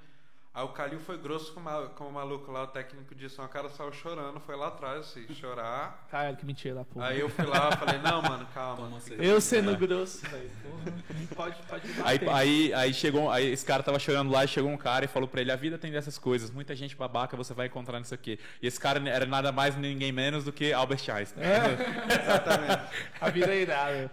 Aí 0.54 0.64
o 0.64 0.70
Calil 0.70 1.00
foi 1.00 1.18
grosso 1.20 1.54
com 1.54 1.62
com 1.96 2.06
o 2.06 2.12
maluco 2.12 2.52
lá, 2.52 2.64
o 2.64 2.68
técnico 2.68 3.14
de 3.14 3.30
som, 3.30 3.44
o 3.46 3.48
cara 3.48 3.70
saiu 3.70 3.92
chorando, 3.94 4.40
foi 4.40 4.56
lá 4.56 4.70
atrás, 4.70 5.02
assim, 5.02 5.26
chorar. 5.36 6.08
Caralho, 6.10 6.36
que 6.36 6.46
mentira 6.48 6.74
lá, 6.76 6.84
porra. 6.86 7.08
Aí 7.10 7.20
eu 7.20 7.30
fui 7.30 7.46
lá, 7.46 7.72
falei, 7.78 8.00
não, 8.00 8.22
mano, 8.24 8.48
calma. 8.56 9.00
Fica-. 9.00 9.22
Eu 9.24 9.40
sendo 9.40 9.76
grosso, 9.78 10.26
velho. 10.30 10.50
Porra. 10.64 10.98
pode, 11.36 11.56
pode 11.70 11.88
Aí, 12.04 12.18
bater. 12.18 12.30
aí, 12.30 12.74
aí 12.74 12.94
chegou, 12.94 13.30
aí 13.30 13.52
esse 13.52 13.64
cara 13.64 13.84
tava 13.84 14.00
chorando 14.00 14.32
lá 14.32 14.46
e 14.46 14.48
chegou 14.48 14.72
um 14.72 14.78
cara 14.78 15.06
e 15.06 15.08
falou 15.08 15.28
pra 15.28 15.42
ele: 15.42 15.52
a 15.52 15.56
vida 15.56 15.78
tem 15.78 15.92
dessas 15.92 16.18
coisas, 16.18 16.50
muita 16.50 16.76
gente 16.76 16.96
babaca 16.96 17.38
você 17.38 17.54
vai 17.54 17.68
encontrar 17.68 18.00
nisso 18.00 18.16
aqui. 18.16 18.40
E 18.60 18.66
esse 18.66 18.80
cara 18.80 19.00
era 19.08 19.28
nada 19.28 19.52
mais 19.52 19.76
nem 19.78 19.92
ninguém 19.94 20.12
menos 20.12 20.44
do 20.46 20.52
que 20.52 20.74
Albert 20.74 21.08
Einstein. 21.08 21.44
Exatamente. 22.10 22.84
A 23.22 23.30
vida 23.30 23.54
é 23.54 23.62
irada. 23.62 24.10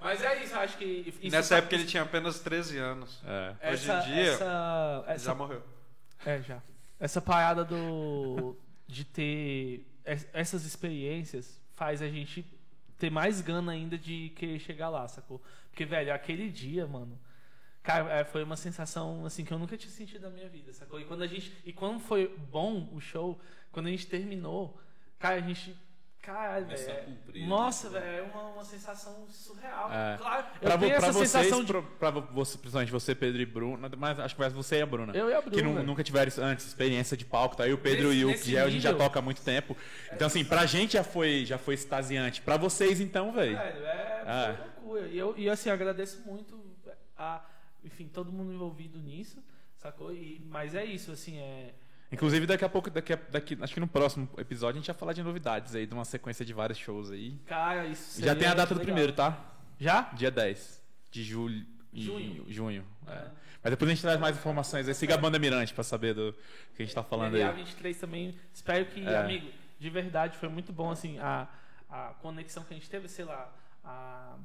Mas 0.00 0.22
é 0.22 0.42
isso, 0.42 0.54
eu 0.54 0.60
acho 0.60 0.76
que. 0.78 1.14
Isso 1.22 1.30
Nessa 1.34 1.54
fa- 1.56 1.58
época 1.58 1.74
ele 1.74 1.84
tinha 1.84 2.02
apenas 2.02 2.40
13 2.40 2.78
anos. 2.78 3.22
É. 3.26 3.72
Hoje 3.72 3.88
em 3.90 3.92
essa, 3.94 4.06
dia, 4.06 4.32
Essa, 4.32 5.04
essa, 5.08 5.24
Já 5.26 5.34
morreu. 5.42 5.62
É, 6.24 6.40
já. 6.42 6.62
Essa 6.98 7.20
parada 7.20 7.64
do. 7.64 8.56
de 8.86 9.04
ter 9.04 9.86
es- 10.04 10.28
essas 10.32 10.64
experiências 10.64 11.60
faz 11.74 12.00
a 12.02 12.08
gente 12.08 12.44
ter 12.98 13.10
mais 13.10 13.40
gana 13.40 13.72
ainda 13.72 13.98
de 13.98 14.30
querer 14.36 14.58
chegar 14.58 14.88
lá, 14.88 15.06
sacou? 15.08 15.40
Porque, 15.70 15.84
velho, 15.84 16.12
aquele 16.14 16.48
dia, 16.50 16.86
mano. 16.86 17.18
Cara, 17.82 18.12
é, 18.20 18.24
foi 18.24 18.44
uma 18.44 18.56
sensação 18.56 19.26
assim 19.26 19.44
que 19.44 19.52
eu 19.52 19.58
nunca 19.58 19.76
tinha 19.76 19.90
sentido 19.90 20.22
na 20.22 20.30
minha 20.30 20.48
vida, 20.48 20.72
sacou? 20.72 21.00
E 21.00 21.04
quando 21.04 21.22
a 21.22 21.26
gente. 21.26 21.52
E 21.64 21.72
quando 21.72 21.98
foi 21.98 22.28
bom 22.50 22.88
o 22.92 23.00
show, 23.00 23.40
quando 23.72 23.86
a 23.86 23.90
gente 23.90 24.06
terminou, 24.06 24.78
cara, 25.18 25.36
a 25.36 25.40
gente. 25.40 25.76
Caralho, 26.22 26.66
Começou 26.66 26.94
velho. 26.94 27.46
Nossa, 27.48 27.90
velho, 27.90 28.06
é 28.06 28.22
uma, 28.22 28.42
uma 28.50 28.64
sensação 28.64 29.26
surreal. 29.28 29.90
É. 29.92 30.16
Claro, 30.18 30.46
Pra, 30.60 30.74
eu 30.74 30.78
vo- 30.78 30.84
tenho 30.86 30.96
pra 30.98 31.08
essa 31.08 31.12
vocês, 31.18 31.30
sensação 31.30 31.64
de. 31.64 31.72
pra 31.98 32.10
você, 32.10 32.58
principalmente 32.58 32.92
você, 32.92 33.12
Pedro 33.12 33.42
e 33.42 33.44
Bruno, 33.46 33.90
mas 33.98 34.20
acho 34.20 34.34
que 34.36 34.40
mais 34.40 34.52
você 34.52 34.76
e 34.78 34.82
a 34.82 34.86
Bruna. 34.86 35.12
Eu 35.16 35.28
e 35.30 35.34
a 35.34 35.40
Bruna, 35.40 35.56
Que 35.56 35.62
velho. 35.62 35.82
nunca 35.82 36.04
tiveram 36.04 36.30
antes 36.44 36.64
experiência 36.64 37.16
de 37.16 37.24
palco, 37.24 37.56
tá? 37.56 37.64
aí 37.64 37.72
o 37.72 37.78
Pedro 37.78 38.10
Nesse- 38.10 38.20
e 38.20 38.24
o 38.24 38.36
Giel, 38.36 38.66
a 38.66 38.70
gente 38.70 38.82
já 38.82 38.94
toca 38.94 39.18
há 39.18 39.22
muito 39.22 39.42
tempo. 39.42 39.76
Então, 40.12 40.28
assim, 40.28 40.44
pra 40.44 40.64
gente 40.64 40.92
já 40.92 41.02
foi, 41.02 41.44
já 41.44 41.58
foi 41.58 41.74
extasiante. 41.74 42.40
Pra 42.40 42.56
vocês, 42.56 43.00
então, 43.00 43.32
velho. 43.32 43.56
Velho, 43.58 43.84
é, 43.84 44.54
foi 44.54 44.64
loucura. 44.92 45.08
E, 45.08 45.18
eu, 45.18 45.34
e 45.36 45.50
assim, 45.50 45.70
eu 45.70 45.74
agradeço 45.74 46.22
muito 46.24 46.62
a, 47.18 47.44
enfim, 47.84 48.06
todo 48.06 48.30
mundo 48.30 48.52
envolvido 48.52 48.96
nisso, 49.00 49.42
sacou? 49.76 50.12
E, 50.14 50.40
mas 50.48 50.72
é 50.76 50.84
isso, 50.84 51.10
assim, 51.10 51.38
é. 51.38 51.74
Inclusive, 52.12 52.46
daqui 52.46 52.64
a 52.64 52.68
pouco, 52.68 52.90
daqui, 52.90 53.12
a- 53.14 53.18
daqui, 53.30 53.56
acho 53.60 53.72
que 53.74 53.80
no 53.80 53.88
próximo 53.88 54.28
episódio, 54.36 54.76
a 54.78 54.80
gente 54.80 54.86
vai 54.86 54.96
falar 54.96 55.12
de 55.14 55.22
novidades 55.22 55.74
aí, 55.74 55.86
de 55.86 55.94
uma 55.94 56.04
sequência 56.04 56.44
de 56.44 56.52
vários 56.52 56.78
shows 56.78 57.10
aí. 57.10 57.38
Cara, 57.46 57.86
isso 57.86 58.22
já 58.22 58.34
tem 58.36 58.46
a 58.48 58.54
data 58.54 58.74
do 58.74 58.78
legal. 58.80 58.84
primeiro, 58.94 59.12
tá? 59.12 59.42
Já? 59.80 60.02
Dia 60.12 60.30
10 60.30 60.82
de 61.10 61.22
julho. 61.24 61.64
Junho. 61.94 62.44
junho 62.48 62.84
é. 63.06 63.10
Ah. 63.12 63.30
Mas 63.62 63.70
depois 63.70 63.90
a 63.90 63.94
gente 63.94 64.02
traz 64.02 64.18
mais 64.18 64.36
informações 64.36 64.88
aí. 64.88 64.94
Siga 64.94 65.14
a 65.14 65.18
banda 65.18 65.38
Mirante 65.38 65.72
pra 65.72 65.84
saber 65.84 66.14
do 66.14 66.32
que 66.74 66.82
a 66.82 66.84
gente 66.84 66.94
tá 66.94 67.02
falando 67.02 67.36
E 67.36 67.42
a 67.42 67.50
aí. 67.50 67.56
23 67.56 67.96
também. 67.98 68.34
Espero 68.52 68.84
que, 68.86 69.06
É. 69.06 69.16
amigo, 69.18 69.48
de 69.78 69.90
verdade, 69.90 70.36
foi 70.36 70.48
muito 70.48 70.72
bom, 70.72 70.90
assim, 70.90 71.18
a, 71.18 71.46
a 71.88 72.14
conexão 72.20 72.64
que 72.64 72.72
a 72.74 72.76
gente 72.76 72.88
teve, 72.90 73.08
sei 73.08 73.24
lá, 73.24 73.52
a, 73.84 74.36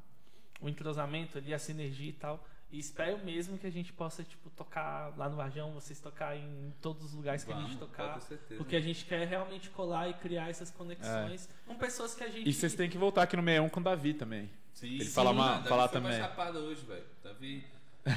o 0.60 0.68
entrosamento 0.68 1.36
ali, 1.38 1.52
a 1.52 1.58
sinergia 1.58 2.10
e 2.10 2.12
tal. 2.12 2.46
E 2.70 2.78
espero 2.78 3.18
mesmo 3.24 3.56
que 3.56 3.66
a 3.66 3.70
gente 3.70 3.92
possa, 3.94 4.22
tipo, 4.22 4.50
tocar 4.50 5.14
lá 5.16 5.26
no 5.28 5.36
Varjão, 5.36 5.72
vocês 5.72 5.98
tocar 6.00 6.36
em 6.36 6.70
todos 6.82 7.02
os 7.02 7.14
lugares 7.14 7.42
que 7.42 7.50
a 7.50 7.54
gente 7.56 7.74
Vamos, 7.74 7.80
tocar. 7.80 8.12
com 8.14 8.20
certeza. 8.20 8.56
Porque 8.58 8.76
a 8.76 8.80
gente 8.80 9.06
quer 9.06 9.26
realmente 9.26 9.70
colar 9.70 10.08
e 10.10 10.14
criar 10.14 10.50
essas 10.50 10.70
conexões 10.70 11.48
com 11.66 11.74
pessoas 11.76 12.14
que 12.14 12.22
a 12.24 12.28
gente. 12.28 12.46
E 12.46 12.52
vocês 12.52 12.74
têm 12.74 12.90
que 12.90 12.98
voltar 12.98 13.22
aqui 13.22 13.36
no 13.36 13.42
61 13.42 13.68
com 13.70 13.80
o 13.80 13.82
Davi 13.82 14.12
também. 14.12 14.50
Sim, 14.74 14.94
Ele 14.96 15.04
sim, 15.06 15.10
fala 15.12 15.30
uma- 15.30 15.54
Davi 15.54 15.68
falar 15.68 15.88
foi 15.88 16.00
também. 16.00 16.18
Chapada 16.20 16.58
hoje, 16.58 16.84
velho. 16.84 17.04
Davi 17.24 17.64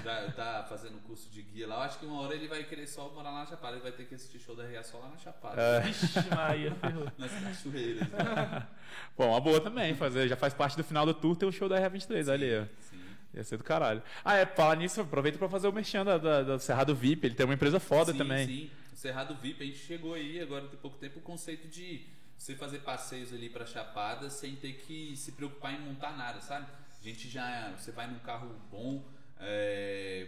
tá, 0.04 0.32
tá 0.36 0.66
fazendo 0.68 1.00
curso 1.08 1.30
de 1.30 1.42
guia 1.42 1.66
lá. 1.68 1.76
Eu 1.78 1.82
acho 1.84 2.00
que 2.00 2.06
uma 2.06 2.22
hora 2.22 2.36
ele 2.36 2.48
vai 2.50 2.64
querer 2.66 2.88
só 2.88 3.08
morar 3.10 3.32
lá 3.32 3.40
na 3.40 3.46
Chapada. 3.46 3.76
Ele 3.78 3.84
vai 3.84 3.92
ter 3.94 4.06
que 4.06 4.16
assistir 4.16 4.40
show 4.40 4.54
da 4.56 4.64
RA 4.68 4.84
só 4.84 5.00
lá 5.00 5.08
na 5.10 5.18
Chapada. 5.18 5.62
É. 5.62 5.80
Vixe, 5.80 6.08
Maria, 6.30 6.76
ferrou. 6.76 7.08
Nas 7.18 7.32
cachoeiras. 7.32 8.10
né? 8.10 8.68
Bom, 9.18 9.30
uma 9.30 9.40
boa 9.40 9.62
também. 9.62 9.96
Fazer, 9.96 10.28
já 10.28 10.36
faz 10.36 10.54
parte 10.54 10.76
do 10.76 10.84
final 10.84 11.06
do 11.06 11.14
tour 11.14 11.38
ter 11.38 11.46
o 11.46 11.52
show 11.54 11.70
da 11.70 11.80
R23 11.80 12.28
ali, 12.32 12.60
ó. 12.60 12.66
Ia 13.34 13.44
ser 13.44 13.58
do 13.58 13.64
caralho. 13.64 14.02
Ah, 14.26 14.36
é, 14.36 14.46
falar 14.46 14.76
nisso, 14.76 15.02
aproveita 15.02 15.38
pra 15.38 15.48
fazer 15.48 15.68
o 15.68 15.72
merchan 15.72 16.04
da, 16.04 16.18
da, 16.18 16.44
da 16.44 16.60
Cerrado 16.60 16.94
VIP. 16.94 17.28
Ele 17.28 17.36
tem 17.36 17.46
uma 17.46 17.54
empresa 17.54 17.80
foda 17.80 18.12
sim, 18.12 18.18
também. 18.18 18.46
Sim, 18.46 18.72
o 18.92 18.96
Cerrado 18.96 19.36
VIP, 19.36 19.64
a 19.64 19.66
gente 19.66 19.80
chegou 19.80 20.14
aí 20.14 20.42
agora 20.42 20.68
tem 20.68 20.80
pouco 20.80 20.98
tempo 20.98 21.20
o 21.20 21.22
conceito 21.22 21.68
de 21.68 22.06
você 22.38 22.56
fazer 22.56 22.80
passeios 22.80 23.32
ali 23.32 23.50
pra 23.50 23.66
Chapada 23.66 24.30
sem 24.30 24.56
ter 24.56 24.74
que 24.74 25.16
se 25.16 25.32
preocupar 25.34 25.74
em 25.74 25.80
montar 25.80 26.18
nada, 26.18 26.42
sabe? 26.42 26.68
A 27.00 27.04
gente 27.04 27.30
já. 27.30 27.72
Você 27.78 27.92
vai 27.92 28.08
num 28.08 28.20
carro 28.20 28.54
bom, 28.70 29.04
é, 29.40 30.28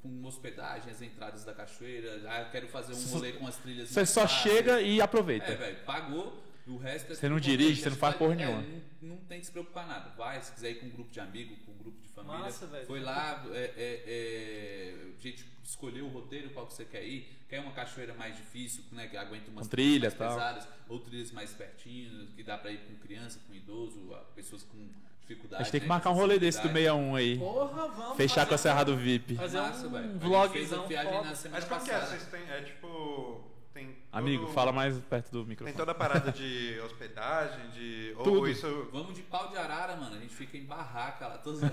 com 0.00 0.24
hospedagem, 0.24 0.90
as 0.90 1.02
entradas 1.02 1.44
da 1.44 1.52
cachoeira. 1.52 2.20
Ah, 2.26 2.42
eu 2.42 2.50
quero 2.50 2.68
fazer 2.68 2.94
um 2.94 3.12
rolê 3.12 3.32
com 3.32 3.46
as 3.46 3.56
trilhas. 3.56 3.90
Você 3.90 4.06
só 4.06 4.26
chega 4.26 4.80
e 4.80 5.00
aproveita. 5.00 5.46
É, 5.46 5.56
velho, 5.56 5.76
pagou, 5.84 6.42
o 6.70 6.78
resto 6.78 7.12
é 7.12 7.16
Você 7.16 7.28
não 7.28 7.38
dirige, 7.40 7.82
você 7.82 7.90
não 7.90 7.96
faz 7.96 8.16
porra 8.16 8.32
É, 8.32 8.36
nenhuma. 8.36 8.62
não, 9.02 9.08
não 9.10 9.16
tem 9.24 9.40
que 9.40 9.46
se 9.46 9.52
preocupar 9.52 9.86
nada. 9.86 10.10
Vai, 10.16 10.40
se 10.42 10.52
quiser 10.52 10.70
ir 10.72 10.74
com 10.76 10.86
um 10.86 10.90
grupo 10.90 11.10
de 11.10 11.20
amigos, 11.20 11.58
com 11.64 11.72
um 11.72 11.78
grupo 11.78 12.00
de 12.00 12.08
família. 12.08 12.38
Massa, 12.38 12.66
velho. 12.66 12.86
Foi 12.86 13.00
lá, 13.00 13.44
é, 13.52 13.58
é, 13.76 14.04
é, 14.06 14.94
a 15.18 15.22
gente 15.22 15.44
escolheu 15.64 16.06
o 16.06 16.08
roteiro, 16.08 16.50
qual 16.50 16.66
que 16.66 16.74
você 16.74 16.84
quer 16.84 17.04
ir. 17.04 17.28
Quer 17.48 17.60
uma 17.60 17.72
cachoeira 17.72 18.14
mais 18.14 18.36
difícil, 18.36 18.84
né, 18.92 19.06
que 19.08 19.16
aguenta 19.16 19.50
umas 19.50 19.66
Com 19.66 19.70
trilha, 19.70 20.02
mais 20.08 20.14
tal. 20.14 20.34
pesadas, 20.34 20.68
ou 20.88 21.00
trilhas 21.00 21.32
mais 21.32 21.52
pertinho, 21.52 22.28
que 22.36 22.42
dá 22.42 22.56
pra 22.58 22.70
ir 22.70 22.78
com 22.86 22.94
criança, 22.96 23.40
com 23.46 23.54
idoso, 23.54 24.16
pessoas 24.36 24.62
com 24.62 24.88
dificuldade. 25.20 25.60
A 25.62 25.64
gente 25.64 25.72
tem 25.72 25.80
que 25.80 25.86
né, 25.86 25.88
marcar 25.88 26.10
um 26.10 26.14
rolê 26.14 26.38
desse 26.38 26.58
do 26.60 26.68
acessibilidade. 26.68 26.98
61 27.08 27.16
aí. 27.16 27.38
Porra, 27.38 27.88
vamos. 27.88 28.16
Fechar 28.16 28.46
com 28.46 28.54
a 28.54 28.58
fazer- 28.58 28.62
Cerrado 28.62 28.96
VIP. 28.96 29.34
Fazer 29.34 29.60
Massa, 29.60 29.88
velho. 29.88 30.04
A 30.04 30.08
um 30.08 30.12
gente 30.12 30.20
vlogzão. 30.20 30.52
fez 30.52 30.72
a 30.72 30.82
viagem 30.86 31.12
foda. 31.12 31.28
na 31.28 31.34
semana 31.34 31.60
Mas 31.60 31.68
como 31.68 31.84
que 31.84 31.90
é? 31.90 31.94
passada. 31.94 32.18
Vocês 32.18 32.30
têm. 32.30 32.50
É 32.50 32.62
tipo. 32.62 33.49
Tem 34.12 34.18
Amigo, 34.18 34.44
todo- 34.46 34.54
fala 34.54 34.72
mais 34.72 34.98
perto 34.98 35.30
do 35.30 35.38
Tem 35.40 35.48
microfone. 35.50 35.76
toda 35.76 35.92
a 35.92 35.94
parada 35.94 36.32
de 36.32 36.80
hospedagem, 36.84 37.70
de. 37.70 38.12
Ou 38.18 38.24
Tudo. 38.24 38.48
isso. 38.48 38.88
Vamos 38.92 39.14
de 39.14 39.22
pau 39.22 39.48
de 39.48 39.56
arara, 39.56 39.94
mano. 39.94 40.16
A 40.16 40.18
gente 40.18 40.34
fica 40.34 40.56
em 40.56 40.64
barraca 40.64 41.28
lá. 41.28 41.40
Zoando. 41.44 41.60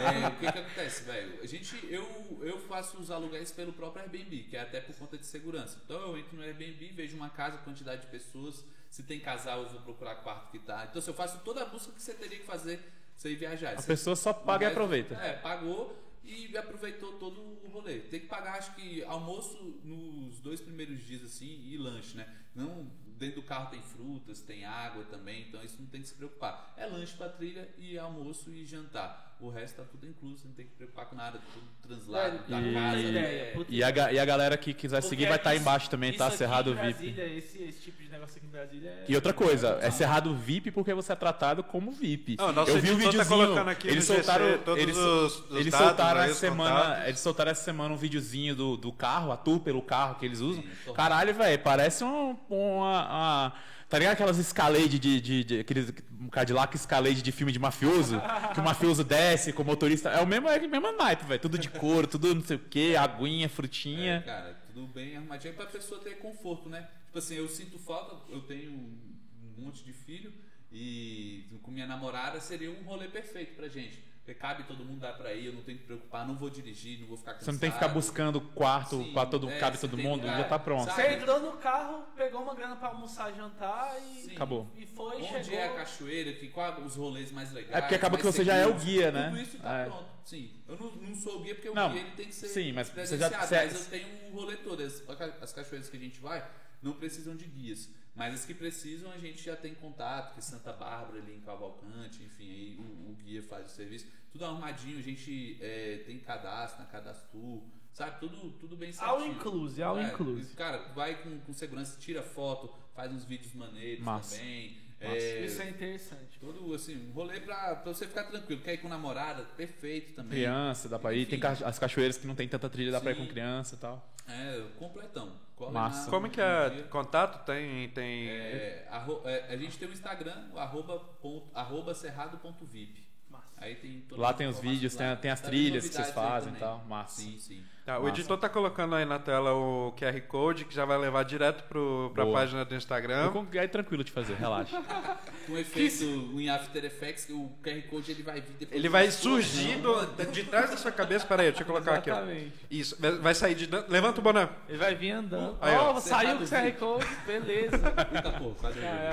É, 0.00 0.28
o 0.28 0.30
que 0.36 0.52
que 0.52 0.58
acontece, 0.58 1.02
velho? 1.04 1.40
A 1.42 1.46
gente, 1.46 1.76
eu, 1.90 2.38
eu 2.42 2.58
faço 2.60 2.96
os 2.98 3.10
aluguéis 3.10 3.50
pelo 3.50 3.72
próprio 3.72 4.02
Airbnb, 4.02 4.44
que 4.44 4.56
é 4.56 4.60
até 4.62 4.80
por 4.80 4.94
conta 4.96 5.18
de 5.18 5.26
segurança. 5.26 5.78
Então 5.84 5.98
eu 6.00 6.16
entro 6.18 6.36
no 6.36 6.42
Airbnb, 6.42 6.92
vejo 6.94 7.16
uma 7.16 7.28
casa, 7.28 7.58
quantidade 7.58 8.02
de 8.02 8.06
pessoas. 8.06 8.64
Se 8.88 9.02
tem 9.02 9.18
casal, 9.20 9.62
eu 9.62 9.68
vou 9.68 9.80
procurar 9.80 10.16
quarto 10.16 10.50
que 10.50 10.58
tá. 10.60 10.86
Então 10.88 11.00
se 11.02 11.08
eu 11.10 11.14
faço 11.14 11.38
toda 11.44 11.62
a 11.62 11.66
busca 11.66 11.92
que 11.92 12.02
você 12.02 12.14
teria 12.14 12.38
que 12.38 12.44
fazer 12.46 12.78
pra 12.78 12.86
você 13.16 13.30
ir 13.30 13.36
viajar. 13.36 13.74
A 13.74 13.80
Você- 13.80 13.86
pessoa 13.86 14.16
só 14.16 14.32
paga 14.32 14.64
e 14.64 14.68
aproveita. 14.68 15.14
É, 15.16 15.34
pagou 15.34 15.96
e 16.22 16.56
aproveitou 16.56 17.18
todo 17.18 17.40
o 17.40 17.68
rolê. 17.68 18.00
Tem 18.00 18.20
que 18.20 18.26
pagar, 18.26 18.58
acho 18.58 18.74
que, 18.74 19.02
almoço 19.04 19.80
nos 19.82 20.40
dois 20.40 20.60
primeiros 20.60 21.04
dias, 21.04 21.22
assim, 21.22 21.62
e 21.66 21.76
lanche, 21.76 22.16
né? 22.16 22.36
Não, 22.54 22.90
dentro 23.18 23.42
do 23.42 23.46
carro 23.46 23.70
tem 23.70 23.82
frutas, 23.82 24.40
tem 24.40 24.64
água 24.64 25.04
também, 25.04 25.48
então 25.48 25.62
isso 25.62 25.80
não 25.80 25.88
tem 25.88 26.00
que 26.02 26.08
se 26.08 26.14
preocupar. 26.14 26.74
É 26.76 26.86
lanche 26.86 27.16
pra 27.16 27.28
trilha 27.28 27.72
e 27.78 27.98
almoço 27.98 28.50
e 28.50 28.64
jantar. 28.64 29.29
O 29.42 29.48
resto 29.48 29.76
tá 29.76 29.84
tudo 29.90 30.06
incluso, 30.06 30.46
não 30.46 30.52
tem 30.54 30.66
que 30.66 30.70
se 30.72 30.76
preocupar 30.76 31.06
com 31.06 31.16
nada, 31.16 31.40
tudo 31.54 31.64
translado 31.88 32.38
da 32.46 32.60
e- 32.60 32.74
casa. 32.74 32.98
e- 32.98 33.10
né? 33.12 33.54
E 33.70 33.82
a, 33.82 34.12
e 34.12 34.18
a 34.18 34.24
galera 34.26 34.56
que 34.58 34.74
quiser 34.74 34.96
Porque 35.00 35.08
seguir 35.08 35.26
vai 35.28 35.36
estar 35.38 35.54
isso- 35.54 35.62
embaixo 35.62 35.88
também, 35.88 36.12
tá? 36.12 36.30
Cerrado 36.30 36.74
VIP. 36.74 37.18
Esse, 37.18 37.62
esse 37.62 37.80
tipo 37.80 38.02
de 38.02 38.10
negócio 38.10 38.36
aqui 38.36 38.46
em 38.46 38.50
Brasília 38.50 38.90
é. 38.90 39.04
E 39.08 39.14
outra 39.14 39.32
coisa, 39.32 39.78
é 39.80 39.90
Cerrado 39.90 40.34
VIP 40.34 40.70
porque 40.70 40.92
você 40.92 41.12
é 41.12 41.16
tratado 41.16 41.64
como 41.64 41.90
VIP. 41.90 42.36
Não, 42.38 42.52
nosso 42.52 42.70
eu 42.72 42.80
vi 42.80 42.90
o 42.90 42.92
editor 43.00 43.12
tá 43.14 43.22
videozinho, 43.24 43.68
aqui 43.70 43.88
eles 43.88 44.04
GC 44.06 44.14
soltaram, 44.22 44.58
todos 44.58 44.82
eles, 44.82 44.96
os- 44.98 45.50
os 45.50 45.56
eles 45.56 45.72
dados, 45.72 45.86
soltaram 45.86 46.20
essa 46.20 46.32
os 46.32 46.36
semana, 46.38 46.80
contatos. 46.80 47.04
eles 47.06 47.20
soltaram 47.20 47.50
essa 47.50 47.62
semana 47.64 47.94
um 47.94 47.96
videozinho 47.96 48.54
do, 48.54 48.76
do 48.76 48.92
carro, 48.92 49.32
a 49.32 49.36
tour 49.38 49.60
pelo 49.60 49.80
carro 49.80 50.16
que 50.16 50.26
eles 50.26 50.40
usam. 50.40 50.62
Sim, 50.62 50.92
Caralho, 50.92 51.32
velho, 51.32 51.58
parece 51.60 52.04
um, 52.04 52.36
uma, 52.50 53.06
uma- 53.06 53.52
Tá 53.90 53.98
ligado 53.98 54.12
aquelas 54.12 54.38
Escalade 54.38 55.00
de, 55.00 55.20
de, 55.20 55.44
de, 55.44 55.60
aqueles 55.60 55.92
Cadillac 56.30 56.76
Escalade 56.76 57.20
de 57.22 57.32
filme 57.32 57.50
de 57.50 57.58
mafioso? 57.58 58.22
que 58.54 58.60
o 58.60 58.62
mafioso 58.62 59.02
desce 59.02 59.52
com 59.52 59.62
o 59.62 59.66
motorista. 59.66 60.10
É 60.10 60.22
o 60.22 60.26
mesmo, 60.26 60.48
é 60.48 60.58
o 60.60 60.70
mesmo 60.70 60.92
naipe, 60.92 61.24
velho. 61.24 61.40
Tudo 61.40 61.58
de 61.58 61.68
couro, 61.68 62.06
tudo 62.06 62.32
não 62.32 62.42
sei 62.42 62.56
o 62.56 62.60
que, 62.60 62.94
aguinha, 62.94 63.46
É, 63.46 63.48
frutinha. 63.48 64.22
cara, 64.24 64.56
tudo 64.72 64.86
bem 64.86 65.16
arrumadinho 65.16 65.54
pra 65.54 65.66
pessoa 65.66 66.00
ter 66.00 66.18
conforto, 66.18 66.68
né? 66.68 66.86
Tipo 67.06 67.18
assim, 67.18 67.34
eu 67.34 67.48
sinto 67.48 67.80
falta, 67.80 68.16
eu 68.32 68.40
tenho 68.42 68.70
um 68.70 69.64
monte 69.64 69.82
de 69.82 69.92
filho 69.92 70.32
e 70.72 71.44
com 71.60 71.72
minha 71.72 71.86
namorada 71.88 72.40
seria 72.40 72.70
um 72.70 72.84
rolê 72.84 73.08
perfeito 73.08 73.56
pra 73.56 73.66
gente. 73.66 73.98
Porque 74.30 74.34
cabe 74.40 74.62
todo 74.62 74.84
mundo, 74.84 75.00
dá 75.00 75.12
pra 75.12 75.34
ir, 75.34 75.46
eu 75.46 75.52
não 75.52 75.62
tenho 75.62 75.78
que 75.78 75.84
preocupar, 75.84 76.24
não 76.24 76.36
vou 76.36 76.48
dirigir, 76.48 77.00
não 77.00 77.08
vou 77.08 77.16
ficar 77.16 77.32
cansado. 77.32 77.46
Você 77.46 77.50
não 77.52 77.58
tem 77.58 77.68
que 77.70 77.74
ficar 77.74 77.88
buscando 77.88 78.40
quarto 78.40 79.02
Sim, 79.02 79.12
pra 79.12 79.26
todo, 79.26 79.50
é, 79.50 79.58
cabe 79.58 79.76
todo 79.76 79.98
mundo, 79.98 80.20
lugar, 80.22 80.38
já 80.38 80.44
tá 80.44 80.56
pronto. 80.58 80.84
sabe? 80.84 81.02
Você 81.02 81.14
entrou 81.14 81.40
no 81.40 81.52
carro, 81.56 82.04
pegou 82.16 82.40
uma 82.42 82.54
grana 82.54 82.76
pra 82.76 82.88
almoçar, 82.90 83.32
jantar 83.34 83.96
e. 84.00 84.20
Sim. 84.22 84.32
Acabou. 84.36 84.68
E 84.76 84.86
foi, 84.86 85.16
Onde 85.20 85.44
chegou. 85.46 85.58
é 85.58 85.66
a 85.66 85.74
cachoeira, 85.74 86.32
que, 86.34 86.46
qual 86.48 86.80
os 86.80 86.94
rolês 86.94 87.32
mais 87.32 87.50
legais. 87.50 87.74
É 87.74 87.80
porque 87.80 87.94
acaba 87.96 88.16
que 88.16 88.22
você 88.22 88.44
já 88.44 88.54
é 88.54 88.66
o 88.68 88.74
guia, 88.74 89.10
né? 89.10 89.30
Tudo 89.30 89.40
isso 89.40 89.58
tá 89.58 89.78
É. 89.78 89.84
pronto. 89.86 90.08
Sim. 90.24 90.50
Eu 90.68 90.76
não, 90.76 90.90
não 90.92 91.14
sou 91.16 91.40
o 91.40 91.42
guia 91.42 91.54
porque 91.56 91.68
o 91.70 91.74
Não, 91.74 91.90
guia 91.90 92.02
ele 92.02 92.10
tem 92.12 92.26
que 92.26 92.34
ser 92.34 92.46
sim, 92.46 92.72
mas 92.72 92.88
você 92.88 93.18
já- 93.18 93.26
é 93.26 93.30
mas 93.36 93.50
eu 93.74 93.90
tenho 93.90 94.06
um 94.28 94.30
rolê 94.36 94.56
todo. 94.58 94.80
As, 94.80 95.02
as 95.42 95.52
cachoeiras 95.52 95.88
que 95.88 95.96
a 95.96 96.00
gente 96.00 96.20
vai 96.20 96.46
não 96.82 96.92
precisam 96.94 97.36
de 97.36 97.44
guias. 97.46 97.88
Mas 98.14 98.34
as 98.34 98.44
que 98.44 98.52
precisam 98.52 99.10
a 99.12 99.18
gente 99.18 99.42
já 99.42 99.56
tem 99.56 99.74
contato, 99.74 100.34
que 100.34 100.44
Santa 100.44 100.72
Bárbara 100.72 101.18
ali 101.22 101.36
em 101.36 101.40
Cavalcante, 101.40 102.22
enfim, 102.24 102.50
aí 102.50 102.76
o, 102.78 103.10
o 103.10 103.14
guia 103.22 103.42
faz 103.42 103.66
o 103.66 103.74
serviço. 103.74 104.06
Tudo 104.32 104.44
arrumadinho, 104.44 104.98
a 104.98 105.02
gente 105.02 105.56
é, 105.60 106.02
tem 106.06 106.18
cadastro 106.18 106.80
na 106.82 106.86
Cadastro, 106.86 107.62
sabe? 107.92 108.18
Tudo, 108.20 108.50
tudo 108.58 108.76
bem 108.76 108.92
certinho. 108.92 109.10
All 109.16 109.26
inclusive, 109.26 109.82
all 109.82 109.98
É, 109.98 110.04
inclusive. 110.12 110.54
Cara, 110.56 110.88
vai 110.92 111.22
com, 111.22 111.38
com 111.40 111.52
segurança, 111.52 111.98
tira 112.00 112.22
foto, 112.22 112.72
faz 112.94 113.12
uns 113.12 113.24
vídeos 113.24 113.54
maneiros 113.54 114.04
Massa. 114.04 114.36
também. 114.36 114.76
É, 115.02 115.46
Isso 115.46 115.62
é 115.62 115.70
interessante. 115.70 116.38
Todo, 116.38 116.74
assim, 116.74 117.08
um 117.08 117.12
rolê 117.12 117.40
pra, 117.40 117.76
pra 117.76 117.94
você 117.94 118.06
ficar 118.06 118.24
tranquilo. 118.24 118.60
Quer 118.60 118.74
ir 118.74 118.78
com 118.78 118.88
namorada? 118.88 119.44
Perfeito 119.56 120.12
também. 120.14 120.40
Criança, 120.40 120.90
dá 120.90 120.98
pra 120.98 121.14
ir. 121.14 121.24
Tem 121.26 121.38
Enfim. 121.38 121.56
ca- 121.56 121.66
as 121.66 121.78
cachoeiras 121.78 122.18
que 122.18 122.26
não 122.26 122.34
tem 122.34 122.46
tanta 122.46 122.68
trilha, 122.68 122.92
dá 122.92 123.00
pra 123.00 123.12
ir 123.12 123.14
Sim. 123.14 123.22
com 123.24 123.28
criança 123.28 123.76
e 123.76 123.78
tal. 123.78 124.14
É, 124.28 124.62
completão. 124.78 125.32
Cola 125.60 125.72
Massa. 125.72 126.04
na- 126.06 126.10
Como 126.10 126.26
é 126.26 126.30
que 126.30 126.40
é? 126.40 126.70
dia. 126.70 126.82
Contato? 126.84 127.44
Tem. 127.44 127.88
tem... 127.90 128.28
É, 128.30 128.88
arro- 128.90 129.20
é, 129.26 129.52
a 129.52 129.56
gente 129.58 129.76
tem 129.78 129.86
o 129.88 129.92
Instagram, 129.92 130.48
o 130.54 130.58
arroba, 130.58 130.98
ponto, 131.20 131.50
arroba 131.54 131.92
cerrado.vip. 131.94 133.06
Massa. 133.28 133.46
Aí 133.58 133.74
tem 133.76 134.04
Lá 134.12 134.32
tem 134.32 134.46
os 134.48 134.58
vídeos, 134.58 134.94
tem, 134.96 135.06
lá. 135.06 135.12
a- 135.12 135.16
tem 135.16 135.30
as 135.30 135.40
Tá 135.40 135.48
trilhas 135.48 135.86
que 135.88 135.94
vocês 135.94 136.10
fazem 136.12 136.54
e 136.54 136.56
tal. 136.56 136.78
Massa. 136.86 137.20
Sim, 137.20 137.38
sim. 137.38 137.62
Tá, 137.84 137.98
o 137.98 138.06
editor 138.08 138.36
tá 138.38 138.48
colocando 138.48 138.94
aí 138.94 139.04
na 139.04 139.18
tela 139.18 139.52
o 139.54 139.92
QR 139.98 140.20
Code 140.28 140.64
que 140.64 140.74
já 140.74 140.84
vai 140.84 140.98
levar 140.98 141.22
direto 141.24 141.64
pro, 141.64 142.10
pra 142.14 142.24
Boa. 142.24 142.38
página 142.38 142.64
do 142.64 142.74
Instagram. 142.74 143.32
Eu 143.34 143.60
É 143.60 143.66
tranquilo 143.66 144.04
de 144.04 144.12
fazer, 144.12 144.34
relaxa. 144.34 144.80
Com 145.46 145.56
efeito 145.58 146.04
em 146.04 146.48
After 146.48 146.84
Effects, 146.84 147.28
o 147.30 147.50
QR 147.64 147.80
Code 147.88 148.12
ele 148.12 148.22
vai 148.22 148.40
vir 148.40 148.52
depois. 148.60 148.78
Ele 148.78 148.88
vai 148.88 149.10
surgir 149.10 149.78
do- 149.78 150.06
de 150.30 150.44
trás 150.44 150.70
da 150.70 150.76
sua 150.76 150.92
cabeça. 150.92 151.26
Pera 151.26 151.42
aí, 151.42 151.48
deixa 151.48 151.62
eu 151.62 151.66
colocar 151.66 151.94
aqui. 151.94 152.10
Ó. 152.10 152.14
Exatamente. 152.16 152.52
Isso, 152.70 152.96
vai 153.20 153.34
sair 153.34 153.54
de. 153.54 153.68
Levanta 153.88 154.20
o 154.20 154.22
boné. 154.22 154.48
Ele 154.68 154.78
vai 154.78 154.94
vir 154.94 155.10
andando. 155.12 155.56
Aí, 155.60 155.74
ó. 155.74 155.92
Ó, 155.94 156.00
saiu 156.00 156.36
com 156.36 156.44
o 156.44 156.46
QR 156.46 156.72
Code, 156.78 157.06
beleza. 157.26 157.76
Eita, 158.14 158.30
pô, 158.38 158.50
quase 158.60 158.78
eu 158.78 158.84
É, 158.84 159.10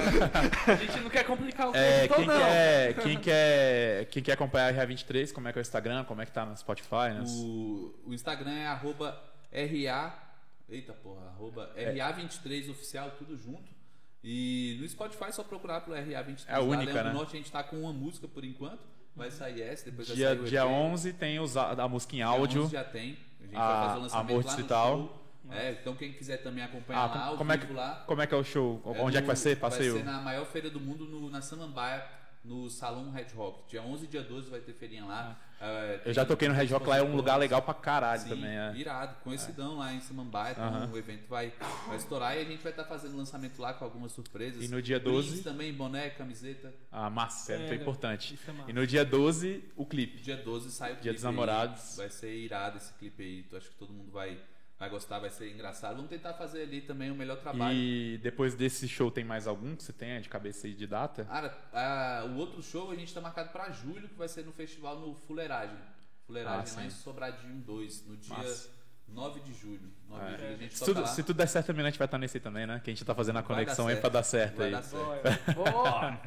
a 0.71 0.75
gente 0.75 0.99
não 0.99 1.09
quer 1.09 1.23
complicar 1.23 1.69
o 1.69 1.75
É, 1.75 1.99
editor, 2.05 2.17
quem, 2.17 2.25
não. 2.27 2.37
quer, 2.37 2.93
quem, 3.01 3.17
quer, 3.17 4.05
quem 4.11 4.23
quer 4.23 4.33
acompanhar 4.33 4.73
a 4.73 4.85
RA23, 4.85 5.31
como 5.33 5.47
é 5.47 5.53
que 5.53 5.57
é 5.57 5.61
o 5.61 5.63
Instagram, 5.63 6.03
como 6.03 6.21
é 6.21 6.25
que 6.25 6.31
tá 6.31 6.45
no 6.45 6.55
Spotify, 6.55 7.13
né? 7.15 7.23
O, 7.25 7.93
o 8.05 8.13
Instagram 8.13 8.51
é 8.57 8.67
arroba 8.67 9.17
RA. 9.51 10.23
Eita 10.69 10.93
porra, 10.93 11.27
arroba 11.27 11.71
É. 11.75 11.93
RA23 11.93 12.69
oficial, 12.69 13.11
tudo 13.17 13.37
junto. 13.37 13.75
E 14.23 14.77
no 14.81 14.87
Spotify 14.89 15.25
é 15.25 15.31
só 15.31 15.43
procurar 15.43 15.81
pelo 15.81 15.95
RA23. 15.95 16.43
É 16.47 16.55
a 16.55 16.59
única, 16.59 17.03
né? 17.03 17.13
Norte 17.13 17.35
a 17.35 17.37
gente 17.37 17.51
tá 17.51 17.63
com 17.63 17.77
uma 17.81 17.93
música 17.93 18.27
por 18.27 18.43
enquanto. 18.43 18.79
Vai 19.15 19.31
sair 19.31 19.61
essa, 19.63 19.85
depois 19.85 20.07
Dia, 20.07 20.27
vai 20.27 20.35
sair 20.35 20.45
o 20.45 20.49
dia 20.49 20.59
EP. 20.61 20.67
11 20.67 21.13
tem 21.13 21.39
os, 21.39 21.57
a, 21.57 21.71
a 21.71 21.87
música 21.87 22.15
em 22.15 22.21
áudio. 22.21 22.63
11 22.63 22.71
já 22.71 22.83
tem. 22.83 23.17
A 23.39 23.43
gente 23.45 23.55
A- 23.55 23.67
vai 23.67 23.85
fazer 23.87 23.97
o 23.97 24.01
lançamento 24.03 24.29
Amor 24.31 24.45
lá 24.45 24.57
no 24.57 24.67
show. 24.67 25.23
É, 25.49 25.71
então 25.71 25.95
quem 25.95 26.11
quiser 26.11 26.37
também 26.43 26.61
acompanhar 26.63 26.99
Ah, 27.09 27.29
lá, 27.31 27.37
como, 27.37 27.51
é 27.53 27.57
que, 27.57 27.71
lá. 27.71 28.03
como 28.05 28.21
é 28.21 28.27
que 28.27 28.33
é 28.33 28.37
o 28.37 28.43
show? 28.43 28.81
Onde 28.83 29.15
é 29.15 29.21
que 29.21 29.21
no- 29.21 29.27
vai 29.27 29.35
ser? 29.37 29.57
Passeio? 29.57 29.93
Vai 29.93 30.01
ser 30.03 30.05
na 30.05 30.19
maior 30.21 30.45
feira 30.45 30.69
do 30.69 30.79
mundo, 30.79 31.05
no- 31.05 31.29
na 31.29 31.41
Samambaia, 31.41 32.05
no 32.47 32.69
Salão 32.69 33.11
Red 33.11 33.27
Rock. 33.35 33.69
Dia 33.69 33.81
11 33.81 34.05
e 34.05 34.07
dia 34.07 34.23
12 34.23 34.49
vai 34.49 34.59
ter 34.59 34.73
feirinha 34.73 35.05
lá. 35.05 35.39
É, 35.59 36.01
Eu 36.05 36.13
já 36.13 36.23
toquei 36.23 36.47
no 36.47 36.53
Red 36.53 36.67
Rock 36.67 36.87
lá, 36.87 36.97
é 36.97 37.01
um 37.03 37.15
lugar 37.15 37.35
legal 37.37 37.61
pra 37.63 37.73
caralho 37.73 38.21
Sim, 38.21 38.29
também. 38.29 38.55
É. 38.57 38.73
irado, 38.75 39.15
conhecidão 39.23 39.77
lá 39.77 39.91
em 39.91 39.99
Samambaia, 39.99 40.51
então 40.51 40.63
Aham. 40.63 40.91
o 40.93 40.97
evento 40.97 41.27
vai, 41.27 41.51
vai 41.87 41.97
estourar 41.97 42.37
e 42.37 42.41
a 42.41 42.45
gente 42.45 42.61
vai 42.61 42.71
estar 42.71 42.83
fazendo 42.83 43.17
lançamento 43.17 43.59
lá 43.59 43.73
com 43.73 43.83
algumas 43.83 44.11
surpresas. 44.11 44.63
E 44.63 44.67
no 44.67 44.81
dia 44.81 44.99
Brindes 44.99 45.29
12? 45.31 45.43
também, 45.43 45.73
boné, 45.73 46.11
camiseta. 46.11 46.71
Ah, 46.91 47.09
massa, 47.09 47.53
é, 47.53 47.55
É, 47.55 47.59
muito 47.59 47.69
né? 47.71 47.75
importante. 47.77 48.35
Isso 48.35 48.49
é 48.49 48.53
massa. 48.53 48.69
E 48.69 48.73
no 48.73 48.85
dia 48.85 49.03
12, 49.03 49.63
o 49.75 49.85
clipe. 49.85 50.21
Dia 50.21 50.37
12 50.37 50.71
sai 50.71 50.91
o 50.91 50.93
Dia 50.93 51.01
clipe 51.01 51.15
dos 51.15 51.25
aí. 51.25 51.31
Namorados. 51.31 51.95
Vai 51.97 52.09
ser 52.11 52.35
irado 52.35 52.77
esse 52.77 52.93
clipe 52.93 53.23
aí. 53.23 53.43
Tu 53.49 53.57
acho 53.57 53.69
que 53.69 53.75
todo 53.77 53.91
mundo 53.91 54.11
vai, 54.11 54.37
vai 54.79 54.89
gostar, 54.89 55.19
vai 55.19 55.29
ser 55.29 55.51
engraçado. 55.51 55.95
Vamos 55.95 56.09
tentar 56.09 56.33
fazer 56.33 56.61
ali 56.63 56.81
também 56.81 57.09
o 57.11 57.15
melhor 57.15 57.37
trabalho. 57.37 57.75
E 57.75 58.17
depois 58.19 58.53
desse 58.55 58.87
show 58.87 59.09
tem 59.11 59.23
mais 59.23 59.47
algum 59.47 59.75
que 59.75 59.83
você 59.83 59.93
tenha 59.93 60.21
de 60.21 60.29
cabeça 60.29 60.67
aí 60.67 60.73
de 60.73 60.85
data? 60.87 61.25
Cara, 61.25 61.57
a- 61.73 62.25
o 62.29 62.35
outro 62.37 62.61
show 62.61 62.91
a 62.91 62.95
gente 62.95 63.13
tá 63.13 63.19
marcado 63.21 63.49
pra 63.49 63.69
julho, 63.71 64.07
que 64.07 64.15
vai 64.15 64.27
ser 64.27 64.45
no 64.45 64.51
festival 64.51 64.99
no 64.99 65.15
Fuleiragem. 65.15 65.77
Fuleiragem 66.25 66.73
Ah, 66.73 66.79
lá 66.81 66.85
em 66.85 66.89
Sobradinho 66.89 67.55
2, 67.61 68.05
no 68.05 68.17
dia 68.17 68.35
Massa. 68.37 68.69
9 69.07 69.39
de 69.39 69.53
julho. 69.53 69.89
9 70.09 70.25
de 70.25 70.33
É. 70.33 70.37
julho 70.37 70.53
a 70.53 70.57
gente 70.57 70.77
Se 70.77 70.83
tudo, 70.85 71.07
se 71.07 71.23
tudo 71.23 71.37
der 71.37 71.47
certo 71.47 71.67
também, 71.67 71.85
a 71.85 71.89
gente 71.89 71.97
vai 71.97 72.05
estar 72.07 72.17
nesse 72.17 72.35
aí 72.37 72.41
também, 72.41 72.67
né? 72.67 72.81
Que 72.83 72.89
a 72.89 72.93
gente 72.93 73.05
tá 73.05 73.15
fazendo 73.15 73.37
a 73.37 73.41
Vai 73.41 73.47
conexão 73.47 73.87
aí 73.87 73.95
pra 73.95 74.09
dar 74.09 74.23
certo 74.23 74.57
Vai 74.57 74.65
aí. 74.67 74.71
dar 74.73 74.83
certo. 74.83 75.05
Boa. 75.55 76.19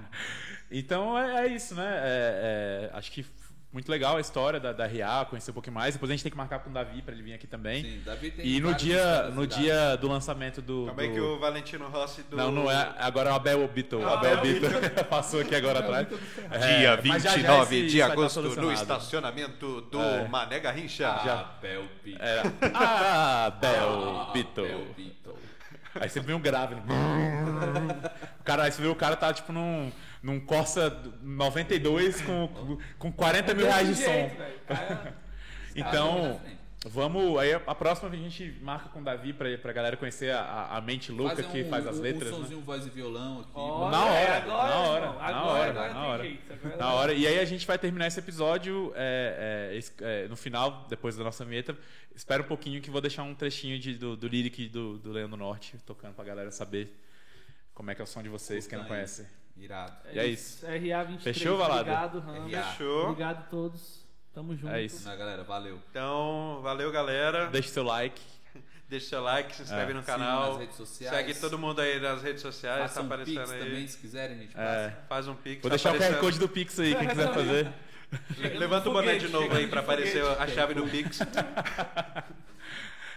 Então 0.71 1.19
é, 1.19 1.47
é 1.47 1.55
isso, 1.55 1.75
né? 1.75 1.85
É- 2.03 2.91
é, 2.93 2.97
acho 2.97 3.13
que 3.13 3.23
muito 3.73 3.89
legal 3.89 4.17
a 4.17 4.21
história 4.21 4.59
da, 4.59 4.73
da 4.73 4.85
RA, 4.87 5.25
conhecer 5.27 5.53
um 5.53 5.55
pouquinho 5.55 5.75
mais. 5.75 5.95
Depois 5.95 6.11
a 6.11 6.15
gente 6.15 6.23
tem 6.25 6.31
que 6.33 6.37
marcar 6.37 6.59
com 6.59 6.71
o 6.71 6.73
Davi 6.73 7.03
pra 7.03 7.15
ele 7.15 7.23
vir 7.23 7.35
aqui 7.35 7.47
também. 7.47 7.85
Sim, 7.85 8.03
Davi 8.05 8.31
tem 8.33 8.45
E 8.45 8.61
no 8.61 8.75
dia, 8.75 9.29
no 9.31 9.47
dia 9.47 9.97
do 9.97 10.09
lançamento 10.09 10.61
do. 10.61 10.87
Como 10.89 11.01
é 11.01 11.07
do- 11.07 11.15
que 11.15 11.21
o 11.21 11.39
Valentino 11.39 11.89
Rossi 11.89 12.23
do. 12.25 12.37
Não, 12.37 12.51
não 12.51 12.71
é. 12.71 12.95
Agora 12.99 13.31
é 13.31 13.33
o 13.33 13.37
Abel 13.37 13.63
Obito. 13.65 13.99
O 13.99 14.05
Ah, 14.09 14.15
Abel 14.15 14.39
Abel 14.39 14.57
Obito 14.57 15.05
passou 15.09 15.41
aqui 15.41 15.55
agora 15.55 15.79
atrás. 15.79 16.09
É, 16.51 16.79
Dia 16.97 17.01
mas 17.05 17.23
já, 17.23 17.31
já 17.31 17.37
29 17.37 17.77
esse- 17.77 17.87
de 17.95 17.99
tá 18.01 18.07
agosto, 18.13 18.41
no 18.43 18.73
estacionamento 18.73 19.81
do 19.83 20.01
É. 20.01 20.27
Mané 20.29 20.59
Garrincha. 20.59 21.05
já. 21.25 21.41
Abel 21.41 21.85
Pito. 22.03 22.19
É, 22.23 22.43
Abel 23.47 23.93
Obito. 24.29 24.61
Abel 24.63 24.87
Pito. 24.97 25.35
Aí 25.95 26.09
você 26.09 26.21
vê 26.21 26.33
um 26.35 26.41
grave. 26.41 26.75
né? 26.77 26.83
O 28.41 28.45
cara, 28.45 28.65
aí 28.65 28.73
você 28.73 28.81
vê 28.83 28.89
o 28.89 28.95
cara 28.95 29.17
tá 29.17 29.33
tipo 29.33 29.53
num, 29.53 29.91
num 30.23 30.39
Corsa 30.41 30.91
92 31.23 32.21
com, 32.23 32.79
com 32.99 33.13
40 33.13 33.55
mil 33.55 33.67
reais 33.67 33.89
de 33.89 33.95
som. 33.97 34.11
jeito. 34.13 34.37
Cara, 34.67 35.15
Então, 35.75 36.41
vamos. 36.87 37.39
Aí 37.39 37.53
a 37.55 37.75
próxima 37.75 38.11
a 38.11 38.17
gente 38.17 38.59
marca 38.61 38.89
com 38.89 39.01
o 39.01 39.05
Davi 39.05 39.33
pra, 39.33 39.57
pra 39.59 39.73
galera 39.73 39.97
conhecer 39.97 40.33
a, 40.35 40.67
a 40.77 40.81
mente 40.81 41.13
louca 41.13 41.37
Fazer 41.37 41.49
que 41.49 41.63
um- 41.63 41.71
faz 41.71 41.87
as 41.87 41.99
um- 41.99 42.03
letras. 42.03 42.29
Um 42.33 42.37
né? 42.39 42.43
sonzinho 42.43 42.61
voz 42.61 42.85
e 42.87 42.91
violão 42.91 43.41
aqui. 43.41 43.51
Olha, 43.55 43.91
Na 43.91 44.05
hora, 44.05 44.37
agora, 44.37 44.47
na 44.69 44.81
hora, 44.81 45.05
irmão. 45.07 45.19
na 45.19 45.27
Agora, 45.27 45.47
hora, 45.47 45.71
agora 45.71 45.89
na 45.95 46.01
tem 46.01 46.11
hora. 46.11 46.23
jeito, 46.25 46.53
agora 46.53 46.77
Na 46.77 46.93
hora. 46.93 47.13
E 47.15 47.27
aí 47.27 47.39
a 47.39 47.45
gente 47.45 47.67
vai 47.67 47.79
terminar 47.79 48.09
esse 48.09 48.19
episódio 48.19 48.93
é, 48.97 49.79
é, 50.01 50.25
é, 50.25 50.29
no 50.29 50.37
final, 50.37 50.87
depois 50.89 51.17
da 51.17 51.23
nossa 51.25 51.45
vinheta. 51.45 51.77
Espera 52.15 52.43
um 52.43 52.47
pouquinho 52.47 52.83
que 52.83 52.91
vou 52.91 53.01
deixar 53.01 53.23
um 53.23 53.35
trechinho 53.35 53.79
de, 53.79 53.95
do, 53.95 54.17
do 54.17 54.27
lyric 54.27 54.69
do, 54.69 54.99
do 54.99 55.13
Leandro 55.13 55.37
Norte 55.37 55.77
tocando 55.87 56.15
pra 56.15 56.25
galera 56.25 56.51
saber 56.51 56.93
como 57.73 57.91
é 57.91 57.95
que 57.95 58.01
é 58.03 58.05
o 58.05 58.07
som 58.07 58.23
de 58.23 58.29
vocês, 58.29 58.67
quem 58.67 58.77
não 58.77 58.85
aí. 58.85 58.91
conhece. 58.91 59.25
Irado. 59.61 59.93
E 60.13 60.19
é 60.19 60.27
isso. 60.27 60.67
RA23. 60.67 61.21
Fechou, 61.21 61.57
Valado? 61.59 61.81
Obrigado, 61.81 62.21
Ramos. 62.21 62.53
RA. 62.53 62.63
Fechou. 62.63 63.05
Obrigado 63.11 63.39
a 63.39 63.43
todos. 63.43 64.01
Tamo 64.33 64.57
junto. 64.57 64.73
É 64.73 64.83
isso. 64.83 65.07
Na 65.07 65.17
galera, 65.17 65.43
valeu. 65.45 65.79
Então, 65.91 66.61
valeu, 66.63 66.91
galera. 66.91 67.49
Deixe 67.49 67.69
seu 67.69 67.83
like. 67.83 68.21
Deixa 68.89 69.07
seu 69.11 69.23
like, 69.23 69.55
se 69.55 69.63
inscreve 69.63 69.93
É. 69.93 69.95
no 69.95 70.03
canal. 70.03 70.51
nas 70.53 70.59
redes 70.61 70.77
sociais. 70.77 71.15
Segue 71.17 71.35
todo 71.41 71.59
mundo 71.59 71.81
aí 71.81 72.01
nas 72.01 72.23
redes 72.23 72.43
sociais, 72.43 72.83
Façam 72.83 72.95
tá 72.95 73.03
um 73.03 73.07
aparecendo 73.07 73.39
pix 73.41 73.51
aí. 73.53 73.59
também, 73.61 73.87
se 73.87 73.99
quiserem, 73.99 74.37
a 74.37 74.41
gente 74.41 74.57
É. 74.59 74.97
Faz 75.09 75.29
um 75.29 75.35
pix. 75.35 75.63
Vou 75.63 75.71
tá 75.71 75.77
deixar 75.77 75.91
o 75.91 75.93
QR 75.93 75.97
aparecendo. 75.97 76.21
Code 76.21 76.39
do 76.39 76.49
Pix 76.49 76.81
aí, 76.81 76.95
quem 76.97 77.09
quiser 77.09 77.33
fazer. 77.35 77.73
Levanta 78.59 78.89
o 78.89 78.93
boné 78.93 79.17
de 79.17 79.29
novo 79.29 79.55
aí 79.55 79.67
de 79.67 79.79
aparecer 79.79 80.25
a 80.25 80.47
chave 80.49 80.75
do 80.75 80.85
Pix. 80.89 81.21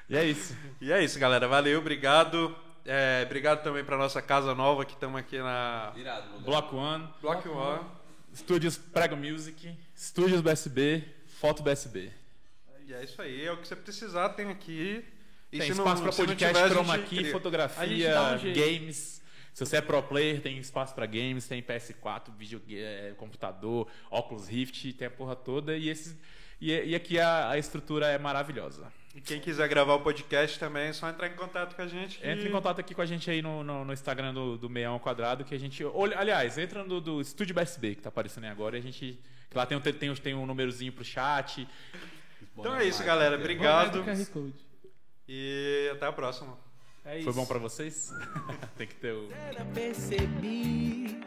E 0.10 0.18
é 0.18 0.26
isso. 0.26 0.56
E 0.82 0.92
é 0.92 1.02
isso, 1.02 1.18
galera. 1.18 1.48
Valeu, 1.48 1.80
obrigado. 1.80 2.56
É, 2.86 3.24
obrigado 3.26 3.64
também 3.64 3.84
pra 3.84 3.98
nossa 3.98 4.22
casa 4.22 4.54
nova 4.54 4.84
que 4.86 4.94
estamos 4.94 5.18
aqui 5.20 5.38
na 5.38 5.94
Irado. 5.96 6.40
Bloco 6.42 6.76
One, 6.76 7.08
Block 7.22 7.48
One. 7.48 7.86
Estúdios 8.34 8.78
Prego 8.78 9.16
Music, 9.16 9.78
Estúdios 9.96 10.42
BSB, 10.42 11.04
Foto 11.40 11.62
BSB. 11.64 12.12
E 12.86 12.94
é 12.94 13.04
isso 13.04 13.22
aí. 13.22 13.46
É 13.46 13.52
o 13.52 13.58
que 13.58 13.68
você 13.68 13.76
precisar, 13.76 14.30
tem 14.30 14.50
aqui. 14.50 15.06
E 15.52 15.60
tem 15.60 15.72
se 15.72 15.78
não- 15.78 15.86
espaço 15.86 16.02
para 16.02 16.12
podcast, 16.12 16.54
tiver, 16.56 16.66
a 16.66 16.70
chroma 16.70 16.98
key, 17.00 17.32
fotografia, 17.32 18.16
um 18.34 18.54
games. 18.54 19.22
Se 19.54 19.64
você 19.64 19.78
é 19.78 19.82
pro 19.82 20.02
player, 20.02 20.42
tem 20.42 20.58
espaço 20.58 20.96
para 20.96 21.06
games, 21.06 21.48
tem 21.48 21.62
PS4, 21.62 22.32
vídeo, 22.36 22.60
eh, 22.72 23.14
computador, 23.18 23.88
óculos 24.10 24.48
Rift, 24.48 24.94
tem 24.94 25.08
a 25.08 25.12
porra 25.12 25.36
toda. 25.36 25.78
E, 25.78 25.90
esses, 25.90 26.18
e, 26.60 26.72
e 26.72 26.96
aqui 26.96 27.20
a, 27.20 27.52
a 27.52 27.58
estrutura 27.60 28.08
é 28.08 28.18
maravilhosa. 28.18 28.92
E 29.16 29.22
quem 29.22 29.40
quiser 29.40 29.68
gravar 29.70 29.94
o 29.94 30.00
podcast 30.02 30.58
também, 30.58 30.88
é 30.88 30.94
só 30.94 31.08
entrar 31.08 31.28
em 31.28 31.36
contato 31.36 31.76
com 31.76 31.82
a 31.84 31.88
gente. 31.88 32.18
que- 32.18 32.28
Entre 32.28 32.50
em 32.50 32.52
contato 32.52 32.80
aqui 32.80 32.96
com 32.96 33.02
a 33.02 33.06
gente 33.06 33.30
aí 33.30 33.42
no, 33.44 33.64
no, 33.64 33.86
no 33.86 33.94
Instagram 33.94 34.34
do, 34.34 34.58
do 34.58 34.68
Meião 34.70 34.98
Quadrado, 34.98 35.44
que 35.46 35.54
a 35.54 35.60
gente. 35.60 35.84
Olha, 35.86 36.18
aliás, 36.18 36.58
entra 36.58 36.84
no 36.84 37.00
do 37.00 37.22
Estúdio 37.22 37.54
BSB, 37.54 37.96
que 37.96 38.02
tá 38.02 38.10
aparecendo 38.10 38.46
aí 38.46 38.50
agora, 38.50 38.76
e 38.76 38.80
a 38.80 38.84
gente. 38.84 39.20
Que 39.52 39.56
lá 39.58 39.68
tem 39.68 39.78
um, 39.78 39.82
tem, 39.82 40.10
um- 40.10 40.16
tem 40.16 40.34
um 40.34 40.46
númerozinho 40.48 40.92
pro 40.92 41.04
chat. 41.06 41.68
Então 42.58 42.74
é 42.76 42.86
isso, 42.86 43.04
galera. 43.04 43.36
Obrigado. 43.38 44.04
E 45.28 45.90
até 45.94 46.08
a 46.08 46.12
próxima. 46.12 46.58
É 47.06 47.18
isso. 47.20 47.26
Foi 47.26 47.34
bom 47.34 47.46
pra 47.46 47.60
vocês? 47.60 48.12
tem 48.78 48.88
que 48.88 48.96
ter 48.96 49.14
o. 49.14 49.30
Era 49.32 49.64
percebi 49.66 51.20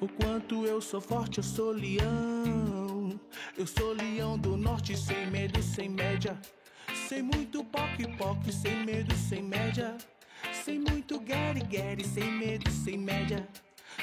o 0.00 0.08
quanto 0.08 0.66
eu 0.66 0.80
sou 0.80 1.00
forte, 1.00 1.38
eu 1.38 1.44
sou 1.44 1.70
leão. 1.70 3.18
Eu 3.56 3.66
sou 3.66 3.92
leão 3.92 4.36
do 4.38 4.56
norte, 4.56 4.96
sem 4.96 5.26
medo, 5.28 5.62
sem 5.62 5.88
média. 5.88 6.36
Sem 7.08 7.22
muito 7.22 7.64
poc 7.64 7.96
poc, 8.18 8.52
sem 8.52 8.84
medo, 8.84 9.14
sem 9.16 9.42
média. 9.42 9.96
Sem 10.52 10.78
muito 10.78 11.18
gary, 11.18 12.04
sem 12.04 12.30
medo, 12.32 12.70
sem 12.70 12.98
média. 12.98 13.48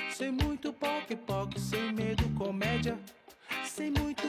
Sem 0.09 0.31
muito 0.31 0.73
poc 0.73 1.15
poc, 1.27 1.55
sem 1.59 1.93
medo, 1.93 2.27
comédia. 2.35 2.97
Sem 3.63 3.91
muito 3.91 4.27